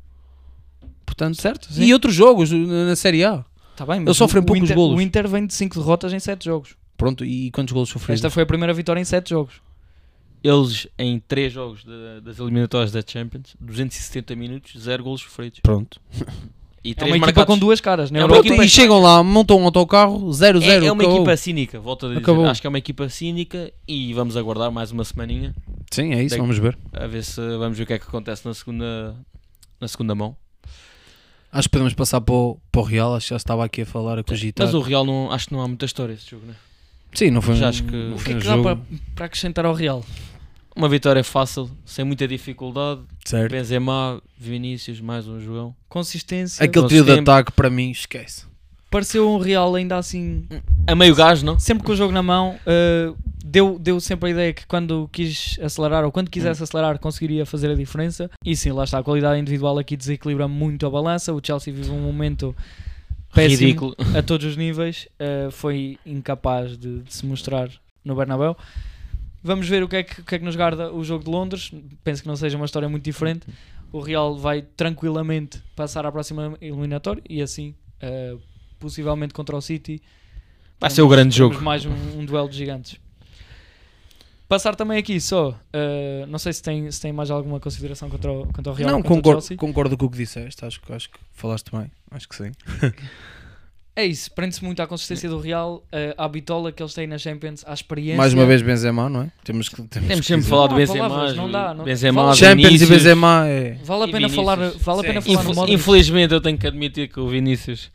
Portanto, 1.04 1.40
Certo? 1.40 1.68
e 1.76 1.92
outros 1.92 2.14
jogos 2.14 2.50
na 2.50 2.94
Série 2.96 3.24
A. 3.24 3.44
Tá 3.76 3.84
bem, 3.84 4.00
mas 4.00 4.08
Eles 4.08 4.16
sofrem 4.16 4.42
o 4.42 4.46
poucos 4.46 4.62
Inter, 4.64 4.76
golos. 4.76 4.96
O 4.98 5.00
Inter 5.00 5.28
vem 5.28 5.46
de 5.46 5.52
5 5.54 5.78
derrotas 5.78 6.12
em 6.12 6.18
7 6.20 6.44
jogos. 6.44 6.74
Pronto, 6.96 7.24
e 7.24 7.50
quantos 7.50 7.72
golos 7.72 7.88
sofreram? 7.90 8.14
Esta 8.14 8.30
foi 8.30 8.44
a 8.44 8.46
primeira 8.46 8.72
vitória 8.72 9.00
em 9.00 9.04
7 9.04 9.30
jogos. 9.30 9.54
Eles, 10.42 10.86
em 10.98 11.18
3 11.20 11.52
jogos 11.52 11.84
da- 11.84 12.20
das 12.20 12.38
eliminatórias 12.38 12.92
da 12.92 13.02
Champions, 13.06 13.54
270 13.60 14.34
minutos, 14.36 14.72
0 14.80 15.02
golos 15.04 15.20
sofridos. 15.22 15.60
Pronto. 15.60 16.00
E 16.84 16.90
É 16.90 16.94
3 16.94 17.10
uma 17.12 17.16
equipa 17.16 17.26
marcados. 17.26 17.54
com 17.54 17.58
duas 17.58 17.80
caras, 17.80 18.10
né? 18.10 18.18
É 18.18 18.24
uma 18.24 18.32
Europa- 18.34 18.48
equipa- 18.48 18.64
e 18.64 18.68
chegam 18.68 19.00
lá, 19.00 19.22
montam 19.22 19.56
um 19.60 19.64
autocarro, 19.64 20.28
0-0. 20.32 20.64
É, 20.82 20.86
é 20.86 20.92
uma 20.92 21.02
acabou. 21.02 21.18
equipa 21.18 21.36
cínica, 21.36 21.78
volto 21.78 22.06
a 22.06 22.08
dizer. 22.08 22.20
Acabou. 22.20 22.44
Acho 22.46 22.60
que 22.60 22.66
é 22.66 22.70
uma 22.70 22.78
equipa 22.78 23.08
cínica 23.08 23.72
e 23.86 24.12
vamos 24.14 24.36
aguardar 24.36 24.70
mais 24.72 24.90
uma 24.90 25.04
semaninha 25.04 25.54
Sim, 25.92 26.12
é 26.12 26.22
isso, 26.24 26.36
vamos 26.36 26.58
ver. 26.58 26.76
a 26.92 27.06
ver 27.06 27.22
se 27.22 27.40
vamos 27.56 27.78
ver 27.78 27.84
o 27.84 27.86
que 27.86 27.92
é 27.92 27.98
que 28.00 28.06
acontece 28.06 28.44
na 28.44 28.52
segunda, 28.52 29.14
na 29.80 29.86
segunda 29.86 30.14
mão. 30.14 30.36
Acho 31.52 31.68
que 31.68 31.72
podemos 31.72 31.92
passar 31.94 32.20
para 32.20 32.34
o, 32.34 32.58
para 32.72 32.80
o 32.80 32.84
Real, 32.84 33.14
acho 33.14 33.26
que 33.26 33.30
já 33.30 33.36
estava 33.36 33.64
aqui 33.64 33.82
a 33.82 33.86
falar, 33.86 34.18
a 34.18 34.24
cogitar. 34.24 34.66
Mas 34.66 34.74
o 34.74 34.80
Real 34.80 35.04
não, 35.04 35.30
acho 35.30 35.46
que 35.48 35.52
não 35.52 35.60
há 35.60 35.68
muita 35.68 35.84
história 35.84 36.14
esse 36.14 36.28
jogo, 36.30 36.46
né? 36.46 36.54
Sim, 37.14 37.30
não 37.30 37.42
foi 37.42 37.54
Já 37.56 37.68
acho 37.68 37.84
que- 37.84 37.92
não 37.94 38.14
o 38.14 38.18
foi 38.18 38.24
que 38.24 38.32
é 38.32 38.36
um 38.36 38.38
que 38.40 38.44
dá 38.46 38.52
jogo, 38.52 38.62
para, 38.64 38.78
para 39.14 39.26
acrescentar 39.26 39.66
ao 39.66 39.74
Real? 39.74 40.02
Uma 40.74 40.88
vitória 40.88 41.22
fácil, 41.22 41.70
sem 41.84 42.04
muita 42.04 42.26
dificuldade. 42.26 43.02
certo? 43.24 43.52
Benzema, 43.52 44.22
Vinícius, 44.38 45.00
mais 45.00 45.28
um 45.28 45.38
João. 45.38 45.74
Consistência. 45.88 46.64
Aquele 46.64 46.86
trio 46.86 47.04
de 47.04 47.12
ataque, 47.12 47.52
para 47.52 47.68
mim, 47.68 47.90
esquece. 47.90 48.46
Pareceu 48.90 49.28
um 49.30 49.38
Real 49.38 49.74
ainda 49.74 49.96
assim, 49.96 50.46
A 50.86 50.94
meio 50.94 51.14
gás, 51.14 51.42
não? 51.42 51.58
sempre 51.58 51.84
com 51.84 51.92
o 51.92 51.96
jogo 51.96 52.12
na 52.12 52.22
mão, 52.22 52.56
uh, 52.66 53.16
deu, 53.42 53.78
deu 53.78 53.98
sempre 54.00 54.28
a 54.28 54.32
ideia 54.32 54.52
que 54.52 54.66
quando 54.66 55.08
quis 55.10 55.58
acelerar 55.62 56.04
ou 56.04 56.12
quando 56.12 56.30
quisesse 56.30 56.62
acelerar 56.62 56.98
conseguiria 56.98 57.46
fazer 57.46 57.70
a 57.70 57.74
diferença. 57.74 58.30
E 58.44 58.54
sim, 58.54 58.70
lá 58.70 58.84
está, 58.84 58.98
a 58.98 59.02
qualidade 59.02 59.40
individual 59.40 59.78
aqui 59.78 59.96
desequilibra 59.96 60.46
muito 60.46 60.86
a 60.86 60.90
balança. 60.90 61.32
O 61.32 61.40
Chelsea 61.42 61.72
vive 61.72 61.90
um 61.90 62.00
momento 62.00 62.54
péssimo 63.34 63.60
Ridículo. 63.60 63.96
a 64.14 64.22
todos 64.22 64.46
os 64.46 64.56
níveis. 64.58 65.08
Uh, 65.18 65.50
foi 65.50 65.98
incapaz 66.04 66.76
de, 66.76 67.00
de 67.00 67.14
se 67.14 67.24
mostrar 67.24 67.70
no 68.04 68.14
Bernabéu. 68.14 68.56
Vamos 69.42 69.68
ver 69.68 69.82
o 69.82 69.88
que, 69.88 69.96
é 69.96 70.02
que, 70.04 70.20
o 70.20 70.24
que 70.24 70.34
é 70.34 70.38
que 70.38 70.44
nos 70.44 70.54
guarda 70.56 70.92
o 70.92 71.02
jogo 71.02 71.24
de 71.24 71.30
Londres. 71.30 71.72
Penso 72.04 72.22
que 72.22 72.28
não 72.28 72.36
seja 72.36 72.56
uma 72.56 72.66
história 72.66 72.88
muito 72.88 73.02
diferente. 73.04 73.46
O 73.92 74.00
Real 74.00 74.36
vai 74.38 74.62
tranquilamente 74.62 75.60
passar 75.76 76.06
à 76.06 76.12
próxima 76.12 76.56
eliminatória 76.60 77.22
e 77.28 77.42
assim, 77.42 77.74
uh, 78.02 78.40
possivelmente 78.78 79.34
contra 79.34 79.56
o 79.56 79.60
City, 79.60 80.00
Vai 80.80 80.90
ser 80.90 81.02
o 81.02 81.08
grande 81.08 81.36
jogo. 81.36 81.60
mais 81.62 81.84
um, 81.86 81.92
um 82.18 82.24
duelo 82.24 82.48
de 82.48 82.56
gigantes. 82.56 82.98
Passar 84.48 84.74
também 84.76 84.98
aqui 84.98 85.18
só, 85.20 85.50
uh, 85.50 86.26
não 86.28 86.38
sei 86.38 86.52
se 86.52 86.62
tem, 86.62 86.90
se 86.90 87.00
tem 87.00 87.12
mais 87.12 87.30
alguma 87.30 87.58
consideração 87.58 88.10
contra 88.10 88.30
o, 88.32 88.46
contra 88.52 88.72
o 88.72 88.74
Real 88.74 88.90
Não, 88.90 89.02
contra 89.02 89.16
concordo, 89.32 89.56
concordo 89.56 89.96
com 89.96 90.06
o 90.06 90.10
que 90.10 90.18
disseste. 90.18 90.64
Acho, 90.64 90.80
que- 90.80 90.92
acho 90.92 91.08
que 91.10 91.18
falaste 91.32 91.70
bem. 91.70 91.90
Acho 92.10 92.28
que 92.28 92.36
sim. 92.36 92.52
É 93.94 94.06
isso, 94.06 94.30
prende-se 94.32 94.64
muito 94.64 94.80
à 94.80 94.86
consistência 94.86 95.28
do 95.28 95.38
Real, 95.38 95.84
uh, 95.92 96.14
à 96.16 96.26
bitola 96.26 96.72
que 96.72 96.82
eles 96.82 96.94
têm 96.94 97.06
na 97.06 97.18
Champions, 97.18 97.62
à 97.66 97.74
experiência. 97.74 98.16
Mais 98.16 98.32
uma 98.32 98.46
vez 98.46 98.62
Benzema, 98.62 99.06
não 99.06 99.22
é? 99.24 99.30
Temos 99.44 99.68
que 99.68 99.76
temos, 99.82 100.08
Temos 100.08 100.20
que 100.20 100.26
sempre 100.26 100.46
falar 100.48 100.68
de 100.68 100.74
Benzema. 100.76 101.08
palavras, 101.10 101.36
não 101.36 101.50
dá, 101.50 101.74
não- 101.74 101.84
Benzema, 101.84 102.22
Fala- 102.22 102.34
Champions 102.34 102.66
Vinícius. 102.68 102.88
e 102.90 102.92
Benzema 102.94 103.46
é... 103.48 103.72
Vale 103.84 104.04
a 104.04 104.08
pena 104.08 104.28
falar, 104.30 104.56
vale 104.56 105.00
a 105.00 105.02
pena 105.02 105.20
Sim. 105.20 105.32
falar 105.34 105.42
Infel- 105.42 105.54
Modric. 105.56 105.74
Infelizmente 105.74 106.32
eu 106.32 106.40
tenho 106.40 106.56
que 106.56 106.66
admitir 106.66 107.08
que 107.08 107.20
o 107.20 107.28
Vinícius, 107.28 107.90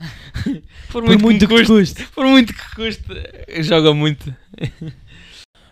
por 0.91 1.03
Por 1.03 1.17
muito 1.19 1.47
que 1.47 1.65
custe. 1.65 2.05
por 2.13 2.27
muito 2.27 2.53
que 2.53 2.75
custe, 2.75 3.03
joga 3.63 3.91
muito. 3.91 4.31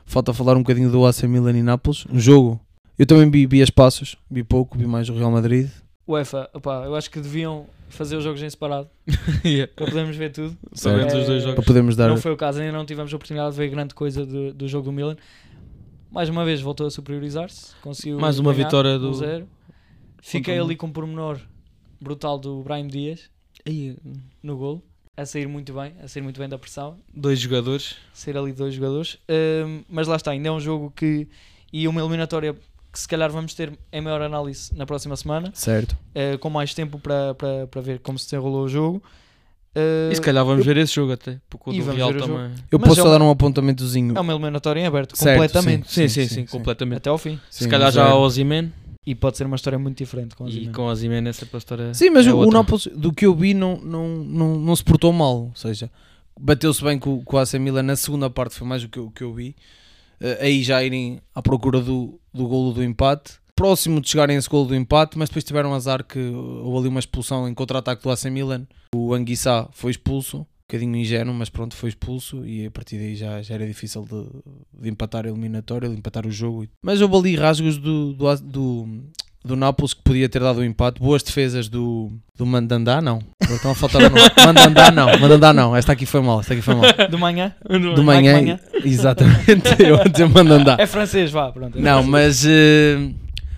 Falta 0.07 0.33
falar 0.33 0.55
um 0.55 0.61
bocadinho 0.63 0.89
do 0.89 1.05
AC 1.05 1.23
Milan 1.27 1.57
e 1.57 1.61
Nápoles. 1.63 2.05
Um 2.11 2.19
jogo. 2.19 2.59
Eu 2.97 3.05
também 3.05 3.29
vi, 3.29 3.45
vi 3.45 3.61
as 3.61 3.69
passos. 3.69 4.15
Vi 4.29 4.43
pouco, 4.43 4.77
vi 4.77 4.87
mais 4.87 5.07
o 5.09 5.13
Real 5.15 5.29
Madrid. 5.31 5.67
UEFA, 6.07 6.49
opá, 6.53 6.83
eu 6.85 6.95
acho 6.95 7.09
que 7.09 7.19
deviam 7.19 7.65
fazer 7.89 8.15
os 8.17 8.23
jogos 8.23 8.41
em 8.41 8.49
separado 8.49 8.89
Yeah. 9.45 9.71
para 9.75 9.85
podermos 9.85 10.15
ver 10.17 10.31
tudo. 10.31 10.57
É, 10.65 10.71
os 10.75 10.81
dois 10.81 11.25
Para 11.27 11.39
jogos. 11.39 11.65
podermos 11.65 11.95
dar... 11.95 12.07
Não 12.09 12.17
foi 12.17 12.31
o 12.31 12.37
caso, 12.37 12.59
ainda 12.59 12.71
não 12.73 12.85
tivemos 12.85 13.11
a 13.13 13.15
oportunidade 13.15 13.51
de 13.51 13.57
ver 13.57 13.69
grande 13.69 13.93
coisa 13.93 14.25
do, 14.25 14.53
do 14.53 14.67
jogo 14.67 14.85
do 14.85 14.91
Milan. 14.91 15.15
Mais 16.11 16.29
uma 16.29 16.45
vez 16.45 16.61
voltou 16.61 16.87
a 16.87 16.91
superiorizar-se, 16.91 17.75
conseguiu 17.81 18.19
Mais 18.19 18.39
uma 18.39 18.53
vitória 18.53 18.97
do- 18.97 19.11
1-0. 19.11 19.45
Fiquei 20.21 20.57
ali 20.59 20.75
com 20.75 20.87
um 20.87 20.91
pormenor 20.91 21.39
brutal 22.01 22.37
do 22.39 22.61
Brahim 22.63 22.87
Dias 22.87 23.29
Aí, 23.65 23.95
no 24.43 24.57
golo, 24.57 24.83
a 25.17 25.25
sair 25.25 25.47
muito 25.47 25.73
bem, 25.73 25.93
a 26.03 26.07
sair 26.07 26.21
muito 26.21 26.39
bem 26.39 26.47
da 26.47 26.57
pressão, 26.57 26.97
Dois 27.13 27.39
jogadores. 27.39 27.95
sair 28.13 28.37
ali 28.37 28.51
dois 28.53 28.73
jogadores. 28.75 29.17
Ahm, 29.29 29.81
mas 29.89 30.07
lá 30.07 30.15
está, 30.15 30.31
ainda 30.31 30.49
é 30.49 30.51
um 30.51 30.59
jogo 30.59 30.91
que 30.95 31.27
e 31.73 31.87
uma 31.87 31.99
eliminatória 32.01 32.55
que 32.95 33.01
se 33.01 33.07
calhar 33.07 33.29
vamos 33.29 33.53
ter 33.53 33.77
em 33.91 34.01
maior 34.01 34.21
análise 34.21 34.73
na 34.75 34.85
próxima 34.85 35.15
semana, 35.17 35.51
Certo. 35.53 35.95
eh, 36.15 36.37
com 36.37 36.49
mais 36.49 36.73
tempo 36.73 36.97
para, 36.97 37.35
para, 37.35 37.67
para 37.67 37.81
ver 37.81 37.99
como 37.99 38.17
se 38.17 38.25
desenrolou 38.25 38.63
o 38.63 38.69
jogo. 38.69 39.03
Eh, 39.75 40.09
E 40.11 40.15
se 40.15 40.21
calhar 40.21 40.43
vamos 40.45 40.65
ver 40.65 40.77
esse 40.77 40.93
jogo 40.95 41.11
até. 41.11 41.37
Porque 41.49 41.69
o 41.69 41.73
do 41.73 41.91
Real 41.91 42.09
o 42.11 42.13
também. 42.17 42.51
Eu 42.71 42.79
Mas 42.79 42.87
posso 42.89 43.01
é 43.01 43.03
só 43.03 43.09
uma- 43.09 43.19
dar 43.19 43.25
um 43.25 43.29
apontamentozinho. 43.29 44.17
é 44.17 44.21
uma 44.21 44.31
eliminatória 44.33 44.79
em 44.79 44.85
aberto, 44.85 45.17
Certo, 45.17 45.33
completamente, 45.37 45.91
Sim, 45.91 46.07
sim, 46.07 46.07
Sim, 46.07 46.21
sim, 46.23 46.27
sim, 46.29 46.35
sim. 46.47 46.57
completamente. 46.57 46.97
até 46.99 47.09
ao 47.09 47.17
fim. 47.17 47.37
Se 47.49 47.67
calhar 47.67 47.91
já 47.91 48.15
o 48.15 48.21
Ozyman 48.21 48.71
E 49.05 49.13
pode 49.13 49.37
ser 49.37 49.45
uma 49.45 49.55
história 49.57 49.77
muito 49.77 49.97
diferente 49.97 50.33
com 50.35 50.45
o 50.45 50.49
e 50.49 50.67
com 50.69 50.83
o 50.83 50.85
Ozyman 50.85 51.27
essa 51.27 51.45
para 51.45 51.57
a 51.57 51.59
história. 51.59 51.93
Sim, 51.93 52.09
mas 52.09 52.25
é 52.25 52.33
o, 52.33 52.37
o. 52.39 52.49
Nápoles, 52.49 52.87
do 52.87 53.11
que 53.13 53.25
eu 53.25 53.35
vi, 53.35 53.53
não, 53.53 53.77
não, 53.77 54.07
não, 54.07 54.57
não 54.57 54.75
se 54.75 54.83
portou 54.83 55.11
mal. 55.13 55.35
Ou 55.43 55.51
seja, 55.55 55.91
bateu-se 56.39 56.83
bem 56.83 56.97
com, 56.97 57.21
com 57.23 57.35
o 57.35 57.39
AC 57.39 57.53
Milan 57.59 57.83
na 57.83 57.95
segunda 57.95 58.29
parte, 58.31 58.55
foi 58.55 58.65
mais 58.67 58.83
o 58.83 58.89
que 58.89 58.97
eu, 58.97 59.11
que 59.11 59.23
eu 59.23 59.31
vi. 59.33 59.55
Eh, 60.19 60.37
aí 60.41 60.63
já 60.63 60.83
irem 60.83 61.19
à 61.33 61.41
procura 61.41 61.79
do, 61.81 62.19
do 62.33 62.47
golo 62.47 62.73
do 62.73 62.83
empate. 62.83 63.33
Próximo 63.55 64.01
de 64.01 64.09
chegarem 64.09 64.35
a 64.35 64.39
esse 64.39 64.49
golo 64.49 64.67
do 64.67 64.75
empate, 64.75 65.17
mas 65.17 65.29
depois 65.29 65.43
tiveram 65.43 65.73
azar 65.73 66.03
que 66.03 66.19
houve 66.19 66.79
ali 66.79 66.87
uma 66.89 66.99
expulsão 66.99 67.47
em 67.47 67.53
contra-ataque 67.53 68.03
do 68.03 68.09
AC 68.09 68.25
Milan. 68.25 68.67
O 68.93 69.13
Anguissá 69.13 69.69
foi 69.71 69.91
expulso, 69.91 70.39
um 70.39 70.45
bocadinho 70.67 70.95
ingênuo, 70.97 71.33
mas 71.33 71.49
pronto, 71.49 71.75
foi 71.75 71.89
expulso 71.89 72.45
e 72.45 72.65
a 72.65 72.71
partir 72.71 72.97
daí 72.97 73.15
já, 73.15 73.41
já 73.41 73.55
era 73.55 73.65
difícil 73.65 74.03
de, 74.03 74.81
de 74.81 74.89
empatar 74.89 75.25
a 75.25 75.29
eliminatória, 75.29 75.87
de 75.87 75.95
empatar 75.95 76.27
o 76.27 76.31
jogo. 76.31 76.67
Mas 76.83 76.99
houve 76.99 77.15
ali 77.15 77.35
rasgos 77.35 77.77
do, 77.77 78.13
do, 78.13 78.35
do, 78.41 79.03
do 79.45 79.55
Nápoles 79.55 79.93
que 79.93 80.01
podia 80.01 80.27
ter 80.27 80.41
dado 80.41 80.59
o 80.59 80.63
empate. 80.63 80.99
Boas 80.99 81.21
defesas 81.21 81.69
do, 81.69 82.11
do 82.35 82.45
Mandandá, 82.45 83.01
não. 83.01 83.19
Estão 83.41 83.71
a 83.71 83.75
faltar 83.75 84.01
o 84.01 84.09
nome. 84.09 84.21
Mandandá, 84.45 84.91
não. 84.91 85.19
Mandandá, 85.19 85.53
não. 85.53 85.75
Esta 85.75 85.93
aqui 85.93 86.05
foi 86.05 86.21
mal. 86.21 86.39
Esta 86.39 86.53
aqui 86.53 86.61
foi 86.61 86.75
mal. 86.75 86.85
De 87.09 87.17
manhã? 87.17 87.55
Do 87.95 88.03
manhã. 88.03 88.33
manhã. 88.33 88.59
Exatamente. 88.83 89.69
Eu 89.79 90.01
a 90.01 90.05
dizer 90.05 90.27
Mandandá. 90.27 90.77
É 90.79 90.87
francês, 90.87 91.31
vá, 91.31 91.51
pronto. 91.51 91.77
é 91.77 91.81
Não, 91.81 92.03
francês. 92.03 92.09
mas. 92.09 92.45
eh, 92.47 93.13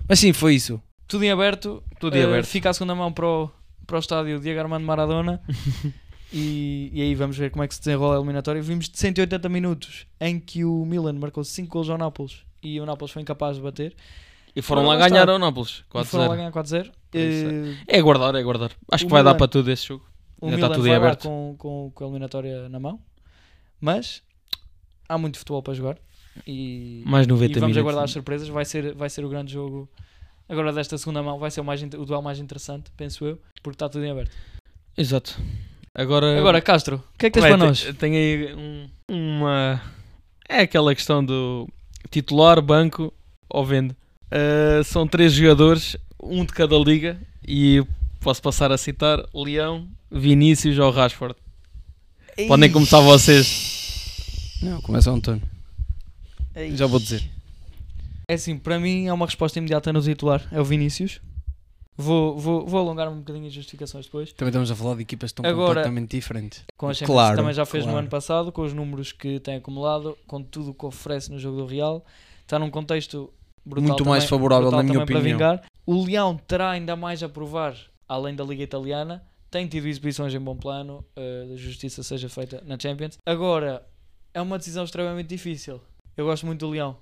mas 0.10 0.20
sim, 0.20 0.34
foi 0.34 0.56
isso. 0.56 0.82
Tudo 1.08 1.24
em 1.24 1.32
aberto. 1.32 1.82
Tudo 2.00 2.18
em 2.18 2.22
eh, 2.22 2.26
aberto. 2.26 2.48
Fica 2.48 2.70
a 2.70 2.74
segunda 2.74 2.94
mão 2.94 3.12
para 3.12 3.26
o, 3.26 3.50
para 3.86 3.96
o 3.96 4.00
estádio 4.00 4.40
Diego 4.40 4.60
Armando 4.60 4.86
Maradona. 4.86 5.42
e, 6.34 6.90
e 6.94 7.02
aí 7.02 7.16
vamos 7.16 7.38
ver 7.38 7.50
como 7.50 7.64
é 7.64 7.68
que 7.68 7.76
se 7.76 7.82
desenrola 7.82 8.16
a 8.16 8.18
eliminatória. 8.18 8.62
Vimos 8.62 8.90
de 8.90 8.98
180 9.00 9.48
minutos 9.50 10.06
em 10.20 10.40
que 10.40 10.66
o 10.66 10.86
Milan 10.86 11.14
marcou 11.14 11.44
5 11.44 11.70
gols 11.72 11.90
ao 11.90 11.98
Nápoles 11.98 12.40
e 12.62 12.80
o 12.80 12.86
Nápoles 12.86 13.12
foi 13.12 13.22
incapaz 13.22 13.56
de 13.56 13.62
bater. 13.64 13.96
E 14.58 14.62
foram 14.64 14.82
Ora, 14.84 14.90
lá 14.90 14.96
lá 15.02 15.08
ganhar 15.10 15.22
está. 15.22 15.32
ao 15.34 15.40
Nápoles. 15.40 15.84
E 15.88 16.06
foram 16.06 16.28
lá 16.30 16.36
4-0. 16.36 16.38
ganhar 16.38 16.52
4-0. 16.52 16.92
isso 17.14 17.82
Eh, 17.88 17.96
É 17.96 18.00
aguardar, 18.00 18.36
é 18.36 18.40
aguardar. 18.40 18.72
Acho 18.92 19.04
O 19.04 19.08
que 19.08 19.12
vai 19.14 19.22
dar 19.24 19.30
Milan- 19.32 19.38
para 19.38 19.48
tudo 19.48 19.72
esse 19.72 19.86
jogo. 19.86 20.04
o 20.42 20.46
Ainda 20.46 20.56
Milan 20.58 20.68
está 20.68 20.76
tudo 20.76 20.88
em 20.88 20.90
vai 20.90 21.00
lá 21.00 21.06
aberto. 21.06 21.24
com, 21.24 21.56
com, 21.58 21.92
com 21.94 22.04
a 22.04 22.08
eliminatória 22.08 22.68
na 22.70 22.80
mão. 22.80 23.00
Mas 23.80 24.24
há 25.08 25.18
muito 25.18 25.38
futebol 25.38 25.62
para 25.62 25.74
jogar. 25.76 25.98
E, 26.46 27.04
Mais 27.06 27.26
e 27.26 27.30
90 27.30 27.60
vamos 27.60 27.68
minutos. 27.76 27.78
aguardar 27.78 28.04
as 28.06 28.12
surpresas. 28.12 28.48
Vai 28.50 28.66
ser, 28.66 28.96
vai 28.96 29.10
ser 29.10 29.24
o 29.24 29.30
grande 29.30 29.54
jogo. 29.54 29.88
Agora 30.50 30.72
desta 30.74 30.98
segunda 30.98 31.22
mão 31.22 31.38
vai 31.38 31.52
ser 31.52 31.62
o, 31.62 31.64
mais, 31.64 31.82
o 31.84 31.88
duelo 32.06 32.24
mais 32.24 32.40
interessante, 32.40 32.90
penso 32.98 33.26
eu, 33.26 33.38
porque 33.62 33.76
está 33.76 33.88
tudo 33.90 34.06
em 34.06 34.12
aberto. 34.12 34.32
Exato. 34.98 35.40
Agora, 35.94 36.38
Agora, 36.40 36.62
Castro, 36.62 37.04
o 37.14 37.18
que 37.18 37.26
é 37.26 37.30
que 37.30 37.40
tens 37.40 37.46
para 37.50 37.58
te- 37.58 37.64
nós? 37.66 37.96
Tem 37.98 38.16
aí 38.16 38.56
um- 38.56 38.88
uma. 39.10 39.82
É 40.48 40.62
aquela 40.62 40.96
questão 40.96 41.24
do 41.24 41.68
titular, 42.10 42.62
banco 42.62 43.14
ou 43.50 43.66
vende. 43.66 43.96
Uh, 44.32 44.84
são 44.84 45.08
três 45.08 45.34
jogadores, 45.34 45.96
um 46.22 46.44
de 46.44 46.54
cada 46.54 46.78
liga, 46.78 47.18
e 47.48 47.84
posso 48.20 48.42
passar 48.42 48.72
a 48.72 48.78
citar: 48.78 49.24
Leão, 49.34 49.88
Vinícius 50.12 50.78
ou 50.80 50.92
Rashford. 50.92 51.36
Podem 52.48 52.72
começar 52.72 53.00
vocês. 53.00 54.58
Não, 54.62 54.82
começa 54.82 55.12
o 55.12 55.16
António. 55.16 55.42
Já 56.74 56.86
vou 56.88 57.00
dizer. 57.00 57.24
É 58.28 58.34
assim, 58.34 58.58
para 58.58 58.80
mim 58.80 59.08
é 59.08 59.14
uma 59.14 59.26
resposta 59.26 59.58
imediata 59.58 59.94
no 59.94 60.02
titular, 60.02 60.46
é 60.52 60.60
o 60.60 60.66
Vinícius. 60.66 61.22
Vou, 61.96 62.38
vou, 62.38 62.68
vou 62.68 62.80
alongar 62.80 63.10
um 63.10 63.18
bocadinho 63.18 63.48
as 63.48 63.54
justificações 63.54 64.06
depois. 64.06 64.32
Também 64.34 64.50
estamos 64.50 64.70
a 64.70 64.76
falar 64.76 64.96
de 64.96 65.02
equipas 65.02 65.32
que 65.32 65.40
estão 65.40 65.50
Agora- 65.50 65.68
completamente 65.70 66.12
diferentes. 66.12 66.64
Com 66.78 66.90
a 66.90 66.94
Champions 66.94 67.08
Claro, 67.16 67.38
também 67.38 67.54
já 67.54 67.66
fez 67.66 67.86
no 67.86 67.92
claro. 67.92 68.00
ano 68.04 68.10
passado, 68.10 68.52
com 68.52 68.62
os 68.62 68.74
números 68.74 69.12
que 69.12 69.40
tem 69.40 69.56
acumulado, 69.56 70.16
com 70.28 70.44
tudo 70.44 70.72
o 70.72 70.74
que 70.76 70.86
oferece 70.86 71.32
no 71.32 71.40
jogo 71.40 71.58
do 71.58 71.66
Real. 71.66 72.06
Está 72.42 72.60
num 72.60 72.70
contexto 72.70 73.34
brutal 73.68 73.88
Muito 73.90 74.06
mais 74.06 74.24
também- 74.24 74.30
favorável, 74.30 74.72
na 74.72 74.84
minha 74.84 75.04
opinião. 75.04 75.60
O 75.86 76.04
Leão 76.04 76.38
terá 76.48 76.72
ainda 76.72 76.96
mais 76.96 77.22
a 77.24 77.30
provar, 77.30 77.76
além 78.08 78.36
da 78.36 78.44
Liga 78.44 78.64
Italiana. 78.64 79.24
Tem 79.50 79.66
tido 79.68 79.88
exibições 79.88 80.34
em 80.34 80.40
bom 80.40 80.56
plano, 80.58 81.06
a 81.16 81.56
justiça 81.56 82.04
seja 82.04 82.28
feita 82.28 82.62
na 82.66 82.78
Champions. 82.80 83.18
Agora, 83.26 83.86
é 84.34 84.42
uma 84.42 84.58
decisão 84.58 84.84
extremamente 84.84 85.28
difícil. 85.28 85.80
Eu 86.18 86.26
gosto 86.26 86.46
muito 86.46 86.60
do 86.66 86.70
Leão. 86.72 86.98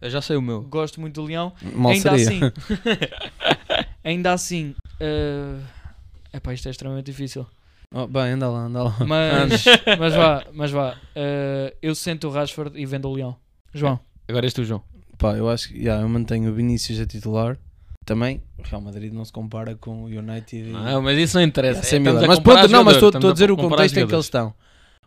Eu 0.00 0.10
já 0.10 0.20
sei 0.20 0.36
o 0.36 0.42
meu. 0.42 0.62
gosto 0.62 1.00
muito 1.00 1.14
do 1.20 1.26
Leão. 1.26 1.52
Mal 1.74 1.92
ainda 1.92 2.18
seria. 2.18 2.26
assim, 2.26 2.40
ainda 4.04 4.32
assim, 4.32 4.74
é 5.00 6.36
epá, 6.36 6.52
isto 6.52 6.68
é 6.68 6.70
extremamente 6.70 7.06
difícil. 7.06 7.46
Oh, 7.92 8.06
bem, 8.08 8.32
anda 8.32 8.48
lá, 8.50 8.58
anda 8.64 8.82
lá. 8.82 8.96
Mas, 9.06 9.64
mas 9.98 10.14
vá, 10.14 10.44
mas 10.52 10.70
vá. 10.72 10.98
eh, 11.14 11.76
eu 11.80 11.94
sento 11.94 12.26
o 12.26 12.30
Rashford 12.30 12.76
e 12.78 12.84
vendo 12.84 13.08
o 13.08 13.12
Leão. 13.14 13.36
João, 13.72 14.00
Agora 14.28 14.44
és 14.46 14.52
tu, 14.52 14.64
João. 14.64 14.82
Pá, 15.18 15.32
eu 15.36 15.48
acho 15.48 15.68
que 15.68 15.78
yeah, 15.78 16.02
eu 16.02 16.08
mantenho 16.08 16.50
o 16.50 16.54
Vinícius 16.54 17.00
a 17.00 17.06
titular. 17.06 17.56
Também, 18.04 18.42
o 18.58 18.62
Real 18.62 18.82
Madrid 18.82 19.12
não 19.12 19.24
se 19.24 19.32
compara 19.32 19.74
com 19.76 20.02
o 20.02 20.06
United. 20.06 20.68
e- 20.68 20.72
Não, 20.72 21.00
mas 21.00 21.16
isso 21.18 21.36
não 21.38 21.44
interessa. 21.44 21.80
Essa 21.80 21.96
é 21.96 21.98
É, 21.98 22.00
Mas 22.00 22.38
pronto, 22.38 22.68
não, 22.68 22.84
mas 22.84 22.96
estou 23.02 23.30
a 23.30 23.32
dizer 23.32 23.50
o 23.50 23.56
contexto 23.56 23.96
em 23.98 24.06
que 24.06 24.14
eles 24.14 24.26
estão. 24.26 24.52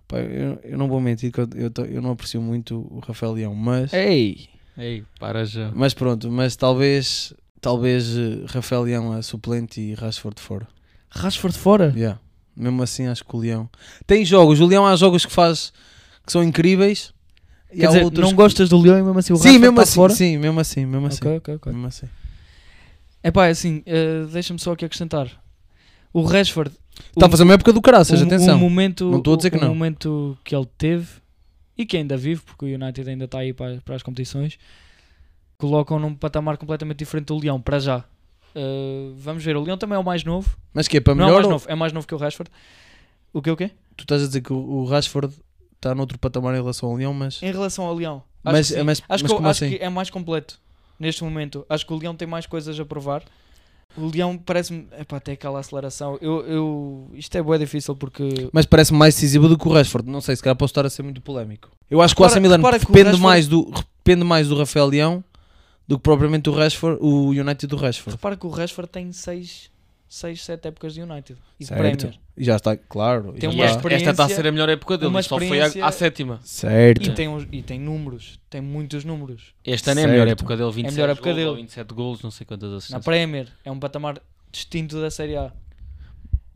Pá, 0.08 0.18
eu, 0.20 0.60
eu 0.64 0.78
não 0.78 0.88
vou 0.88 1.00
mentir 1.00 1.32
que 1.32 1.40
eu, 1.40 1.48
eu, 1.56 1.70
tô- 1.70 1.84
eu 1.86 2.02
não 2.02 2.12
aprecio 2.12 2.42
muito 2.42 2.76
o 2.90 3.00
Rafael 3.06 3.34
Leão, 3.34 3.54
mas, 3.54 3.94
Ei, 3.94 4.48
ei, 4.78 5.04
para 5.20 5.44
já. 5.46 5.70
mas 5.76 5.94
pronto, 5.94 6.32
mas 6.32 6.56
talvez, 6.56 7.34
talvez 7.62 8.18
eh, 8.18 8.46
Rafael 8.48 8.84
Leão 8.84 9.12
a 9.12 9.22
suplente 9.22 9.80
e 9.82 9.94
Rashford 9.94 10.42
fora. 10.42 10.68
Rashford 11.10 11.58
fora? 11.58 11.94
Yeah. 11.96 12.20
Mesmo 12.56 12.82
assim, 12.82 13.06
acho 13.06 13.24
que 13.24 13.36
o 13.36 13.40
Leão 13.40 13.70
tem 14.08 14.26
jogos. 14.26 14.60
O 14.60 14.66
Leão 14.66 14.88
há 14.88 14.96
jogos 14.96 15.24
que 15.26 15.32
faz 15.32 15.72
que 16.26 16.32
são 16.32 16.44
incríveis. 16.44 17.14
E 17.72 17.80
Quer 17.80 17.88
dizer, 17.88 18.04
outros 18.04 18.26
não 18.30 18.36
gostas 18.36 18.70
do 18.70 18.78
Leão 18.78 18.98
e 18.98 19.04
mesmo 19.04 19.20
assim 19.20 19.34
o 19.34 19.36
Sim, 19.36 19.44
Rashford 19.44 19.60
mesmo 19.62 19.74
está 19.80 19.84
assim, 19.84 19.96
fora? 19.96 20.14
sim, 20.14 20.38
mesmo 20.38 20.60
assim, 20.60 20.86
mesmo 20.86 21.08
assim. 21.08 21.20
Mesmo 21.66 21.88
assim. 21.88 22.08
Epá, 23.24 23.48
é 23.48 23.50
assim, 23.50 23.84
eh, 23.86 24.26
deixa-me 24.32 24.60
só 24.60 24.72
aqui 24.72 24.86
acrescentar. 24.86 25.30
O 26.14 26.22
Rashford... 26.22 26.72
Está 27.10 27.26
a 27.26 27.28
o- 27.28 27.32
fazer 27.32 27.44
uma 27.44 27.54
época 27.54 27.74
do 27.74 27.82
caraças, 27.82 28.22
o- 28.22 28.24
atenção. 28.26 28.56
O 28.56 28.60
momento, 28.60 29.10
Não 29.12 29.18
estou 29.18 29.34
a 29.34 29.38
dizer 29.38 29.50
que 29.52 29.58
o 29.58 29.62
não. 29.62 29.70
momento 29.70 30.38
que 30.44 30.56
ele 30.56 30.68
teve 30.78 31.08
e 31.78 31.86
que 31.86 31.98
ainda 31.98 32.16
vive, 32.18 32.42
porque 32.42 32.66
o 32.66 32.68
United 32.74 33.10
ainda 33.10 33.26
está 33.26 33.40
aí 33.40 33.54
para, 33.54 33.82
para 33.82 33.96
as 33.96 34.02
competições, 34.02 34.58
colocam 35.58 36.00
num 36.00 36.16
patamar 36.16 36.58
completamente 36.58 36.98
diferente 37.00 37.28
do 37.28 37.38
Leão, 37.38 37.60
para 37.62 37.80
já. 37.80 37.98
Uh, 38.56 39.14
vamos 39.18 39.44
ver, 39.44 39.56
o 39.58 39.62
Leão 39.62 39.78
também 39.78 39.96
é 39.96 40.00
o 40.00 40.04
mais 40.04 40.24
novo. 40.24 40.58
Mas 40.74 40.88
que 40.88 40.98
é 40.98 41.02
para 41.02 41.14
Não 41.14 41.24
é 41.24 41.26
o 41.26 41.30
melhor? 41.30 41.40
mais 41.42 41.52
novo, 41.52 41.66
é 41.70 41.76
mais 41.76 41.94
novo 41.94 42.08
que 42.08 42.16
o 42.16 42.18
Rashford. 42.18 42.50
O 43.34 43.42
que 43.42 43.52
o 43.52 43.58
quê? 43.58 43.72
Tu 43.96 44.02
estás 44.04 44.24
a 44.24 44.28
dizer 44.28 44.42
que 44.42 44.54
o, 44.54 44.58
o 44.58 44.86
Rashford 44.86 45.34
está 45.78 45.96
noutro 45.96 46.20
patamar 46.20 46.54
em 46.54 46.58
relação 46.58 46.90
ao 46.90 46.96
Leão, 46.96 47.14
mas. 47.14 47.42
Em 47.42 47.52
relação 47.52 47.86
ao 47.86 47.94
Leão, 47.96 48.24
acho 48.44 48.54
Mas- 48.56 48.68
que, 48.72 48.84
mas- 48.84 49.02
acho, 49.08 49.24
mas 49.24 49.32
que, 49.34 49.38
acho 49.40 49.48
assim? 49.66 49.70
que 49.78 49.84
é 49.84 49.90
mais 49.90 50.10
completo 50.10 50.60
neste 51.00 51.24
momento. 51.24 51.66
Acho 51.70 51.86
que 51.86 51.94
o 51.94 51.98
Leão 51.98 52.16
tem 52.16 52.28
mais 52.28 52.46
coisas 52.46 52.80
a 52.80 52.86
provar. 52.86 53.24
O 53.96 54.06
Leão 54.08 54.38
parece-me. 54.38 54.88
Epá, 55.00 55.20
tem 55.20 55.34
aquela 55.34 55.60
aceleração. 55.60 56.18
Eu, 56.22 56.46
eu, 56.46 57.10
isto 57.14 57.36
é 57.36 57.42
bué 57.42 57.58
difícil 57.58 57.96
porque. 57.96 58.50
Mas 58.52 58.66
parece-me 58.66 59.00
mais 59.00 59.16
decisivo 59.16 59.48
do 59.48 59.58
que 59.58 59.68
o 59.68 59.72
Rashford. 59.72 60.08
Não 60.10 60.22
sei, 60.22 60.36
se 60.36 60.44
calhar 60.44 60.56
posso 60.56 60.72
estar 60.72 60.86
a 60.86 60.90
ser 60.90 61.04
muito 61.04 61.22
polémico. 61.22 61.70
Eu 61.90 62.02
acho 62.02 62.14
que 62.16 62.22
o 62.22 62.26
Repara- 62.26 62.38
AC 62.40 62.42
Milan 62.44 62.58
repara 62.58 62.78
depende, 62.80 62.98
Rashford- 63.04 63.22
mais 63.24 63.48
do, 63.48 63.72
depende 64.04 64.24
mais 64.26 64.48
do 64.50 64.58
Rafael 64.58 64.86
Leão 64.88 65.24
do 65.88 65.98
que 65.98 66.04
propriamente 66.04 66.50
o 66.50 66.54
Rashford, 66.54 67.00
o 67.02 67.30
United 67.30 67.66
do 67.66 67.78
Rashford. 67.78 68.18
Repara 68.18 68.36
que 68.36 68.46
o 68.46 68.50
Rashford 68.50 68.92
tem 68.92 69.12
6, 69.12 69.72
6 70.10 70.42
7 70.44 70.68
épocas 70.70 70.94
de 70.94 71.02
United. 71.02 71.38
E 71.60 71.64
de 71.64 71.68
Certo. 71.68 71.80
Premier. 71.82 72.20
E 72.38 72.44
já 72.44 72.56
está, 72.56 72.78
claro. 72.78 73.34
Tem 73.34 73.50
uma 73.50 73.66
está. 73.66 73.78
esta, 73.78 73.94
esta 73.94 74.12
está 74.12 74.26
a 74.26 74.30
ser 74.30 74.48
a 74.48 74.52
melhor 74.52 74.70
época 74.70 74.98
dele, 74.98 75.10
uma 75.10 75.22
só 75.24 75.38
foi 75.40 75.60
à, 75.62 75.66
à 75.88 75.92
sétima. 75.92 76.40
Certo. 76.44 77.04
E 77.10 77.14
tem, 77.14 77.28
uns- 77.28 77.48
e 77.52 77.62
tem 77.62 77.80
números. 77.80 78.40
Tem 78.50 78.62
muitos 78.62 79.04
números. 79.04 79.54
Este 79.66 79.90
ano 79.90 80.00
é 80.02 80.04
a 80.04 80.08
melhor 80.08 80.28
época 80.28 80.56
dele, 80.56 80.72
27 80.72 80.94
melhor 80.96 81.10
época 81.10 81.24
gols, 81.26 81.36
dele. 81.36 81.50
ou 81.50 81.56
27 81.56 81.94
gols, 81.94 82.22
não 82.22 82.32
sei 82.32 82.46
quantas 82.46 82.70
Na 82.72 82.78
assistências. 82.78 83.04
Premier 83.06 83.48
é 83.66 83.72
um 83.72 83.80
patamar 83.80 84.22
distinto 84.52 85.00
da 85.02 85.10
Série 85.12 85.36
A. 85.36 85.52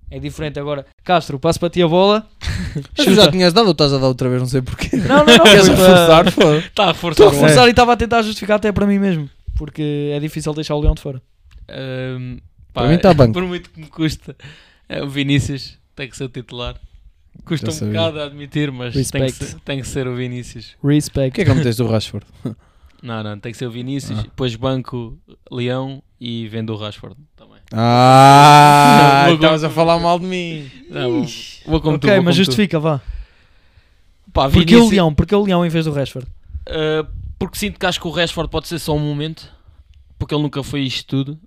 É 0.10 0.20
diferente 0.20 0.60
agora. 0.60 0.86
Castro, 1.04 1.40
passo 1.40 1.60
para 1.60 1.70
ti 1.70 1.82
a 1.82 1.88
bola. 1.88 2.28
Tu 2.96 3.14
já 3.14 3.32
tinhas 3.32 3.54
dado 3.54 3.66
ou 3.68 3.72
estás 3.72 3.94
a 3.94 3.98
dar 3.98 4.08
outra 4.08 4.28
vez? 4.30 4.42
Não 4.42 4.48
sei 4.50 4.62
porquê. 4.62 4.96
Não, 4.98 5.26
não, 5.26 5.26
não. 5.26 5.44
Queres 5.46 5.68
reforçar? 5.70 6.28
Está 6.28 6.44
a 6.50 6.58
Estou 6.60 6.86
reforçar 6.88 7.24
a 7.24 7.28
o 7.28 7.30
reforçar 7.32 7.68
e 7.68 7.72
estava 7.72 7.94
a 7.94 7.98
tentar 7.98 8.22
justificar 8.22 8.58
até 8.58 8.72
para 8.72 8.86
mim 8.86 9.00
mesmo. 9.00 9.30
Porque 9.56 10.12
é 10.14 10.20
difícil 10.20 10.54
deixar 10.54 10.76
o 10.76 10.82
Leão 10.82 10.94
de 10.94 11.02
fora. 11.02 11.22
Ahm, 12.72 12.74
Para 12.74 12.88
mim 12.90 12.98
tá 12.98 13.14
banco. 13.14 13.34
Por 13.34 13.44
muito 13.44 13.70
que 13.70 13.80
me 13.80 13.88
custa, 13.88 14.36
é, 14.88 15.04
o 15.04 15.10
Vinícius 15.10 15.78
tem 15.96 16.10
que 16.10 16.16
ser 16.18 16.24
o 16.26 16.30
titular. 16.30 16.76
Custa 17.46 17.68
Já 17.68 17.72
um 17.72 17.76
sabia. 17.80 17.94
bocado 18.00 18.20
a 18.20 18.26
admitir, 18.26 18.72
mas 18.72 18.94
tem 18.94 19.04
que, 19.04 19.18
Respect. 19.18 19.46
ser, 19.46 19.60
tem 19.62 19.80
que 19.82 19.88
ser 19.88 20.08
o 20.08 20.16
Vinícius. 20.16 20.76
Respect. 20.84 21.30
O 21.30 21.32
que 21.34 21.42
é 21.42 21.46
que 21.46 21.54
meteste 21.54 21.82
do 21.82 21.88
Rashford? 21.90 22.26
Não, 23.04 23.24
não, 23.24 23.40
tem 23.40 23.52
que 23.52 23.58
ser 23.58 23.66
o 23.66 23.72
Vinícius, 23.72 24.20
Ah. 24.20 24.22
depois 24.22 24.56
banco 24.56 25.18
Leão 25.50 26.04
e 26.20 26.48
vendo 26.50 26.72
o 26.72 26.76
Rashford 26.78 27.16
também. 27.36 27.58
Ah, 27.74 29.24
Vou- 29.28 29.36
estavas 29.36 29.64
a 29.64 29.72
falar 29.72 29.98
mal 29.98 30.20
de 30.20 30.26
mim. 30.28 30.70
Não, 30.88 31.12
vou, 31.24 31.26
vou 31.66 31.82
como 31.82 31.98
tu, 31.98 32.06
ok, 32.06 32.18
vou 32.18 32.26
mas 32.26 32.36
tu. 32.36 32.44
justifica, 32.44 32.80
vá. 32.80 33.02
Pá, 34.32 34.44
Porquê 34.44 34.60
Vinícius- 34.60 34.86
o 34.88 34.90
Leão? 34.92 35.16
Porquê 35.16 35.34
o 35.36 35.44
Leão 35.44 35.66
em 35.66 35.70
vez 35.70 35.86
do 35.86 35.92
Rashford? 35.92 36.28
Uh, 36.70 37.08
porque 37.40 37.58
sinto 37.58 37.80
que 37.80 37.86
acho 37.88 38.00
que 38.00 38.08
o 38.08 38.12
Rashford 38.12 38.52
pode 38.52 38.68
ser 38.68 38.78
só 38.78 38.96
um 38.96 39.00
momento, 39.00 39.52
porque 40.20 40.36
ele 40.36 40.44
nunca 40.44 40.62
foi 40.62 40.82
isto 40.82 41.08
tudo. 41.08 41.40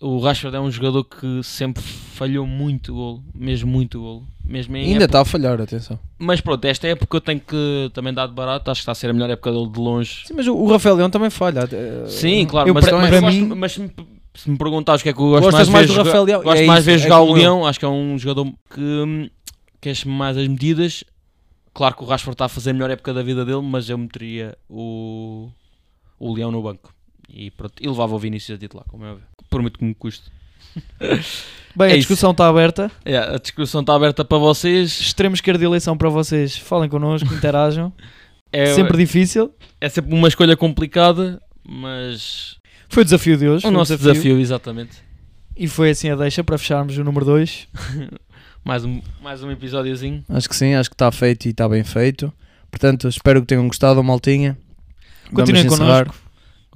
O 0.00 0.18
Rashford 0.20 0.56
é 0.56 0.60
um 0.60 0.70
jogador 0.70 1.02
que 1.04 1.42
sempre 1.42 1.82
falhou 1.82 2.46
muito 2.46 2.94
golo, 2.94 3.22
mesmo 3.34 3.68
muito 3.70 4.00
golo. 4.00 4.24
Mesmo 4.44 4.76
Ainda 4.76 5.04
está 5.04 5.20
a 5.20 5.24
falhar, 5.24 5.60
atenção. 5.60 5.98
Mas 6.18 6.40
pronto, 6.40 6.64
esta 6.64 6.86
época 6.86 7.16
eu 7.16 7.20
tenho 7.20 7.40
que 7.40 7.90
também 7.92 8.14
dar 8.14 8.26
de 8.28 8.32
barato, 8.32 8.70
acho 8.70 8.78
que 8.78 8.82
está 8.82 8.92
a 8.92 8.94
ser 8.94 9.10
a 9.10 9.12
melhor 9.12 9.28
época 9.28 9.50
dele 9.52 9.68
de 9.68 9.78
longe. 9.78 10.22
Sim, 10.26 10.34
mas 10.34 10.46
o 10.46 10.54
o 10.54 10.70
Rafael 10.70 10.94
Leão 10.94 11.10
também 11.10 11.28
falha. 11.30 11.68
Eh, 11.70 12.04
Sim, 12.06 12.46
claro, 12.46 12.68
eu 12.68 12.74
mas, 12.74 12.84
para- 12.84 12.96
mas, 12.96 13.08
para 13.08 13.16
eu 13.18 13.22
gosto- 13.22 13.36
mim- 13.40 13.54
mas 13.56 13.72
se, 13.72 13.80
me, 13.80 13.90
se 14.34 14.50
me 14.50 14.56
perguntares 14.56 15.00
o 15.00 15.02
que 15.02 15.10
é 15.10 15.12
que 15.12 15.18
eu 15.20 15.28
gosto 15.30 15.42
Gostas 15.42 15.68
mais, 15.68 15.86
do 15.88 15.94
Rafael 15.94 16.24
Leão? 16.24 16.42
Gosto 16.42 16.60
É 16.62 16.66
mais 16.66 16.84
de 16.84 16.90
ver 16.92 16.96
é 16.96 17.02
jogar 17.02 17.20
o. 17.20 17.32
Leão, 17.34 17.66
acho 17.66 17.78
que 17.78 17.84
é 17.84 17.88
um 17.88 18.16
jogador 18.18 18.46
que 18.72 18.80
hum, 18.80 19.28
quer 19.80 19.94
mais 20.06 20.36
as 20.38 20.46
medidas. 20.46 21.02
Claro 21.74 21.96
que 21.96 22.02
o 22.04 22.06
Rashford 22.06 22.34
está 22.34 22.44
a 22.46 22.48
fazer 22.48 22.70
a 22.70 22.72
melhor 22.72 22.90
época 22.90 23.12
da 23.12 23.22
vida 23.22 23.44
dele, 23.44 23.62
mas 23.62 23.90
eu 23.90 23.98
meteria 23.98 24.56
o, 24.68 25.48
o 26.18 26.32
Leão 26.32 26.50
no 26.52 26.62
banco. 26.62 26.94
E, 27.28 27.50
pronto, 27.50 27.74
e 27.80 27.86
levava 27.88 28.14
o 28.14 28.18
Vinícius 28.18 28.56
a 28.56 28.58
titular, 28.60 28.84
como 28.88 29.04
é 29.04 29.10
óbvio. 29.10 29.24
Por 29.50 29.60
muito 29.62 29.78
que 29.78 29.84
me 29.84 29.94
custe. 29.94 30.30
Bem, 31.76 31.90
É 31.90 31.94
a 31.94 31.96
discussão 31.96 32.30
está 32.32 32.48
aberta. 32.48 32.90
Yeah, 33.06 33.34
a 33.36 33.38
discussão 33.38 33.80
está 33.82 33.94
aberta 33.94 34.24
para 34.24 34.38
vocês. 34.38 35.00
Extremo 35.00 35.34
esquerda 35.34 35.58
de 35.58 35.64
eleição 35.64 35.96
para 35.96 36.08
vocês. 36.08 36.56
Falem 36.56 36.88
connosco, 36.88 37.32
interajam. 37.34 37.92
É 38.50 38.72
Sempre 38.72 38.96
difícil. 38.96 39.52
é 39.78 39.90
sempre 39.90 40.14
uma 40.14 40.26
escolha 40.26 40.56
complicada, 40.56 41.38
mas 41.62 42.56
Foi 42.88 43.02
o 43.02 43.04
desafio 43.04 43.36
de 43.36 43.46
hoje. 43.46 43.66
o 43.66 43.70
nosso 43.70 43.94
desafio, 43.94 44.40
exatamente. 44.40 44.96
E 45.54 45.68
foi 45.68 45.90
assim 45.90 46.08
a 46.08 46.16
deixa 46.16 46.42
para 46.42 46.56
fecharmos 46.56 46.96
o 46.96 47.04
número 47.04 47.26
2. 47.26 47.68
Mais 48.64 48.86
um, 48.86 49.02
mais 49.22 49.42
um 49.42 49.50
episódiozinho. 49.50 50.24
Acho 50.30 50.48
que 50.48 50.56
sim, 50.56 50.72
acho 50.74 50.88
que 50.88 50.94
está 50.94 51.12
feito 51.12 51.44
e 51.46 51.50
está 51.50 51.68
bem 51.68 51.84
feito. 51.84 52.32
Portanto, 52.70 53.06
espero 53.06 53.42
que 53.42 53.46
tenham 53.46 53.66
gostado, 53.68 54.02
maltinha. 54.02 54.56
Continuem 55.32 55.64
Vamos 55.68 56.08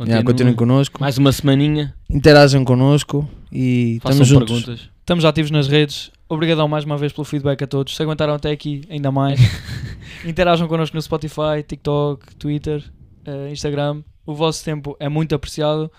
connosco. 0.03 0.11
Yeah, 0.11 0.26
continuem 0.26 0.55
connosco. 0.55 1.00
Mais 1.00 1.18
uma 1.18 1.32
semaninha. 1.32 1.94
Interajam 2.11 2.64
connosco 2.64 3.28
e 3.50 3.98
Façam 4.03 4.22
estamos 4.22 4.28
juntos. 4.28 4.62
perguntas. 4.62 4.90
Estamos 5.00 5.24
ativos 5.24 5.50
nas 5.50 5.68
redes. 5.68 6.11
Obrigadão 6.28 6.66
mais 6.68 6.84
uma 6.84 6.96
vez 6.96 7.12
pelo 7.12 7.24
feedback 7.24 7.62
a 7.62 7.66
todos. 7.66 7.94
Se 7.94 8.03
aguentaram 8.03 8.34
até 8.34 8.50
aqui, 8.50 8.82
ainda 8.88 9.11
mais. 9.11 9.38
Interajam 10.24 10.68
connosco 10.68 10.96
no 10.96 11.03
Spotify, 11.03 11.62
TikTok, 11.66 12.34
Twitter, 12.36 12.82
eh, 13.24 13.50
Instagram. 13.50 14.03
O 14.24 14.34
vosso 14.34 14.64
tempo 14.64 14.96
é 14.98 15.09
muito 15.09 15.34
apreciado. 15.34 15.90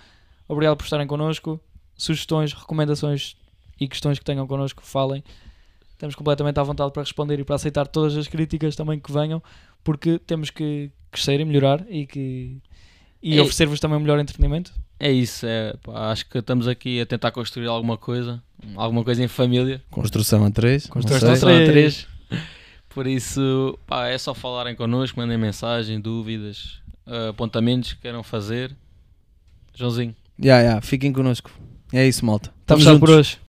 Obrigado 0.48 0.78
por 0.78 0.84
estarem 0.84 1.06
connosco. 1.06 1.60
Sugestões, 1.96 2.54
recomendações 2.54 3.36
e 3.80 3.88
questões 3.88 4.18
que 4.18 4.26
tenham 4.26 4.48
connosco, 4.48 4.82
falem. 4.84 5.24
Estamos 5.92 6.16
completamente 6.16 6.60
à 6.60 6.64
vontade 6.64 6.92
para 6.92 7.04
responder 7.04 7.40
e 7.40 7.44
para 7.44 7.56
aceitar 7.56 7.88
todas 7.88 8.18
as 8.18 8.28
críticas 8.28 8.76
também 8.76 9.00
que 9.00 9.12
venham, 9.12 9.42
porque 9.84 10.20
temos 10.20 10.50
que 10.50 10.92
crescer 11.12 11.40
e 11.40 11.46
melhorar 11.46 11.86
e, 11.90 12.06
que, 12.06 12.62
e 13.24 13.38
É- 13.38 13.42
oferecer-vos 13.42 13.80
também 13.80 13.98
um 13.98 14.02
melhor 14.02 14.20
entretenimento. 14.20 14.74
É 15.00 15.12
isso, 15.12 15.46
é, 15.46 15.74
pá, 15.82 16.12
acho 16.12 16.30
que 16.30 16.38
estamos 16.38 16.68
aqui 16.68 17.00
a 17.02 17.06
tentar 17.06 17.32
construir 17.32 17.68
alguma 17.68 17.98
coisa, 17.98 18.44
alguma 18.76 19.04
coisa 19.04 19.24
em 19.24 19.28
família. 19.28 19.82
Construção 19.90 20.46
a 20.46 20.52
3. 20.52 20.88
Construção 20.88 21.32
a 21.32 21.38
três. 21.38 21.66
três. 21.70 22.08
Por 22.90 23.08
isso, 23.08 23.78
pá, 23.88 24.08
é 24.08 24.18
só 24.18 24.34
falarem 24.36 24.76
connosco, 24.76 25.20
mandem 25.20 25.38
mensagem, 25.38 26.00
dúvidas, 26.00 26.80
eh, 27.08 27.30
apontamentos 27.30 27.94
que 27.94 28.02
queiram 28.02 28.22
fazer. 28.22 28.76
Joãozinho. 29.74 30.16
Yeah, 30.40 30.62
yeah, 30.62 30.82
fiquem 30.82 31.12
connosco. 31.12 31.50
É 31.92 32.08
isso, 32.08 32.26
malta. 32.26 32.54
Estamos 32.62 32.82
Estamos 32.84 33.00
por 33.00 33.10
hoje. 33.10 33.38